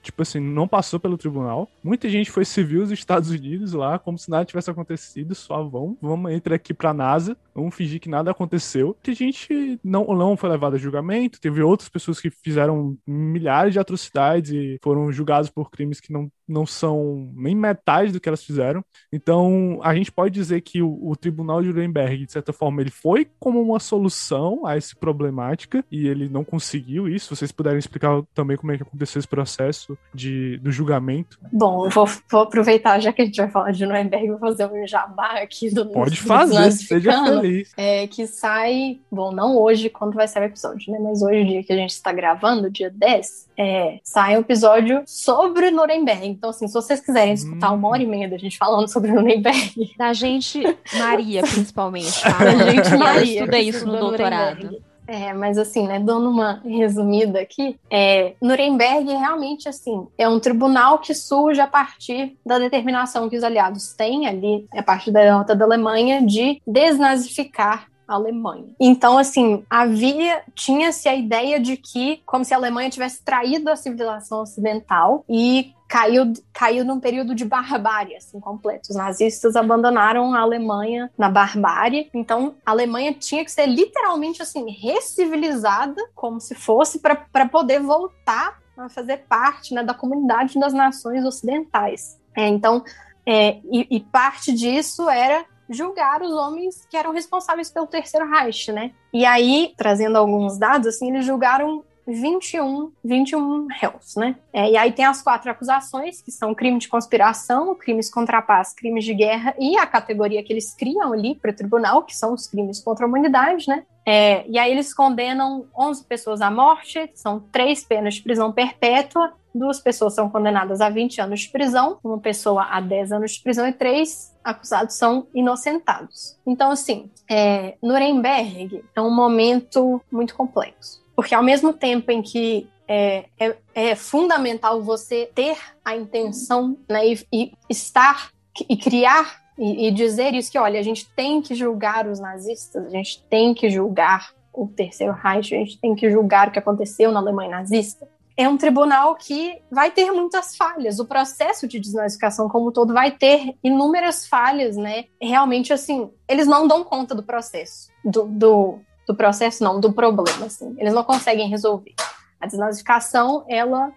tipo 0.04 0.22
assim, 0.22 0.38
não 0.38 0.68
passou 0.68 1.00
pelo 1.00 1.16
tribunal. 1.16 1.68
Muita 1.82 2.08
gente 2.08 2.30
foi 2.30 2.44
civil 2.44 2.82
dos 2.82 2.92
Estados 2.92 3.30
Unidos 3.30 3.72
lá, 3.72 3.98
como 3.98 4.18
se 4.18 4.30
nada 4.30 4.44
tivesse 4.44 4.70
acontecido, 4.70 5.34
só 5.34 5.62
vão, 5.64 5.96
vamos 6.00 6.32
entrar 6.32 6.54
aqui 6.54 6.74
pra 6.74 6.92
NASA, 6.92 7.36
vamos 7.54 7.74
fingir 7.74 8.00
que 8.00 8.08
nada 8.08 8.30
aconteceu. 8.30 8.96
Que 9.02 9.12
a 9.12 9.14
gente 9.14 9.80
não, 9.82 10.04
não 10.06 10.36
foi 10.36 10.50
levado 10.50 10.74
a 10.74 10.78
julgamento, 10.78 11.40
teve 11.40 11.62
outras 11.62 11.88
pessoas 11.88 12.20
que 12.20 12.30
fizeram 12.30 12.96
milhares 13.06 13.72
de 13.72 13.78
atrocidades 13.78 14.52
e 14.52 14.78
foram 14.82 15.10
julgadas 15.10 15.48
por 15.48 15.70
crimes 15.70 16.00
que 16.00 16.12
não, 16.12 16.30
não 16.46 16.66
são 16.66 17.32
nem 17.34 17.54
metade 17.54 18.12
do 18.12 18.20
que 18.20 18.28
elas 18.28 18.44
fizeram. 18.44 18.84
Então, 19.12 19.80
a 19.82 19.94
gente 19.94 20.12
pode 20.12 20.34
dizer 20.34 20.60
que 20.60 20.82
o, 20.82 20.98
o 21.08 21.16
Tribunal 21.16 21.62
de 21.62 21.68
Nuremberg, 21.68 22.26
de 22.26 22.32
certa 22.32 22.52
forma, 22.52 22.80
ele 22.82 22.90
foi 22.90 23.26
como 23.38 23.60
uma 23.62 23.80
solução 23.80 24.66
a 24.66 24.76
essa 24.76 24.94
problemática 24.96 25.84
e 25.90 26.06
ele 26.06 26.28
não 26.28 26.44
conseguiu 26.44 27.08
isso. 27.08 27.34
Vocês 27.34 27.50
puderem 27.50 27.78
explicar 27.78 28.22
também 28.34 28.56
como 28.56 28.72
é 28.72 28.76
que 28.76 28.82
aconteceu 28.82 29.18
esse 29.18 29.28
processo 29.28 29.93
de, 30.14 30.58
do 30.58 30.70
julgamento. 30.70 31.38
Bom, 31.52 31.84
eu 31.86 31.90
vou, 31.90 32.06
vou 32.30 32.42
aproveitar, 32.42 33.00
já 33.00 33.12
que 33.12 33.22
a 33.22 33.24
gente 33.24 33.36
vai 33.36 33.50
falar 33.50 33.72
de 33.72 33.84
Nuremberg, 33.84 34.28
vou 34.28 34.38
fazer 34.38 34.66
um 34.66 34.86
jabá 34.86 35.40
aqui 35.42 35.72
do 35.72 35.86
Pode 35.86 36.10
do 36.12 36.16
fazer, 36.26 36.70
seja 36.72 37.24
feliz. 37.24 37.72
É, 37.76 38.06
que 38.06 38.26
sai, 38.26 39.00
bom, 39.10 39.32
não 39.32 39.56
hoje, 39.56 39.88
quando 39.90 40.14
vai 40.14 40.28
sair 40.28 40.44
o 40.44 40.46
episódio, 40.46 40.92
né? 40.92 40.98
Mas 41.02 41.22
hoje, 41.22 41.44
dia 41.44 41.62
que 41.64 41.72
a 41.72 41.76
gente 41.76 41.90
está 41.90 42.12
gravando, 42.12 42.70
dia 42.70 42.90
10, 42.90 43.48
é, 43.58 43.98
sai 44.02 44.36
um 44.36 44.40
episódio 44.40 45.02
sobre 45.06 45.70
Nuremberg. 45.70 46.26
Então, 46.26 46.50
assim, 46.50 46.66
se 46.66 46.74
vocês 46.74 47.00
quiserem 47.00 47.34
escutar 47.34 47.72
Hum. 47.72 47.76
uma 47.76 47.88
hora 47.88 48.02
e 48.02 48.06
meia 48.06 48.28
da 48.28 48.36
gente 48.36 48.56
falando 48.58 48.88
sobre 48.88 49.12
Nuremberg, 49.12 49.94
Da 49.98 50.12
gente, 50.12 50.62
Maria, 50.98 51.42
principalmente, 51.42 52.20
tá? 52.22 52.38
Da 52.38 52.70
gente, 52.70 52.92
Eu 52.92 52.98
Maria, 52.98 53.40
estudei 53.40 53.62
que 53.64 53.70
isso 53.70 53.86
no 53.86 53.98
doutorado. 53.98 54.83
É, 55.06 55.32
mas 55.32 55.58
assim, 55.58 55.86
né, 55.86 55.98
dando 55.98 56.30
uma 56.30 56.62
resumida 56.64 57.40
aqui, 57.40 57.78
é, 57.90 58.34
Nuremberg 58.40 59.06
realmente, 59.12 59.68
assim, 59.68 60.06
é 60.16 60.28
um 60.28 60.40
tribunal 60.40 60.98
que 60.98 61.14
surge 61.14 61.60
a 61.60 61.66
partir 61.66 62.36
da 62.44 62.58
determinação 62.58 63.28
que 63.28 63.36
os 63.36 63.44
aliados 63.44 63.92
têm 63.92 64.26
ali, 64.26 64.66
a 64.72 64.82
partir 64.82 65.10
da 65.10 65.20
derrota 65.20 65.54
da 65.54 65.64
Alemanha, 65.64 66.24
de 66.24 66.60
desnazificar 66.66 67.88
Alemanha. 68.06 68.74
Então, 68.78 69.18
assim, 69.18 69.64
havia, 69.68 70.42
tinha-se 70.54 71.08
a 71.08 71.14
ideia 71.14 71.58
de 71.60 71.76
que, 71.76 72.22
como 72.26 72.44
se 72.44 72.54
a 72.54 72.56
Alemanha 72.56 72.90
tivesse 72.90 73.22
traído 73.22 73.70
a 73.70 73.76
civilização 73.76 74.42
ocidental 74.42 75.24
e 75.28 75.72
caiu, 75.88 76.32
caiu 76.52 76.84
num 76.84 76.98
período 76.98 77.34
de 77.34 77.44
barbárie, 77.44 78.16
assim, 78.16 78.40
completo. 78.40 78.90
Os 78.90 78.96
nazistas 78.96 79.56
abandonaram 79.56 80.34
a 80.34 80.40
Alemanha 80.40 81.10
na 81.16 81.28
barbárie, 81.28 82.10
então 82.12 82.54
a 82.64 82.70
Alemanha 82.72 83.12
tinha 83.12 83.44
que 83.44 83.50
ser 83.50 83.66
literalmente, 83.66 84.42
assim, 84.42 84.70
recivilizada, 84.70 86.02
como 86.14 86.40
se 86.40 86.54
fosse, 86.54 86.98
para 86.98 87.48
poder 87.48 87.80
voltar 87.80 88.58
a 88.76 88.88
fazer 88.88 89.18
parte 89.28 89.72
né, 89.72 89.82
da 89.82 89.94
comunidade 89.94 90.58
das 90.58 90.72
nações 90.72 91.24
ocidentais. 91.24 92.18
É, 92.34 92.48
então, 92.48 92.82
é, 93.26 93.58
e, 93.70 93.86
e 93.96 94.00
parte 94.00 94.52
disso 94.52 95.08
era 95.08 95.44
julgar 95.68 96.22
os 96.22 96.32
homens 96.32 96.86
que 96.90 96.96
eram 96.96 97.12
responsáveis 97.12 97.70
pelo 97.70 97.86
Terceiro 97.86 98.28
Reich, 98.28 98.70
né? 98.72 98.92
E 99.12 99.24
aí, 99.24 99.72
trazendo 99.76 100.16
alguns 100.16 100.58
dados, 100.58 100.86
assim, 100.86 101.10
eles 101.10 101.24
julgaram 101.24 101.84
21, 102.06 102.92
21 103.02 103.66
réus, 103.68 104.14
né? 104.16 104.36
É, 104.52 104.70
e 104.70 104.76
aí 104.76 104.92
tem 104.92 105.04
as 105.04 105.22
quatro 105.22 105.50
acusações, 105.50 106.20
que 106.20 106.30
são 106.30 106.54
crime 106.54 106.78
de 106.78 106.88
conspiração, 106.88 107.74
crimes 107.74 108.10
contra 108.10 108.38
a 108.38 108.42
paz, 108.42 108.74
crimes 108.74 109.04
de 109.04 109.14
guerra 109.14 109.54
e 109.58 109.76
a 109.76 109.86
categoria 109.86 110.42
que 110.42 110.52
eles 110.52 110.74
criam 110.74 111.12
ali 111.12 111.34
para 111.34 111.50
o 111.50 111.54
tribunal, 111.54 112.02
que 112.02 112.14
são 112.14 112.34
os 112.34 112.46
crimes 112.46 112.80
contra 112.80 113.06
a 113.06 113.08
humanidade, 113.08 113.68
né? 113.68 113.84
É, 114.06 114.46
e 114.46 114.58
aí 114.58 114.70
eles 114.70 114.92
condenam 114.92 115.66
11 115.76 116.04
pessoas 116.04 116.42
à 116.42 116.50
morte, 116.50 117.10
são 117.14 117.40
três 117.40 117.82
penas 117.84 118.14
de 118.14 118.22
prisão 118.22 118.52
perpétua, 118.52 119.32
duas 119.54 119.80
pessoas 119.80 120.14
são 120.14 120.28
condenadas 120.28 120.80
a 120.80 120.90
20 120.90 121.20
anos 121.20 121.40
de 121.40 121.48
prisão, 121.50 121.98
uma 122.02 122.18
pessoa 122.18 122.64
a 122.64 122.80
10 122.80 123.12
anos 123.12 123.32
de 123.32 123.42
prisão 123.42 123.66
e 123.66 123.72
três 123.72 124.34
acusados 124.42 124.96
são 124.96 125.26
inocentados. 125.34 126.36
Então, 126.46 126.70
assim, 126.70 127.10
é, 127.30 127.76
Nuremberg 127.82 128.84
é 128.94 129.00
um 129.00 129.14
momento 129.14 130.00
muito 130.10 130.34
complexo. 130.34 131.02
Porque 131.14 131.34
ao 131.34 131.42
mesmo 131.42 131.72
tempo 131.72 132.10
em 132.10 132.20
que 132.20 132.68
é, 132.88 133.26
é, 133.38 133.56
é 133.74 133.94
fundamental 133.94 134.82
você 134.82 135.30
ter 135.34 135.56
a 135.84 135.96
intenção 135.96 136.76
né, 136.88 137.06
e, 137.06 137.26
e 137.32 137.52
estar 137.70 138.30
e 138.68 138.76
criar 138.76 139.42
e, 139.58 139.88
e 139.88 139.90
dizer 139.90 140.34
isso 140.34 140.50
que, 140.50 140.58
olha, 140.58 140.78
a 140.78 140.82
gente 140.82 141.08
tem 141.14 141.40
que 141.40 141.54
julgar 141.54 142.06
os 142.06 142.18
nazistas, 142.18 142.86
a 142.86 142.90
gente 142.90 143.22
tem 143.30 143.54
que 143.54 143.70
julgar 143.70 144.32
o 144.52 144.68
Terceiro 144.68 145.12
Reich, 145.12 145.54
a 145.54 145.58
gente 145.58 145.80
tem 145.80 145.94
que 145.94 146.10
julgar 146.10 146.48
o 146.48 146.50
que 146.52 146.58
aconteceu 146.58 147.10
na 147.10 147.20
Alemanha 147.20 147.50
nazista. 147.50 148.08
É 148.36 148.48
um 148.48 148.56
tribunal 148.56 149.14
que 149.14 149.60
vai 149.70 149.90
ter 149.90 150.10
muitas 150.10 150.56
falhas. 150.56 150.98
O 150.98 151.04
processo 151.04 151.68
de 151.68 151.78
desnazificação 151.78 152.48
como 152.48 152.68
um 152.68 152.72
todo 152.72 152.92
vai 152.92 153.12
ter 153.12 153.56
inúmeras 153.62 154.26
falhas, 154.26 154.76
né? 154.76 155.04
Realmente, 155.20 155.72
assim, 155.72 156.10
eles 156.28 156.46
não 156.46 156.66
dão 156.66 156.82
conta 156.82 157.14
do 157.14 157.22
processo. 157.22 157.88
Do, 158.04 158.24
do, 158.24 158.78
do 159.06 159.14
processo, 159.14 159.62
não, 159.62 159.78
do 159.78 159.92
problema, 159.92 160.46
assim. 160.46 160.74
Eles 160.78 160.92
não 160.92 161.04
conseguem 161.04 161.48
resolver. 161.48 161.94
A 162.40 162.46
desnazificação, 162.46 163.44
ela 163.48 163.92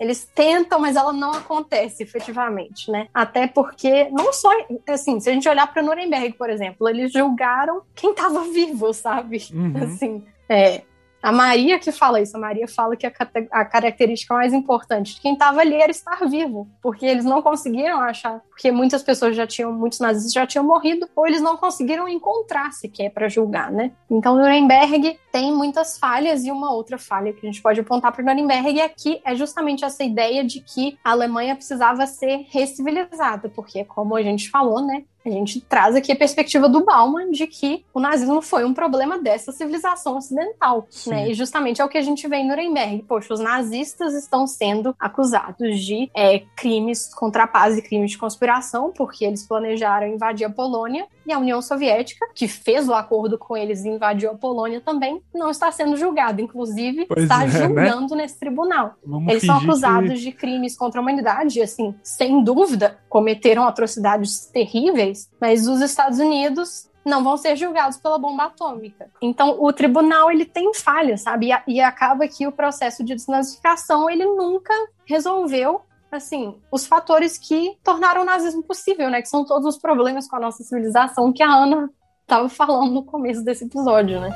eles 0.00 0.24
tentam, 0.34 0.80
mas 0.80 0.96
ela 0.96 1.12
não 1.12 1.30
acontece 1.32 2.02
efetivamente, 2.02 2.90
né? 2.90 3.08
Até 3.12 3.46
porque, 3.46 4.08
não 4.08 4.32
só, 4.32 4.48
assim, 4.88 5.20
se 5.20 5.28
a 5.28 5.32
gente 5.34 5.46
olhar 5.46 5.70
para 5.70 5.82
Nuremberg, 5.82 6.32
por 6.38 6.48
exemplo, 6.48 6.88
eles 6.88 7.12
julgaram 7.12 7.82
quem 7.94 8.12
estava 8.12 8.44
vivo, 8.44 8.94
sabe? 8.94 9.44
Uhum. 9.52 9.74
Assim, 9.76 10.24
é. 10.48 10.82
A 11.22 11.30
Maria 11.30 11.78
que 11.78 11.92
fala 11.92 12.20
isso, 12.20 12.36
a 12.36 12.40
Maria 12.40 12.66
fala 12.66 12.96
que 12.96 13.06
a, 13.06 13.12
a 13.50 13.64
característica 13.64 14.34
mais 14.34 14.52
importante 14.52 15.14
de 15.14 15.20
quem 15.20 15.34
estava 15.34 15.60
ali 15.60 15.74
era 15.74 15.90
estar 15.90 16.26
vivo, 16.26 16.68
porque 16.80 17.04
eles 17.04 17.24
não 17.24 17.42
conseguiram 17.42 18.00
achar, 18.00 18.40
porque 18.48 18.72
muitas 18.72 19.02
pessoas 19.02 19.36
já 19.36 19.46
tinham, 19.46 19.72
muitos 19.72 20.00
nazistas 20.00 20.32
já 20.32 20.46
tinham 20.46 20.64
morrido, 20.64 21.08
ou 21.14 21.26
eles 21.26 21.42
não 21.42 21.56
conseguiram 21.56 22.08
encontrar 22.08 22.72
sequer 22.72 23.10
para 23.10 23.28
julgar, 23.28 23.70
né? 23.70 23.92
Então, 24.10 24.36
Nuremberg 24.36 25.18
tem 25.30 25.52
muitas 25.52 25.98
falhas, 25.98 26.44
e 26.44 26.50
uma 26.50 26.72
outra 26.72 26.98
falha 26.98 27.32
que 27.32 27.46
a 27.46 27.50
gente 27.50 27.62
pode 27.62 27.80
apontar 27.80 28.12
para 28.12 28.24
Nuremberg 28.24 28.80
é 28.80 28.88
que 28.88 29.20
é 29.24 29.34
justamente 29.34 29.84
essa 29.84 30.02
ideia 30.02 30.42
de 30.42 30.60
que 30.60 30.98
a 31.04 31.10
Alemanha 31.10 31.54
precisava 31.54 32.06
ser 32.06 32.46
recivilizada, 32.50 33.48
porque, 33.48 33.84
como 33.84 34.16
a 34.16 34.22
gente 34.22 34.50
falou, 34.50 34.80
né? 34.80 35.04
A 35.24 35.28
gente 35.28 35.60
traz 35.60 35.94
aqui 35.94 36.10
a 36.12 36.16
perspectiva 36.16 36.68
do 36.68 36.84
Bauman 36.84 37.30
de 37.30 37.46
que 37.46 37.84
o 37.92 38.00
nazismo 38.00 38.40
foi 38.40 38.64
um 38.64 38.72
problema 38.72 39.18
dessa 39.18 39.52
civilização 39.52 40.16
ocidental, 40.16 40.86
Sim. 40.88 41.10
né? 41.10 41.30
E 41.30 41.34
justamente 41.34 41.80
é 41.82 41.84
o 41.84 41.88
que 41.88 41.98
a 41.98 42.02
gente 42.02 42.26
vê 42.26 42.36
em 42.36 42.48
Nuremberg. 42.48 43.04
Poxa, 43.06 43.34
os 43.34 43.40
nazistas 43.40 44.14
estão 44.14 44.46
sendo 44.46 44.94
acusados 44.98 45.80
de 45.80 46.10
é, 46.16 46.40
crimes 46.56 47.12
contra 47.14 47.42
a 47.44 47.46
paz 47.46 47.76
e 47.76 47.82
crimes 47.82 48.12
de 48.12 48.18
conspiração, 48.18 48.92
porque 48.96 49.24
eles 49.24 49.46
planejaram 49.46 50.06
invadir 50.06 50.46
a 50.46 50.50
Polônia 50.50 51.06
e 51.26 51.32
a 51.32 51.38
União 51.38 51.60
Soviética, 51.60 52.26
que 52.34 52.48
fez 52.48 52.88
o 52.88 52.94
acordo 52.94 53.36
com 53.38 53.56
eles 53.56 53.84
e 53.84 53.88
invadiu 53.88 54.30
a 54.30 54.34
Polônia 54.34 54.80
também, 54.80 55.20
não 55.34 55.50
está 55.50 55.70
sendo 55.70 55.96
julgado. 55.96 56.40
Inclusive, 56.40 57.04
Pois 57.06 57.22
está 57.24 57.42
é, 57.44 57.46
né? 57.46 57.52
julgando 57.52 58.14
nesse 58.16 58.38
tribunal. 58.38 58.94
Vamos 59.04 59.28
Eles 59.30 59.44
são 59.44 59.56
fingir 59.56 59.66
que- 59.66 59.70
acusados 59.70 60.20
de 60.20 60.32
crimes 60.32 60.76
contra 60.76 60.98
a 60.98 61.02
humanidade, 61.02 61.58
e, 61.58 61.62
assim, 61.62 61.94
sem 62.02 62.42
dúvida, 62.42 62.98
cometeram 63.08 63.64
atrocidades 63.64 64.46
terríveis, 64.46 65.09
mas 65.40 65.66
os 65.66 65.80
Estados 65.80 66.18
Unidos 66.18 66.88
não 67.04 67.24
vão 67.24 67.36
ser 67.36 67.56
julgados 67.56 67.96
pela 67.96 68.18
bomba 68.18 68.44
atômica. 68.44 69.10
Então, 69.22 69.56
o 69.58 69.72
tribunal 69.72 70.30
ele 70.30 70.44
tem 70.44 70.72
falhas, 70.74 71.22
sabe? 71.22 71.50
E, 71.50 71.74
e 71.76 71.80
acaba 71.80 72.28
que 72.28 72.46
o 72.46 72.52
processo 72.52 73.02
de 73.04 73.14
desnazificação 73.14 74.08
ele 74.08 74.24
nunca 74.24 74.74
resolveu 75.06 75.82
assim, 76.10 76.56
os 76.72 76.86
fatores 76.86 77.38
que 77.38 77.76
tornaram 77.84 78.22
o 78.22 78.24
nazismo 78.24 78.62
possível, 78.64 79.08
né? 79.08 79.22
Que 79.22 79.28
são 79.28 79.44
todos 79.44 79.74
os 79.74 79.80
problemas 79.80 80.26
com 80.26 80.36
a 80.36 80.40
nossa 80.40 80.62
civilização 80.64 81.32
que 81.32 81.42
a 81.42 81.48
Ana 81.48 81.88
estava 82.22 82.48
falando 82.48 82.92
no 82.92 83.04
começo 83.04 83.44
desse 83.44 83.64
episódio, 83.64 84.20
né? 84.20 84.30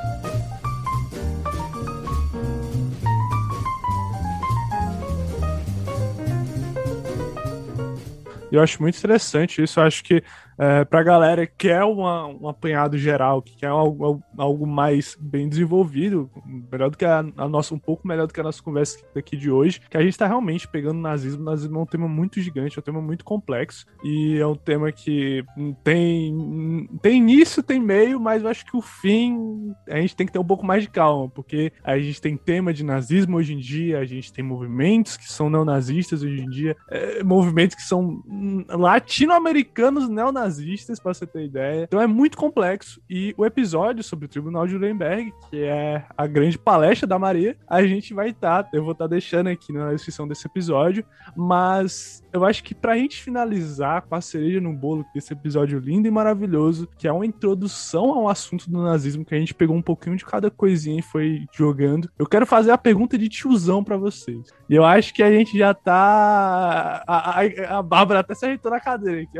Eu 8.51 8.61
acho 8.61 8.81
muito 8.81 8.97
interessante 8.97 9.61
isso. 9.61 9.79
Eu 9.79 9.83
acho 9.83 10.03
que 10.03 10.23
é, 10.57 10.85
pra 10.85 11.03
galera 11.03 11.45
que 11.45 11.67
quer 11.67 11.83
uma, 11.83 12.27
um 12.27 12.47
apanhado 12.47 12.97
geral, 12.97 13.41
que 13.41 13.55
quer 13.55 13.67
algo, 13.67 14.21
algo 14.37 14.65
mais 14.65 15.17
bem 15.19 15.49
desenvolvido, 15.49 16.29
melhor 16.71 16.89
do 16.89 16.97
que 16.97 17.05
a, 17.05 17.19
a, 17.35 17.49
nossa, 17.49 17.73
um 17.73 17.79
pouco 17.79 18.07
melhor 18.07 18.27
do 18.27 18.33
que 18.33 18.39
a 18.39 18.43
nossa 18.43 18.61
conversa 18.61 18.99
aqui 19.15 19.35
de 19.35 19.51
hoje, 19.51 19.81
que 19.89 19.97
a 19.97 20.01
gente 20.01 20.17
tá 20.17 20.27
realmente 20.27 20.67
pegando 20.67 20.99
nazismo. 20.99 21.41
O 21.41 21.45
nazismo 21.45 21.79
é 21.79 21.81
um 21.81 21.85
tema 21.85 22.07
muito 22.07 22.39
gigante, 22.39 22.77
é 22.77 22.79
um 22.79 22.83
tema 22.83 23.01
muito 23.01 23.25
complexo, 23.25 23.85
e 24.03 24.37
é 24.37 24.47
um 24.47 24.55
tema 24.55 24.91
que 24.91 25.43
tem, 25.83 26.87
tem 27.01 27.17
início, 27.17 27.61
tem 27.61 27.79
meio, 27.79 28.19
mas 28.19 28.43
eu 28.43 28.49
acho 28.49 28.65
que 28.65 28.77
o 28.77 28.81
fim 28.81 29.73
a 29.89 29.97
gente 29.97 30.15
tem 30.15 30.25
que 30.25 30.33
ter 30.33 30.39
um 30.39 30.45
pouco 30.45 30.65
mais 30.65 30.83
de 30.83 30.89
calma, 30.89 31.29
porque 31.29 31.71
a 31.83 31.97
gente 31.99 32.21
tem 32.21 32.37
tema 32.37 32.73
de 32.73 32.83
nazismo 32.83 33.37
hoje 33.37 33.53
em 33.53 33.59
dia, 33.59 33.99
a 33.99 34.05
gente 34.05 34.31
tem 34.31 34.43
movimentos 34.43 35.17
que 35.17 35.31
são 35.31 35.49
neonazistas 35.49 36.23
hoje 36.23 36.41
em 36.41 36.49
dia, 36.49 36.75
é, 36.89 37.23
movimentos 37.23 37.75
que 37.75 37.83
são 37.83 38.23
latino-americanos 38.69 40.07
neonazistas 40.07 40.44
nazistas, 40.45 40.99
pra 40.99 41.13
você 41.13 41.25
ter 41.25 41.45
ideia. 41.45 41.83
Então 41.83 42.01
é 42.01 42.07
muito 42.07 42.37
complexo. 42.37 43.01
E 43.09 43.33
o 43.37 43.45
episódio 43.45 44.03
sobre 44.03 44.25
o 44.25 44.29
Tribunal 44.29 44.67
de 44.67 44.73
Nuremberg, 44.73 45.33
que 45.49 45.63
é 45.63 46.05
a 46.15 46.27
grande 46.27 46.57
palestra 46.57 47.07
da 47.07 47.17
Maria, 47.17 47.57
a 47.67 47.83
gente 47.85 48.13
vai 48.13 48.29
estar, 48.29 48.63
tá, 48.63 48.69
eu 48.73 48.83
vou 48.83 48.91
estar 48.91 49.05
tá 49.05 49.09
deixando 49.09 49.47
aqui 49.47 49.73
na 49.73 49.91
descrição 49.91 50.27
desse 50.27 50.47
episódio, 50.47 51.03
mas 51.35 52.23
eu 52.31 52.45
acho 52.45 52.63
que 52.63 52.75
pra 52.75 52.97
gente 52.97 53.21
finalizar 53.21 54.03
com 54.03 54.15
a 54.15 54.21
cereja 54.21 54.61
no 54.61 54.73
bolo 54.73 55.05
desse 55.13 55.33
episódio 55.33 55.79
lindo 55.79 56.07
e 56.07 56.11
maravilhoso, 56.11 56.87
que 56.97 57.07
é 57.07 57.11
uma 57.11 57.25
introdução 57.25 58.13
ao 58.13 58.29
assunto 58.29 58.69
do 58.69 58.81
nazismo, 58.81 59.25
que 59.25 59.33
a 59.33 59.39
gente 59.39 59.53
pegou 59.53 59.75
um 59.75 59.81
pouquinho 59.81 60.15
de 60.15 60.25
cada 60.25 60.51
coisinha 60.51 60.99
e 60.99 61.03
foi 61.03 61.45
jogando, 61.53 62.09
eu 62.19 62.25
quero 62.25 62.45
fazer 62.45 62.71
a 62.71 62.77
pergunta 62.77 63.17
de 63.17 63.29
tiozão 63.29 63.83
para 63.83 63.97
vocês. 63.97 64.47
E 64.69 64.75
eu 64.75 64.83
acho 64.83 65.13
que 65.13 65.23
a 65.23 65.31
gente 65.31 65.57
já 65.57 65.73
tá. 65.73 67.03
A, 67.07 67.39
a, 67.39 67.79
a 67.79 67.83
Bárbara 67.83 68.19
até 68.19 68.35
se 68.35 68.45
ajeitou 68.45 68.71
na 68.71 68.79
cadeira 68.79 69.21
aqui. 69.21 69.39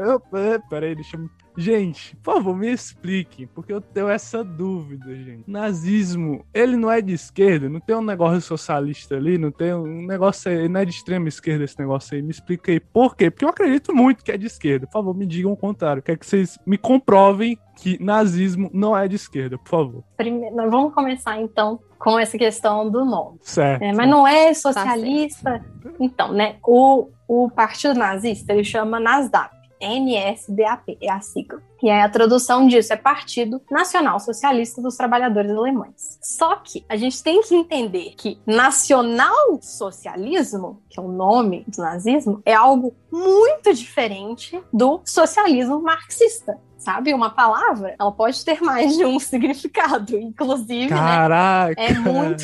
Peraí, 0.70 0.95
deixa 0.96 1.18
eu. 1.18 1.30
Gente, 1.58 2.16
por 2.18 2.36
favor, 2.36 2.56
me 2.56 2.72
expliquem, 2.72 3.48
porque 3.48 3.72
eu 3.72 3.80
tenho 3.80 4.10
essa 4.10 4.44
dúvida, 4.44 5.16
gente. 5.16 5.50
Nazismo, 5.50 6.46
ele 6.54 6.76
não 6.76 6.92
é 6.92 7.02
de 7.02 7.14
esquerda? 7.14 7.70
Não 7.70 7.80
tem 7.80 7.96
um 7.96 8.04
negócio 8.04 8.42
socialista 8.42 9.16
ali? 9.16 9.38
Não 9.38 9.52
tem 9.52 9.74
um 9.74 10.06
negócio 10.06 10.52
aí, 10.52 10.68
não 10.68 10.82
é 10.82 10.86
de 10.86 10.92
extrema 10.92 11.30
esquerda 11.30 11.64
esse 11.64 11.80
negócio 11.80 12.16
aí? 12.16 12.22
Me 12.22 12.32
explica 12.32 12.72
aí 12.72 12.80
por 12.80 13.16
quê? 13.16 13.32
Porque 13.32 13.46
eu 13.46 13.50
acredito 13.50 13.96
muito 13.96 14.24
que 14.24 14.32
é 14.32 14.38
de 14.38 14.48
esquerda. 14.48 14.86
Por 14.86 14.94
favor, 14.94 15.16
me 15.16 15.26
digam 15.26 15.52
o 15.52 15.58
contrário. 15.58 16.04
Quer 16.04 16.18
que 16.18 16.26
vocês 16.26 16.60
me 16.66 16.78
comprovem 16.78 17.58
que 17.76 18.02
nazismo 18.04 18.70
não 18.74 18.98
é 18.98 19.08
de 19.08 19.16
esquerda, 19.16 19.58
por 19.58 19.70
favor. 19.70 20.04
Primeiro, 20.18 20.56
nós 20.56 20.70
vamos 20.70 20.94
começar 20.94 21.40
então 21.40 21.80
com 21.98 22.20
essa 22.20 22.38
questão 22.38 22.90
do 22.90 23.06
nome. 23.06 23.38
Certo. 23.42 23.82
É, 23.82 23.94
mas 23.94 24.10
não 24.10 24.28
é 24.28 24.54
socialista. 24.54 25.60
Tá 25.82 25.90
então, 26.00 26.32
né? 26.34 26.58
O, 26.64 27.10
o 27.28 27.50
partido 27.50 27.94
nazista 27.94 28.54
ele 28.54 28.64
chama 28.64 29.00
NASDAP. 29.00 29.55
NSDAP 29.86 30.98
é 31.02 31.12
a 31.12 31.20
sigla. 31.22 31.62
E 31.82 31.90
aí 31.90 32.02
a 32.02 32.10
tradução 32.10 32.68
disso 32.68 32.94
é 32.94 32.98
Partido 32.98 33.62
Nacional 33.70 34.20
Socialista 34.20 34.82
dos 34.82 34.98
Trabalhadores 34.98 35.52
Alemães. 35.52 36.18
Só 36.22 36.56
que 36.56 36.84
a 36.90 36.96
gente 36.96 37.22
tem 37.22 37.42
que 37.42 37.56
entender 37.56 38.14
que 38.18 38.40
nacional 38.46 39.60
socialismo, 39.62 40.82
que 40.90 41.00
é 41.00 41.04
o 41.04 41.08
nome 41.08 41.64
do 41.68 41.82
nazismo, 41.82 42.42
é 42.46 42.54
algo 42.54 42.96
muito 43.12 43.74
diferente 43.74 44.62
do 44.74 45.02
socialismo 45.06 45.82
marxista 45.82 46.60
sabe? 46.86 47.14
Uma 47.14 47.32
palavra, 47.32 47.96
ela 48.00 48.12
pode 48.12 48.46
ter 48.46 48.62
mais 48.62 48.96
de 48.96 49.04
um 49.04 49.18
significado, 49.20 50.16
inclusive, 50.16 50.90
Caraca. 50.90 51.82
né? 51.82 51.88
É 51.88 51.94
muito. 51.94 52.44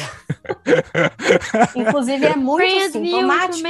inclusive, 1.77 2.25
é 2.25 2.35
muito 2.35 2.91
sintomático 2.91 3.61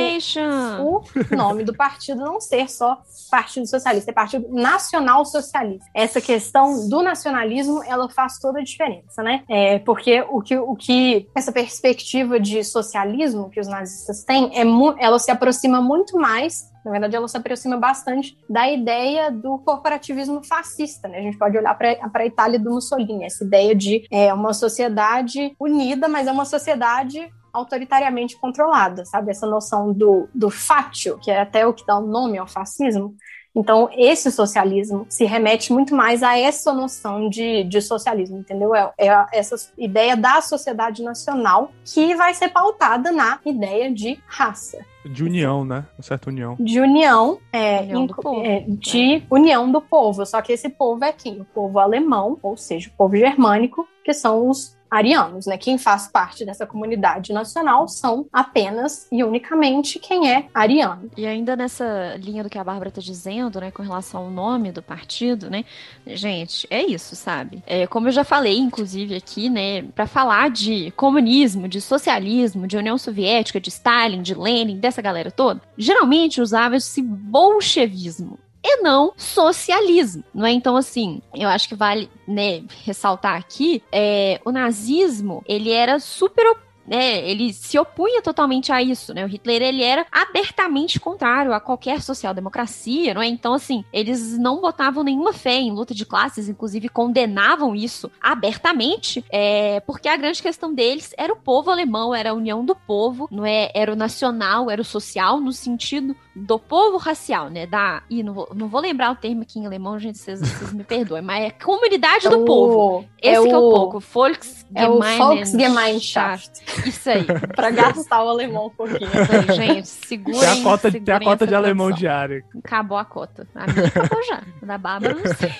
o 0.80 1.36
nome 1.36 1.64
do 1.64 1.74
partido 1.74 2.22
não 2.22 2.40
ser 2.40 2.70
só 2.70 3.02
Partido 3.30 3.68
Socialista, 3.68 4.12
é 4.12 4.14
Partido 4.14 4.48
Nacional 4.50 5.26
Socialista. 5.26 5.86
Essa 5.94 6.22
questão 6.22 6.88
do 6.88 7.02
nacionalismo, 7.02 7.84
ela 7.84 8.10
faz 8.10 8.40
toda 8.40 8.60
a 8.60 8.64
diferença, 8.64 9.22
né? 9.22 9.44
É, 9.50 9.80
porque 9.80 10.22
o 10.30 10.42
que, 10.42 10.58
o 10.58 10.76
que 10.76 11.28
essa 11.36 11.52
perspectiva 11.52 12.40
de 12.40 12.64
socialismo 12.64 13.50
que 13.50 13.60
os 13.60 13.68
nazistas 13.68 14.24
têm, 14.24 14.52
é 14.54 14.64
ela 15.04 15.20
se 15.20 15.32
aproxima 15.32 15.82
muito 15.82 16.18
mais 16.18 16.71
na 16.84 16.92
verdade, 16.92 17.16
ela 17.16 17.28
se 17.28 17.38
aproxima 17.38 17.78
bastante 17.78 18.38
da 18.50 18.70
ideia 18.70 19.32
do 19.32 19.58
corporativismo 19.60 20.44
fascista. 20.44 21.08
Né? 21.08 21.20
A 21.20 21.22
gente 21.22 21.38
pode 21.38 21.58
olhar 21.58 21.74
para 21.76 21.98
a 22.14 22.26
Itália 22.26 22.60
do 22.60 22.72
Mussolini, 22.72 23.26
essa 23.26 23.44
ideia 23.44 23.76
de 23.76 24.06
é, 24.10 24.34
uma 24.34 24.54
sociedade 24.54 25.56
unida, 25.60 26.08
mas 26.08 26.28
é 26.28 26.32
uma 26.32 26.46
sociedade 26.46 27.32
autoritariamente 27.54 28.40
controlada, 28.40 29.06
sabe? 29.06 29.32
Essa 29.32 29.46
noção 29.46 29.92
do, 29.92 30.30
do 30.34 30.50
fátio, 30.50 31.20
que 31.20 31.30
é 31.30 31.42
até 31.42 31.68
o 31.68 31.74
que 31.74 31.86
dá 31.86 31.98
o 31.98 32.08
nome 32.08 32.38
ao 32.38 32.48
fascismo, 32.48 33.16
então, 33.56 33.90
esse 33.92 34.32
socialismo 34.32 35.06
se 35.10 35.26
remete 35.26 35.74
muito 35.74 35.94
mais 35.94 36.24
a 36.24 36.38
essa 36.38 36.74
noção 36.74 37.30
de, 37.30 37.64
de 37.66 37.82
socialismo, 37.82 38.38
entendeu? 38.38 38.74
É, 38.74 38.92
é 38.98 39.28
essa 39.34 39.56
ideia 39.78 40.16
da 40.16 40.42
sociedade 40.42 41.04
nacional 41.04 41.72
que 41.84 42.16
vai 42.16 42.34
ser 42.34 42.50
pautada 42.50 43.12
na 43.12 43.40
ideia 43.46 43.94
de 43.94 44.18
raça. 44.26 44.80
De 45.06 45.24
união, 45.24 45.66
né? 45.66 45.86
Uma 45.98 46.04
certa 46.04 46.30
união. 46.30 46.56
De 46.60 46.80
união, 46.80 47.40
é, 47.52 47.82
união 47.82 48.08
é, 48.46 48.64
de 48.68 49.16
é. 49.16 49.22
união 49.30 49.70
do 49.70 49.82
povo. 49.82 50.26
Só 50.26 50.42
que 50.42 50.54
esse 50.54 50.70
povo 50.70 51.04
é 51.04 51.12
quem? 51.12 51.42
O 51.42 51.46
povo 51.46 51.80
alemão, 51.80 52.38
ou 52.42 52.56
seja, 52.56 52.90
o 52.90 52.94
povo 52.94 53.18
germânico, 53.18 53.88
que 54.04 54.14
são 54.14 54.50
os 54.50 54.76
arianos, 54.92 55.46
né? 55.46 55.58
Quem 55.58 55.78
faz 55.78 56.10
parte 56.10 56.44
dessa 56.44 56.68
comunidade 56.68 57.32
nacional 57.32 57.88
são 57.88 58.26
apenas 58.32 59.08
e 59.10 59.24
unicamente 59.24 59.98
quem 59.98 60.30
é 60.30 60.48
ariano. 60.54 61.10
E 61.16 61.26
ainda 61.26 61.56
nessa 61.56 62.18
linha 62.18 62.44
do 62.44 62.50
que 62.50 62.58
a 62.60 62.64
Bárbara 62.64 62.90
está 62.90 63.00
dizendo, 63.00 63.62
né, 63.62 63.72
com 63.72 63.82
relação 63.82 64.24
ao 64.24 64.30
nome 64.30 64.70
do 64.70 64.84
partido, 64.84 65.50
né? 65.50 65.64
Gente, 66.06 66.68
é 66.70 66.84
isso, 66.84 67.16
sabe? 67.16 67.64
É, 67.66 67.88
como 67.88 68.10
eu 68.10 68.12
já 68.12 68.26
falei, 68.26 68.58
inclusive, 68.58 69.16
aqui, 69.16 69.50
né, 69.50 69.84
para 69.84 70.06
falar 70.06 70.50
de 70.50 70.92
comunismo, 70.92 71.70
de 71.70 71.80
socialismo, 71.80 72.68
de 72.68 72.76
União 72.76 72.98
Soviética, 72.98 73.62
de 73.62 73.70
Stalin, 73.70 74.22
de 74.22 74.36
Lenin, 74.36 74.78
dessa 74.78 75.02
galera 75.02 75.32
toda, 75.32 75.62
geralmente 75.78 76.42
usava 76.42 76.76
esse 76.76 77.02
bolchevismo 77.02 78.38
e 78.64 78.82
não 78.82 79.14
socialismo, 79.18 80.24
não 80.34 80.46
é? 80.46 80.52
Então, 80.52 80.76
assim, 80.78 81.22
eu 81.34 81.50
acho 81.50 81.68
que 81.68 81.76
vale, 81.76 82.10
né, 82.28 82.64
ressaltar 82.86 83.36
aqui, 83.36 83.84
é, 83.92 84.40
o 84.46 84.52
nazismo, 84.52 85.44
ele 85.48 85.72
era 85.72 86.00
super 86.00 86.46
né, 86.88 87.28
ele 87.30 87.54
se 87.54 87.78
opunha 87.78 88.22
totalmente 88.22 88.72
a 88.72 88.82
isso, 88.82 89.14
né? 89.14 89.24
O 89.24 89.28
Hitler 89.28 89.62
ele 89.62 89.84
era 89.84 90.06
abertamente 90.12 91.00
contrário 91.00 91.54
a 91.54 91.60
qualquer 91.60 92.02
social-democracia, 92.02 93.14
não 93.14 93.22
é? 93.22 93.28
Então 93.28 93.54
assim, 93.54 93.84
eles 93.92 94.38
não 94.38 94.62
botavam 94.62 95.04
nenhuma 95.04 95.34
fé 95.34 95.56
em 95.56 95.72
luta 95.72 95.94
de 95.94 96.06
classes, 96.06 96.50
inclusive 96.50 96.90
condenavam 96.90 97.76
isso 97.76 98.12
abertamente, 98.22 99.24
é, 99.30 99.80
porque 99.82 100.08
a 100.08 100.18
grande 100.18 100.42
questão 100.42 100.74
deles 100.74 101.14
era 101.18 101.34
o 101.34 101.38
povo 101.38 101.70
alemão, 101.70 102.14
era 102.14 102.32
a 102.32 102.34
união 102.34 102.64
do 102.66 102.76
povo, 102.76 103.28
não 103.32 103.46
é? 103.46 103.72
Era 103.74 103.94
o 103.94 103.96
nacional, 103.96 104.70
era 104.70 104.82
o 104.82 104.86
social 104.86 105.40
no 105.40 105.52
sentido 105.52 106.16
do 106.36 106.58
povo 106.58 106.98
racial, 106.98 107.50
né? 107.50 107.66
Da, 107.66 108.04
e 108.10 108.24
não 108.24 108.34
vou, 108.34 108.50
não 108.54 108.68
vou 108.68 108.82
lembrar 108.82 109.12
o 109.12 109.16
termo 109.16 109.42
aqui 109.42 109.60
em 109.60 109.66
alemão, 109.66 110.00
gente, 110.00 110.18
vocês, 110.18 110.40
vocês 110.40 110.74
me 110.74 110.84
perdoem, 110.84 111.22
mas 111.22 111.46
é 111.46 111.50
comunidade 111.52 112.28
é 112.28 112.30
do 112.30 112.42
o, 112.42 112.46
povo. 112.46 113.06
Esse 113.22 113.48
é, 113.48 113.52
é 113.52 113.58
o 113.58 113.70
povo, 113.72 114.00
Volksgemeinschaft. 114.00 114.61
É 114.74 114.88
o 114.88 115.00
Volksgemeinschaft. 115.00 116.52
Isso 116.86 117.10
aí. 117.10 117.26
pra 117.56 117.70
gastar 117.72 118.24
o 118.24 118.30
alemão 118.30 118.68
um 118.68 118.70
pouquinho. 118.70 119.10
Aí, 119.12 119.56
gente, 119.56 119.88
segurem. 119.88 120.40
Tem 120.40 120.50
a 120.50 120.64
cota, 120.64 120.92
tem 120.92 121.14
a 121.14 121.20
cota 121.20 121.48
de 121.48 121.56
alemão 121.56 121.92
diária. 121.92 122.44
Acabou 122.64 122.98
a 122.98 123.06
cota. 123.06 123.48
A 123.56 123.68
minha 123.68 123.88
acabou 123.88 124.24
já. 124.24 124.42
Da 124.62 124.78
Bárbara, 124.78 125.16
não 125.16 125.36
sei. 125.36 125.52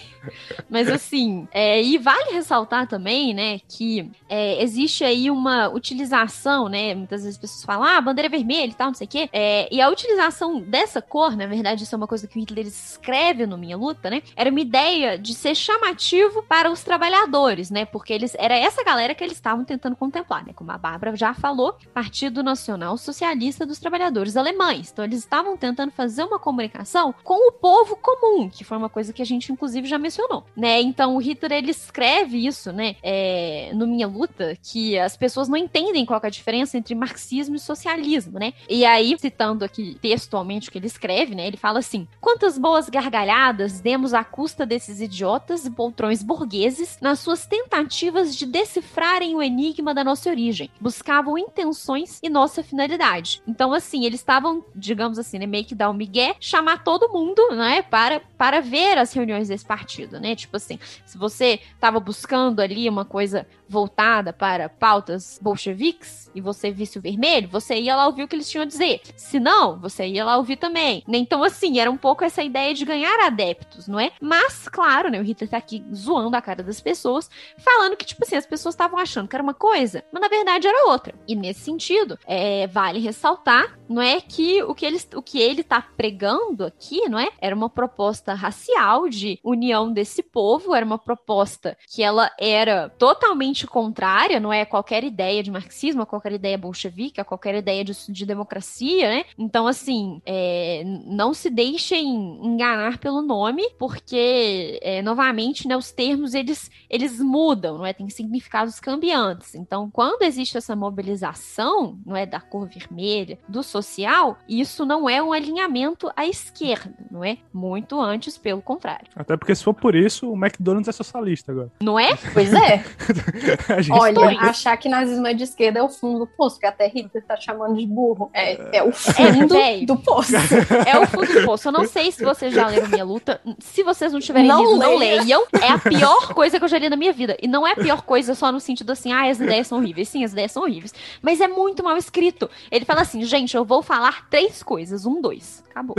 Mas 0.70 0.88
assim, 0.90 1.48
é, 1.52 1.82
e 1.82 1.98
vale 1.98 2.32
ressaltar 2.32 2.88
também, 2.88 3.34
né, 3.34 3.60
que 3.68 4.10
é, 4.30 4.62
existe 4.62 5.04
aí 5.04 5.30
uma 5.32 5.70
utilização, 5.70 6.70
né? 6.70 6.94
Muitas 6.94 7.24
vezes 7.24 7.36
as 7.36 7.42
pessoas 7.42 7.66
falam, 7.66 7.84
ah, 7.84 8.00
bandeira 8.00 8.30
vermelha 8.30 8.70
e 8.70 8.74
tal, 8.74 8.88
não 8.88 8.94
sei 8.94 9.08
o 9.08 9.10
quê. 9.10 9.30
É, 9.34 9.68
e 9.74 9.82
a 9.82 9.90
utilização 9.90 10.62
dessa 10.62 11.02
cor, 11.02 11.36
na 11.36 11.48
verdade, 11.48 11.84
isso 11.84 11.96
é 11.96 11.98
uma 11.98 12.08
coisa 12.08 12.28
que 12.28 12.38
o 12.38 12.40
Hitler 12.40 12.68
escreve 12.68 13.46
no 13.46 13.58
Minha 13.58 13.78
Luta, 13.78 14.10
né? 14.10 14.22
Era 14.36 14.50
uma 14.50 14.60
ideia 14.60 15.18
de 15.18 15.34
ser 15.34 15.56
chamativo 15.56 16.44
para 16.44 16.72
os 16.72 16.84
trabalhadores, 16.84 17.70
né? 17.72 17.86
Porque 17.86 18.14
eles 18.14 18.36
era 18.38 18.56
essa 18.56 18.84
galera 18.84 19.01
que 19.16 19.24
eles 19.24 19.38
estavam 19.38 19.66
tentando 19.66 19.96
contemplar, 19.96 20.46
né? 20.46 20.54
Como 20.54 20.72
a 20.72 20.78
Bárbara 20.78 21.16
já 21.16 21.34
falou, 21.34 21.76
Partido 21.94 22.44
Nacional 22.44 22.98
Socialista 22.98 23.66
dos 23.66 23.80
Trabalhadores 23.80 24.38
Alemães. 24.38 24.92
Então 24.92 25.04
eles 25.04 25.20
estavam 25.20 25.58
tentando 25.58 25.92
fazer 25.92 26.24
uma 26.24 26.40
comunicação 26.40 27.14
com 27.24 27.48
o 27.48 27.52
povo 27.52 27.96
comum, 27.96 28.50
que 28.50 28.64
foi 28.64 28.78
uma 28.78 28.90
coisa 28.90 29.14
que 29.14 29.22
a 29.22 29.26
gente 29.26 29.52
inclusive 29.52 29.88
já 29.88 29.98
mencionou, 29.98 30.46
né? 30.56 30.82
Então 30.82 31.16
o 31.16 31.20
Hitler 31.20 31.52
ele 31.54 31.72
escreve 31.72 32.46
isso, 32.46 32.72
né? 32.72 32.96
É, 33.02 33.72
no 33.74 33.88
Minha 33.88 34.08
Luta, 34.08 34.58
que 34.62 34.98
as 34.98 35.18
pessoas 35.18 35.48
não 35.48 35.58
entendem 35.58 36.06
qual 36.06 36.20
é 36.24 36.28
a 36.28 36.30
diferença 36.30 36.78
entre 36.78 36.96
marxismo 36.96 37.56
e 37.56 37.60
socialismo, 37.60 38.40
né? 38.40 38.54
E 38.70 38.86
aí 38.86 39.16
citando 39.20 39.66
aqui 39.66 39.98
textualmente 40.02 40.70
o 40.70 40.72
que 40.72 40.78
ele 40.78 40.88
escreve, 40.88 41.36
né? 41.36 41.48
Ele 41.48 41.58
fala 41.58 41.80
assim: 41.80 42.08
quantas 42.20 42.58
boas 42.58 42.90
gargalhadas 42.90 43.80
demos 43.80 44.14
à 44.14 44.24
custa 44.24 44.66
desses 44.66 45.02
idiotas 45.02 45.66
e 45.66 45.72
poltrões 45.72 46.22
burgueses 46.24 46.98
nas 47.02 47.20
suas 47.20 47.46
tentativas 47.46 48.36
de 48.36 48.46
decifrar 48.46 48.91
decifrarem 48.92 49.36
o 49.36 49.42
enigma 49.42 49.94
da 49.94 50.04
nossa 50.04 50.30
origem, 50.30 50.70
buscavam 50.80 51.38
intenções 51.38 52.20
e 52.22 52.30
nossa 52.30 52.62
finalidade. 52.62 53.42
Então, 53.48 53.74
assim, 53.74 54.06
eles 54.06 54.20
estavam, 54.20 54.64
digamos 54.76 55.18
assim, 55.18 55.40
né, 55.40 55.46
meio 55.46 55.66
que 55.66 55.74
dar 55.74 55.90
um 55.90 55.94
migué, 55.94 56.36
chamar 56.40 56.84
todo 56.84 57.10
mundo, 57.10 57.42
né, 57.56 57.82
para, 57.82 58.20
para 58.38 58.60
ver 58.60 58.98
as 58.98 59.14
reuniões 59.14 59.48
desse 59.48 59.66
partido, 59.66 60.20
né? 60.20 60.36
Tipo 60.36 60.58
assim, 60.58 60.78
se 61.06 61.18
você 61.18 61.60
estava 61.74 62.00
buscando 62.00 62.60
ali 62.60 62.90
uma 62.90 63.06
coisa 63.06 63.48
voltada 63.72 64.34
para 64.34 64.68
pautas 64.68 65.40
bolcheviques 65.42 66.30
e 66.36 66.42
você 66.42 66.72
visse 66.72 67.00
o 67.00 67.02
vermelho, 67.02 67.48
você 67.48 67.76
ia 67.76 67.96
lá 67.96 68.06
ouvir 68.06 68.24
o 68.24 68.28
que 68.28 68.36
eles 68.36 68.50
tinham 68.50 68.64
a 68.64 68.68
dizer. 68.68 69.02
Se 69.16 69.40
não, 69.40 69.80
você 69.80 70.06
ia 70.06 70.26
lá 70.26 70.36
ouvir 70.38 70.58
também. 70.58 71.04
Então, 71.08 71.44
assim, 71.44 71.80
era 71.80 71.90
um 71.90 71.98
pouco 71.98 72.24
essa 72.24 72.44
ideia 72.44 72.74
de 72.74 72.84
ganhar 72.84 73.18
adeptos, 73.26 73.88
não 73.88 74.00
é? 74.00 74.12
Mas, 74.20 74.68
claro, 74.68 75.10
né, 75.10 75.20
o 75.20 75.24
Hitler 75.24 75.50
tá 75.50 75.58
aqui 75.58 75.84
zoando 75.94 76.36
a 76.36 76.42
cara 76.42 76.62
das 76.62 76.82
pessoas, 76.82 77.30
falando 77.58 77.96
que, 77.96 78.06
tipo 78.06 78.24
assim, 78.26 78.36
as 78.36 78.46
pessoas 78.46 78.76
estavam 78.76 79.00
achando 79.00 79.28
que 79.28 79.36
era 79.36 79.44
uma 79.44 79.54
coisa, 79.54 80.04
mas 80.12 80.22
na 80.22 80.28
verdade 80.28 80.68
era 80.68 80.90
outra. 80.90 81.16
E 81.28 81.36
nesse 81.36 81.62
sentido, 81.62 82.20
é, 82.26 82.68
vale 82.68 83.00
ressaltar, 83.00 83.80
não 83.88 84.02
é, 84.02 84.20
que 84.20 84.62
o 84.64 84.76
que, 84.76 84.86
ele, 84.86 85.00
o 85.16 85.22
que 85.22 85.40
ele 85.40 85.64
tá 85.64 85.82
pregando 85.82 86.66
aqui, 86.66 87.08
não 87.08 87.20
é? 87.20 87.30
Era 87.40 87.56
uma 87.56 87.70
proposta 87.70 88.34
racial 88.34 89.08
de 89.08 89.40
união 89.44 89.92
desse 89.92 90.22
povo, 90.22 90.76
era 90.76 90.86
uma 90.86 90.98
proposta 90.98 91.78
que 91.88 92.04
ela 92.04 92.32
era 92.40 92.90
totalmente 92.98 93.61
contrária, 93.68 94.40
não 94.40 94.52
é? 94.52 94.66
Qualquer 94.66 95.04
ideia 95.04 95.42
de 95.44 95.52
marxismo, 95.52 96.06
qualquer 96.06 96.34
ideia 96.34 96.58
bolchevique, 96.58 97.24
qualquer 97.24 97.56
ideia 97.56 97.84
de, 97.84 97.94
de 98.12 98.26
democracia, 98.26 99.10
né? 99.10 99.26
Então, 99.38 99.68
assim, 99.68 100.22
é, 100.26 100.84
não 101.06 101.34
se 101.34 101.50
deixem 101.50 102.06
enganar 102.46 102.98
pelo 102.98 103.22
nome, 103.22 103.64
porque, 103.78 104.80
é, 104.82 105.02
novamente, 105.02 105.68
né, 105.68 105.76
os 105.76 105.92
termos, 105.92 106.34
eles, 106.34 106.70
eles 106.90 107.20
mudam, 107.20 107.78
não 107.78 107.86
é? 107.86 107.94
Tem 107.94 108.10
significados 108.10 108.80
cambiantes. 108.80 109.56
Então, 109.56 109.90
quando 109.92 110.24
existe 110.24 110.58
essa 110.58 110.76
mobilização, 110.76 112.00
não 112.06 112.16
é? 112.16 112.26
Da 112.26 112.40
cor 112.40 112.68
vermelha, 112.68 113.38
do 113.48 113.64
social, 113.64 114.38
isso 114.48 114.86
não 114.86 115.10
é 115.10 115.22
um 115.22 115.34
alinhamento 115.34 116.12
à 116.16 116.26
esquerda, 116.26 116.94
não 117.10 117.24
é? 117.24 117.38
Muito 117.54 118.00
antes, 118.00 118.38
pelo 118.38 118.62
contrário. 118.62 119.08
Até 119.16 119.38
porque, 119.38 119.56
se 119.56 119.64
for 119.64 119.74
por 119.74 119.96
isso, 119.96 120.32
o 120.32 120.36
McDonald's 120.36 120.88
é 120.88 120.92
socialista 120.92 121.52
agora. 121.52 121.72
Não 121.82 122.00
é? 122.00 122.16
Pois 122.34 122.54
é. 122.54 122.84
Olha, 123.92 124.40
achar 124.42 124.78
que 124.78 124.90
nazismo 124.90 125.26
é 125.28 125.34
de 125.34 125.44
esquerda 125.44 125.80
é 125.80 125.84
o 125.84 125.90
fundo 125.90 126.20
do 126.20 126.28
poço, 126.28 126.60
que 126.60 126.66
até 126.66 126.88
Hitler 126.88 127.24
tá 127.26 127.36
chamando 127.36 127.76
de 127.76 127.86
burro. 127.86 128.30
É, 128.34 128.78
é 128.78 128.84
o 128.84 128.92
fundo 128.92 129.56
é, 129.56 129.80
do 129.86 129.98
poço. 129.98 130.32
É 130.86 130.98
o 130.98 131.08
fundo 131.08 131.34
do 131.34 131.46
poço. 131.46 131.68
Eu 131.68 131.72
não 131.72 131.88
sei 131.88 132.12
se 132.12 132.24
vocês 132.24 132.54
já 132.54 132.68
leram 132.68 132.88
Minha 132.88 133.04
Luta. 133.04 133.42
Se 133.60 133.84
vocês 133.84 134.12
não 134.12 134.20
tiverem 134.20 134.48
não 134.48 134.62
lido, 134.62 134.78
leia. 134.78 134.90
não 134.90 134.98
leiam. 134.98 135.44
É 135.62 135.68
a 135.68 135.78
pior 135.78 136.34
coisa 136.34 136.58
que 136.58 136.64
eu 136.64 136.68
já 136.68 136.78
li 136.78 136.90
na 136.90 136.96
minha 136.96 137.14
vida. 137.14 137.38
E 137.42 137.48
não 137.48 137.66
é 137.66 137.74
a 137.74 137.76
pior 137.76 138.02
coisa 138.02 138.34
só 138.36 138.52
no 138.52 138.60
sentido 138.60 138.92
assim, 138.92 139.12
ah, 139.12 139.30
as 139.30 139.40
ideias 139.40 139.68
são 139.68 139.78
horríveis. 139.78 140.10
Sim, 140.10 140.24
as 140.24 140.32
ideias 140.32 140.52
são 140.52 140.64
horríveis. 140.64 140.94
Mas 141.22 141.40
é 141.40 141.48
muito 141.48 141.84
mal 141.84 141.98
escrito. 141.98 142.50
Ele 142.72 142.86
fala 142.86 143.02
assim, 143.02 143.24
gente, 143.24 143.56
eu 143.56 143.64
vou 143.64 143.82
falar 143.82 144.28
três 144.30 144.64
coisas. 144.64 145.06
Um, 145.06 145.22
dois. 145.22 145.64
Acabou. 145.72 145.96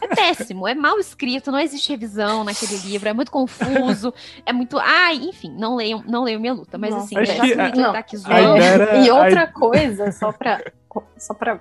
É 0.00 0.14
péssimo, 0.14 0.68
é 0.68 0.74
mal 0.74 0.98
escrito, 0.98 1.50
não 1.50 1.58
existe 1.58 1.90
revisão 1.90 2.44
naquele 2.44 2.76
livro, 2.76 3.08
é 3.08 3.12
muito 3.12 3.30
confuso, 3.30 4.14
é 4.46 4.52
muito. 4.52 4.78
Ai, 4.78 5.16
enfim, 5.16 5.50
não 5.58 5.74
leiam, 5.74 6.02
não 6.06 6.22
leiam 6.22 6.40
minha 6.40 6.52
luta. 6.52 6.78
Mas 6.80 6.94
assim, 6.94 7.24
já 7.24 7.34
que, 7.34 7.54
que 7.72 7.82
tá 7.82 7.98
aqui 7.98 8.16
zoando. 8.16 8.96
E 9.04 9.10
outra 9.10 9.46
coisa, 9.46 10.10
só 10.12 10.32
pra, 10.32 10.60
só 11.18 11.34
pra 11.34 11.60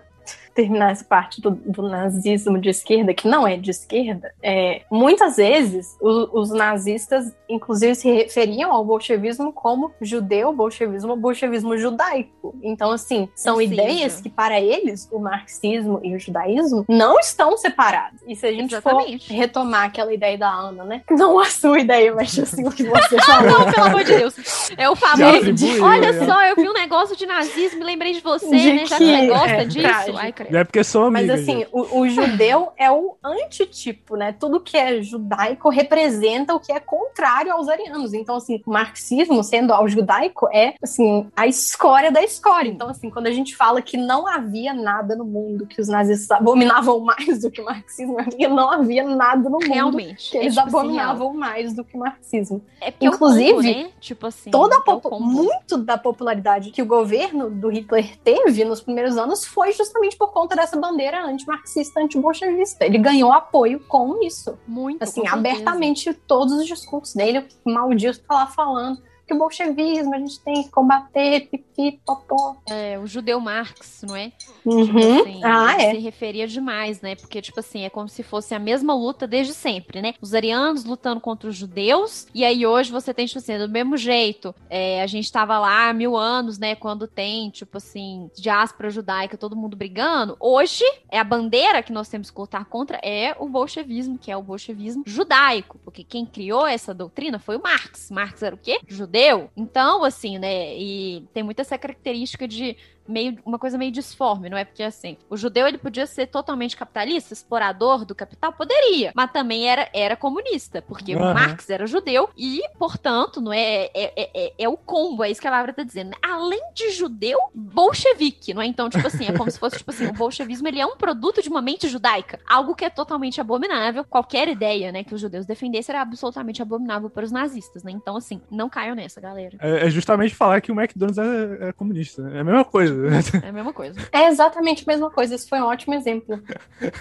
terminar 0.53 0.91
essa 0.91 1.03
parte 1.03 1.41
do, 1.41 1.51
do, 1.51 1.84
nazismo 1.84 2.59
de 2.59 2.69
esquerda, 2.69 3.13
que 3.13 3.27
não 3.27 3.47
é 3.47 3.57
de 3.57 3.71
esquerda, 3.71 4.34
é, 4.41 4.81
muitas 4.91 5.38
vezes 5.38 5.97
o, 6.01 6.39
os 6.39 6.49
nazistas, 6.49 7.34
inclusive, 7.47 7.95
se 7.95 8.11
referiam 8.11 8.71
ao 8.71 8.84
bolchevismo 8.84 9.51
como 9.51 9.91
judeu, 10.01 10.53
bolchevismo, 10.53 11.15
bolchevismo 11.15 11.77
judaico. 11.77 12.55
Então, 12.61 12.91
assim, 12.91 13.30
são 13.35 13.61
ideias 13.61 14.21
que, 14.21 14.30
para 14.30 14.59
eles, 14.59 15.07
o 15.11 15.19
marxismo 15.19 15.99
e 16.03 16.15
o 16.15 16.19
judaísmo 16.19 16.85
não 16.88 17.19
estão 17.19 17.57
separados. 17.57 18.21
E 18.27 18.35
se 18.35 18.45
a 18.45 18.51
gente 18.51 18.73
Exatamente. 18.73 19.27
for 19.27 19.34
retomar 19.34 19.85
aquela 19.85 20.13
ideia 20.13 20.38
da 20.38 20.49
Ana, 20.49 20.84
né? 20.84 21.01
Não 21.09 21.39
a 21.39 21.45
sua 21.45 21.80
ideia, 21.80 22.13
mas 22.13 22.38
assim, 22.38 22.67
o 22.67 22.71
que 22.71 22.84
você 22.84 23.19
falou. 23.21 23.59
não, 23.59 23.71
pelo 23.71 23.88
amor 23.88 24.03
de 24.03 24.17
Deus. 24.17 24.69
É 24.77 24.89
o 24.89 24.95
famoso. 24.95 25.53
De, 25.53 25.80
Olha 25.80 26.11
né? 26.11 26.26
só, 26.26 26.43
eu 26.45 26.55
vi 26.55 26.67
um 26.67 26.73
negócio 26.73 27.15
de 27.15 27.26
nazismo, 27.26 27.80
me 27.80 27.85
lembrei 27.85 28.13
de 28.13 28.21
você, 28.21 28.49
de 28.49 28.73
né? 28.73 28.85
Já 28.85 28.97
que 28.97 29.05
você 29.05 29.27
gosta 29.27 29.49
é, 29.49 29.65
disso. 29.65 30.17
Ai, 30.17 30.34
é 30.57 30.63
porque 30.63 30.84
são 30.84 31.05
amigos. 31.05 31.30
Mas 31.30 31.41
assim, 31.41 31.65
o, 31.71 31.99
o, 31.99 32.09
judeu 32.09 32.71
é 32.77 32.91
o 32.91 33.17
antitipo, 33.23 34.15
né? 34.15 34.31
Tudo 34.31 34.59
que 34.59 34.77
é 34.77 35.01
judaico 35.01 35.69
representa 35.69 36.53
o 36.53 36.59
que 36.59 36.71
é 36.71 36.80
contrário 36.80 37.53
aos 37.53 37.67
arianos. 37.67 38.13
Então, 38.13 38.35
assim, 38.35 38.61
o 38.65 38.71
marxismo, 38.71 39.43
sendo 39.43 39.73
ao 39.73 39.88
judaico, 39.88 40.47
é, 40.51 40.73
assim, 40.81 41.27
a 41.35 41.47
escória 41.47 42.11
da 42.11 42.23
escória. 42.23 42.69
Então, 42.69 42.89
assim, 42.89 43.09
quando 43.09 43.27
a 43.27 43.31
gente 43.31 43.55
fala 43.55 43.81
que 43.81 43.97
não 43.97 44.27
havia 44.27 44.73
nada 44.73 45.15
no 45.15 45.26
mundo 45.26 45.65
que 45.65 45.81
os 45.81 45.88
nazistas 45.88 46.31
abominavam 46.31 46.99
mais 47.03 47.41
do 47.41 47.51
que 47.51 47.61
o 47.61 47.65
marxismo, 47.65 48.17
é 48.19 48.47
não 48.47 48.71
havia 48.71 49.03
nada 49.03 49.49
no 49.49 49.59
mundo 49.59 49.73
Realmente, 49.73 50.31
que 50.31 50.38
eles 50.38 50.57
é, 50.57 50.63
tipo, 50.63 50.77
assim, 50.77 50.88
abominavam 50.88 51.30
assim, 51.30 51.38
mais 51.38 51.73
do 51.73 51.84
que 51.84 51.95
o 51.95 51.99
marxismo. 51.99 52.61
É 52.81 52.93
Inclusive, 52.99 53.49
é 53.49 53.53
o 53.53 53.55
combo, 53.55 53.84
né? 53.84 53.89
tipo 53.99 54.27
assim, 54.27 54.51
toda 54.51 54.76
é 54.76 55.19
muito 55.19 55.77
da 55.77 55.97
popularidade 55.97 56.71
que 56.71 56.81
o 56.81 56.85
governo 56.85 57.49
do 57.49 57.69
Hitler 57.69 58.17
teve 58.17 58.65
nos 58.65 58.81
primeiros 58.81 59.17
anos 59.17 59.45
foi 59.45 59.71
justamente 59.71 60.17
por 60.17 60.28
conta 60.30 60.56
dessa 60.56 60.77
bandeira 60.80 61.23
antimarxista, 61.26 61.99
antibolchevista. 61.99 62.85
Ele 62.85 62.97
ganhou 62.97 63.31
apoio 63.31 63.80
com 63.88 64.23
isso. 64.23 64.57
Muito. 64.68 65.01
Assim, 65.03 65.27
abertamente, 65.27 66.14
todos 66.14 66.53
os 66.53 66.65
discursos 66.65 67.15
dele, 67.15 67.47
o 67.65 67.72
maldito 67.72 68.19
tá 68.22 68.34
lá 68.34 68.47
falando 68.47 69.01
que 69.30 69.34
o 69.35 69.38
bolchevismo 69.38 70.15
a 70.15 70.18
gente 70.18 70.39
tem 70.39 70.64
que 70.64 70.72
combater, 70.72 71.41
pipi, 71.41 71.69
popó. 72.06 72.57
É, 72.69 72.97
o 72.97 73.06
judeu 73.06 73.39
Marx, 73.39 74.03
não 74.07 74.15
é? 74.15 74.31
Uhum. 74.65 74.85
Tipo 74.85 74.99
assim, 74.99 75.41
ah, 75.43 75.76
é. 75.80 75.91
se 75.91 75.97
referia 75.99 76.47
demais, 76.47 77.01
né? 77.01 77.15
Porque, 77.15 77.41
tipo 77.41 77.60
assim, 77.60 77.84
é 77.84 77.89
como 77.89 78.07
se 78.07 78.23
fosse 78.23 78.53
a 78.56 78.60
mesma 78.60 78.93
luta 78.93 79.27
desde 79.27 79.53
sempre, 79.53 80.01
né? 80.01 80.14
Os 80.22 80.34
arianos 80.34 80.85
lutando 80.85 81.19
contra 81.19 81.49
os 81.49 81.56
judeus, 81.56 82.27
e 82.34 82.45
aí 82.45 82.65
hoje 82.65 82.91
você 82.91 83.14
tem, 83.14 83.26
tipo 83.26 83.39
assim, 83.39 83.57
do 83.57 83.69
mesmo 83.69 83.97
jeito. 83.97 84.53
É, 84.69 85.01
a 85.01 85.07
gente 85.07 85.31
tava 85.31 85.57
lá 85.60 85.89
há 85.89 85.93
mil 85.93 86.15
anos, 86.15 86.57
né? 86.57 86.76
Quando 86.76 87.07
tem, 87.07 87.49
tipo 87.49 87.77
assim, 87.77 88.30
diáspora 88.35 88.89
judaica, 88.89 89.38
todo 89.38 89.56
mundo 89.56 89.76
brigando. 89.76 90.35
Hoje, 90.39 90.84
é 91.10 91.19
a 91.19 91.23
bandeira 91.23 91.84
que 91.84 91.91
nós 91.91 92.10
temos 92.10 92.30
que 92.30 92.39
lutar 92.39 92.65
contra 92.65 92.99
é 93.03 93.35
o 93.39 93.47
bolchevismo, 93.47 94.18
que 94.18 94.31
é 94.31 94.38
o 94.38 94.41
bolchevismo 94.41 95.03
judaico. 95.06 95.80
Porque 95.84 96.03
quem 96.03 96.26
criou 96.26 96.65
essa 96.65 96.93
doutrina 96.93 97.39
foi 97.39 97.57
o 97.57 97.61
Marx. 97.61 98.10
Marx 98.11 98.43
era 98.43 98.56
o 98.56 98.57
quê? 98.57 98.80
Judeu 98.88 99.10
judeu. 99.10 99.49
Então, 99.57 100.03
assim, 100.03 100.38
né? 100.38 100.77
E 100.77 101.27
tem 101.34 101.43
muita 101.43 101.64
essa 101.70 101.78
característica 101.78 102.48
de 102.48 102.76
meio 103.10 103.38
uma 103.45 103.60
coisa 103.60 103.77
meio 103.77 103.91
disforme, 103.91 104.49
não 104.49 104.57
é? 104.57 104.64
Porque 104.64 104.84
assim, 104.84 105.18
o 105.30 105.36
judeu 105.36 105.68
ele 105.68 105.77
podia 105.77 106.06
ser 106.06 106.27
totalmente 106.27 106.77
capitalista, 106.77 107.34
explorador 107.34 108.06
do 108.06 108.15
capital, 108.15 108.53
poderia, 108.53 109.11
mas 109.15 109.31
também 109.31 109.68
era, 109.68 109.90
era 109.94 110.15
comunista, 110.15 110.81
porque 110.81 111.15
uhum. 111.15 111.34
Marx 111.34 111.69
era 111.69 111.88
judeu 111.88 112.30
e, 112.38 112.61
portanto, 112.77 113.41
não 113.41 113.52
é, 113.52 113.86
é, 113.86 113.91
é, 113.94 114.30
é, 114.34 114.53
é 114.57 114.69
o 114.69 114.77
combo, 114.77 115.23
é 115.23 115.31
isso 115.31 115.41
que 115.41 115.48
a 115.48 115.52
Bárbara 115.52 115.73
tá 115.73 115.84
dizendo. 115.84 116.15
Além 116.22 116.61
de 116.73 116.91
judeu, 116.91 117.38
bolchevique, 117.53 118.53
não 118.53 118.61
é? 118.61 118.65
Então, 118.65 118.90
tipo 118.90 119.06
assim, 119.06 119.26
é 119.26 119.34
como 119.34 119.49
se 119.49 119.60
fosse, 119.60 119.77
tipo 119.77 119.91
assim, 119.91 120.07
o 120.07 120.14
bolchevismo 120.14 120.68
ele 120.68 120.80
é 120.80 120.86
um 120.86 120.98
produto 120.98 121.41
de 121.41 121.49
uma 121.49 121.61
mente 121.61 121.88
judaica, 121.88 122.40
algo 122.48 122.76
que 122.76 122.86
é 122.86 122.90
totalmente 122.90 123.41
abominável. 123.41 124.03
Qualquer 124.03 124.48
ideia, 124.48 124.91
né, 124.91 125.03
que 125.03 125.14
os 125.14 125.22
judeus 125.22 125.45
defendessem 125.45 125.94
era 125.94 126.02
absolutamente 126.02 126.61
abominável 126.61 127.10
para 127.10 127.26
os 127.26 127.31
nazistas, 127.31 127.84
né? 127.84 127.91
Então, 127.91 128.15
assim, 128.15 128.41
não 128.52 128.69
caiam 128.69 128.95
nessa, 128.95 129.19
galera. 129.19 129.57
É, 129.60 129.88
é 129.88 129.90
justamente 129.90 130.36
falar 130.36 130.61
que 130.61 130.72
o 130.72 130.80
McDonald's 130.80 131.18
é, 131.18 131.69
é 131.69 131.72
comunista, 131.72 132.22
né? 132.22 132.38
é 132.38 132.41
a 132.41 132.44
mesma 132.44 132.65
coisa. 132.65 132.94
É 133.43 133.49
a 133.49 133.53
mesma 133.53 133.73
coisa. 133.73 133.99
É 134.11 134.27
exatamente 134.27 134.84
a 134.85 134.91
mesma 134.91 135.09
coisa. 135.09 135.35
Esse 135.35 135.47
foi 135.47 135.59
um 135.59 135.65
ótimo 135.65 135.93
exemplo. 135.93 136.41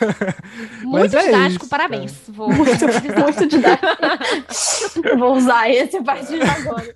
Muito 0.83 1.17
é 1.17 1.25
didático, 1.27 1.63
isso, 1.63 1.71
parabéns. 1.71 2.15
Vou 2.29 2.49
muito, 2.49 2.71
muito 2.71 3.47
didático. 3.47 5.19
Vou 5.19 5.37
usar 5.37 5.71
esse 5.71 5.97
a 5.97 6.03
partir 6.03 6.39
de 6.39 6.43
agora. 6.43 6.95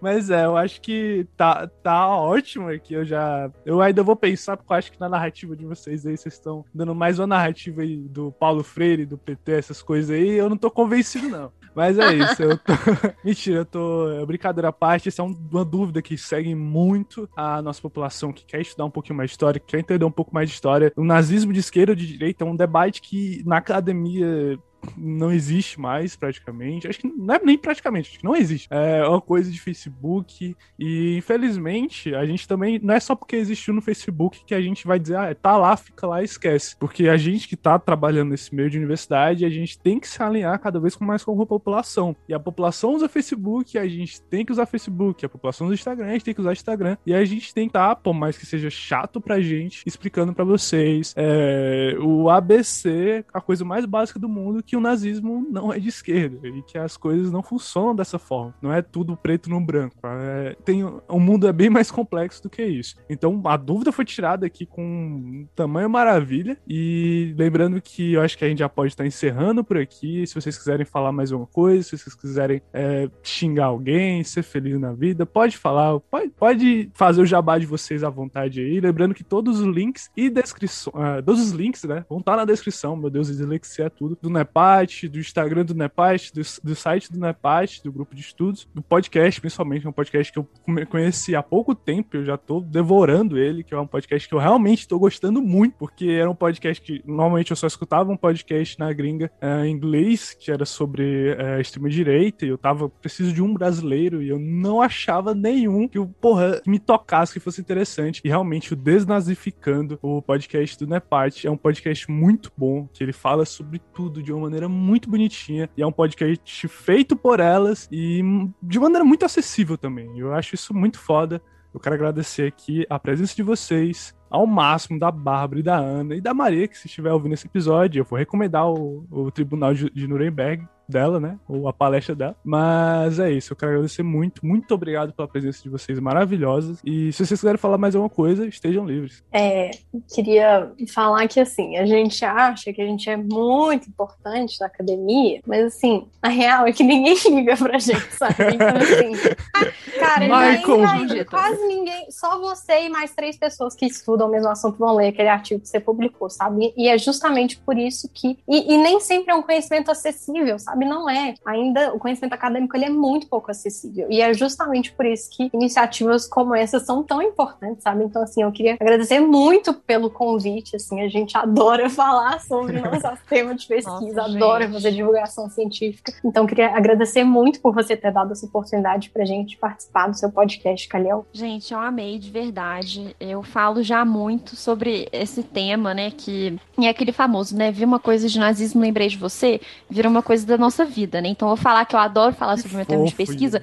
Mas 0.00 0.30
é, 0.30 0.44
eu 0.44 0.56
acho 0.56 0.80
que 0.80 1.26
tá, 1.36 1.68
tá 1.82 2.08
ótimo 2.08 2.68
aqui. 2.68 2.94
Eu 2.94 3.04
já. 3.04 3.50
Eu 3.64 3.80
ainda 3.80 4.02
vou 4.02 4.16
pensar, 4.16 4.56
porque 4.56 4.72
eu 4.72 4.76
acho 4.76 4.92
que 4.92 5.00
na 5.00 5.08
narrativa 5.08 5.56
de 5.56 5.64
vocês 5.64 6.06
aí, 6.06 6.16
vocês 6.16 6.34
estão 6.34 6.64
dando 6.74 6.94
mais 6.94 7.18
uma 7.18 7.26
narrativa 7.26 7.82
aí 7.82 7.96
do 7.96 8.32
Paulo 8.32 8.62
Freire, 8.62 9.06
do 9.06 9.18
PT, 9.18 9.52
essas 9.52 9.82
coisas 9.82 10.10
aí. 10.10 10.30
Eu 10.30 10.48
não 10.48 10.56
tô 10.56 10.70
convencido, 10.70 11.28
não. 11.28 11.52
Mas 11.74 11.98
é 11.98 12.14
isso, 12.14 12.42
eu 12.42 12.58
tô. 12.58 12.72
Mentira, 13.24 13.58
eu 13.58 13.64
tô. 13.64 14.10
É 14.10 14.26
brincadeira 14.26 14.68
à 14.68 14.72
parte, 14.72 15.08
essa 15.08 15.22
é 15.22 15.24
uma 15.24 15.64
dúvida 15.64 16.02
que 16.02 16.16
segue 16.16 16.54
muito 16.54 17.28
a 17.34 17.62
nossa 17.62 17.80
população 17.80 18.32
que 18.32 18.44
quer 18.44 18.60
estudar 18.60 18.84
um 18.84 18.90
pouquinho 18.90 19.16
mais 19.16 19.30
de 19.30 19.34
história, 19.34 19.60
que 19.60 19.66
quer 19.66 19.78
entender 19.78 20.04
um 20.04 20.10
pouco 20.10 20.34
mais 20.34 20.48
de 20.48 20.54
história. 20.54 20.92
O 20.96 21.04
nazismo 21.04 21.52
de 21.52 21.60
esquerda 21.60 21.92
ou 21.92 21.96
de 21.96 22.06
direita 22.06 22.44
é 22.44 22.46
um 22.46 22.56
debate 22.56 23.00
que 23.00 23.42
na 23.46 23.56
academia 23.56 24.58
não 24.96 25.32
existe 25.32 25.80
mais 25.80 26.16
praticamente. 26.16 26.88
Acho 26.88 27.00
que 27.00 27.08
não 27.08 27.34
é 27.34 27.40
nem 27.42 27.58
praticamente, 27.58 28.10
acho 28.10 28.18
que 28.18 28.24
não 28.24 28.36
existe. 28.36 28.68
É 28.70 29.06
uma 29.06 29.20
coisa 29.20 29.50
de 29.50 29.60
Facebook 29.60 30.56
e 30.78 31.16
infelizmente 31.16 32.14
a 32.14 32.24
gente 32.24 32.46
também 32.46 32.78
não 32.82 32.94
é 32.94 33.00
só 33.00 33.14
porque 33.14 33.36
existiu 33.36 33.74
no 33.74 33.82
Facebook 33.82 34.44
que 34.44 34.54
a 34.54 34.60
gente 34.60 34.86
vai 34.86 34.98
dizer, 34.98 35.16
ah, 35.16 35.34
tá 35.34 35.56
lá, 35.56 35.76
fica 35.76 36.06
lá 36.06 36.22
esquece. 36.22 36.76
Porque 36.76 37.08
a 37.08 37.16
gente 37.16 37.48
que 37.48 37.56
tá 37.56 37.78
trabalhando 37.78 38.30
nesse 38.30 38.54
meio 38.54 38.70
de 38.70 38.78
universidade, 38.78 39.44
a 39.44 39.50
gente 39.50 39.78
tem 39.78 39.98
que 39.98 40.08
se 40.08 40.22
alinhar 40.22 40.58
cada 40.60 40.78
vez 40.78 40.96
mais 40.98 41.24
com 41.24 41.40
a 41.40 41.46
população. 41.46 42.14
E 42.28 42.34
a 42.34 42.40
população 42.40 42.94
usa 42.94 43.08
Facebook, 43.08 43.76
a 43.78 43.88
gente 43.88 44.22
tem 44.22 44.44
que 44.44 44.52
usar 44.52 44.66
Facebook. 44.66 45.24
A 45.24 45.28
população 45.28 45.66
usa 45.66 45.74
Instagram, 45.74 46.06
a 46.06 46.12
gente 46.12 46.24
tem 46.24 46.34
que 46.34 46.40
usar 46.40 46.52
Instagram. 46.52 46.96
E 47.04 47.14
a 47.14 47.24
gente 47.24 47.52
tem 47.52 47.66
que 47.66 47.72
tá, 47.72 47.96
por 47.96 48.12
mais 48.12 48.36
que 48.36 48.44
seja 48.44 48.68
chato 48.68 49.20
pra 49.20 49.40
gente, 49.40 49.82
explicando 49.86 50.34
para 50.34 50.44
vocês 50.44 51.14
é, 51.16 51.96
o 51.98 52.28
ABC, 52.28 53.24
a 53.32 53.40
coisa 53.40 53.64
mais 53.64 53.86
básica 53.86 54.18
do 54.18 54.28
mundo, 54.28 54.62
que 54.62 54.71
o 54.76 54.80
nazismo 54.80 55.46
não 55.50 55.72
é 55.72 55.78
de 55.78 55.88
esquerda 55.88 56.46
e 56.48 56.62
que 56.62 56.78
as 56.78 56.96
coisas 56.96 57.30
não 57.30 57.42
funcionam 57.42 57.94
dessa 57.94 58.18
forma. 58.18 58.54
Não 58.60 58.72
é 58.72 58.82
tudo 58.82 59.16
preto 59.16 59.50
no 59.50 59.60
branco. 59.60 59.96
É, 60.04 60.56
tem, 60.64 60.84
o 60.84 61.20
mundo 61.20 61.46
é 61.46 61.52
bem 61.52 61.70
mais 61.70 61.90
complexo 61.90 62.42
do 62.42 62.50
que 62.50 62.62
isso. 62.62 62.96
Então 63.08 63.40
a 63.44 63.56
dúvida 63.56 63.92
foi 63.92 64.04
tirada 64.04 64.46
aqui 64.46 64.66
com 64.66 65.46
tamanho 65.54 65.88
maravilha. 65.88 66.56
E 66.68 67.34
lembrando 67.36 67.80
que 67.80 68.14
eu 68.14 68.22
acho 68.22 68.36
que 68.36 68.44
a 68.44 68.48
gente 68.48 68.58
já 68.58 68.68
pode 68.68 68.92
estar 68.92 69.06
encerrando 69.06 69.64
por 69.64 69.76
aqui. 69.76 70.26
Se 70.26 70.34
vocês 70.34 70.56
quiserem 70.56 70.86
falar 70.86 71.12
mais 71.12 71.32
alguma 71.32 71.48
coisa, 71.48 71.82
se 71.82 71.98
vocês 71.98 72.14
quiserem 72.14 72.62
é, 72.72 73.08
xingar 73.22 73.66
alguém, 73.66 74.22
ser 74.24 74.42
feliz 74.42 74.78
na 74.78 74.92
vida, 74.92 75.26
pode 75.26 75.56
falar, 75.56 75.98
pode, 76.00 76.30
pode 76.30 76.90
fazer 76.94 77.22
o 77.22 77.26
jabá 77.26 77.58
de 77.58 77.66
vocês 77.66 78.02
à 78.04 78.10
vontade 78.10 78.60
aí. 78.60 78.80
Lembrando 78.80 79.14
que 79.14 79.24
todos 79.24 79.60
os 79.60 79.66
links 79.66 80.10
e 80.16 80.30
descrição, 80.30 80.92
uh, 80.94 81.22
todos 81.22 81.40
os 81.40 81.50
links, 81.50 81.84
né, 81.84 82.04
vão 82.08 82.18
estar 82.18 82.36
na 82.36 82.44
descrição. 82.44 82.96
Meu 82.96 83.10
Deus, 83.10 83.28
dislexia 83.28 83.86
é 83.86 83.90
tudo. 83.90 84.18
Do 84.20 84.30
Nepat, 84.62 85.08
do 85.08 85.18
Instagram 85.18 85.64
do 85.64 85.74
Nepat, 85.74 86.32
do, 86.32 86.42
do 86.62 86.76
site 86.76 87.10
do 87.10 87.18
Nepat, 87.18 87.82
do 87.82 87.90
grupo 87.90 88.14
de 88.14 88.20
estudos, 88.20 88.68
do 88.72 88.80
podcast, 88.80 89.40
principalmente, 89.40 89.86
é 89.86 89.88
um 89.88 89.92
podcast 89.92 90.32
que 90.32 90.38
eu 90.38 90.48
conheci 90.88 91.34
há 91.34 91.42
pouco 91.42 91.74
tempo, 91.74 92.16
eu 92.16 92.24
já 92.24 92.36
tô 92.36 92.60
devorando 92.60 93.38
ele, 93.38 93.64
que 93.64 93.74
é 93.74 93.78
um 93.78 93.86
podcast 93.86 94.28
que 94.28 94.34
eu 94.34 94.38
realmente 94.38 94.86
tô 94.86 94.98
gostando 94.98 95.42
muito, 95.42 95.74
porque 95.78 96.06
era 96.06 96.30
um 96.30 96.34
podcast 96.34 96.80
que 96.82 97.02
normalmente 97.04 97.50
eu 97.50 97.56
só 97.56 97.66
escutava 97.66 98.10
um 98.10 98.16
podcast 98.16 98.78
na 98.78 98.92
gringa 98.92 99.30
uh, 99.42 99.64
em 99.64 99.72
inglês, 99.72 100.32
que 100.32 100.50
era 100.50 100.64
sobre 100.64 101.32
uh, 101.32 101.60
extrema-direita, 101.60 102.46
e 102.46 102.48
eu 102.48 102.58
tava 102.58 102.88
preciso 102.88 103.32
de 103.32 103.42
um 103.42 103.52
brasileiro, 103.52 104.22
e 104.22 104.28
eu 104.28 104.38
não 104.38 104.80
achava 104.80 105.34
nenhum 105.34 105.88
que, 105.88 105.98
porra, 106.20 106.62
me 106.66 106.78
tocasse, 106.78 107.32
que 107.32 107.40
fosse 107.40 107.60
interessante. 107.60 108.20
E 108.24 108.28
realmente, 108.28 108.72
o 108.72 108.76
Desnazificando, 108.76 109.98
o 110.02 110.22
podcast 110.22 110.78
do 110.78 110.86
Nepart, 110.86 111.44
é 111.44 111.50
um 111.50 111.56
podcast 111.56 112.08
muito 112.10 112.52
bom, 112.56 112.86
que 112.92 113.02
ele 113.02 113.12
fala 113.12 113.44
sobre 113.44 113.80
tudo 113.92 114.22
de 114.22 114.32
uma 114.32 114.51
maneira 114.52 114.68
muito 114.68 115.08
bonitinha, 115.08 115.70
e 115.76 115.82
é 115.82 115.86
um 115.86 115.92
podcast 115.92 116.68
feito 116.68 117.16
por 117.16 117.40
elas 117.40 117.88
e 117.90 118.22
de 118.62 118.78
maneira 118.78 119.04
muito 119.04 119.24
acessível 119.24 119.78
também. 119.78 120.18
Eu 120.18 120.34
acho 120.34 120.54
isso 120.54 120.74
muito 120.74 120.98
foda. 120.98 121.40
Eu 121.72 121.80
quero 121.80 121.94
agradecer 121.94 122.48
aqui 122.48 122.86
a 122.90 122.98
presença 122.98 123.34
de 123.34 123.42
vocês, 123.42 124.14
ao 124.28 124.46
máximo 124.46 124.98
da 124.98 125.10
Bárbara 125.10 125.60
e 125.60 125.62
da 125.62 125.76
Ana 125.76 126.14
e 126.14 126.20
da 126.20 126.34
Maria, 126.34 126.68
que 126.68 126.76
se 126.76 126.86
estiver 126.86 127.10
ouvindo 127.10 127.32
esse 127.32 127.46
episódio, 127.46 128.00
eu 128.00 128.04
vou 128.04 128.18
recomendar 128.18 128.68
o, 128.68 129.06
o 129.10 129.30
Tribunal 129.30 129.72
de 129.72 130.06
Nuremberg 130.06 130.66
dela, 130.92 131.18
né? 131.18 131.38
Ou 131.48 131.68
a 131.68 131.72
palestra 131.72 132.14
dela. 132.14 132.36
Mas 132.44 133.18
é 133.18 133.30
isso, 133.30 133.52
eu 133.52 133.56
quero 133.56 133.72
agradecer 133.72 134.02
muito, 134.02 134.44
muito 134.46 134.74
obrigado 134.74 135.12
pela 135.12 135.26
presença 135.26 135.62
de 135.62 135.68
vocês 135.68 135.98
maravilhosas. 135.98 136.78
E 136.84 137.12
se 137.12 137.24
vocês 137.24 137.40
quiserem 137.40 137.58
falar 137.58 137.78
mais 137.78 137.94
alguma 137.94 138.10
coisa, 138.10 138.46
estejam 138.46 138.86
livres. 138.86 139.24
É, 139.32 139.70
queria 140.14 140.70
falar 140.92 141.26
que 141.28 141.40
assim, 141.40 141.76
a 141.76 141.86
gente 141.86 142.24
acha 142.24 142.72
que 142.72 142.80
a 142.82 142.86
gente 142.86 143.08
é 143.08 143.16
muito 143.16 143.88
importante 143.88 144.60
na 144.60 144.66
academia, 144.66 145.40
mas 145.46 145.66
assim, 145.66 146.06
a 146.20 146.28
real 146.28 146.66
é 146.66 146.72
que 146.72 146.84
ninguém 146.84 147.16
liga 147.34 147.56
pra 147.56 147.78
gente, 147.78 148.12
sabe? 148.12 148.34
Então 148.54 148.68
assim, 148.68 149.12
cara, 149.98 150.24
Michael. 150.26 151.02
Ninguém, 151.02 151.24
quase 151.24 151.66
ninguém, 151.66 152.10
só 152.10 152.38
você 152.38 152.86
e 152.86 152.88
mais 152.88 153.14
três 153.14 153.36
pessoas 153.36 153.74
que 153.74 153.86
estudam 153.86 154.28
o 154.28 154.30
mesmo 154.30 154.48
assunto 154.48 154.78
vão 154.78 154.94
ler 154.94 155.08
aquele 155.08 155.28
artigo 155.28 155.60
que 155.60 155.68
você 155.68 155.80
publicou, 155.80 156.28
sabe? 156.28 156.72
E 156.76 156.88
é 156.88 156.98
justamente 156.98 157.58
por 157.58 157.78
isso 157.78 158.08
que. 158.12 158.38
E, 158.48 158.74
e 158.74 158.78
nem 158.78 159.00
sempre 159.00 159.32
é 159.32 159.34
um 159.34 159.42
conhecimento 159.42 159.90
acessível, 159.90 160.58
sabe? 160.58 160.81
Sabe? 160.82 160.84
Não 160.84 161.08
é. 161.08 161.34
Ainda 161.44 161.94
o 161.94 161.98
conhecimento 161.98 162.32
acadêmico 162.32 162.76
ele 162.76 162.86
é 162.86 162.90
muito 162.90 163.26
pouco 163.28 163.50
acessível. 163.50 164.06
E 164.10 164.20
é 164.20 164.34
justamente 164.34 164.92
por 164.92 165.06
isso 165.06 165.30
que 165.30 165.50
iniciativas 165.52 166.26
como 166.26 166.54
essa 166.54 166.78
são 166.80 167.02
tão 167.02 167.22
importantes, 167.22 167.82
sabe? 167.82 168.04
Então, 168.04 168.22
assim, 168.22 168.42
eu 168.42 168.52
queria 168.52 168.74
agradecer 168.74 169.20
muito 169.20 169.72
pelo 169.72 170.10
convite. 170.10 170.76
Assim, 170.76 171.00
a 171.00 171.08
gente 171.08 171.36
adora 171.36 171.88
falar 171.90 172.40
sobre 172.40 172.80
nosso 172.80 173.22
tema 173.28 173.54
de 173.54 173.66
pesquisa, 173.66 174.22
Nossa, 174.22 174.36
adora 174.36 174.64
gente. 174.64 174.74
fazer 174.74 174.92
divulgação 174.92 175.48
científica. 175.48 176.12
Então, 176.24 176.46
queria 176.46 176.74
agradecer 176.76 177.24
muito 177.24 177.60
por 177.60 177.74
você 177.74 177.96
ter 177.96 178.12
dado 178.12 178.32
essa 178.32 178.46
oportunidade 178.46 179.10
pra 179.10 179.24
gente 179.24 179.56
participar 179.56 180.08
do 180.08 180.16
seu 180.16 180.30
podcast, 180.30 180.88
Calhau. 180.88 181.26
Gente, 181.32 181.72
eu 181.72 181.80
amei 181.80 182.18
de 182.18 182.30
verdade. 182.30 183.14
Eu 183.20 183.42
falo 183.42 183.82
já 183.82 184.04
muito 184.04 184.56
sobre 184.56 185.08
esse 185.12 185.42
tema, 185.42 185.94
né? 185.94 186.10
Que 186.10 186.58
é 186.78 186.88
aquele 186.88 187.12
famoso, 187.12 187.56
né? 187.56 187.70
Vi 187.70 187.84
uma 187.84 187.98
coisa 187.98 188.28
de 188.28 188.38
nazismo, 188.38 188.80
lembrei 188.80 189.08
de 189.08 189.16
você, 189.16 189.60
vira 189.88 190.08
uma 190.08 190.22
coisa 190.22 190.46
da 190.46 190.56
nossa 190.62 190.84
vida, 190.84 191.20
né? 191.20 191.28
Então, 191.28 191.48
eu 191.48 191.56
vou 191.56 191.62
falar 191.62 191.84
que 191.84 191.94
eu 191.94 192.00
adoro 192.00 192.34
falar 192.34 192.56
sobre 192.56 192.72
o 192.74 192.76
meu 192.76 192.86
tema 192.86 193.04
de 193.04 193.14
pesquisa. 193.14 193.62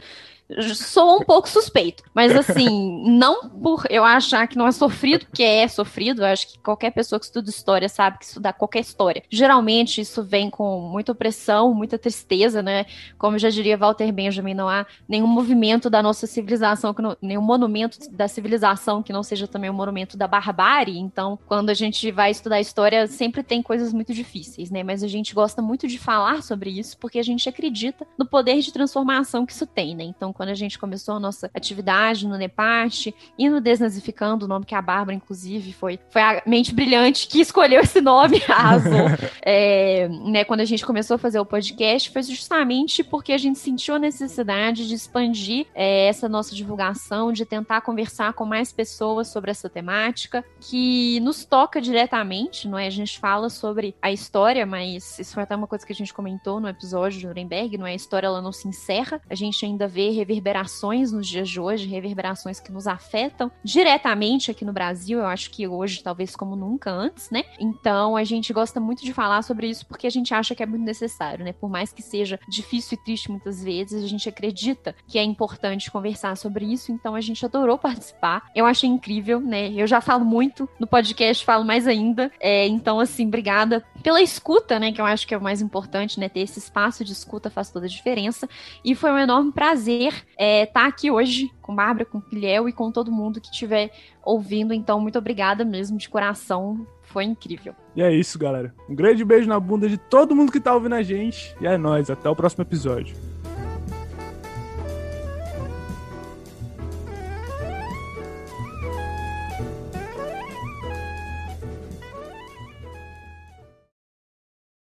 Sou 0.74 1.18
um 1.18 1.24
pouco 1.24 1.48
suspeito. 1.48 2.04
Mas 2.14 2.36
assim, 2.36 3.04
não 3.08 3.48
por 3.50 3.86
eu 3.90 4.04
achar 4.04 4.48
que 4.48 4.58
não 4.58 4.68
é 4.68 4.72
sofrido, 4.72 5.26
porque 5.26 5.44
é 5.44 5.68
sofrido. 5.68 6.24
Eu 6.24 6.26
acho 6.26 6.48
que 6.48 6.60
qualquer 6.60 6.92
pessoa 6.92 7.20
que 7.20 7.26
estuda 7.26 7.50
história 7.50 7.88
sabe 7.88 8.18
que 8.18 8.26
estudar 8.26 8.54
qualquer 8.54 8.80
história. 8.80 9.24
Geralmente 9.30 10.02
isso 10.02 10.24
vem 10.24 10.50
com 10.50 10.82
muita 10.82 11.12
opressão, 11.12 11.74
muita 11.74 12.00
tristeza, 12.00 12.64
né? 12.64 12.86
Como 13.18 13.38
já 13.38 13.50
diria 13.50 13.78
Walter 13.78 14.12
Benjamin, 14.12 14.56
não 14.56 14.68
há 14.68 14.88
nenhum 15.08 15.28
movimento 15.28 15.90
da 15.90 16.02
nossa 16.02 16.26
civilização, 16.26 16.96
não, 16.98 17.16
nenhum 17.22 17.42
monumento 17.42 18.00
da 18.12 18.28
civilização 18.28 19.04
que 19.04 19.14
não 19.14 19.22
seja 19.22 19.48
também 19.48 19.70
um 19.70 19.74
monumento 19.74 20.18
da 20.18 20.28
barbárie. 20.28 20.98
Então, 20.98 21.38
quando 21.48 21.70
a 21.70 21.76
gente 21.76 22.12
vai 22.12 22.32
estudar 22.32 22.60
história, 22.60 23.06
sempre 23.06 23.44
tem 23.44 23.62
coisas 23.62 23.94
muito 23.94 24.14
difíceis, 24.14 24.72
né? 24.72 24.82
Mas 24.82 25.04
a 25.04 25.08
gente 25.08 25.36
gosta 25.36 25.62
muito 25.62 25.88
de 25.88 26.00
falar 26.00 26.42
sobre 26.42 26.72
isso 26.72 26.98
porque 26.98 27.20
a 27.20 27.24
gente 27.24 27.48
acredita 27.48 28.08
no 28.18 28.26
poder 28.26 28.60
de 28.62 28.74
transformação 28.74 29.46
que 29.46 29.54
isso 29.54 29.68
tem, 29.68 29.96
né? 29.96 30.04
Então, 30.04 30.34
quando 30.40 30.52
a 30.52 30.56
gente 30.56 30.80
começou 30.80 31.16
a 31.16 31.20
nossa 31.20 31.52
atividade 31.54 32.26
no 32.26 32.38
Neparte 32.38 33.14
e 33.38 33.50
no 33.50 33.60
Desnazificando, 33.60 34.46
o 34.46 34.48
nome 34.48 34.66
que 34.66 34.74
a 34.74 34.82
Bárbara, 34.82 35.14
inclusive, 35.14 35.74
foi, 35.74 36.00
foi 36.10 36.22
a 36.22 36.42
mente 36.46 36.74
brilhante 36.74 37.28
que 37.28 37.42
escolheu 37.42 37.82
esse 37.82 38.00
nome, 38.00 38.42
arrasou. 38.48 39.10
é, 39.42 40.08
né, 40.08 40.46
quando 40.46 40.62
a 40.62 40.66
gente 40.66 40.86
começou 40.86 41.16
a 41.16 41.18
fazer 41.18 41.42
o 41.42 41.46
podcast, 41.46 42.10
foi 42.10 42.24
justamente 42.24 43.04
porque 43.04 43.34
a 43.34 43.38
gente 43.38 43.60
sentiu 43.60 43.96
a 43.96 44.00
necessidade 44.00 44.88
de 44.88 44.96
expandir 44.96 45.68
é, 45.76 46.08
essa 46.08 46.30
nossa 46.30 46.56
divulgação, 46.56 47.34
de 47.34 47.44
tentar 47.44 47.82
conversar 47.82 48.32
com 48.32 48.46
mais 48.46 48.72
pessoas 48.72 49.28
sobre 49.28 49.52
essa 49.52 49.68
temática, 49.68 50.46
que 50.62 51.20
nos 51.20 51.44
toca 51.44 51.82
diretamente, 51.82 52.66
não 52.66 52.78
é? 52.78 52.88
A 52.88 52.90
gente 52.90 53.20
fala 53.20 53.50
sobre 53.50 53.94
a 54.02 54.10
história, 54.10 54.66
mas 54.66 55.20
isso 55.20 55.34
foi 55.34 55.44
até 55.44 55.54
uma 55.54 55.68
coisa 55.68 55.86
que 55.86 55.92
a 55.92 55.96
gente 55.96 56.14
comentou 56.14 56.62
no 56.62 56.70
episódio 56.70 57.20
de 57.20 57.28
Nuremberg, 57.28 57.78
não 57.78 57.86
é? 57.86 57.92
A 57.92 57.96
história 57.96 58.28
ela 58.28 58.42
não 58.42 58.54
se 58.54 58.66
encerra, 58.66 59.22
a 59.30 59.36
gente 59.36 59.66
ainda 59.66 59.86
vê 59.86 60.10
reverberações 60.30 61.12
nos 61.12 61.28
dias 61.28 61.50
de 61.50 61.60
hoje, 61.60 61.88
reverberações 61.88 62.60
que 62.60 62.72
nos 62.72 62.86
afetam 62.86 63.52
diretamente 63.64 64.52
aqui 64.52 64.64
no 64.64 64.72
Brasil, 64.72 65.20
eu 65.20 65.26
acho 65.26 65.50
que 65.50 65.68
hoje 65.68 66.04
talvez 66.04 66.36
como 66.36 66.56
nunca 66.56 66.92
antes, 66.92 67.32
né? 67.32 67.44
Então 67.60 68.16
a 68.16 68.24
gente 68.24 68.54
gosta 68.54 68.80
muito 68.80 69.04
de 69.04 69.12
falar 69.12 69.42
sobre 69.42 69.68
isso 69.68 69.86
porque 69.88 70.06
a 70.06 70.10
gente 70.10 70.32
acha 70.34 70.54
que 70.54 70.62
é 70.62 70.66
muito 70.68 70.86
necessário, 70.86 71.44
né? 71.44 71.52
Por 71.52 71.70
mais 71.70 71.92
que 71.92 72.04
seja 72.04 72.40
difícil 72.48 72.96
e 72.96 73.04
triste 73.04 73.32
muitas 73.32 73.64
vezes, 73.64 74.04
a 74.04 74.08
gente 74.08 74.30
acredita 74.30 74.96
que 75.08 75.18
é 75.18 75.24
importante 75.24 75.90
conversar 75.90 76.38
sobre 76.38 76.66
isso, 76.66 76.92
então 76.92 77.16
a 77.16 77.22
gente 77.22 77.44
adorou 77.44 77.78
participar. 77.78 78.46
Eu 78.56 78.66
achei 78.66 78.90
incrível, 78.90 79.40
né? 79.40 79.72
Eu 79.72 79.88
já 79.88 80.00
falo 80.00 80.24
muito 80.24 80.70
no 80.80 80.86
podcast, 80.86 81.44
falo 81.44 81.66
mais 81.66 81.88
ainda. 81.88 82.32
É, 82.40 82.68
então, 82.68 83.00
assim, 83.00 83.26
obrigada 83.28 83.84
pela 84.04 84.22
escuta, 84.22 84.80
né? 84.80 84.92
Que 84.92 85.02
eu 85.02 85.06
acho 85.06 85.28
que 85.28 85.34
é 85.34 85.38
o 85.38 85.42
mais 85.42 85.62
importante, 85.62 86.20
né? 86.20 86.30
Ter 86.30 86.42
esse 86.42 86.60
espaço 86.60 87.04
de 87.04 87.14
escuta 87.14 87.50
faz 87.50 87.72
toda 87.72 87.86
a 87.86 87.90
diferença. 87.90 88.48
E 88.84 88.94
foi 88.94 89.12
um 89.12 89.18
enorme 89.18 89.52
prazer 89.52 90.19
é, 90.38 90.66
tá 90.66 90.88
aqui 90.88 91.12
hoje 91.12 91.50
com 91.62 91.76
Bárbara, 91.76 92.06
com 92.06 92.20
Guilherme 92.20 92.70
e 92.70 92.74
com 92.74 92.92
todo 92.92 93.12
mundo 93.12 93.42
que 93.42 93.50
estiver 93.50 93.92
ouvindo. 94.24 94.74
Então, 94.74 95.00
muito 95.00 95.18
obrigada 95.18 95.64
mesmo 95.66 95.98
de 95.98 96.10
coração. 96.10 96.86
Foi 97.04 97.24
incrível. 97.24 97.74
E 97.96 98.02
é 98.02 98.14
isso, 98.14 98.38
galera. 98.38 98.74
Um 98.88 98.96
grande 98.96 99.26
beijo 99.26 99.48
na 99.48 99.60
bunda 99.60 99.90
de 99.90 99.98
todo 99.98 100.36
mundo 100.36 100.52
que 100.52 100.60
tá 100.60 100.74
ouvindo 100.74 100.96
a 100.96 101.02
gente. 101.02 101.56
E 101.60 101.68
é 101.68 101.78
nóis. 101.78 102.10
Até 102.10 102.30
o 102.30 102.36
próximo 102.36 102.64
episódio. 102.64 103.16